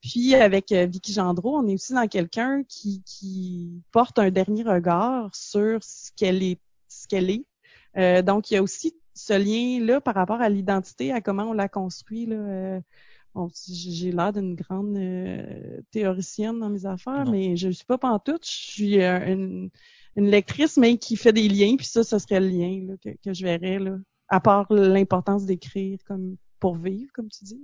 Puis 0.00 0.34
avec 0.34 0.70
euh, 0.72 0.86
Vicky 0.86 1.12
Gendreau, 1.12 1.56
on 1.56 1.66
est 1.66 1.74
aussi 1.74 1.92
dans 1.92 2.06
quelqu'un 2.06 2.62
qui, 2.68 3.02
qui 3.04 3.82
porte 3.90 4.18
un 4.18 4.30
dernier 4.30 4.62
regard 4.62 5.34
sur 5.34 5.82
ce 5.82 6.10
qu'elle 6.16 6.42
est, 6.42 6.60
ce 6.88 7.14
est. 7.16 7.44
Euh, 7.96 8.22
donc 8.22 8.50
il 8.50 8.54
y 8.54 8.56
a 8.56 8.62
aussi 8.62 8.94
ce 9.14 9.34
lien-là 9.34 10.00
par 10.00 10.14
rapport 10.14 10.40
à 10.40 10.48
l'identité, 10.48 11.12
à 11.12 11.20
comment 11.20 11.44
on 11.44 11.52
la 11.52 11.68
construit. 11.68 12.26
Là, 12.26 12.36
euh, 12.36 12.80
bon, 13.34 13.48
j'ai 13.68 14.12
l'air 14.12 14.32
d'une 14.32 14.54
grande 14.54 14.96
euh, 14.96 15.80
théoricienne 15.90 16.58
dans 16.60 16.70
mes 16.70 16.86
affaires, 16.86 17.26
mais 17.26 17.56
je 17.56 17.68
suis 17.68 17.86
pas 17.86 17.98
pantoute. 17.98 18.44
Je 18.44 18.50
suis 18.50 19.02
euh, 19.02 19.32
une, 19.32 19.70
une 20.16 20.28
lectrice, 20.28 20.76
mais 20.76 20.98
qui 20.98 21.16
fait 21.16 21.32
des 21.32 21.48
liens. 21.48 21.76
Puis 21.76 21.86
ça, 21.86 22.04
ce 22.04 22.18
serait 22.18 22.40
le 22.40 22.48
lien 22.48 22.86
là, 22.86 22.94
que, 23.02 23.10
que 23.22 23.34
je 23.34 23.44
verrais 23.44 23.78
là 23.78 23.96
à 24.32 24.40
part 24.40 24.66
l'importance 24.72 25.44
d'écrire 25.44 25.98
comme 26.06 26.36
pour 26.58 26.76
vivre, 26.76 27.10
comme 27.12 27.28
tu 27.28 27.44
dis. 27.44 27.60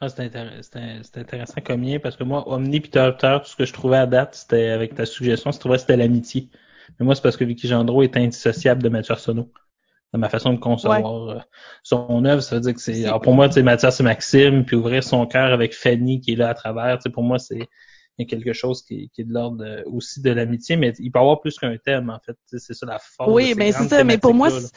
Ah, 0.00 0.08
c'est 0.08 0.20
intéressant, 0.20 0.78
intéressant 1.16 1.60
comme 1.64 1.82
lien 1.82 1.98
parce 1.98 2.16
que 2.16 2.22
moi, 2.22 2.48
Omni 2.48 2.80
Terre, 2.80 3.16
tout 3.16 3.48
ce 3.48 3.56
que 3.56 3.64
je 3.64 3.72
trouvais 3.72 3.96
à 3.96 4.06
date, 4.06 4.36
c'était 4.36 4.68
avec 4.68 4.94
ta 4.94 5.04
suggestion, 5.04 5.50
je 5.50 5.58
trouvais 5.58 5.76
que 5.76 5.80
c'était 5.80 5.96
l'amitié. 5.96 6.48
Mais 6.98 7.06
moi, 7.06 7.16
c'est 7.16 7.22
parce 7.22 7.36
que 7.36 7.44
Vicky 7.44 7.66
Gendreau 7.66 8.02
est 8.02 8.16
indissociable 8.16 8.82
de 8.82 8.88
Mathieu 8.88 9.12
Arsenault. 9.12 9.52
Dans 10.12 10.18
ma 10.18 10.28
façon 10.28 10.52
de 10.52 10.58
concevoir 10.58 11.28
euh, 11.30 11.38
son 11.82 12.24
œuvre, 12.26 12.42
ça 12.42 12.56
veut 12.56 12.60
dire 12.60 12.74
que 12.74 12.80
c'est. 12.80 13.04
Alors 13.06 13.20
pour 13.20 13.34
moi, 13.34 13.48
tu 13.48 13.54
sais, 13.54 13.62
Mathias 13.62 13.98
et 14.00 14.02
Maxime, 14.02 14.64
puis 14.64 14.76
ouvrir 14.76 15.02
son 15.02 15.26
cœur 15.26 15.52
avec 15.52 15.74
Fanny 15.74 16.20
qui 16.20 16.32
est 16.32 16.36
là 16.36 16.50
à 16.50 16.54
travers, 16.54 16.98
tu 16.98 17.04
sais, 17.04 17.10
pour 17.10 17.22
moi, 17.22 17.38
c'est 17.38 17.68
il 18.18 18.24
y 18.24 18.26
a 18.26 18.28
quelque 18.28 18.52
chose 18.52 18.82
qui, 18.82 19.08
qui 19.14 19.22
est 19.22 19.24
de 19.24 19.32
l'ordre 19.32 19.64
de- 19.64 19.82
aussi 19.86 20.20
de 20.20 20.30
l'amitié, 20.30 20.76
mais 20.76 20.92
il 20.98 21.10
peut 21.10 21.18
y 21.18 21.22
avoir 21.22 21.40
plus 21.40 21.58
qu'un 21.58 21.74
thème, 21.78 22.10
en 22.10 22.20
fait. 22.20 22.36
C'est 22.46 22.74
ça 22.74 22.84
la 22.84 22.98
force. 22.98 23.30
de 23.30 23.34
Oui, 23.34 23.54
mais 23.56 23.72
c'est 23.72 23.78
grandes 23.78 23.88
ça. 23.88 24.04
Mais 24.04 24.18
pour 24.18 24.34
moi, 24.34 24.50
là. 24.50 24.60
c'est- 24.60 24.70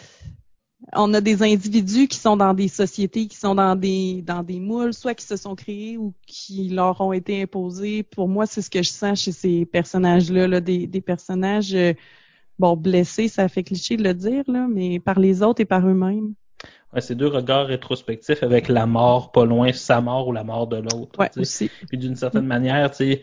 on 0.94 1.14
a 1.14 1.22
des 1.22 1.42
individus 1.44 2.08
qui 2.08 2.18
sont 2.18 2.38
dans 2.38 2.54
des 2.54 2.68
sociétés, 2.68 3.28
qui 3.28 3.36
sont 3.36 3.56
dans 3.56 3.76
des 3.76 4.22
dans 4.22 4.44
des 4.44 4.60
moules, 4.60 4.94
soit 4.94 5.16
qui 5.16 5.26
se 5.26 5.36
sont 5.36 5.56
créés 5.56 5.98
ou 5.98 6.14
qui 6.28 6.70
leur 6.70 7.02
ont 7.02 7.12
été 7.14 7.42
imposés. 7.42 8.04
Pour 8.04 8.28
moi, 8.30 8.46
c'est 8.46 8.62
ce 8.62 8.70
que 8.70 8.84
je 8.84 8.90
sens 8.90 9.22
chez 9.22 9.32
ces 9.32 9.66
personnages-là, 9.66 10.48
là, 10.48 10.62
des, 10.62 10.88
des 10.88 11.02
personnages 11.02 11.74
euh, 11.74 11.94
bon 12.60 12.76
blessés, 12.76 13.28
ça 13.28 13.48
fait 13.48 13.64
cliché 13.64 13.98
de 13.98 14.04
le 14.04 14.14
dire 14.14 14.44
là, 14.48 14.68
mais 14.70 15.00
par 15.00 15.20
les 15.20 15.42
autres 15.44 15.62
et 15.62 15.66
par 15.66 15.88
eux-mêmes. 15.88 16.34
Ouais, 16.94 17.02
c'est 17.02 17.16
deux 17.16 17.28
regards 17.28 17.68
rétrospectifs 17.68 18.42
avec 18.44 18.70
la 18.70 18.86
mort 18.86 19.32
pas 19.32 19.46
loin, 19.46 19.74
sa 19.74 20.00
mort 20.02 20.28
ou 20.28 20.32
la 20.32 20.44
mort 20.44 20.68
de 20.68 20.78
l'autre. 20.78 21.20
Ouais, 21.20 21.30
aussi. 21.38 21.70
Puis 21.90 21.98
d'une 21.98 22.16
certaine 22.16 22.46
manière, 22.46 22.90
tu 22.92 22.98
sais, 22.98 23.22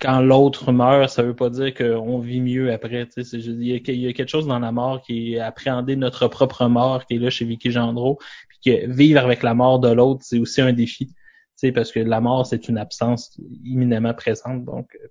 quand 0.00 0.20
l'autre 0.20 0.72
meurt, 0.72 1.10
ça 1.10 1.22
veut 1.22 1.36
pas 1.36 1.50
dire 1.50 1.74
qu'on 1.74 2.18
vit 2.18 2.40
mieux 2.40 2.72
après. 2.72 3.04
Tu 3.06 3.12
sais, 3.12 3.24
C'est- 3.24 3.40
je 3.40 3.50
dis, 3.50 3.66
il 3.66 3.68
y 3.68 3.74
a- 3.74 3.92
il 3.92 4.00
y 4.00 4.08
a 4.08 4.12
quelque 4.14 4.30
chose 4.30 4.46
dans 4.46 4.58
la 4.58 4.72
mort 4.72 5.02
qui 5.02 5.34
est 5.34 5.38
appréhender 5.38 5.96
notre 5.96 6.28
propre 6.28 6.66
mort 6.66 7.04
qui 7.04 7.16
est 7.16 7.18
là 7.18 7.28
chez 7.28 7.44
Vicky 7.44 7.70
Gendreau. 7.70 8.18
Puis 8.48 8.58
que 8.64 8.90
vivre 8.90 9.20
avec 9.20 9.42
la 9.42 9.52
mort 9.52 9.78
de 9.80 9.92
l'autre, 9.92 10.22
c'est 10.24 10.38
aussi 10.38 10.62
un 10.62 10.72
défi. 10.72 11.08
Tu 11.08 11.14
sais, 11.56 11.72
parce 11.72 11.92
que 11.92 12.00
la 12.00 12.22
mort, 12.22 12.46
c'est 12.46 12.68
une 12.68 12.78
absence 12.78 13.38
imminemment 13.62 14.14
présente. 14.14 14.64
Donc, 14.64 14.96
euh, 15.02 15.08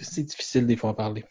c'est 0.00 0.24
difficile 0.24 0.66
des 0.66 0.76
fois 0.76 0.90
à 0.90 0.94
parler. 0.94 1.24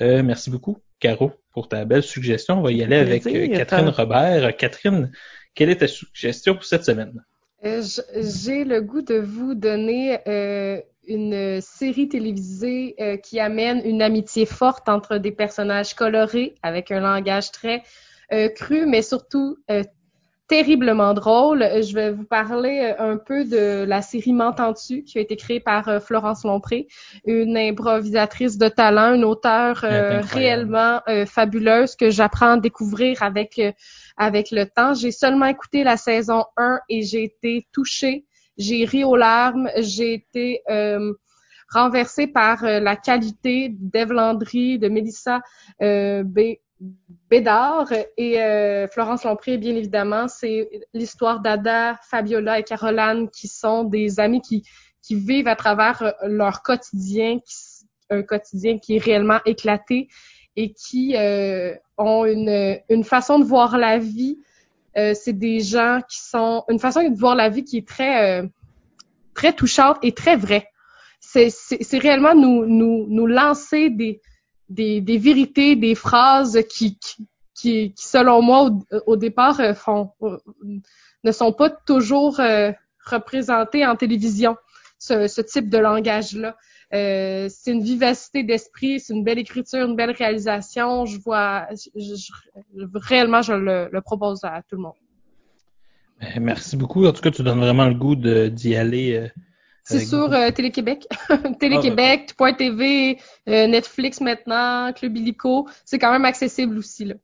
Euh, 0.00 0.22
merci 0.22 0.50
beaucoup, 0.50 0.78
Caro, 1.00 1.32
pour 1.52 1.68
ta 1.68 1.84
belle 1.84 2.02
suggestion. 2.02 2.58
On 2.58 2.62
va 2.62 2.72
y 2.72 2.82
aller 2.82 2.96
avec 2.96 3.22
plaisir. 3.22 3.52
euh, 3.52 3.56
Catherine 3.58 3.88
Robert. 3.88 4.56
Catherine, 4.56 5.12
quelle 5.54 5.70
est 5.70 5.76
ta 5.76 5.88
suggestion 5.88 6.54
pour 6.54 6.64
cette 6.64 6.84
semaine? 6.84 7.22
Euh, 7.64 7.82
J'ai 8.16 8.64
le 8.64 8.80
goût 8.80 9.02
de 9.02 9.16
vous 9.16 9.54
donner 9.54 10.18
euh, 10.26 10.80
une 11.06 11.60
série 11.60 12.08
télévisée 12.08 12.94
euh, 13.00 13.16
qui 13.16 13.38
amène 13.38 13.82
une 13.84 14.02
amitié 14.02 14.46
forte 14.46 14.88
entre 14.88 15.18
des 15.18 15.32
personnages 15.32 15.94
colorés 15.94 16.54
avec 16.62 16.90
un 16.90 17.00
langage 17.00 17.52
très 17.52 17.82
euh, 18.32 18.48
cru, 18.48 18.86
mais 18.86 19.02
surtout 19.02 19.58
euh, 19.70 19.84
terriblement 20.52 21.14
drôle. 21.14 21.62
Euh, 21.62 21.80
Je 21.80 21.94
vais 21.94 22.10
vous 22.10 22.24
parler 22.24 22.94
euh, 22.98 23.12
un 23.12 23.16
peu 23.16 23.44
de 23.46 23.84
la 23.84 24.02
série 24.02 24.34
M'entends-tu 24.34 25.02
qui 25.02 25.16
a 25.16 25.22
été 25.22 25.34
créée 25.36 25.60
par 25.60 25.88
euh, 25.88 25.98
Florence 25.98 26.44
Lompré, 26.44 26.88
une 27.24 27.56
improvisatrice 27.56 28.58
de 28.58 28.68
talent, 28.68 29.14
une 29.14 29.24
auteure 29.24 29.80
euh, 29.84 30.20
réellement 30.20 31.00
euh, 31.08 31.24
fabuleuse 31.24 31.96
que 31.96 32.10
j'apprends 32.10 32.52
à 32.52 32.56
découvrir 32.58 33.22
avec 33.22 33.58
euh, 33.58 33.72
avec 34.18 34.50
le 34.50 34.66
temps. 34.66 34.92
J'ai 34.92 35.10
seulement 35.10 35.46
écouté 35.46 35.84
la 35.84 35.96
saison 35.96 36.44
1 36.58 36.80
et 36.90 37.00
j'ai 37.00 37.24
été 37.24 37.66
touchée. 37.72 38.26
J'ai 38.58 38.84
ri 38.84 39.04
aux 39.04 39.16
larmes. 39.16 39.70
J'ai 39.78 40.12
été 40.12 40.60
euh, 40.68 41.14
renversée 41.70 42.26
par 42.26 42.62
la 42.62 42.96
qualité 42.96 43.70
d'Ève 43.70 44.12
Landry, 44.12 44.78
de 44.78 44.88
Mélissa 44.88 45.40
euh, 45.80 46.22
B- 46.22 46.58
Bédard 47.30 47.92
et 48.16 48.40
euh, 48.40 48.86
Florence 48.88 49.24
Lompré, 49.24 49.56
bien 49.56 49.74
évidemment. 49.74 50.28
C'est 50.28 50.68
l'histoire 50.92 51.40
d'Ada, 51.40 51.98
Fabiola 52.02 52.58
et 52.58 52.62
Caroline 52.62 53.28
qui 53.30 53.48
sont 53.48 53.84
des 53.84 54.20
amis 54.20 54.40
qui, 54.40 54.64
vivent 55.10 55.48
à 55.48 55.56
travers 55.56 56.14
leur 56.22 56.62
quotidien, 56.62 57.38
un 58.08 58.22
quotidien 58.22 58.78
qui 58.78 58.96
est 58.96 59.02
réellement 59.02 59.40
éclaté 59.44 60.08
et 60.56 60.72
qui 60.72 61.16
euh, 61.16 61.74
ont 61.98 62.24
une, 62.24 63.04
façon 63.04 63.38
de 63.38 63.44
voir 63.44 63.76
la 63.76 63.98
vie. 63.98 64.38
Euh, 64.96 65.12
c'est 65.14 65.32
des 65.32 65.60
gens 65.60 66.00
qui 66.08 66.18
sont 66.18 66.64
une 66.68 66.78
façon 66.78 67.08
de 67.08 67.16
voir 67.16 67.34
la 67.34 67.48
vie 67.48 67.64
qui 67.64 67.78
est 67.78 67.88
très 67.88 69.52
touchante 69.54 69.98
et 70.02 70.12
très 70.12 70.36
vraie. 70.36 70.68
C'est 71.20 71.98
réellement 71.98 72.34
nous 72.34 73.26
lancer 73.26 73.90
des 73.90 74.20
des 74.72 75.18
vérités, 75.18 75.76
des 75.76 75.94
phrases 75.94 76.58
qui 76.68 76.98
qui 76.98 77.26
qui, 77.54 77.92
selon 77.96 78.42
moi 78.42 78.70
au, 79.06 79.16
départ 79.16 79.60
euh, 79.60 79.72
euh, 80.22 80.38
ne 81.24 81.32
sont 81.32 81.52
pas 81.52 81.70
toujours 81.70 82.40
euh, 82.40 82.72
représentées 83.04 83.86
en 83.86 83.96
télévision. 83.96 84.56
Ce, 84.98 85.40
type 85.40 85.68
de 85.68 85.78
langage 85.78 86.34
là. 86.34 86.56
Euh, 86.94 87.48
c'est 87.48 87.72
une 87.72 87.82
vivacité 87.82 88.44
d'esprit, 88.44 89.00
c'est 89.00 89.14
une 89.14 89.24
belle 89.24 89.38
écriture, 89.38 89.88
une 89.88 89.96
belle 89.96 90.12
réalisation. 90.12 91.06
Je 91.06 91.18
vois, 91.18 91.66
je, 91.72 91.88
je- 91.96 92.86
réellement, 92.94 93.42
je 93.42 93.54
le, 93.54 94.00
propose 94.00 94.44
à 94.44 94.62
tout 94.68 94.76
le 94.76 94.82
monde. 94.82 94.92
Euh, 96.22 96.26
Merci 96.40 96.76
beaucoup. 96.76 97.04
En 97.06 97.12
tout 97.12 97.22
cas, 97.22 97.32
tu 97.32 97.42
donnes 97.42 97.58
vraiment 97.58 97.88
le 97.88 97.94
goût 97.94 98.14
d'y 98.14 98.76
aller. 98.76 99.28
C'est 99.84 100.00
sur 100.00 100.32
euh, 100.32 100.50
Télé-Québec, 100.50 101.06
Télé-Québec, 101.60 102.34
Point 102.36 102.54
TV, 102.54 103.18
euh, 103.48 103.66
Netflix 103.66 104.20
maintenant, 104.20 104.92
Club 104.92 105.16
Illico. 105.16 105.68
C'est 105.84 105.98
quand 105.98 106.12
même 106.12 106.24
accessible 106.24 106.78
aussi 106.78 107.04
là. 107.04 107.14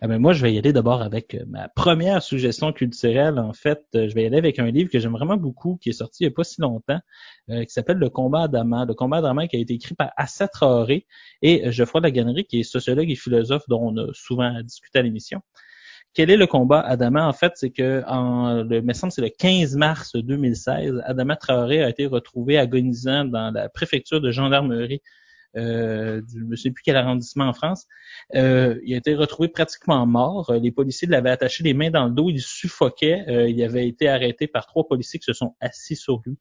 Ah 0.00 0.06
ben 0.06 0.18
moi, 0.18 0.32
je 0.32 0.42
vais 0.42 0.52
y 0.52 0.58
aller 0.58 0.72
d'abord 0.72 1.02
avec 1.02 1.34
euh, 1.34 1.44
ma 1.48 1.68
première 1.68 2.22
suggestion 2.22 2.72
culturelle. 2.72 3.38
En 3.38 3.52
fait, 3.52 3.82
euh, 3.94 4.08
je 4.08 4.14
vais 4.14 4.22
y 4.22 4.26
aller 4.26 4.38
avec 4.38 4.58
un 4.58 4.70
livre 4.70 4.88
que 4.88 5.00
j'aime 5.00 5.12
vraiment 5.12 5.36
beaucoup, 5.36 5.78
qui 5.80 5.88
est 5.88 5.92
sorti 5.92 6.22
il 6.22 6.28
n'y 6.28 6.32
a 6.32 6.34
pas 6.34 6.44
si 6.44 6.60
longtemps, 6.60 7.00
euh, 7.50 7.64
qui 7.64 7.70
s'appelle 7.72 7.98
Le 7.98 8.08
combat 8.08 8.46
d'Adama. 8.46 8.84
Le 8.84 8.94
combat 8.94 9.20
d'Adama 9.20 9.48
qui 9.48 9.56
a 9.56 9.58
été 9.58 9.74
écrit 9.74 9.94
par 9.94 10.12
Assa 10.16 10.46
Traoré 10.46 11.06
et 11.42 11.66
euh, 11.66 11.70
Geoffroy 11.72 12.00
Lagannerie, 12.00 12.44
qui 12.44 12.60
est 12.60 12.62
sociologue 12.62 13.10
et 13.10 13.16
philosophe 13.16 13.64
dont 13.68 13.80
on 13.82 13.96
a 13.96 14.06
souvent 14.12 14.62
discuté 14.62 15.00
à 15.00 15.02
l'émission. 15.02 15.42
Quel 16.12 16.30
est 16.30 16.36
le 16.36 16.46
combat 16.46 16.80
Adama? 16.80 17.26
En 17.26 17.32
fait, 17.32 17.52
c'est 17.54 17.70
que 17.70 18.02
en 18.06 18.62
le 18.64 18.92
semble 18.94 19.12
c'est 19.12 19.22
le 19.22 19.28
15 19.28 19.76
mars 19.76 20.16
2016, 20.16 21.02
Adama 21.04 21.36
Traoré 21.36 21.82
a 21.84 21.88
été 21.88 22.06
retrouvé 22.06 22.58
agonisant 22.58 23.24
dans 23.24 23.52
la 23.52 23.68
préfecture 23.68 24.20
de 24.20 24.30
gendarmerie 24.30 25.02
euh, 25.56 26.20
du, 26.22 26.40
je 26.40 26.44
ne 26.44 26.56
sais 26.56 26.70
plus 26.70 26.82
quel 26.82 26.96
arrondissement 26.96 27.46
en 27.46 27.52
France. 27.52 27.86
Euh, 28.34 28.78
il 28.84 28.94
a 28.94 28.98
été 28.98 29.14
retrouvé 29.14 29.48
pratiquement 29.48 30.06
mort. 30.06 30.50
Euh, 30.50 30.58
Les 30.58 30.70
policiers 30.70 31.08
l'avaient 31.08 31.30
attaché 31.30 31.64
les 31.64 31.74
mains 31.74 31.90
dans 31.90 32.06
le 32.06 32.12
dos, 32.12 32.30
il 32.30 32.40
suffoquait. 32.40 33.24
Il 33.48 33.62
avait 33.62 33.88
été 33.88 34.08
arrêté 34.08 34.46
par 34.46 34.66
trois 34.66 34.86
policiers 34.86 35.18
qui 35.18 35.24
se 35.24 35.32
sont 35.32 35.54
assis 35.60 35.96
sur 35.96 36.22
lui 36.24 36.36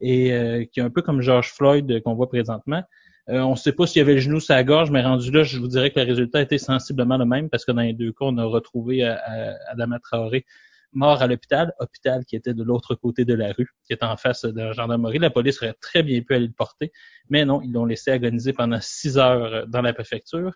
et 0.00 0.68
qui 0.72 0.80
est 0.80 0.82
un 0.82 0.90
peu 0.90 1.02
comme 1.02 1.20
George 1.22 1.52
Floyd 1.52 2.02
qu'on 2.02 2.14
voit 2.14 2.28
présentement. 2.28 2.82
Euh, 3.30 3.40
on 3.40 3.50
ne 3.50 3.56
sait 3.56 3.72
pas 3.72 3.86
s'il 3.86 4.00
y 4.00 4.02
avait 4.02 4.14
le 4.14 4.20
genou 4.20 4.40
sur 4.40 4.54
la 4.54 4.64
gorge, 4.64 4.90
mais 4.90 5.02
rendu 5.02 5.30
là, 5.30 5.42
je 5.42 5.58
vous 5.58 5.68
dirais 5.68 5.90
que 5.90 6.00
le 6.00 6.06
résultat 6.06 6.40
était 6.40 6.58
sensiblement 6.58 7.18
le 7.18 7.26
même 7.26 7.50
parce 7.50 7.64
que 7.64 7.72
dans 7.72 7.82
les 7.82 7.92
deux 7.92 8.12
cas, 8.12 8.24
on 8.24 8.38
a 8.38 8.44
retrouvé 8.44 9.04
euh, 9.04 9.52
Adama 9.68 9.98
Traoré 9.98 10.46
mort 10.92 11.20
à 11.20 11.26
l'hôpital, 11.26 11.72
hôpital 11.80 12.24
qui 12.24 12.36
était 12.36 12.54
de 12.54 12.62
l'autre 12.62 12.94
côté 12.94 13.26
de 13.26 13.34
la 13.34 13.52
rue, 13.52 13.68
qui 13.84 13.92
est 13.92 14.02
en 14.02 14.16
face 14.16 14.42
de 14.46 14.58
la 14.58 14.72
gendarmerie. 14.72 15.18
La 15.18 15.28
police 15.28 15.62
aurait 15.62 15.74
très 15.74 16.02
bien 16.02 16.22
pu 16.22 16.34
aller 16.34 16.46
le 16.46 16.52
porter, 16.52 16.92
mais 17.28 17.44
non, 17.44 17.60
ils 17.60 17.72
l'ont 17.72 17.84
laissé 17.84 18.10
agoniser 18.10 18.54
pendant 18.54 18.78
six 18.80 19.18
heures 19.18 19.66
dans 19.68 19.82
la 19.82 19.92
préfecture. 19.92 20.52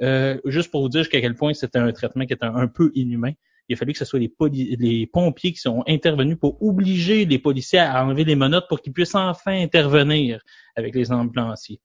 Euh, 0.00 0.38
juste 0.44 0.70
pour 0.70 0.82
vous 0.82 0.88
dire 0.88 1.02
jusqu'à 1.02 1.20
quel 1.20 1.34
point 1.34 1.52
c'était 1.52 1.78
un 1.78 1.90
traitement 1.92 2.24
qui 2.24 2.32
était 2.32 2.44
un, 2.44 2.54
un, 2.54 2.68
peu 2.68 2.92
inhumain. 2.94 3.32
Il 3.68 3.74
a 3.74 3.76
fallu 3.76 3.92
que 3.92 3.98
ce 3.98 4.04
soit 4.04 4.18
les, 4.18 4.30
les 4.78 5.06
pompiers 5.06 5.52
qui 5.52 5.60
sont 5.60 5.84
intervenus 5.86 6.38
pour 6.38 6.62
obliger 6.62 7.24
les 7.24 7.38
policiers 7.38 7.78
à 7.78 8.04
enlever 8.04 8.24
les 8.24 8.34
menottes 8.34 8.68
pour 8.68 8.80
qu'ils 8.80 8.92
puissent 8.92 9.14
enfin 9.14 9.60
intervenir 9.60 10.40
avec 10.76 10.94
les 10.94 11.12
ambulanciers. 11.12 11.80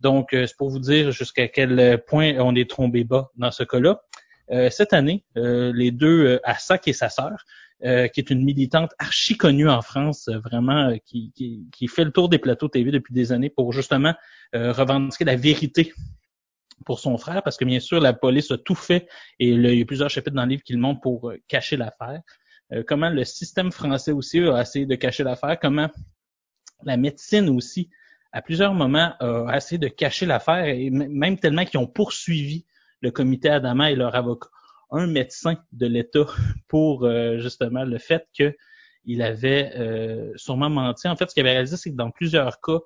Donc, 0.00 0.32
euh, 0.32 0.46
c'est 0.46 0.56
pour 0.56 0.70
vous 0.70 0.78
dire 0.78 1.10
jusqu'à 1.10 1.48
quel 1.48 2.02
point 2.06 2.34
on 2.38 2.54
est 2.54 2.70
tombé 2.70 3.04
bas 3.04 3.30
dans 3.36 3.50
ce 3.50 3.62
cas-là. 3.62 4.00
Euh, 4.50 4.70
cette 4.70 4.92
année, 4.92 5.24
euh, 5.36 5.72
les 5.74 5.90
deux, 5.90 6.26
euh, 6.26 6.40
Assak 6.44 6.86
et 6.88 6.92
sa 6.92 7.08
sœur, 7.08 7.44
euh, 7.84 8.06
qui 8.08 8.20
est 8.20 8.30
une 8.30 8.44
militante 8.44 8.92
archi 8.98 9.36
connue 9.36 9.68
en 9.68 9.82
France, 9.82 10.28
euh, 10.28 10.38
vraiment, 10.38 10.96
qui, 11.04 11.32
qui, 11.34 11.66
qui, 11.72 11.88
fait 11.88 12.04
le 12.04 12.12
tour 12.12 12.28
des 12.28 12.38
plateaux 12.38 12.68
TV 12.68 12.90
depuis 12.90 13.12
des 13.12 13.32
années 13.32 13.50
pour 13.50 13.72
justement 13.72 14.14
revendiquer 14.52 15.24
la 15.24 15.36
vérité 15.36 15.92
pour 16.86 17.00
son 17.00 17.18
frère, 17.18 17.42
parce 17.42 17.56
que 17.56 17.64
bien 17.64 17.80
sûr, 17.80 18.00
la 18.00 18.12
police 18.12 18.50
a 18.50 18.58
tout 18.58 18.74
fait, 18.74 19.08
et 19.38 19.48
il 19.48 19.66
y 19.66 19.82
a 19.82 19.84
plusieurs 19.84 20.08
chapitres 20.08 20.36
dans 20.36 20.44
le 20.44 20.50
livre 20.50 20.62
qui 20.62 20.72
le 20.72 20.78
montrent 20.78 21.00
pour 21.00 21.32
cacher 21.48 21.76
l'affaire. 21.76 22.22
comment 22.86 23.10
le 23.10 23.24
système 23.24 23.72
français 23.72 24.12
aussi 24.12 24.38
a 24.38 24.62
essayé 24.62 24.86
de 24.86 24.94
cacher 24.94 25.24
l'affaire, 25.24 25.58
comment 25.60 25.90
la 26.84 26.96
médecine 26.96 27.50
aussi, 27.50 27.90
à 28.36 28.42
plusieurs 28.42 28.74
moments, 28.74 29.14
a 29.20 29.56
essayé 29.56 29.78
de 29.78 29.88
cacher 29.88 30.26
l'affaire, 30.26 30.66
et 30.66 30.90
même 30.90 31.38
tellement 31.38 31.64
qu'ils 31.64 31.80
ont 31.80 31.86
poursuivi 31.86 32.66
le 33.00 33.10
comité 33.10 33.48
Adama 33.48 33.90
et 33.90 33.96
leur 33.96 34.14
avocat, 34.14 34.48
un 34.90 35.06
médecin 35.06 35.56
de 35.72 35.86
l'État 35.86 36.26
pour 36.68 37.04
euh, 37.04 37.38
justement 37.38 37.84
le 37.84 37.98
fait 37.98 38.28
qu'il 38.34 39.22
avait 39.22 39.72
euh, 39.76 40.32
sûrement 40.36 40.70
menti. 40.70 41.08
En 41.08 41.16
fait, 41.16 41.28
ce 41.28 41.34
qu'il 41.34 41.42
avait 41.42 41.52
réalisé, 41.52 41.76
c'est 41.76 41.90
que 41.90 41.96
dans 41.96 42.10
plusieurs 42.10 42.60
cas 42.60 42.78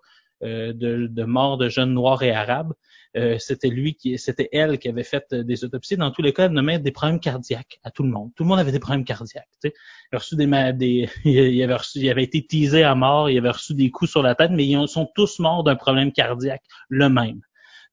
euh, 0.43 0.73
de, 0.73 1.07
de 1.07 1.25
mort 1.25 1.59
de 1.59 1.69
jeunes 1.69 1.95
noirs 1.95 2.23
et 2.23 2.33
arabes, 2.33 2.73
euh, 3.17 3.37
c'était 3.39 3.69
lui 3.69 3.95
qui, 3.95 4.19
c'était 4.19 4.49
elle 4.53 4.79
qui 4.79 4.89
avait 4.89 5.05
fait 5.05 5.35
des 5.35 5.65
autopsies. 5.65 5.97
Dans 5.97 6.11
tous 6.11 6.23
les 6.23 6.33
cas, 6.33 6.47
elle 6.47 6.53
nommait 6.53 6.79
des 6.79 6.93
problèmes 6.93 7.21
cardiaques 7.21 7.81
à 7.83 7.91
tout 7.91 8.03
le 8.03 8.11
monde. 8.11 8.31
Tout 8.37 8.45
le 8.45 8.49
monde 8.49 8.61
avait 8.61 8.73
des 8.73 8.79
problèmes 8.79 9.05
cardiaques. 9.05 9.49
Il, 9.65 9.73
a 10.13 10.19
reçu 10.19 10.37
des, 10.37 11.09
il 11.25 11.63
avait 11.63 12.11
avait 12.11 12.23
été 12.23 12.47
teasé 12.47 12.83
à 12.83 12.95
mort, 12.95 13.29
il 13.31 13.39
avait 13.39 13.51
reçu 13.51 13.75
des 13.75 13.91
coups 13.91 14.11
sur 14.11 14.23
la 14.23 14.35
tête, 14.35 14.51
mais 14.53 14.67
ils 14.67 14.89
sont 14.89 15.09
tous 15.15 15.39
morts 15.41 15.65
d'un 15.65 15.77
problème 15.77 16.13
cardiaque 16.13 16.65
le 16.89 17.09
même. 17.09 17.41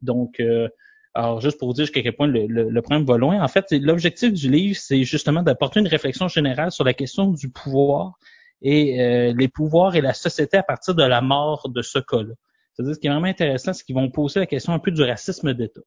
Donc 0.01 0.39
euh, 0.39 0.69
alors, 1.17 1.41
juste 1.41 1.57
pour 1.57 1.69
vous 1.69 1.73
dire 1.73 1.85
jusqu'à 1.85 2.03
quel 2.03 2.15
point 2.15 2.27
le, 2.27 2.45
le, 2.45 2.69
le, 2.69 2.81
problème 2.83 3.03
va 3.03 3.17
loin, 3.17 3.41
en 3.41 3.47
fait, 3.47 3.71
l'objectif 3.71 4.31
du 4.31 4.51
livre, 4.51 4.77
c'est 4.79 5.03
justement 5.03 5.41
d'apporter 5.41 5.79
une 5.79 5.87
réflexion 5.87 6.27
générale 6.27 6.71
sur 6.71 6.83
la 6.83 6.93
question 6.93 7.31
du 7.31 7.49
pouvoir 7.49 8.19
et 8.61 9.01
euh, 9.01 9.33
les 9.35 9.47
pouvoirs 9.47 9.95
et 9.95 10.01
la 10.01 10.13
société 10.13 10.57
à 10.57 10.63
partir 10.63 10.93
de 10.93 11.03
la 11.03 11.21
mort 11.21 11.69
de 11.69 11.81
ce 11.81 11.97
cas-là. 11.97 12.35
C'est-à-dire, 12.77 12.95
ce 12.95 12.99
qui 12.99 13.07
est 13.07 13.09
vraiment 13.09 13.27
intéressant, 13.27 13.73
c'est 13.73 13.83
qu'ils 13.83 13.95
vont 13.95 14.09
poser 14.11 14.39
la 14.39 14.45
question 14.45 14.71
un 14.71 14.79
peu 14.79 14.91
du 14.91 15.01
racisme 15.01 15.53
d'État. 15.53 15.81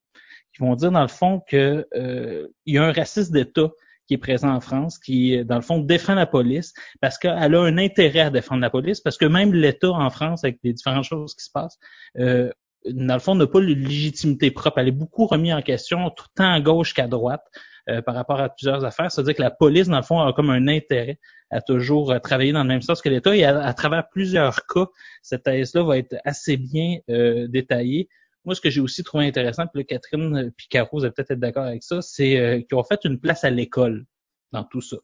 Ils 0.59 0.65
vont 0.65 0.75
dire, 0.75 0.91
dans 0.91 1.03
le 1.03 1.09
fond, 1.09 1.41
que 1.49 1.87
euh, 1.95 2.49
y 2.67 2.79
a 2.79 2.85
un 2.85 2.93
racisme 2.93 3.33
d'État 3.33 3.71
qui 4.09 4.15
est 4.15 4.19
présent 4.19 4.53
en 4.53 4.61
France, 4.61 4.99
qui, 4.99 5.45
dans 5.45 5.55
le 5.55 5.61
fond, 5.63 5.79
défend 5.79 6.17
la 6.17 6.27
police 6.27 6.75
parce 7.01 7.17
qu'elle 7.17 7.55
a 7.55 7.61
un 7.61 7.79
intérêt 7.79 8.21
à 8.21 8.31
défendre 8.31 8.61
la 8.61 8.71
police, 8.71 9.01
parce 9.01 9.17
que 9.17 9.25
même 9.25 9.55
l'État 9.55 9.93
en 9.93 10.11
France, 10.11 10.43
avec 10.43 10.59
les 10.65 10.73
différentes 10.73 11.05
choses 11.05 11.33
qui 11.37 11.45
se 11.45 11.51
passent, 11.53 11.79
euh, 12.19 12.51
dans 12.87 13.15
le 13.15 13.21
fond, 13.21 13.35
n'a 13.35 13.47
pas 13.47 13.61
une 13.61 13.79
légitimité 13.79 14.51
propre. 14.51 14.79
Elle 14.79 14.89
est 14.89 14.93
beaucoup 14.93 15.27
remise 15.27 15.53
en 15.53 15.63
question, 15.63 16.11
tout 16.11 16.27
tant 16.35 16.53
à 16.53 16.61
gauche 16.61 16.95
qu'à 16.95 17.07
droite, 17.07 17.45
euh, 17.89 18.03
par 18.03 18.15
rapport 18.15 18.41
à 18.41 18.49
plusieurs 18.49 18.85
affaires. 18.85 19.11
C'est-à-dire 19.11 19.35
que 19.35 19.43
la 19.43 19.51
police, 19.51 19.89
dans 19.89 19.97
le 19.97 20.03
fond, 20.03 20.21
a 20.21 20.33
comme 20.33 20.51
un 20.51 20.69
intérêt 20.69 21.19
à 21.51 21.61
toujours 21.61 22.13
euh, 22.13 22.19
travailler 22.19 22.53
dans 22.53 22.63
le 22.63 22.69
même 22.69 22.83
sens 22.83 23.03
que 23.03 23.09
l'État. 23.09 23.37
Et 23.37 23.45
à, 23.45 23.75
travers 23.75 24.09
plusieurs 24.09 24.67
cas, 24.67 24.87
cette 25.23 25.45
thèse-là 25.45 25.83
va 25.83 25.99
être 25.99 26.17
assez 26.25 26.57
bien 26.57 26.99
euh, 27.11 27.49
détaillée. 27.49 28.09
Moi, 28.45 28.55
ce 28.55 28.61
que 28.61 28.71
j'ai 28.71 28.81
aussi 28.81 29.03
trouvé 29.03 29.27
intéressant, 29.27 29.67
puis 29.67 29.83
là, 29.83 29.85
Catherine 29.85 30.53
Picaro, 30.57 30.89
vous 30.99 31.05
allez 31.05 31.13
peut-être 31.13 31.33
être, 31.33 31.41
d'accord 31.41 31.65
avec 31.65 31.83
ça, 31.83 32.01
c'est 32.01 32.39
euh, 32.39 32.61
qu'ils 32.63 32.79
ont 32.79 32.85
fait 32.85 33.01
une 33.05 33.19
place 33.21 33.45
à 33.45 33.51
l'école 33.51 34.07
dans 34.53 34.65
tout 34.65 34.81
ça. 34.81 34.97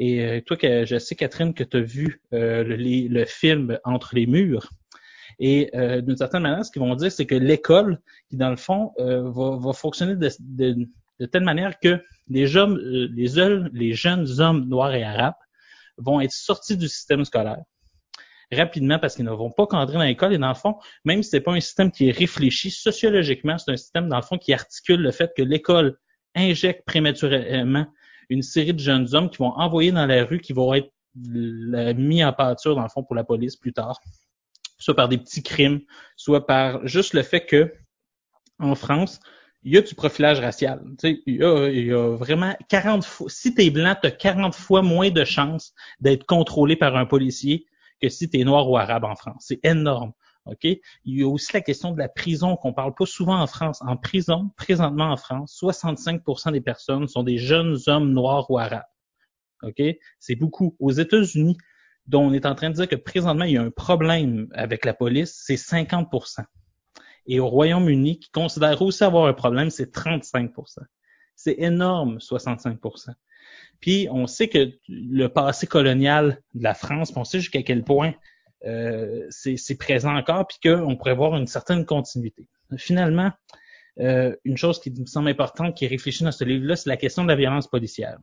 Et 0.00 0.44
toi, 0.46 0.56
que, 0.56 0.84
je 0.86 0.96
sais, 0.96 1.16
Catherine, 1.16 1.52
que 1.52 1.64
tu 1.64 1.76
as 1.78 1.80
vu 1.80 2.22
le 2.30 3.24
film 3.24 3.80
Entre 3.82 4.14
les 4.14 4.26
murs. 4.26 4.70
Et 5.38 5.70
euh, 5.74 6.00
d'une 6.00 6.16
certaine 6.16 6.42
manière, 6.42 6.64
ce 6.64 6.70
qu'ils 6.70 6.82
vont 6.82 6.94
dire, 6.94 7.12
c'est 7.12 7.26
que 7.26 7.34
l'école, 7.34 8.00
qui 8.28 8.36
dans 8.36 8.50
le 8.50 8.56
fond, 8.56 8.92
euh, 8.98 9.30
va, 9.30 9.56
va, 9.56 9.72
fonctionner 9.72 10.16
de, 10.16 10.30
de, 10.40 10.88
de, 11.20 11.26
telle 11.26 11.44
manière 11.44 11.78
que 11.78 12.02
les 12.28 12.46
jeunes, 12.46 12.76
les, 13.14 13.28
les 13.72 13.92
jeunes 13.92 14.40
hommes 14.40 14.68
noirs 14.68 14.94
et 14.94 15.04
arabes 15.04 15.34
vont 15.96 16.20
être 16.20 16.32
sortis 16.32 16.76
du 16.76 16.88
système 16.88 17.24
scolaire 17.24 17.62
rapidement 18.52 18.98
parce 18.98 19.14
qu'ils 19.14 19.24
ne 19.24 19.30
vont 19.30 19.50
pas 19.50 19.66
cadrer 19.66 19.98
dans 19.98 20.04
l'école. 20.04 20.32
Et 20.32 20.38
dans 20.38 20.48
le 20.48 20.54
fond, 20.54 20.76
même 21.04 21.22
si 21.22 21.30
c'est 21.30 21.40
pas 21.40 21.52
un 21.52 21.60
système 21.60 21.90
qui 21.90 22.08
est 22.08 22.12
réfléchi 22.12 22.70
sociologiquement, 22.70 23.58
c'est 23.58 23.70
un 23.70 23.76
système 23.76 24.08
dans 24.08 24.16
le 24.16 24.22
fond 24.22 24.38
qui 24.38 24.52
articule 24.52 25.00
le 25.00 25.10
fait 25.10 25.32
que 25.36 25.42
l'école 25.42 25.98
injecte 26.34 26.84
prématurément 26.86 27.86
une 28.30 28.42
série 28.42 28.74
de 28.74 28.78
jeunes 28.78 29.14
hommes 29.14 29.30
qui 29.30 29.38
vont 29.38 29.52
envoyer 29.52 29.92
dans 29.92 30.06
la 30.06 30.24
rue, 30.24 30.40
qui 30.40 30.52
vont 30.52 30.74
être 30.74 30.90
mis 31.14 32.24
en 32.24 32.32
pâture 32.32 32.74
dans 32.74 32.82
le 32.82 32.88
fond 32.88 33.02
pour 33.02 33.16
la 33.16 33.24
police 33.24 33.56
plus 33.56 33.72
tard 33.72 34.00
soit 34.78 34.94
par 34.94 35.08
des 35.08 35.18
petits 35.18 35.42
crimes, 35.42 35.80
soit 36.16 36.46
par 36.46 36.86
juste 36.86 37.14
le 37.14 37.22
fait 37.22 37.44
que 37.44 37.74
en 38.58 38.74
France, 38.74 39.20
il 39.62 39.74
y 39.74 39.78
a 39.78 39.82
du 39.82 39.94
profilage 39.94 40.40
racial. 40.40 40.82
Il, 41.02 41.20
y 41.26 41.44
a, 41.44 41.68
il 41.68 41.86
y 41.86 41.92
a 41.92 42.16
vraiment 42.16 42.56
40 42.68 43.04
fois. 43.04 43.28
Si 43.28 43.54
t'es 43.54 43.70
blanc, 43.70 43.96
t'as 44.00 44.10
40 44.10 44.54
fois 44.54 44.82
moins 44.82 45.10
de 45.10 45.24
chances 45.24 45.74
d'être 46.00 46.24
contrôlé 46.24 46.76
par 46.76 46.96
un 46.96 47.06
policier 47.06 47.66
que 48.00 48.08
si 48.08 48.30
t'es 48.30 48.44
noir 48.44 48.70
ou 48.70 48.76
arabe 48.76 49.04
en 49.04 49.16
France. 49.16 49.46
C'est 49.48 49.60
énorme. 49.64 50.12
OK? 50.46 50.64
Il 50.64 50.80
y 51.04 51.22
a 51.22 51.28
aussi 51.28 51.52
la 51.52 51.60
question 51.60 51.92
de 51.92 51.98
la 51.98 52.08
prison 52.08 52.56
qu'on 52.56 52.72
parle 52.72 52.94
pas 52.94 53.06
souvent 53.06 53.38
en 53.38 53.46
France. 53.46 53.82
En 53.82 53.96
prison, 53.96 54.50
présentement 54.56 55.10
en 55.10 55.16
France, 55.16 55.58
65% 55.60 56.52
des 56.52 56.60
personnes 56.60 57.06
sont 57.08 57.22
des 57.22 57.38
jeunes 57.38 57.76
hommes 57.86 58.12
noirs 58.12 58.50
ou 58.50 58.58
arabes. 58.58 58.84
C'est 60.20 60.36
beaucoup. 60.36 60.76
Aux 60.78 60.92
États-Unis, 60.92 61.56
dont 62.08 62.22
on 62.22 62.32
est 62.32 62.46
en 62.46 62.54
train 62.54 62.70
de 62.70 62.74
dire 62.74 62.88
que 62.88 62.96
présentement, 62.96 63.44
il 63.44 63.52
y 63.52 63.56
a 63.58 63.62
un 63.62 63.70
problème 63.70 64.48
avec 64.52 64.84
la 64.84 64.94
police, 64.94 65.42
c'est 65.44 65.56
50% 65.56 66.42
Et 67.26 67.38
au 67.38 67.48
Royaume-Uni, 67.48 68.18
qui 68.18 68.30
considère 68.30 68.80
aussi 68.80 69.04
avoir 69.04 69.26
un 69.26 69.34
problème, 69.34 69.70
c'est 69.70 69.94
35% 69.94 70.80
C'est 71.36 71.56
énorme, 71.58 72.16
65% 72.18 73.10
Puis 73.80 74.08
on 74.10 74.26
sait 74.26 74.48
que 74.48 74.72
le 74.88 75.28
passé 75.28 75.66
colonial 75.66 76.40
de 76.54 76.64
la 76.64 76.74
France, 76.74 77.12
on 77.14 77.24
sait 77.24 77.40
jusqu'à 77.40 77.62
quel 77.62 77.84
point 77.84 78.14
euh, 78.64 79.26
c'est 79.30 79.78
présent 79.78 80.16
encore, 80.16 80.46
puis 80.46 80.58
qu'on 80.62 80.96
pourrait 80.96 81.14
voir 81.14 81.36
une 81.36 81.46
certaine 81.46 81.84
continuité. 81.84 82.48
Finalement, 82.78 83.30
euh, 84.00 84.34
une 84.44 84.56
chose 84.56 84.80
qui 84.80 84.90
me 84.90 85.06
semble 85.06 85.28
importante, 85.28 85.76
qui 85.76 85.84
est 85.84 85.88
réfléchie 85.88 86.24
dans 86.24 86.32
ce 86.32 86.44
livre-là, 86.44 86.74
c'est 86.74 86.88
la 86.88 86.96
question 86.96 87.22
de 87.22 87.28
la 87.28 87.36
violence 87.36 87.68
policière. 87.68 88.18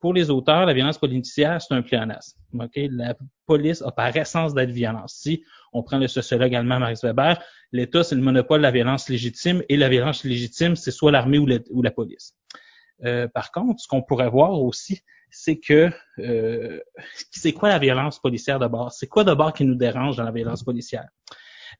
Pour 0.00 0.14
les 0.14 0.30
auteurs, 0.30 0.66
la 0.66 0.74
violence 0.74 0.98
policière, 0.98 1.60
c'est 1.60 1.74
un 1.74 1.82
pléonasme. 1.82 2.38
Okay? 2.58 2.88
La 2.90 3.16
police 3.46 3.82
a 3.82 3.90
par 3.90 4.16
essence 4.16 4.54
d'être 4.54 4.70
violence. 4.70 5.14
Si 5.14 5.42
on 5.72 5.82
prend 5.82 5.98
le 5.98 6.08
sociologue 6.08 6.54
allemand 6.54 6.78
Max 6.78 7.02
Weber, 7.02 7.42
l'État, 7.72 8.04
c'est 8.04 8.14
le 8.14 8.22
monopole 8.22 8.60
de 8.60 8.62
la 8.62 8.70
violence 8.70 9.08
légitime, 9.08 9.62
et 9.68 9.76
la 9.76 9.88
violence 9.88 10.24
légitime, 10.24 10.76
c'est 10.76 10.90
soit 10.90 11.12
l'armée 11.12 11.38
ou, 11.38 11.82
la 11.82 11.90
police. 11.90 12.34
Euh, 13.04 13.28
par 13.28 13.52
contre, 13.52 13.80
ce 13.80 13.88
qu'on 13.88 14.02
pourrait 14.02 14.30
voir 14.30 14.52
aussi, 14.52 15.02
c'est 15.30 15.58
que 15.58 15.90
euh, 16.18 16.80
c'est 17.30 17.52
quoi 17.52 17.68
la 17.68 17.78
violence 17.78 18.18
policière 18.18 18.58
d'abord? 18.58 18.92
C'est 18.92 19.06
quoi 19.06 19.24
d'abord 19.24 19.52
qui 19.52 19.64
nous 19.64 19.74
dérange 19.74 20.16
dans 20.16 20.24
la 20.24 20.32
violence 20.32 20.64
policière? 20.64 21.06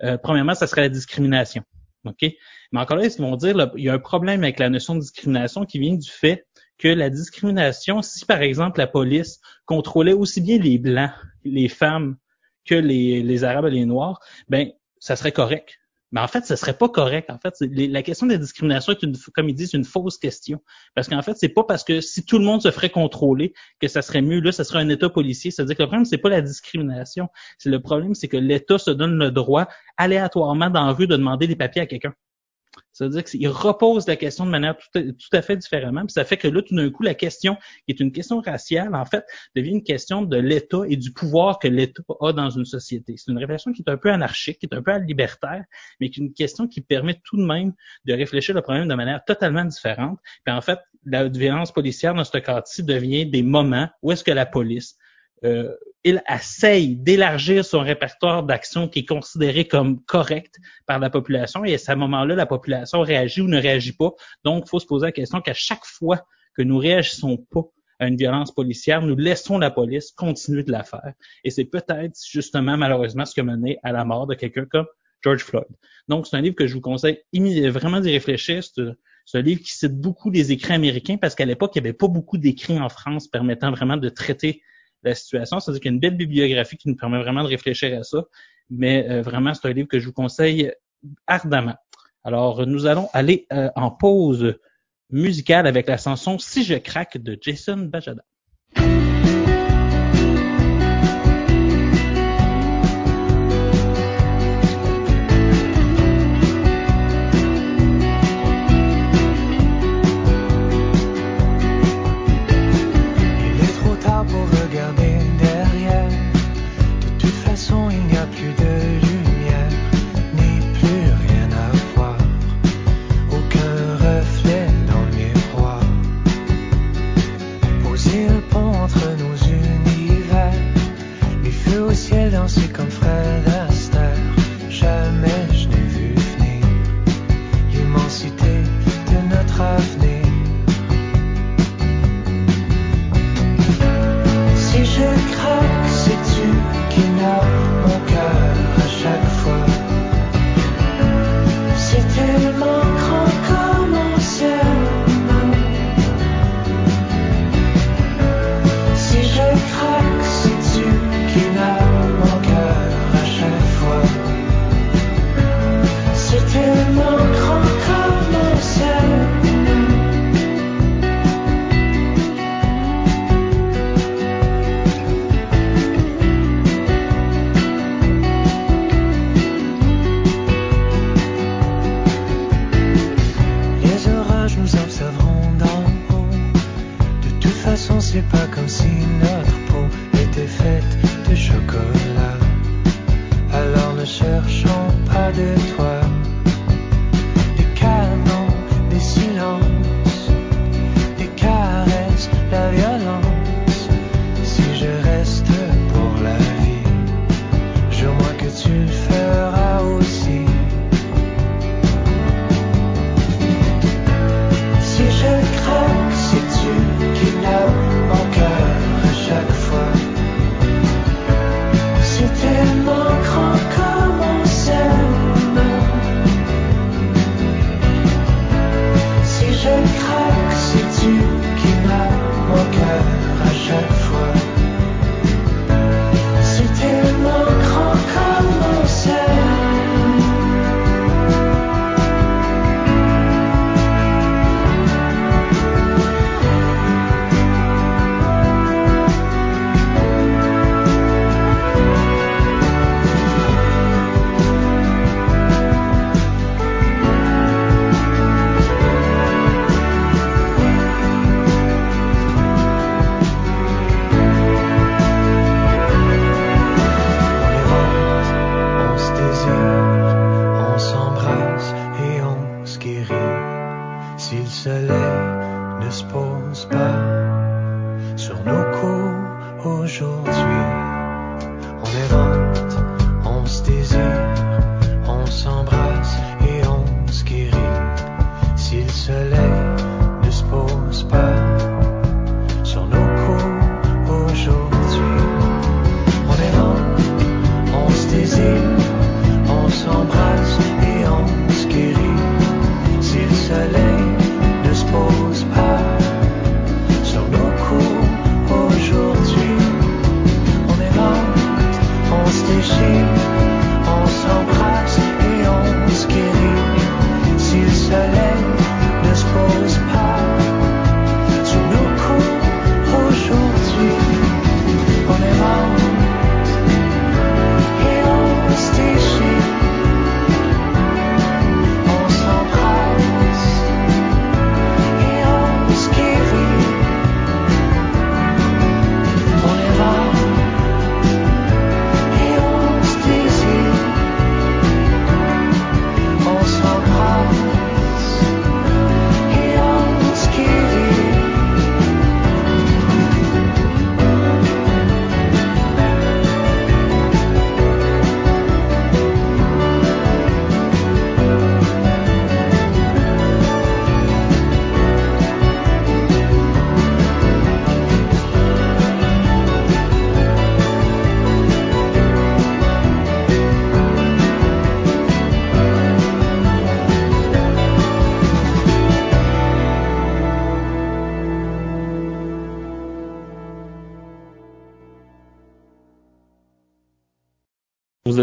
Euh, 0.02 0.18
premièrement, 0.18 0.54
ça 0.54 0.66
serait 0.66 0.82
la 0.82 0.88
discrimination. 0.88 1.62
OK? 2.04 2.30
Mais 2.72 2.80
encore 2.80 2.96
là, 2.98 3.06
ils 3.06 3.22
vont 3.22 3.36
dire, 3.36 3.56
là, 3.56 3.72
il 3.76 3.84
y 3.84 3.88
a 3.88 3.94
un 3.94 3.98
problème 3.98 4.42
avec 4.42 4.58
la 4.58 4.68
notion 4.68 4.94
de 4.94 5.00
discrimination 5.00 5.64
qui 5.64 5.78
vient 5.78 5.94
du 5.94 6.08
fait 6.08 6.46
que 6.78 6.88
la 6.88 7.10
discrimination, 7.10 8.02
si 8.02 8.24
par 8.24 8.42
exemple 8.42 8.78
la 8.78 8.86
police 8.86 9.40
contrôlait 9.66 10.12
aussi 10.12 10.40
bien 10.40 10.58
les 10.58 10.78
blancs, 10.78 11.10
les 11.44 11.68
femmes 11.68 12.16
que 12.64 12.74
les, 12.74 13.44
arabes 13.44 13.66
et 13.66 13.70
les 13.70 13.86
noirs, 13.86 14.20
ben 14.48 14.70
ça 14.98 15.16
serait 15.16 15.32
correct. 15.32 15.78
Mais 16.10 16.20
en 16.20 16.28
fait, 16.28 16.46
ce 16.46 16.56
serait 16.56 16.76
pas 16.76 16.88
correct. 16.88 17.28
En 17.30 17.38
fait, 17.38 17.54
la 17.60 18.02
question 18.02 18.26
de 18.26 18.32
la 18.32 18.38
discrimination 18.38 18.92
est 18.92 19.02
une, 19.02 19.14
comme 19.34 19.50
ils 19.50 19.54
disent, 19.54 19.74
une 19.74 19.84
fausse 19.84 20.16
question. 20.16 20.62
Parce 20.94 21.06
qu'en 21.06 21.20
fait, 21.20 21.36
c'est 21.36 21.50
pas 21.50 21.64
parce 21.64 21.84
que 21.84 22.00
si 22.00 22.24
tout 22.24 22.38
le 22.38 22.44
monde 22.44 22.62
se 22.62 22.70
ferait 22.70 22.88
contrôler 22.88 23.52
que 23.78 23.88
ça 23.88 24.00
serait 24.00 24.22
mieux. 24.22 24.40
Là, 24.40 24.50
ça 24.52 24.64
serait 24.64 24.78
un 24.78 24.88
État 24.88 25.10
policier. 25.10 25.50
C'est-à-dire 25.50 25.76
que 25.76 25.82
le 25.82 25.88
problème, 25.88 26.06
c'est 26.06 26.16
pas 26.16 26.30
la 26.30 26.40
discrimination. 26.40 27.28
C'est 27.58 27.68
le 27.68 27.80
problème, 27.80 28.14
c'est 28.14 28.28
que 28.28 28.38
l'État 28.38 28.78
se 28.78 28.90
donne 28.90 29.18
le 29.18 29.30
droit 29.30 29.68
aléatoirement 29.98 30.70
dans 30.70 30.94
de 30.94 31.04
demander 31.04 31.46
des 31.46 31.56
papiers 31.56 31.82
à 31.82 31.86
quelqu'un. 31.86 32.14
C'est-à-dire 32.98 33.22
qu'il 33.22 33.48
repose 33.48 34.08
la 34.08 34.16
question 34.16 34.44
de 34.44 34.50
manière 34.50 34.76
tout 34.76 35.00
à, 35.32 35.42
fait 35.42 35.56
différemment. 35.56 36.00
Puis 36.00 36.12
ça 36.14 36.24
fait 36.24 36.36
que 36.36 36.48
là, 36.48 36.62
tout 36.62 36.74
d'un 36.74 36.90
coup, 36.90 37.04
la 37.04 37.14
question, 37.14 37.56
qui 37.86 37.92
est 37.92 38.00
une 38.00 38.10
question 38.10 38.40
raciale, 38.40 38.92
en 38.92 39.04
fait, 39.04 39.24
devient 39.54 39.70
une 39.70 39.84
question 39.84 40.22
de 40.22 40.36
l'État 40.36 40.80
et 40.88 40.96
du 40.96 41.12
pouvoir 41.12 41.60
que 41.60 41.68
l'État 41.68 42.02
a 42.20 42.32
dans 42.32 42.50
une 42.50 42.64
société. 42.64 43.14
C'est 43.16 43.30
une 43.30 43.38
réflexion 43.38 43.72
qui 43.72 43.82
est 43.86 43.90
un 43.90 43.96
peu 43.96 44.10
anarchique, 44.10 44.58
qui 44.58 44.66
est 44.66 44.74
un 44.74 44.82
peu 44.82 44.98
libertaire, 44.98 45.64
mais 46.00 46.10
qui 46.10 46.20
est 46.20 46.24
une 46.24 46.32
question 46.32 46.66
qui 46.66 46.80
permet 46.80 47.20
tout 47.22 47.36
de 47.36 47.44
même 47.44 47.72
de 48.04 48.14
réfléchir 48.14 48.52
le 48.52 48.62
problème 48.62 48.88
de 48.88 48.94
manière 48.94 49.24
totalement 49.24 49.64
différente. 49.64 50.18
Puis 50.44 50.52
en 50.52 50.60
fait, 50.60 50.80
la 51.04 51.28
violence 51.28 51.70
policière 51.70 52.14
dans 52.14 52.24
ce 52.24 52.36
cas-ci 52.38 52.82
devient 52.82 53.26
des 53.26 53.44
moments 53.44 53.88
où 54.02 54.10
est-ce 54.10 54.24
que 54.24 54.32
la 54.32 54.44
police 54.44 54.96
euh, 55.44 55.74
il 56.04 56.22
essaye 56.28 56.96
d'élargir 56.96 57.64
son 57.64 57.80
répertoire 57.80 58.42
d'actions 58.42 58.88
qui 58.88 59.00
est 59.00 59.04
considéré 59.04 59.66
comme 59.66 60.02
correct 60.04 60.56
par 60.86 60.98
la 60.98 61.10
population 61.10 61.64
et 61.64 61.74
à 61.74 61.78
ce 61.78 61.92
moment-là, 61.92 62.34
la 62.34 62.46
population 62.46 63.00
réagit 63.00 63.40
ou 63.40 63.48
ne 63.48 63.60
réagit 63.60 63.92
pas. 63.92 64.12
Donc, 64.44 64.64
il 64.66 64.70
faut 64.70 64.78
se 64.78 64.86
poser 64.86 65.06
la 65.06 65.12
question 65.12 65.40
qu'à 65.40 65.54
chaque 65.54 65.84
fois 65.84 66.24
que 66.56 66.62
nous 66.62 66.78
réagissons 66.78 67.36
pas 67.50 67.62
à 67.98 68.06
une 68.06 68.16
violence 68.16 68.52
policière, 68.52 69.02
nous 69.02 69.16
laissons 69.16 69.58
la 69.58 69.70
police 69.70 70.12
continuer 70.12 70.62
de 70.62 70.70
la 70.70 70.84
faire. 70.84 71.12
Et 71.44 71.50
c'est 71.50 71.64
peut-être 71.64 72.16
justement, 72.30 72.76
malheureusement, 72.76 73.24
ce 73.24 73.34
qui 73.34 73.40
a 73.40 73.44
mené 73.44 73.78
à 73.82 73.92
la 73.92 74.04
mort 74.04 74.26
de 74.26 74.34
quelqu'un 74.34 74.66
comme 74.66 74.86
George 75.22 75.42
Floyd. 75.42 75.66
Donc, 76.06 76.26
c'est 76.26 76.36
un 76.36 76.40
livre 76.40 76.54
que 76.54 76.66
je 76.66 76.74
vous 76.74 76.80
conseille 76.80 77.20
vraiment 77.34 78.00
d'y 78.00 78.12
réfléchir. 78.12 78.62
C'est 78.62 79.38
un 79.38 79.42
livre 79.42 79.60
qui 79.60 79.72
cite 79.72 80.00
beaucoup 80.00 80.30
les 80.30 80.52
écrits 80.52 80.74
américains 80.74 81.16
parce 81.16 81.34
qu'à 81.34 81.44
l'époque, 81.44 81.72
il 81.74 81.82
n'y 81.82 81.88
avait 81.88 81.96
pas 81.96 82.08
beaucoup 82.08 82.38
d'écrits 82.38 82.78
en 82.78 82.88
France 82.88 83.26
permettant 83.26 83.72
vraiment 83.72 83.96
de 83.96 84.08
traiter 84.08 84.62
la 85.02 85.14
situation. 85.14 85.60
C'est-à-dire 85.60 85.80
qu'il 85.80 85.90
y 85.90 85.92
a 85.92 85.94
une 85.94 86.00
belle 86.00 86.16
bibliographie 86.16 86.76
qui 86.76 86.88
nous 86.88 86.96
permet 86.96 87.20
vraiment 87.20 87.42
de 87.42 87.48
réfléchir 87.48 87.98
à 87.98 88.02
ça. 88.02 88.24
Mais 88.70 89.08
euh, 89.08 89.22
vraiment, 89.22 89.54
c'est 89.54 89.66
un 89.68 89.72
livre 89.72 89.88
que 89.88 89.98
je 89.98 90.06
vous 90.06 90.12
conseille 90.12 90.72
ardemment. 91.26 91.76
Alors, 92.24 92.66
nous 92.66 92.86
allons 92.86 93.08
aller 93.12 93.46
euh, 93.52 93.70
en 93.76 93.90
pause 93.90 94.58
musicale 95.10 95.66
avec 95.66 95.86
la 95.86 95.96
chanson 95.96 96.38
Si 96.38 96.64
je 96.64 96.74
craque 96.74 97.18
de 97.18 97.38
Jason 97.40 97.78
Bajada. 97.78 98.22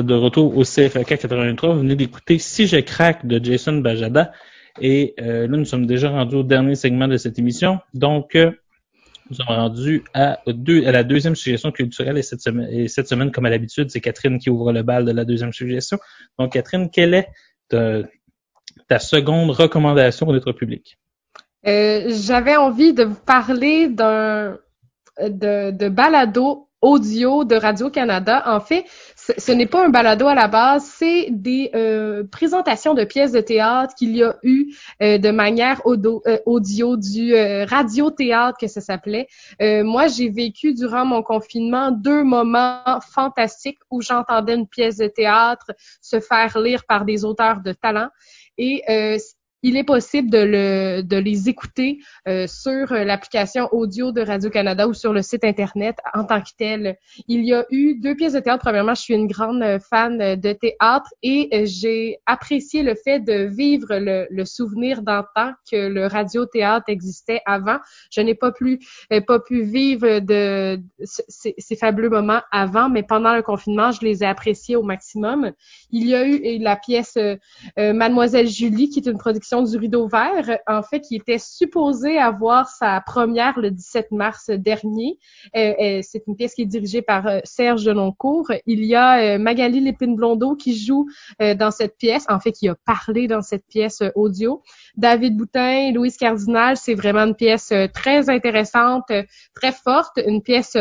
De 0.03 0.13
retour 0.13 0.57
au 0.57 0.63
CFAK 0.63 1.17
83. 1.19 1.73
Vous 1.73 1.79
venez 1.79 1.95
d'écouter 1.95 2.37
Si 2.37 2.67
je 2.67 2.77
craque 2.77 3.25
de 3.25 3.43
Jason 3.43 3.77
Bajada. 3.77 4.33
Et 4.81 5.13
euh, 5.21 5.47
là, 5.47 5.57
nous 5.57 5.63
sommes 5.63 5.85
déjà 5.85 6.09
rendus 6.09 6.35
au 6.35 6.43
dernier 6.43 6.75
segment 6.75 7.07
de 7.07 7.15
cette 7.15 7.39
émission. 7.39 7.79
Donc, 7.93 8.35
euh, 8.35 8.51
nous 9.29 9.37
sommes 9.37 9.47
rendus 9.47 10.03
à, 10.13 10.39
deux, 10.47 10.85
à 10.85 10.91
la 10.91 11.05
deuxième 11.05 11.35
suggestion 11.37 11.71
culturelle. 11.71 12.17
Et 12.17 12.23
cette 12.23 13.07
semaine, 13.07 13.31
comme 13.31 13.45
à 13.45 13.49
l'habitude, 13.49 13.89
c'est 13.89 14.01
Catherine 14.01 14.37
qui 14.37 14.49
ouvre 14.49 14.73
le 14.73 14.83
bal 14.83 15.05
de 15.05 15.11
la 15.11 15.23
deuxième 15.23 15.53
suggestion. 15.53 15.97
Donc, 16.37 16.51
Catherine, 16.51 16.89
quelle 16.89 17.13
est 17.13 17.29
ta, 17.69 18.99
seconde 18.99 19.51
recommandation 19.51 20.25
pour 20.25 20.33
notre 20.33 20.51
public? 20.51 20.97
Euh, 21.65 22.09
J'avais 22.09 22.57
envie 22.57 22.93
de 22.93 23.05
vous 23.05 23.15
parler 23.25 23.87
d'un 23.87 24.57
de, 25.21 25.71
de 25.71 25.87
balado 25.87 26.65
audio 26.85 27.43
de 27.43 27.55
Radio-Canada. 27.55 28.43
En 28.45 28.59
fait, 28.59 28.85
ce, 29.37 29.51
n'est 29.51 29.65
pas 29.65 29.85
un 29.85 29.89
balado 29.89 30.27
à 30.27 30.35
la 30.35 30.47
base, 30.47 30.85
c'est 30.85 31.27
des 31.31 31.71
euh, 31.73 32.23
présentations 32.23 32.93
de 32.93 33.03
pièces 33.03 33.31
de 33.31 33.41
théâtre 33.41 33.95
qu'il 33.95 34.15
y 34.15 34.23
a 34.23 34.37
eu 34.43 34.73
euh, 35.01 35.17
de 35.17 35.31
manière 35.31 35.85
audio, 35.85 36.21
euh, 36.27 36.37
audio 36.45 36.97
du 36.97 37.33
euh, 37.33 37.65
radio-théâtre 37.65 38.57
que 38.59 38.67
ça 38.67 38.81
s'appelait. 38.81 39.27
Euh, 39.61 39.83
moi, 39.83 40.07
j'ai 40.07 40.29
vécu 40.29 40.73
durant 40.73 41.05
mon 41.05 41.23
confinement 41.23 41.91
deux 41.91 42.23
moments 42.23 42.99
fantastiques 43.01 43.79
où 43.89 44.01
j'entendais 44.01 44.55
une 44.55 44.67
pièce 44.67 44.97
de 44.97 45.07
théâtre 45.07 45.71
se 46.01 46.19
faire 46.19 46.59
lire 46.59 46.85
par 46.85 47.05
des 47.05 47.25
auteurs 47.25 47.61
de 47.61 47.71
talent. 47.71 48.09
Et 48.57 48.83
euh, 48.89 49.17
il 49.65 49.77
est 49.77 49.83
possible 49.83 50.29
de, 50.29 50.37
le, 50.37 51.01
de 51.01 51.17
les 51.17 51.49
écouter 51.49 51.97
euh, 52.27 52.45
sur 52.45 52.93
l'application 52.93 53.67
audio 53.71 54.11
de 54.11 54.21
Radio-Canada 54.21 54.87
ou 54.87 54.93
sur 54.93 55.11
le 55.11 55.23
site 55.23 55.43
Internet 55.43 55.97
en 56.13 56.23
tant 56.23 56.39
que 56.39 56.51
tel. 56.55 56.97
Il 57.27 57.43
y 57.43 57.51
a 57.51 57.65
eu 57.71 57.99
deux 57.99 58.15
pièces 58.15 58.33
de 58.33 58.41
théâtre. 58.41 58.63
Premièrement, 58.63 58.93
je 58.93 59.01
suis 59.01 59.15
une 59.15 59.25
grande 59.25 59.63
fan 59.89 60.19
de 60.35 60.53
théâtre 60.53 61.09
et 61.23 61.49
euh, 61.51 61.63
j'ai 61.65 62.17
apprécié 62.27 62.83
le 62.83 62.93
fait 62.93 63.19
de 63.21 63.45
vivre 63.45 63.87
le, 63.89 64.27
le 64.29 64.45
souvenir 64.45 65.01
d'antan 65.01 65.53
que 65.71 65.87
le 65.87 66.05
radio-théâtre 66.05 66.85
existait 66.89 67.41
avant. 67.47 67.77
Je 68.11 68.21
n'ai 68.21 68.35
pas, 68.35 68.51
euh, 68.61 69.21
pas 69.21 69.39
pu 69.39 69.63
vivre 69.63 70.19
de, 70.19 70.79
ces, 71.03 71.55
ces 71.57 71.75
fabuleux 71.75 72.11
moments 72.11 72.41
avant, 72.51 72.87
mais 72.87 73.01
pendant 73.01 73.35
le 73.35 73.41
confinement, 73.41 73.91
je 73.91 74.01
les 74.01 74.21
ai 74.21 74.27
appréciés 74.27 74.75
au 74.75 74.83
maximum. 74.83 75.53
Il 75.89 76.05
y 76.07 76.13
a 76.13 76.23
eu 76.23 76.59
la 76.59 76.75
pièce 76.75 77.17
euh, 77.17 77.37
Mademoiselle 77.77 78.47
Julie, 78.47 78.89
qui 78.89 78.99
est 78.99 79.09
une 79.09 79.17
production 79.17 79.54
du 79.63 79.77
Rideau 79.77 80.07
Vert, 80.07 80.59
en 80.67 80.83
fait, 80.83 81.01
qui 81.01 81.15
était 81.15 81.37
supposée 81.37 82.17
avoir 82.17 82.69
sa 82.69 83.01
première 83.01 83.59
le 83.59 83.71
17 83.71 84.11
mars 84.11 84.49
dernier. 84.49 85.19
Euh, 85.55 85.73
euh, 85.79 85.99
c'est 86.01 86.23
une 86.27 86.35
pièce 86.35 86.53
qui 86.53 86.63
est 86.63 86.67
dirigée 86.67 87.01
par 87.01 87.27
euh, 87.27 87.39
Serge 87.43 87.83
Deloncourt. 87.83 88.51
Il 88.65 88.83
y 88.83 88.95
a 88.95 89.37
Magali 89.37 89.79
Lépine-Blondeau 89.79 90.55
qui 90.55 90.77
joue 90.77 91.07
dans 91.39 91.71
cette 91.71 91.97
pièce, 91.97 92.25
en 92.29 92.39
fait, 92.39 92.51
qui 92.51 92.67
a 92.67 92.75
parlé 92.85 93.27
dans 93.27 93.41
cette 93.41 93.65
pièce 93.67 94.01
audio. 94.15 94.61
David 94.95 95.37
Boutin, 95.37 95.91
Louise 95.91 96.17
Cardinal, 96.17 96.77
c'est 96.77 96.93
vraiment 96.93 97.25
une 97.25 97.35
pièce 97.35 97.73
très 97.93 98.29
intéressante, 98.29 99.11
très 99.53 99.71
forte, 99.71 100.19
une 100.25 100.41
pièce 100.41 100.77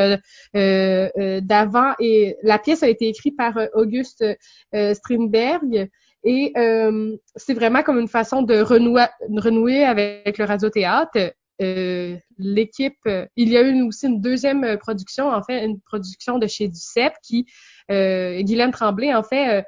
d'avant. 0.54 1.92
Et 1.98 2.36
la 2.42 2.58
pièce 2.58 2.82
a 2.82 2.88
été 2.88 3.08
écrite 3.08 3.36
par 3.36 3.58
Auguste 3.74 4.24
Strindberg. 4.72 5.90
Et 6.24 6.52
euh, 6.56 7.16
c'est 7.36 7.54
vraiment 7.54 7.82
comme 7.82 7.98
une 7.98 8.08
façon 8.08 8.42
de 8.42 8.60
renouer, 8.60 9.84
avec 9.84 10.38
le 10.38 10.44
radiothéâtre. 10.44 11.34
Euh, 11.62 12.16
L'équipe, 12.36 12.98
euh, 13.06 13.26
il 13.36 13.48
y 13.48 13.56
a 13.56 13.62
eu 13.62 13.80
aussi 13.82 14.06
une 14.06 14.20
deuxième 14.20 14.64
euh, 14.64 14.76
production, 14.76 15.28
en 15.28 15.40
fait, 15.42 15.64
une 15.64 15.80
production 15.80 16.38
de 16.38 16.48
chez 16.48 16.66
Duceppe 16.66 17.14
qui, 17.22 17.46
euh, 17.92 18.42
Guylaine 18.42 18.72
Tremblay, 18.72 19.14
en 19.14 19.22
fait, 19.22 19.64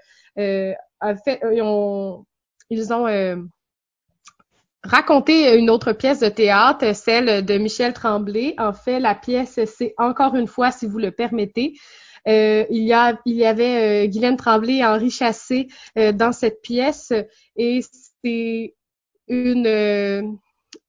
a 1.01 1.15
fait, 1.15 1.41
ils 1.53 1.63
ont, 1.63 2.25
ils 2.71 2.93
ont 2.93 3.07
raconté 4.83 5.57
une 5.57 5.71
autre 5.71 5.93
pièce 5.93 6.21
de 6.21 6.29
théâtre, 6.29 6.95
celle 6.95 7.45
de 7.45 7.59
Michel 7.59 7.93
Tremblay. 7.93 8.55
En 8.59 8.73
fait, 8.73 8.99
la 8.99 9.15
pièce, 9.15 9.61
c'est 9.67 9.95
encore 9.99 10.35
une 10.37 10.47
fois, 10.47 10.71
si 10.73 10.87
vous 10.87 10.99
le 10.99 11.11
permettez, 11.11 11.75
euh, 12.29 12.65
il, 12.71 12.83
y 12.85 12.93
a, 12.93 13.21
il 13.25 13.37
y 13.37 13.47
avait 13.47 14.05
euh, 14.05 14.09
Guylaine 14.09 14.37
Tremblay 14.37 14.77
et 14.77 14.85
Henri 14.85 15.11
Chassé 15.11 15.69
euh, 15.99 16.13
dans 16.13 16.33
cette 16.33 16.63
pièce. 16.63 17.13
Et 17.57 17.81
c'est 18.23 18.75
une, 19.29 19.67
euh, 19.67 20.23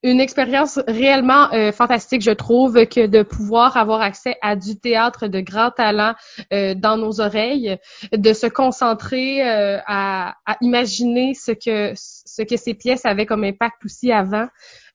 une 0.03 0.19
expérience 0.19 0.79
réellement 0.87 1.51
euh, 1.53 1.71
fantastique, 1.71 2.21
je 2.21 2.31
trouve, 2.31 2.85
que 2.85 3.07
de 3.07 3.23
pouvoir 3.23 3.77
avoir 3.77 4.01
accès 4.01 4.35
à 4.41 4.55
du 4.55 4.79
théâtre 4.79 5.27
de 5.27 5.39
grand 5.39 5.71
talent 5.71 6.13
euh, 6.53 6.75
dans 6.75 6.97
nos 6.97 7.19
oreilles, 7.19 7.77
de 8.11 8.33
se 8.33 8.47
concentrer 8.47 9.47
euh, 9.47 9.79
à, 9.87 10.35
à, 10.45 10.57
imaginer 10.61 11.33
ce 11.33 11.51
que 11.51 11.93
ce 11.95 12.43
que 12.43 12.57
ces 12.57 12.75
pièces 12.75 13.05
avaient 13.05 13.25
comme 13.25 13.43
impact 13.43 13.83
aussi 13.85 14.11
avant. 14.11 14.47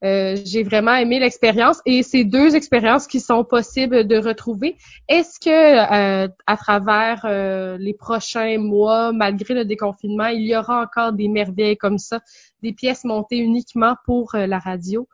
Euh, 0.04 0.36
j'ai 0.44 0.64
vraiment 0.64 0.94
aimé 0.94 1.20
l'expérience 1.20 1.80
et 1.86 2.02
ces 2.02 2.24
deux 2.24 2.56
expériences 2.56 3.06
qui 3.06 3.20
sont 3.20 3.44
possibles 3.44 4.04
de 4.06 4.16
retrouver. 4.16 4.76
Est-ce 5.08 5.38
que 5.38 5.50
euh, 5.50 6.28
à 6.46 6.56
travers 6.56 7.24
euh, 7.24 7.76
les 7.78 7.94
prochains 7.94 8.58
mois, 8.58 9.12
malgré 9.12 9.54
le 9.54 9.64
déconfinement, 9.64 10.26
il 10.26 10.42
y 10.42 10.56
aura 10.56 10.82
encore 10.82 11.12
des 11.12 11.28
merveilles 11.28 11.76
comme 11.76 11.98
ça, 11.98 12.20
des 12.62 12.72
pièces 12.72 13.04
montées 13.04 13.38
uniquement 13.38 13.96
pour 14.04 14.34
euh, 14.34 14.46
la 14.46 14.58
radio? 14.58 15.08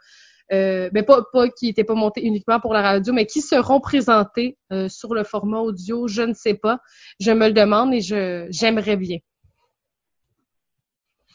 Euh, 0.51 0.89
ben 0.93 1.05
pas, 1.05 1.25
pas 1.31 1.49
qui 1.51 1.67
n'étaient 1.67 1.85
pas 1.85 1.95
montées 1.95 2.25
uniquement 2.25 2.59
pour 2.59 2.73
la 2.73 2.81
radio, 2.81 3.13
mais 3.13 3.27
qui 3.27 3.43
seront 3.43 3.81
présentées 3.81 4.57
euh, 4.73 4.89
sur 4.89 5.13
le 5.15 5.23
format 5.23 5.61
audio, 5.61 6.09
je 6.09 6.23
ne 6.23 6.33
sais 6.33 6.55
pas. 6.55 6.81
Je 7.21 7.31
me 7.33 7.49
le 7.49 7.53
demande 7.53 7.93
et 7.93 8.01
je 8.01 8.47
j'aimerais 8.51 8.97
bien. 8.97 9.19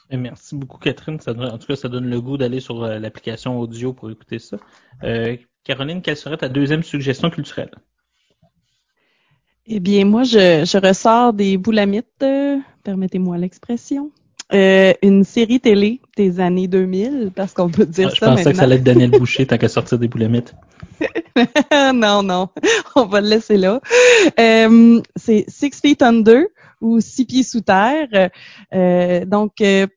Et 0.10 0.18
merci 0.18 0.56
beaucoup, 0.56 0.80
Catherine. 0.80 1.20
Ça 1.20 1.34
donne- 1.34 1.52
en 1.52 1.58
tout 1.58 1.68
cas, 1.68 1.76
ça 1.76 1.90
donne 1.90 2.10
le 2.10 2.22
goût 2.22 2.38
d'aller 2.38 2.60
sur 2.60 2.84
euh, 2.84 3.00
l'application 3.00 3.60
audio 3.60 3.94
pour 3.94 4.10
écouter 4.10 4.40
ça. 4.40 4.58
Euh, 5.04 5.38
Caroline, 5.64 6.02
quelle 6.02 6.18
serait 6.18 6.38
ta 6.38 6.50
deuxième 6.50 6.84
suggestion 6.84 7.30
culturelle? 7.30 7.72
Eh 9.66 9.80
bien, 9.80 10.06
moi, 10.06 10.24
je, 10.24 10.66
je 10.66 10.78
ressors 10.78 11.34
des 11.34 11.58
boulamites, 11.58 12.22
euh, 12.22 12.58
permettez-moi 12.84 13.38
l'expression. 13.38 14.12
Euh, 14.54 14.94
une 15.02 15.24
série 15.24 15.60
télé 15.60 16.00
des 16.16 16.40
années 16.40 16.68
2000, 16.68 17.32
parce 17.36 17.54
qu'on 17.54 17.70
peut 17.70 17.86
dire 17.86 18.10
Ah, 18.12 18.14
je 18.14 18.20
ça 18.20 18.26
pensais 18.28 18.52
que 18.52 18.58
ça 18.58 18.64
allait 18.64 18.76
être 18.76 18.84
Daniel 18.84 19.12
Boucher 19.20 19.48
tant 19.48 19.58
qu'à 19.58 19.70
sortir 19.70 19.98
des 19.98 20.08
boulamites. 20.08 20.54
non, 21.94 22.22
non, 22.22 22.50
on 22.96 23.06
va 23.06 23.22
le 23.22 23.30
laisser 23.30 23.58
là. 23.58 23.82
Euh, 24.40 25.02
c'est 25.16 25.46
Six 25.48 25.80
Feet 25.82 26.02
Under 26.04 26.44
ou 26.82 27.00
Six 27.00 27.26
pieds 27.26 27.44
sous 27.44 27.62
terre. 27.62 28.30
Euh, 28.74 29.26
donc, 29.26 29.60
euh, 29.62 29.88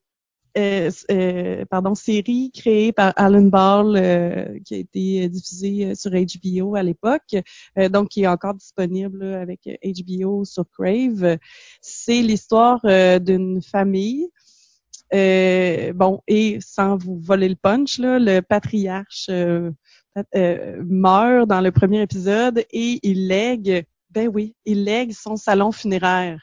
euh, 0.57 0.91
euh, 1.11 1.65
pardon, 1.67 1.95
série 1.95 2.51
créée 2.51 2.93
par 2.93 3.13
Alan 3.17 3.43
Ball 3.43 3.95
euh, 3.97 4.59
qui 4.65 4.75
a 4.75 4.79
été 4.79 5.25
euh, 5.25 5.29
diffusée 5.29 5.87
euh, 5.87 5.95
sur 5.95 6.11
HBO 6.13 6.77
à 6.77 6.83
l'époque, 6.83 7.37
euh, 7.79 7.89
donc 7.91 8.09
qui 8.09 8.23
est 8.23 8.27
encore 8.27 8.55
disponible 8.55 9.23
avec 9.23 9.69
HBO 9.85 10.45
sur 10.45 10.65
Crave. 10.71 11.37
C'est 11.83 12.23
l'histoire 12.23 12.81
d'une 13.21 13.61
famille. 13.63 14.31
Euh, 15.15 15.93
bon, 15.93 16.21
et 16.27 16.59
sans 16.61 16.97
vous 16.97 17.19
voler 17.21 17.49
le 17.49 17.57
punch, 17.57 17.99
là, 17.99 18.19
le 18.19 18.41
patriarche 18.41 19.27
euh, 19.31 19.71
euh, 20.35 20.83
meurt 20.85 21.49
dans 21.49 21.61
le 21.61 21.71
premier 21.71 22.03
épisode 22.03 22.65
et 22.71 22.99
il 23.03 23.29
lègue, 23.29 23.87
ben 24.11 24.29
oui, 24.33 24.55
il 24.65 24.85
lègue 24.85 25.13
son 25.13 25.37
salon 25.37 25.73
funéraire. 25.73 26.41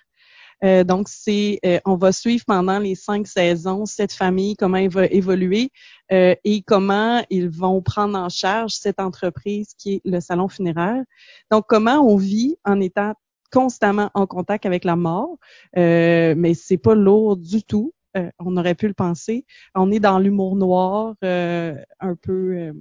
Euh, 0.63 0.85
donc, 0.85 1.09
c'est, 1.09 1.59
euh, 1.65 1.79
on 1.83 1.95
va 1.95 2.13
suivre 2.13 2.45
pendant 2.47 2.79
les 2.79 2.95
cinq 2.95 3.27
saisons 3.27 3.85
cette 3.85 4.13
famille, 4.13 4.55
comment 4.55 4.77
elle 4.77 4.89
va 4.89 5.05
évoluer 5.07 5.71
euh, 6.11 6.35
et 6.45 6.61
comment 6.61 7.21
ils 7.29 7.49
vont 7.49 7.81
prendre 7.81 8.17
en 8.17 8.29
charge 8.29 8.71
cette 8.71 9.01
entreprise 9.01 9.73
qui 9.77 9.95
est 9.95 10.01
le 10.05 10.21
salon 10.21 10.47
funéraire. 10.47 11.03
Donc, 11.51 11.65
comment 11.67 11.99
on 11.99 12.15
vit 12.15 12.55
en 12.63 12.79
étant 12.79 13.13
constamment 13.51 14.09
en 14.13 14.25
contact 14.25 14.65
avec 14.65 14.83
la 14.83 14.95
mort, 14.95 15.37
euh, 15.77 16.33
mais 16.35 16.53
c'est 16.53 16.77
pas 16.77 16.95
lourd 16.95 17.37
du 17.37 17.61
tout. 17.61 17.93
Euh, 18.17 18.29
on 18.39 18.57
aurait 18.57 18.75
pu 18.75 18.87
le 18.87 18.93
penser. 18.93 19.45
On 19.75 19.91
est 19.91 19.99
dans 19.99 20.19
l'humour 20.19 20.55
noir, 20.55 21.15
euh, 21.23 21.75
un 21.99 22.15
peu 22.15 22.55
euh, 22.57 22.73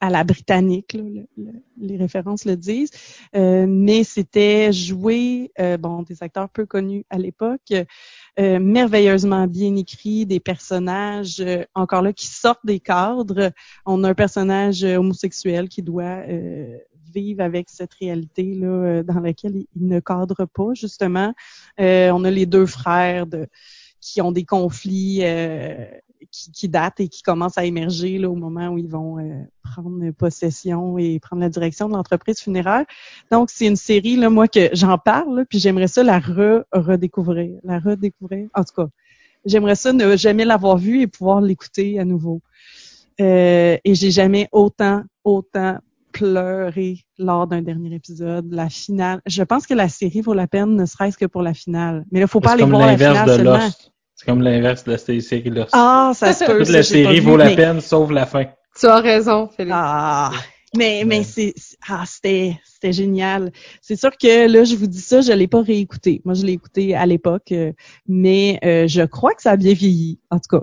à 0.00 0.10
la 0.10 0.22
britannique, 0.22 0.92
là, 0.92 1.02
le- 1.02 1.26
le- 1.36 1.62
les 1.78 1.96
références 1.96 2.44
le 2.44 2.56
disent, 2.56 2.90
Euh, 3.34 3.66
mais 3.68 4.04
c'était 4.04 4.72
joué, 4.72 5.50
euh, 5.58 5.76
bon, 5.76 6.02
des 6.02 6.22
acteurs 6.22 6.48
peu 6.50 6.66
connus 6.66 7.04
à 7.10 7.18
l'époque, 7.18 7.72
euh, 8.38 8.58
merveilleusement 8.60 9.46
bien 9.48 9.74
écrit, 9.76 10.24
des 10.26 10.38
personnages 10.40 11.40
euh, 11.40 11.64
encore 11.74 12.02
là 12.02 12.12
qui 12.12 12.26
sortent 12.28 12.64
des 12.64 12.78
cadres. 12.80 13.50
On 13.86 14.04
a 14.04 14.10
un 14.10 14.14
personnage 14.14 14.84
euh, 14.84 14.96
homosexuel 14.98 15.68
qui 15.68 15.82
doit 15.82 16.22
vivre 17.12 17.42
avec 17.42 17.68
cette 17.68 17.92
réalité 17.94 18.54
là 18.54 19.02
dans 19.02 19.20
laquelle 19.20 19.56
il, 19.56 19.66
il 19.76 19.86
ne 19.86 20.00
cadre 20.00 20.46
pas 20.46 20.72
justement. 20.74 21.34
On 21.78 22.24
a 22.24 22.30
les 22.30 22.46
deux 22.46 22.66
frères 22.66 23.26
de 23.26 23.46
qui 24.02 24.20
ont 24.20 24.32
des 24.32 24.44
conflits 24.44 25.20
euh, 25.22 25.86
qui, 26.30 26.50
qui 26.50 26.68
date 26.68 27.00
et 27.00 27.08
qui 27.08 27.22
commence 27.22 27.56
à 27.56 27.64
émerger 27.64 28.18
là, 28.18 28.28
au 28.28 28.34
moment 28.34 28.68
où 28.68 28.78
ils 28.78 28.88
vont 28.88 29.18
euh, 29.18 29.42
prendre 29.62 30.10
possession 30.10 30.98
et 30.98 31.18
prendre 31.20 31.40
la 31.40 31.48
direction 31.48 31.88
de 31.88 31.94
l'entreprise 31.94 32.40
funéraire. 32.40 32.84
Donc, 33.30 33.48
c'est 33.50 33.66
une 33.66 33.76
série, 33.76 34.16
là, 34.16 34.28
moi, 34.28 34.48
que 34.48 34.68
j'en 34.72 34.98
parle, 34.98 35.38
là, 35.38 35.44
puis 35.48 35.58
j'aimerais 35.58 35.88
ça 35.88 36.02
la 36.02 36.18
re 36.18 36.64
redécouvrir. 36.72 37.58
La 37.62 37.78
redécouvrir. 37.78 38.48
En 38.54 38.64
tout 38.64 38.74
cas, 38.76 38.88
j'aimerais 39.44 39.76
ça 39.76 39.92
ne 39.92 40.16
jamais 40.16 40.44
l'avoir 40.44 40.76
vue 40.76 41.00
et 41.00 41.06
pouvoir 41.06 41.40
l'écouter 41.40 41.98
à 41.98 42.04
nouveau. 42.04 42.42
Euh, 43.20 43.76
et 43.84 43.94
j'ai 43.94 44.10
jamais 44.10 44.48
autant, 44.52 45.02
autant 45.22 45.78
pleuré 46.12 47.04
lors 47.18 47.46
d'un 47.46 47.62
dernier 47.62 47.94
épisode. 47.94 48.52
La 48.52 48.68
finale. 48.68 49.20
Je 49.26 49.42
pense 49.42 49.66
que 49.66 49.74
la 49.74 49.88
série 49.88 50.20
vaut 50.20 50.34
la 50.34 50.46
peine, 50.46 50.76
ne 50.76 50.86
serait-ce 50.86 51.16
que 51.16 51.26
pour 51.26 51.42
la 51.42 51.54
finale. 51.54 52.04
Mais 52.10 52.20
là, 52.20 52.26
faut 52.26 52.40
pas 52.40 52.52
aller 52.52 52.64
voir 52.64 52.86
la 52.86 52.96
finale 52.96 53.28
de 53.28 53.34
seulement. 53.34 53.58
Lost. 53.58 53.91
C'est 54.22 54.30
comme 54.30 54.42
l'inverse 54.42 54.84
de 54.84 54.92
la 54.92 54.98
série 54.98 55.50
Lost. 55.50 55.70
Ah, 55.72 56.12
ça 56.14 56.32
se 56.32 56.44
peut. 56.46 56.58
Toute 56.58 56.68
la 56.68 56.84
série 56.84 57.18
vaut 57.18 57.36
la 57.36 57.50
peine, 57.56 57.80
sauf 57.80 58.08
la 58.12 58.24
fin. 58.24 58.44
Tu 58.78 58.86
as 58.86 59.00
raison, 59.00 59.48
Philippe. 59.48 59.72
Ah, 59.74 60.30
mais 60.76 61.02
mais 61.04 61.24
c'est 61.24 61.54
ah 61.88 62.04
c'était 62.06 62.56
c'était 62.64 62.92
génial. 62.92 63.50
C'est 63.80 63.96
sûr 63.96 64.16
que 64.16 64.46
là 64.48 64.62
je 64.62 64.76
vous 64.76 64.86
dis 64.86 65.00
ça, 65.00 65.22
je 65.22 65.32
l'ai 65.32 65.48
pas 65.48 65.60
réécouté. 65.60 66.22
Moi 66.24 66.34
je 66.34 66.46
l'ai 66.46 66.52
écouté 66.52 66.94
à 66.94 67.04
l'époque, 67.04 67.50
euh, 67.50 67.72
mais 68.06 68.60
euh, 68.64 68.86
je 68.86 69.02
crois 69.02 69.34
que 69.34 69.42
ça 69.42 69.50
a 69.50 69.56
bien 69.56 69.74
vieilli. 69.74 70.20
En 70.30 70.38
tout 70.38 70.56
cas, 70.56 70.62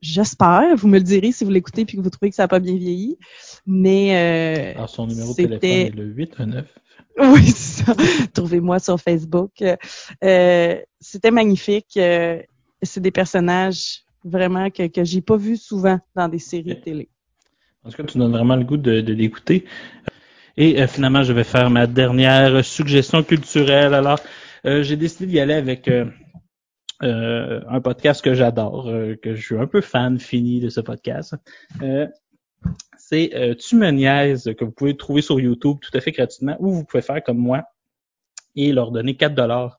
j'espère. 0.00 0.74
Vous 0.74 0.88
me 0.88 0.96
le 0.96 1.04
direz 1.04 1.30
si 1.30 1.44
vous 1.44 1.50
l'écoutez 1.50 1.84
puis 1.84 1.98
que 1.98 2.02
vous 2.02 2.08
trouvez 2.08 2.30
que 2.30 2.36
ça 2.36 2.44
a 2.44 2.48
pas 2.48 2.58
bien 2.58 2.76
vieilli. 2.76 3.18
Mais 3.66 4.16
euh, 4.16 4.78
Alors, 4.78 4.88
son 4.88 5.06
numéro 5.06 5.32
de 5.32 5.36
téléphone 5.36 5.68
est 5.68 5.94
le 5.94 6.04
819. 6.04 6.66
oui, 7.18 7.46
c'est 7.46 7.84
ça. 7.84 7.94
Trouvez-moi 8.32 8.78
sur 8.78 8.98
Facebook. 8.98 9.62
Euh, 10.24 10.76
c'était 11.00 11.30
magnifique. 11.30 11.98
C'est 12.84 13.00
des 13.00 13.10
personnages 13.10 14.02
vraiment 14.24 14.70
que 14.70 14.86
que 14.86 15.04
j'ai 15.04 15.20
pas 15.20 15.36
vu 15.36 15.56
souvent 15.56 15.98
dans 16.14 16.28
des 16.28 16.38
séries 16.38 16.80
télé. 16.80 17.08
En 17.84 17.90
tout 17.90 17.96
cas, 17.96 18.04
tu 18.04 18.16
donnes 18.16 18.32
vraiment 18.32 18.56
le 18.56 18.64
goût 18.64 18.78
de, 18.78 19.00
de 19.00 19.12
l'écouter. 19.12 19.66
Et 20.56 20.80
euh, 20.80 20.86
finalement, 20.86 21.22
je 21.22 21.32
vais 21.32 21.44
faire 21.44 21.68
ma 21.68 21.86
dernière 21.86 22.64
suggestion 22.64 23.22
culturelle. 23.22 23.92
Alors, 23.92 24.20
euh, 24.64 24.82
j'ai 24.82 24.96
décidé 24.96 25.26
d'y 25.26 25.40
aller 25.40 25.54
avec 25.54 25.88
euh, 25.88 26.06
euh, 27.02 27.60
un 27.68 27.80
podcast 27.80 28.22
que 28.22 28.34
j'adore, 28.34 28.88
euh, 28.88 29.16
que 29.16 29.34
je 29.34 29.42
suis 29.42 29.58
un 29.58 29.66
peu 29.66 29.80
fan 29.80 30.18
fini 30.18 30.60
de 30.60 30.70
ce 30.70 30.80
podcast. 30.80 31.34
Euh, 31.82 32.06
c'est 32.96 33.56
Tu 33.58 33.76
me 33.76 33.90
niaises 33.90 34.54
que 34.58 34.64
vous 34.64 34.70
pouvez 34.70 34.96
trouver 34.96 35.20
sur 35.20 35.38
YouTube 35.38 35.76
tout 35.82 35.94
à 35.94 36.00
fait 36.00 36.12
gratuitement 36.12 36.56
ou 36.60 36.72
vous 36.72 36.84
pouvez 36.84 37.02
faire 37.02 37.22
comme 37.22 37.36
moi 37.36 37.64
et 38.56 38.72
leur 38.72 38.90
donner 38.90 39.16
4 39.16 39.34
dollars 39.34 39.78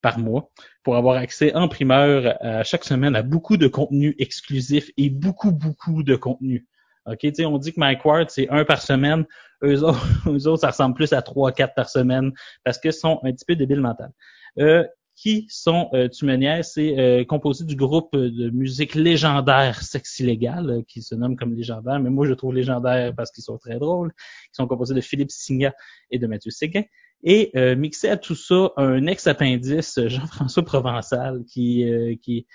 par 0.00 0.18
mois 0.18 0.50
pour 0.82 0.96
avoir 0.96 1.16
accès 1.16 1.54
en 1.54 1.68
primeur 1.68 2.36
à 2.40 2.62
chaque 2.62 2.84
semaine 2.84 3.16
à 3.16 3.22
beaucoup 3.22 3.56
de 3.56 3.66
contenu 3.66 4.14
exclusif 4.18 4.90
et 4.96 5.10
beaucoup, 5.10 5.52
beaucoup 5.52 6.02
de 6.02 6.16
contenu. 6.16 6.66
OK, 7.06 7.26
on 7.44 7.58
dit 7.58 7.72
que 7.72 7.80
Mike 7.80 8.00
c'est 8.28 8.48
un 8.50 8.64
par 8.64 8.82
semaine. 8.82 9.24
Eux 9.62 9.82
autres, 9.84 10.06
eux 10.28 10.46
autres, 10.46 10.60
ça 10.60 10.70
ressemble 10.70 10.94
plus 10.94 11.12
à 11.12 11.22
trois, 11.22 11.52
quatre 11.52 11.74
par 11.74 11.88
semaine 11.88 12.32
parce 12.64 12.78
qu'ils 12.78 12.92
sont 12.92 13.20
un 13.24 13.32
petit 13.32 13.44
peu 13.46 13.56
débiles 13.56 13.80
mentales. 13.80 14.12
Euh, 14.58 14.84
qui 15.18 15.46
sont 15.48 15.90
euh, 15.94 16.08
Tu 16.08 16.26
c'est 16.62 16.98
euh, 16.98 17.24
composé 17.24 17.64
du 17.64 17.74
groupe 17.74 18.16
de 18.16 18.50
musique 18.50 18.94
légendaire 18.94 19.82
Sexe 19.82 20.20
Illégal, 20.20 20.70
euh, 20.70 20.82
qui 20.86 21.02
se 21.02 21.16
nomme 21.16 21.36
comme 21.36 21.54
légendaire, 21.54 21.98
mais 21.98 22.08
moi 22.08 22.24
je 22.24 22.34
trouve 22.34 22.54
légendaire 22.54 23.12
parce 23.16 23.32
qu'ils 23.32 23.42
sont 23.42 23.58
très 23.58 23.80
drôles. 23.80 24.12
Ils 24.16 24.56
sont 24.56 24.68
composés 24.68 24.94
de 24.94 25.00
Philippe 25.00 25.32
Signa 25.32 25.74
et 26.12 26.20
de 26.20 26.26
Mathieu 26.28 26.52
Séguin. 26.52 26.84
Et 27.24 27.50
euh, 27.56 27.74
mixé 27.74 28.08
à 28.08 28.16
tout 28.16 28.36
ça, 28.36 28.70
un 28.76 29.06
ex-appendice, 29.08 29.98
Jean-François 30.06 30.64
Provençal, 30.64 31.42
qui, 31.46 31.84
qui 32.22 32.46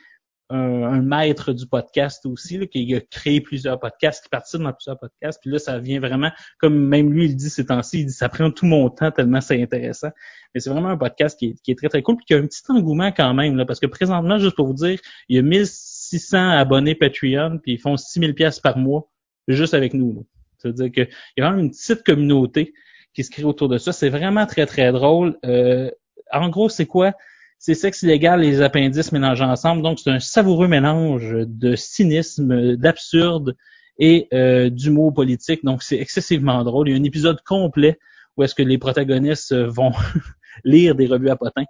un, 0.49 1.01
maître 1.01 1.53
du 1.53 1.65
podcast 1.65 2.25
aussi, 2.25 2.57
là, 2.57 2.67
qui 2.67 2.93
a 2.95 3.01
créé 3.01 3.41
plusieurs 3.41 3.79
podcasts, 3.79 4.23
qui 4.23 4.29
participe 4.29 4.61
dans 4.61 4.73
plusieurs 4.73 4.99
podcasts. 4.99 5.41
Puis 5.41 5.51
là, 5.51 5.59
ça 5.59 5.79
vient 5.79 5.99
vraiment, 5.99 6.31
comme 6.59 6.75
même 6.75 7.11
lui, 7.11 7.25
il 7.25 7.35
dit 7.35 7.49
ces 7.49 7.65
temps-ci, 7.65 8.01
il 8.01 8.05
dit 8.05 8.13
ça 8.13 8.29
prend 8.29 8.51
tout 8.51 8.65
mon 8.65 8.89
temps 8.89 9.11
tellement 9.11 9.41
c'est 9.41 9.61
intéressant. 9.61 10.09
Mais 10.53 10.59
c'est 10.59 10.69
vraiment 10.69 10.89
un 10.89 10.97
podcast 10.97 11.37
qui 11.37 11.55
est, 11.67 11.77
très, 11.77 11.89
très 11.89 12.01
cool, 12.01 12.17
puis 12.17 12.25
qui 12.25 12.33
a 12.33 12.37
un 12.37 12.45
petit 12.45 12.61
engouement 12.69 13.11
quand 13.11 13.33
même, 13.33 13.55
là, 13.55 13.65
parce 13.65 13.79
que 13.79 13.87
présentement, 13.87 14.37
juste 14.37 14.55
pour 14.55 14.67
vous 14.67 14.73
dire, 14.73 14.99
il 15.29 15.35
y 15.35 15.39
a 15.39 15.41
1600 15.41 16.37
abonnés 16.49 16.95
Patreon, 16.95 17.59
puis 17.61 17.73
ils 17.73 17.79
font 17.79 17.97
6000 17.97 18.35
pièces 18.35 18.59
par 18.59 18.77
mois, 18.77 19.09
juste 19.47 19.73
avec 19.73 19.93
nous. 19.93 20.25
C'est-à-dire 20.57 20.91
qu'il 20.91 21.09
y 21.37 21.41
a 21.41 21.45
vraiment 21.47 21.61
une 21.61 21.71
petite 21.71 22.03
communauté 22.03 22.73
qui 23.13 23.23
se 23.23 23.31
crée 23.31 23.43
autour 23.43 23.69
de 23.69 23.77
ça. 23.77 23.91
C'est 23.91 24.09
vraiment 24.09 24.45
très, 24.45 24.65
très 24.65 24.91
drôle. 24.91 25.37
Euh, 25.45 25.89
en 26.31 26.49
gros, 26.49 26.69
c'est 26.69 26.85
quoi? 26.85 27.13
C'est 27.65 27.75
sexe 27.75 28.01
illégal 28.03 28.41
les 28.41 28.61
appendices 28.61 29.13
mélangés 29.13 29.45
ensemble. 29.45 29.83
Donc, 29.83 29.97
c'est 29.97 30.09
un 30.09 30.19
savoureux 30.19 30.67
mélange 30.67 31.33
de 31.47 31.77
cynisme, 31.77 32.75
d'absurde 32.75 33.55
et 33.97 34.27
euh, 34.33 34.69
d'humour 34.69 35.13
politique. 35.13 35.63
Donc, 35.63 35.81
c'est 35.81 35.95
excessivement 35.95 36.61
drôle. 36.65 36.89
Il 36.89 36.91
y 36.91 36.97
a 36.97 36.99
un 36.99 37.05
épisode 37.05 37.39
complet 37.45 37.97
où 38.35 38.43
est-ce 38.43 38.53
que 38.53 38.63
les 38.63 38.77
protagonistes 38.77 39.53
euh, 39.53 39.69
vont 39.69 39.93
lire 40.65 40.93
des 40.93 41.05
revues 41.05 41.29
à 41.29 41.37
potins 41.37 41.63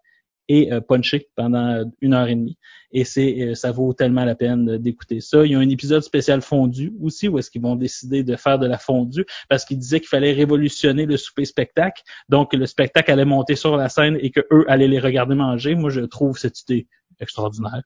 et 0.50 0.72
euh, 0.72 0.82
puncher 0.82 1.30
pendant 1.36 1.84
une 2.02 2.14
heure 2.14 2.28
et 2.28 2.36
demie. 2.36 2.58
Et 2.92 3.06
c'est 3.06 3.42
euh, 3.42 3.56
ça 3.56 3.72
vaut 3.72 3.94
tellement 3.94 4.26
la 4.26 4.36
peine 4.36 4.78
d'écouter 4.78 5.20
ça. 5.20 5.46
Il 5.46 5.52
y 5.52 5.56
a 5.56 5.60
un 5.60 5.70
épisode 5.70 6.04
spécial 6.04 6.42
fondu 6.42 6.94
aussi 7.02 7.28
où 7.28 7.40
est-ce 7.40 7.50
qu'ils 7.50 7.62
vont 7.62 7.76
décider 7.76 8.24
de 8.24 8.36
faire 8.36 8.60
de 8.60 8.68
la 8.68 8.78
fondue 8.78 9.26
parce 9.50 9.66
qu'ils 9.66 9.80
disaient 9.80 10.00
qu'il 10.00 10.10
fallait 10.10 10.34
révolutionner 10.34 11.06
le 11.06 11.18
souper 11.18 11.46
spectacle. 11.46 12.04
Donc 12.30 12.54
le 12.54 12.66
spectacle 12.66 13.12
allait 13.12 13.26
monter 13.26 13.56
sur 13.56 13.78
la 13.78 13.90
scène 13.90 14.18
et 14.22 14.32
que 14.32 14.42
eux 14.52 14.66
allaient 14.68 14.88
les 14.88 15.00
regarder 15.00 15.36
manger. 15.36 15.76
Moi 15.76 15.90
je 15.90 16.02
trouve 16.02 16.38
cette 16.38 16.62
idée 16.62 16.88
extraordinaire. 17.20 17.82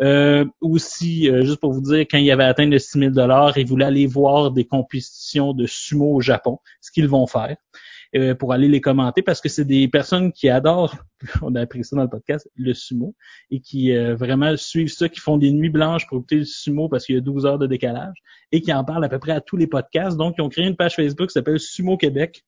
Euh, 0.00 0.44
aussi, 0.60 1.28
euh, 1.28 1.44
juste 1.44 1.60
pour 1.60 1.72
vous 1.72 1.80
dire, 1.80 2.00
quand 2.00 2.18
ils 2.18 2.30
avaient 2.30 2.44
atteint 2.44 2.66
le 2.66 2.78
6 2.78 2.98
000 2.98 3.10
dollars, 3.12 3.56
ils 3.56 3.66
voulaient 3.66 3.86
aller 3.86 4.06
voir 4.06 4.50
des 4.50 4.64
compétitions 4.64 5.52
de 5.52 5.66
sumo 5.66 6.14
au 6.14 6.20
Japon, 6.20 6.58
ce 6.80 6.90
qu'ils 6.90 7.08
vont 7.08 7.26
faire 7.26 7.56
euh, 8.14 8.34
pour 8.34 8.52
aller 8.52 8.68
les 8.68 8.80
commenter 8.80 9.22
parce 9.22 9.40
que 9.40 9.48
c'est 9.48 9.64
des 9.64 9.88
personnes 9.88 10.32
qui 10.32 10.48
adorent, 10.48 10.96
on 11.42 11.54
a 11.54 11.60
appris 11.62 11.82
ça 11.82 11.96
dans 11.96 12.02
le 12.02 12.10
podcast, 12.10 12.48
le 12.56 12.74
sumo 12.74 13.14
et 13.50 13.60
qui 13.60 13.92
euh, 13.92 14.14
vraiment 14.14 14.54
suivent 14.56 14.92
ça, 14.92 15.08
qui 15.08 15.20
font 15.20 15.38
des 15.38 15.50
nuits 15.50 15.70
blanches 15.70 16.06
pour 16.06 16.18
écouter 16.18 16.36
le 16.36 16.44
sumo 16.44 16.88
parce 16.88 17.06
qu'il 17.06 17.14
y 17.14 17.18
a 17.18 17.22
12 17.22 17.46
heures 17.46 17.58
de 17.58 17.66
décalage 17.66 18.16
et 18.50 18.60
qui 18.60 18.72
en 18.72 18.84
parlent 18.84 19.04
à 19.04 19.08
peu 19.08 19.18
près 19.18 19.32
à 19.32 19.40
tous 19.40 19.56
les 19.56 19.66
podcasts. 19.66 20.16
Donc, 20.16 20.34
ils 20.36 20.42
ont 20.42 20.48
créé 20.48 20.66
une 20.66 20.76
page 20.76 20.94
Facebook 20.94 21.28
qui 21.28 21.32
s'appelle 21.32 21.58
Sumo 21.58 21.96
Québec. 21.96 22.44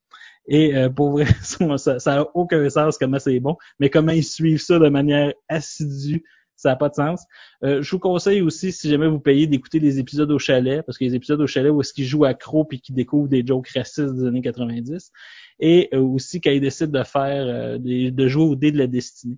Et 0.46 0.76
euh, 0.76 0.90
pour 0.90 1.12
vrai, 1.12 1.26
ça, 1.42 1.98
ça 1.98 2.20
a 2.20 2.26
aucun 2.34 2.68
sens 2.68 2.98
comment 2.98 3.18
c'est 3.18 3.40
bon, 3.40 3.56
mais 3.78 3.88
comment 3.88 4.12
ils 4.12 4.24
suivent 4.24 4.60
ça 4.60 4.78
de 4.78 4.88
manière 4.88 5.32
assidue, 5.48 6.24
ça 6.64 6.70
n'a 6.70 6.76
pas 6.76 6.88
de 6.88 6.94
sens. 6.94 7.26
Euh, 7.62 7.82
je 7.82 7.90
vous 7.90 7.98
conseille 7.98 8.40
aussi, 8.40 8.72
si 8.72 8.88
jamais 8.88 9.06
vous 9.06 9.20
payez, 9.20 9.46
d'écouter 9.46 9.78
les 9.80 9.98
épisodes 9.98 10.30
au 10.30 10.38
chalet, 10.38 10.84
parce 10.84 10.96
que 10.96 11.04
les 11.04 11.14
épisodes 11.14 11.40
au 11.40 11.46
chalet 11.46 11.70
où 11.70 11.82
est-ce 11.82 11.92
qu'ils 11.92 12.06
jouent 12.06 12.24
croc 12.38 12.68
puis 12.70 12.80
qu'ils 12.80 12.94
découvrent 12.94 13.28
des 13.28 13.46
jokes 13.46 13.68
racistes 13.68 14.14
des 14.14 14.26
années 14.26 14.40
90, 14.40 15.12
et 15.60 15.90
euh, 15.92 16.00
aussi 16.00 16.40
quand 16.40 16.50
ils 16.50 16.62
décident 16.62 16.98
de 16.98 17.04
faire, 17.04 17.44
euh, 17.46 17.78
de 17.78 18.28
jouer 18.28 18.44
au 18.44 18.56
dé 18.56 18.72
de 18.72 18.78
la 18.78 18.86
destinée. 18.86 19.36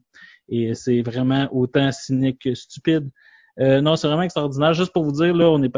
Et 0.48 0.74
c'est 0.74 1.03
vraiment 1.03 1.48
autant 1.51 1.90
cynique 1.90 2.43
que 2.44 2.55
stupide. 2.55 3.11
Non, 3.59 3.97
c'est 3.97 4.07
vraiment 4.07 4.23
extraordinaire. 4.23 4.74
Juste 4.74 4.93
pour 4.93 5.03
vous 5.03 5.12
dire, 5.12 5.35
là, 5.35 5.51
on 5.51 5.62
est 5.62 5.73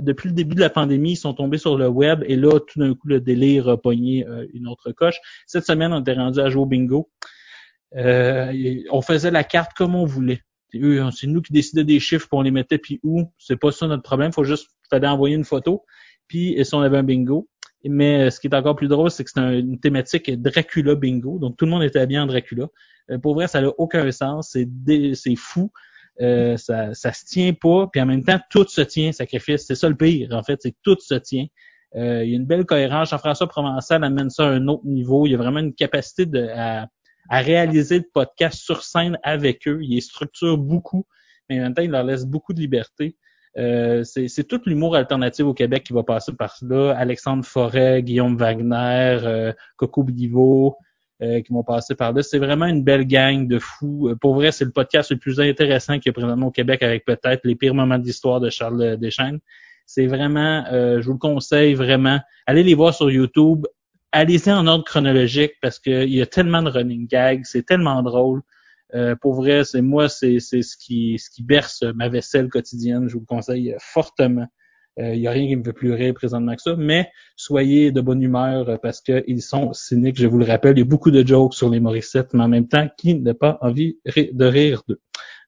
depuis 0.00 0.28
le 0.28 0.34
début 0.34 0.54
de 0.54 0.60
la 0.60 0.68
pandémie, 0.68 1.12
ils 1.12 1.16
sont 1.16 1.32
tombés 1.32 1.56
sur 1.56 1.78
le 1.78 1.88
web 1.88 2.22
et 2.26 2.36
là, 2.36 2.60
tout 2.60 2.78
d'un 2.78 2.94
coup, 2.94 3.08
le 3.08 3.20
délire 3.20 3.70
a 3.70 3.80
pogné 3.80 4.26
une 4.52 4.68
autre 4.68 4.92
coche. 4.92 5.16
Cette 5.46 5.64
semaine, 5.64 5.94
on 5.94 6.00
était 6.02 6.12
rendu 6.12 6.40
à 6.40 6.50
jouer 6.50 6.62
au 6.62 6.66
bingo. 6.66 7.10
On 7.96 9.00
faisait 9.00 9.30
la 9.30 9.44
carte 9.44 9.72
comme 9.74 9.94
on 9.94 10.04
voulait. 10.04 10.42
C'est 10.72 10.80
eux, 10.80 11.02
c'est 11.10 11.26
nous 11.26 11.42
qui 11.42 11.52
décidions 11.52 11.84
des 11.84 12.00
chiffres, 12.00 12.26
puis 12.28 12.38
on 12.38 12.42
les 12.42 12.50
mettait 12.50 12.78
puis 12.78 12.98
où. 13.02 13.24
C'est 13.38 13.56
pas 13.56 13.70
ça 13.72 13.86
notre 13.86 14.02
problème. 14.02 14.32
Faut 14.32 14.44
juste, 14.44 14.68
fallait 14.88 15.06
envoyer 15.08 15.36
une 15.36 15.44
photo. 15.44 15.84
Puis, 16.28 16.56
si 16.64 16.74
on 16.74 16.80
avait 16.80 16.98
un 16.98 17.02
bingo. 17.02 17.48
Mais 17.84 18.26
euh, 18.26 18.30
ce 18.30 18.38
qui 18.38 18.46
est 18.46 18.54
encore 18.54 18.76
plus 18.76 18.86
drôle, 18.88 19.10
c'est 19.10 19.24
que 19.24 19.30
c'est 19.30 19.40
un- 19.40 19.58
une 19.58 19.80
thématique 19.80 20.30
Dracula 20.40 20.94
bingo. 20.94 21.38
Donc, 21.38 21.56
tout 21.56 21.64
le 21.64 21.70
monde 21.72 21.82
était 21.82 21.98
habillé 21.98 22.20
en 22.20 22.26
Dracula. 22.26 22.68
Euh, 23.10 23.18
pour 23.18 23.34
vrai, 23.34 23.48
ça 23.48 23.60
n'a 23.60 23.68
aucun 23.76 24.08
sens. 24.12 24.50
C'est 24.52 24.68
c'est 25.14 25.34
fou. 25.36 25.72
Euh, 26.20 26.56
ça, 26.56 26.94
ça 26.94 27.12
se 27.12 27.24
tient 27.24 27.52
pas. 27.54 27.88
Puis 27.92 28.00
en 28.00 28.06
même 28.06 28.22
temps, 28.22 28.38
tout 28.50 28.66
se 28.68 28.82
tient, 28.82 29.10
sacrifice. 29.12 29.64
C'est 29.66 29.74
ça 29.74 29.88
le 29.88 29.96
pire, 29.96 30.28
en 30.32 30.42
fait, 30.42 30.60
c'est 30.62 30.70
que 30.70 30.76
tout 30.82 30.96
se 31.00 31.14
tient. 31.14 31.46
Il 31.94 32.00
y 32.00 32.34
a 32.34 32.36
une 32.36 32.46
belle 32.46 32.64
cohérence. 32.64 33.10
Jean-François 33.10 33.48
Provençal 33.48 34.02
amène 34.04 34.30
ça 34.30 34.44
à 34.44 34.50
un 34.50 34.66
autre 34.68 34.86
niveau. 34.86 35.26
Il 35.26 35.32
y 35.32 35.34
a 35.34 35.38
vraiment 35.38 35.60
une 35.60 35.74
capacité 35.74 36.24
de, 36.24 36.48
à 37.28 37.40
réaliser 37.40 37.98
le 37.98 38.06
podcast 38.12 38.60
sur 38.60 38.82
scène 38.82 39.18
avec 39.22 39.66
eux. 39.68 39.78
Il 39.82 39.94
les 39.94 40.00
structure 40.00 40.58
beaucoup, 40.58 41.06
mais 41.48 41.60
en 41.60 41.64
même 41.64 41.74
temps, 41.74 41.82
il 41.82 41.90
leur 41.90 42.04
laisse 42.04 42.26
beaucoup 42.26 42.52
de 42.52 42.60
liberté. 42.60 43.16
Euh, 43.58 44.02
c'est 44.04 44.44
tout 44.44 44.60
l'humour 44.64 44.96
alternatif 44.96 45.44
au 45.44 45.54
Québec 45.54 45.84
qui 45.84 45.92
va 45.92 46.02
passer 46.02 46.32
par 46.32 46.56
là. 46.62 46.92
Alexandre 46.96 47.44
Forêt, 47.44 48.02
Guillaume 48.02 48.36
Wagner, 48.36 49.18
euh, 49.24 49.52
Coco 49.76 50.06
euh, 51.22 51.40
qui 51.42 51.52
vont 51.52 51.62
passer 51.62 51.94
par 51.94 52.12
là. 52.12 52.22
C'est 52.22 52.38
vraiment 52.38 52.66
une 52.66 52.82
belle 52.82 53.06
gang 53.06 53.46
de 53.46 53.58
fous. 53.58 54.08
Euh, 54.08 54.16
Pour 54.16 54.34
vrai, 54.34 54.52
c'est 54.52 54.64
le 54.64 54.70
podcast 54.70 55.10
le 55.10 55.18
plus 55.18 55.38
intéressant 55.40 55.98
qu'il 55.98 56.06
y 56.06 56.10
a 56.10 56.12
présentement 56.14 56.46
au 56.46 56.50
Québec 56.50 56.82
avec 56.82 57.04
peut-être 57.04 57.42
les 57.44 57.54
pires 57.54 57.74
moments 57.74 57.98
d'histoire 57.98 58.40
de 58.40 58.48
Charles 58.48 58.96
Deschênes. 58.96 59.38
C'est 59.84 60.06
vraiment, 60.06 60.64
je 60.70 61.04
vous 61.04 61.12
le 61.12 61.18
conseille 61.18 61.74
vraiment. 61.74 62.18
Allez 62.46 62.62
les 62.62 62.74
voir 62.74 62.94
sur 62.94 63.10
YouTube. 63.10 63.66
Allez-y 64.12 64.52
en 64.52 64.66
ordre 64.66 64.84
chronologique 64.84 65.54
parce 65.60 65.78
qu'il 65.78 66.12
y 66.12 66.22
a 66.22 66.26
tellement 66.26 66.62
de 66.62 66.70
running 66.70 67.06
gags, 67.06 67.42
c'est 67.44 67.64
tellement 67.64 68.02
drôle. 68.02 68.42
Euh, 68.94 69.16
pour 69.16 69.34
vrai, 69.34 69.64
c'est 69.64 69.80
moi, 69.80 70.08
c'est 70.08 70.38
ce 70.38 70.76
qui 70.76 71.18
ce 71.18 71.30
qui 71.30 71.42
berce 71.42 71.82
ma 71.94 72.08
vaisselle 72.08 72.48
quotidienne. 72.48 73.08
Je 73.08 73.14
vous 73.14 73.20
le 73.20 73.26
conseille 73.26 73.74
fortement. 73.78 74.46
Il 74.98 75.20
n'y 75.20 75.26
a 75.26 75.30
rien 75.30 75.48
qui 75.48 75.56
me 75.56 75.64
fait 75.64 75.72
pleurer 75.72 76.12
présentement 76.12 76.54
que 76.54 76.60
ça, 76.60 76.76
mais 76.76 77.10
soyez 77.34 77.92
de 77.92 78.00
bonne 78.02 78.22
humeur 78.22 78.68
euh, 78.68 78.76
parce 78.76 79.00
qu'ils 79.00 79.42
sont 79.42 79.72
cyniques, 79.72 80.18
je 80.18 80.26
vous 80.26 80.38
le 80.38 80.44
rappelle. 80.44 80.76
Il 80.76 80.80
y 80.80 80.82
a 80.82 80.86
beaucoup 80.86 81.10
de 81.10 81.26
jokes 81.26 81.54
sur 81.54 81.70
les 81.70 81.80
Morissette, 81.80 82.34
mais 82.34 82.44
en 82.44 82.48
même 82.48 82.68
temps, 82.68 82.88
qui 82.98 83.14
n'a 83.14 83.32
pas 83.32 83.58
envie 83.62 83.96
de 84.04 84.44
rire 84.44 84.82
d'eux? 84.86 85.00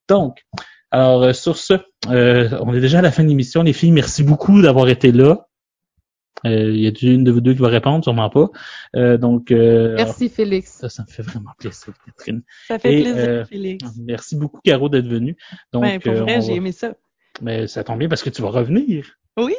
Donc, 0.09 0.45
alors 0.91 1.25
euh, 1.25 1.33
sur 1.33 1.57
ce, 1.57 1.75
euh, 2.09 2.49
on 2.63 2.73
est 2.75 2.81
déjà 2.81 3.01
à 3.01 3.03
la 3.03 3.11
fin 3.11 3.23
de 3.23 3.29
l'émission. 3.29 3.63
Les 3.63 3.73
filles, 3.73 3.93
merci 3.93 4.23
beaucoup 4.23 4.63
d'avoir 4.63 4.89
été 4.89 5.13
là. 5.13 5.47
Euh, 6.47 6.71
Il 6.71 6.81
y 6.81 6.87
a 6.87 7.13
une 7.13 7.25
de 7.25 7.31
vous 7.31 7.41
deux 7.41 7.55
qui 7.55 7.61
va 7.61 7.69
répondre, 7.69 8.05
sûrement 8.05 8.29
pas. 8.31 8.49
Euh, 8.97 9.17
donc, 9.17 9.51
euh, 9.51 9.95
Merci, 9.97 10.29
Félix. 10.29 10.79
ça, 10.81 10.89
ça 10.89 11.03
me 11.07 11.11
fait 11.13 11.23
vraiment 11.23 11.53
plaisir, 11.59 11.95
Catherine. 12.07 12.43
Ça 12.69 12.79
fait 12.79 12.93
Et, 13.01 13.03
plaisir, 13.03 13.25
euh, 13.29 13.45
Félix. 13.45 13.85
Merci 14.05 14.37
beaucoup, 14.37 14.61
Caro, 14.63 14.89
d'être 14.89 15.07
venue. 15.07 15.37
Donc, 15.73 15.83
Ben, 15.83 16.01
pour 16.01 16.13
euh, 16.13 16.23
vrai, 16.23 16.41
j'ai 16.43 16.49
va- 16.53 16.55
aimé 16.57 16.73
ça. 16.73 16.95
mais 17.41 17.67
ça 17.67 17.83
tombe 17.85 17.99
bien 17.99 18.09
parce 18.09 18.23
que 18.23 18.31
tu 18.31 18.43
vas 18.43 18.51
revenir. 18.51 19.07
Oui! 19.39 19.55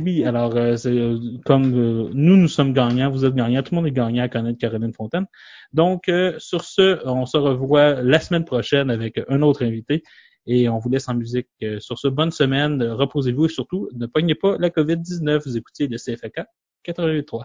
Oui, 0.00 0.24
alors 0.24 0.56
euh, 0.56 0.74
c'est, 0.76 0.90
euh, 0.90 1.16
comme 1.44 1.72
euh, 1.74 2.10
nous, 2.12 2.36
nous 2.36 2.48
sommes 2.48 2.72
gagnants, 2.72 3.08
vous 3.08 3.24
êtes 3.24 3.34
gagnants, 3.34 3.62
tout 3.62 3.72
le 3.72 3.76
monde 3.76 3.86
est 3.86 3.92
gagnant 3.92 4.24
à 4.24 4.28
connaître 4.28 4.58
Caroline 4.58 4.92
Fontaine. 4.92 5.26
Donc, 5.72 6.08
euh, 6.08 6.34
sur 6.38 6.64
ce, 6.64 6.98
on 7.06 7.24
se 7.24 7.36
revoit 7.36 8.02
la 8.02 8.18
semaine 8.18 8.44
prochaine 8.44 8.90
avec 8.90 9.20
un 9.28 9.42
autre 9.42 9.64
invité 9.64 10.02
et 10.46 10.68
on 10.68 10.78
vous 10.78 10.88
laisse 10.88 11.08
en 11.08 11.14
musique. 11.14 11.48
Euh, 11.62 11.80
sur 11.80 11.98
ce, 11.98 12.08
bonne 12.08 12.30
semaine, 12.30 12.82
reposez-vous 12.82 13.46
et 13.46 13.48
surtout, 13.48 13.88
ne 13.94 14.06
pognez 14.06 14.34
pas 14.34 14.56
la 14.58 14.70
COVID-19. 14.70 15.42
Vous 15.44 15.56
écoutez 15.56 15.88
le 15.88 15.96
CFAK 15.96 16.46
88.3. 16.86 17.44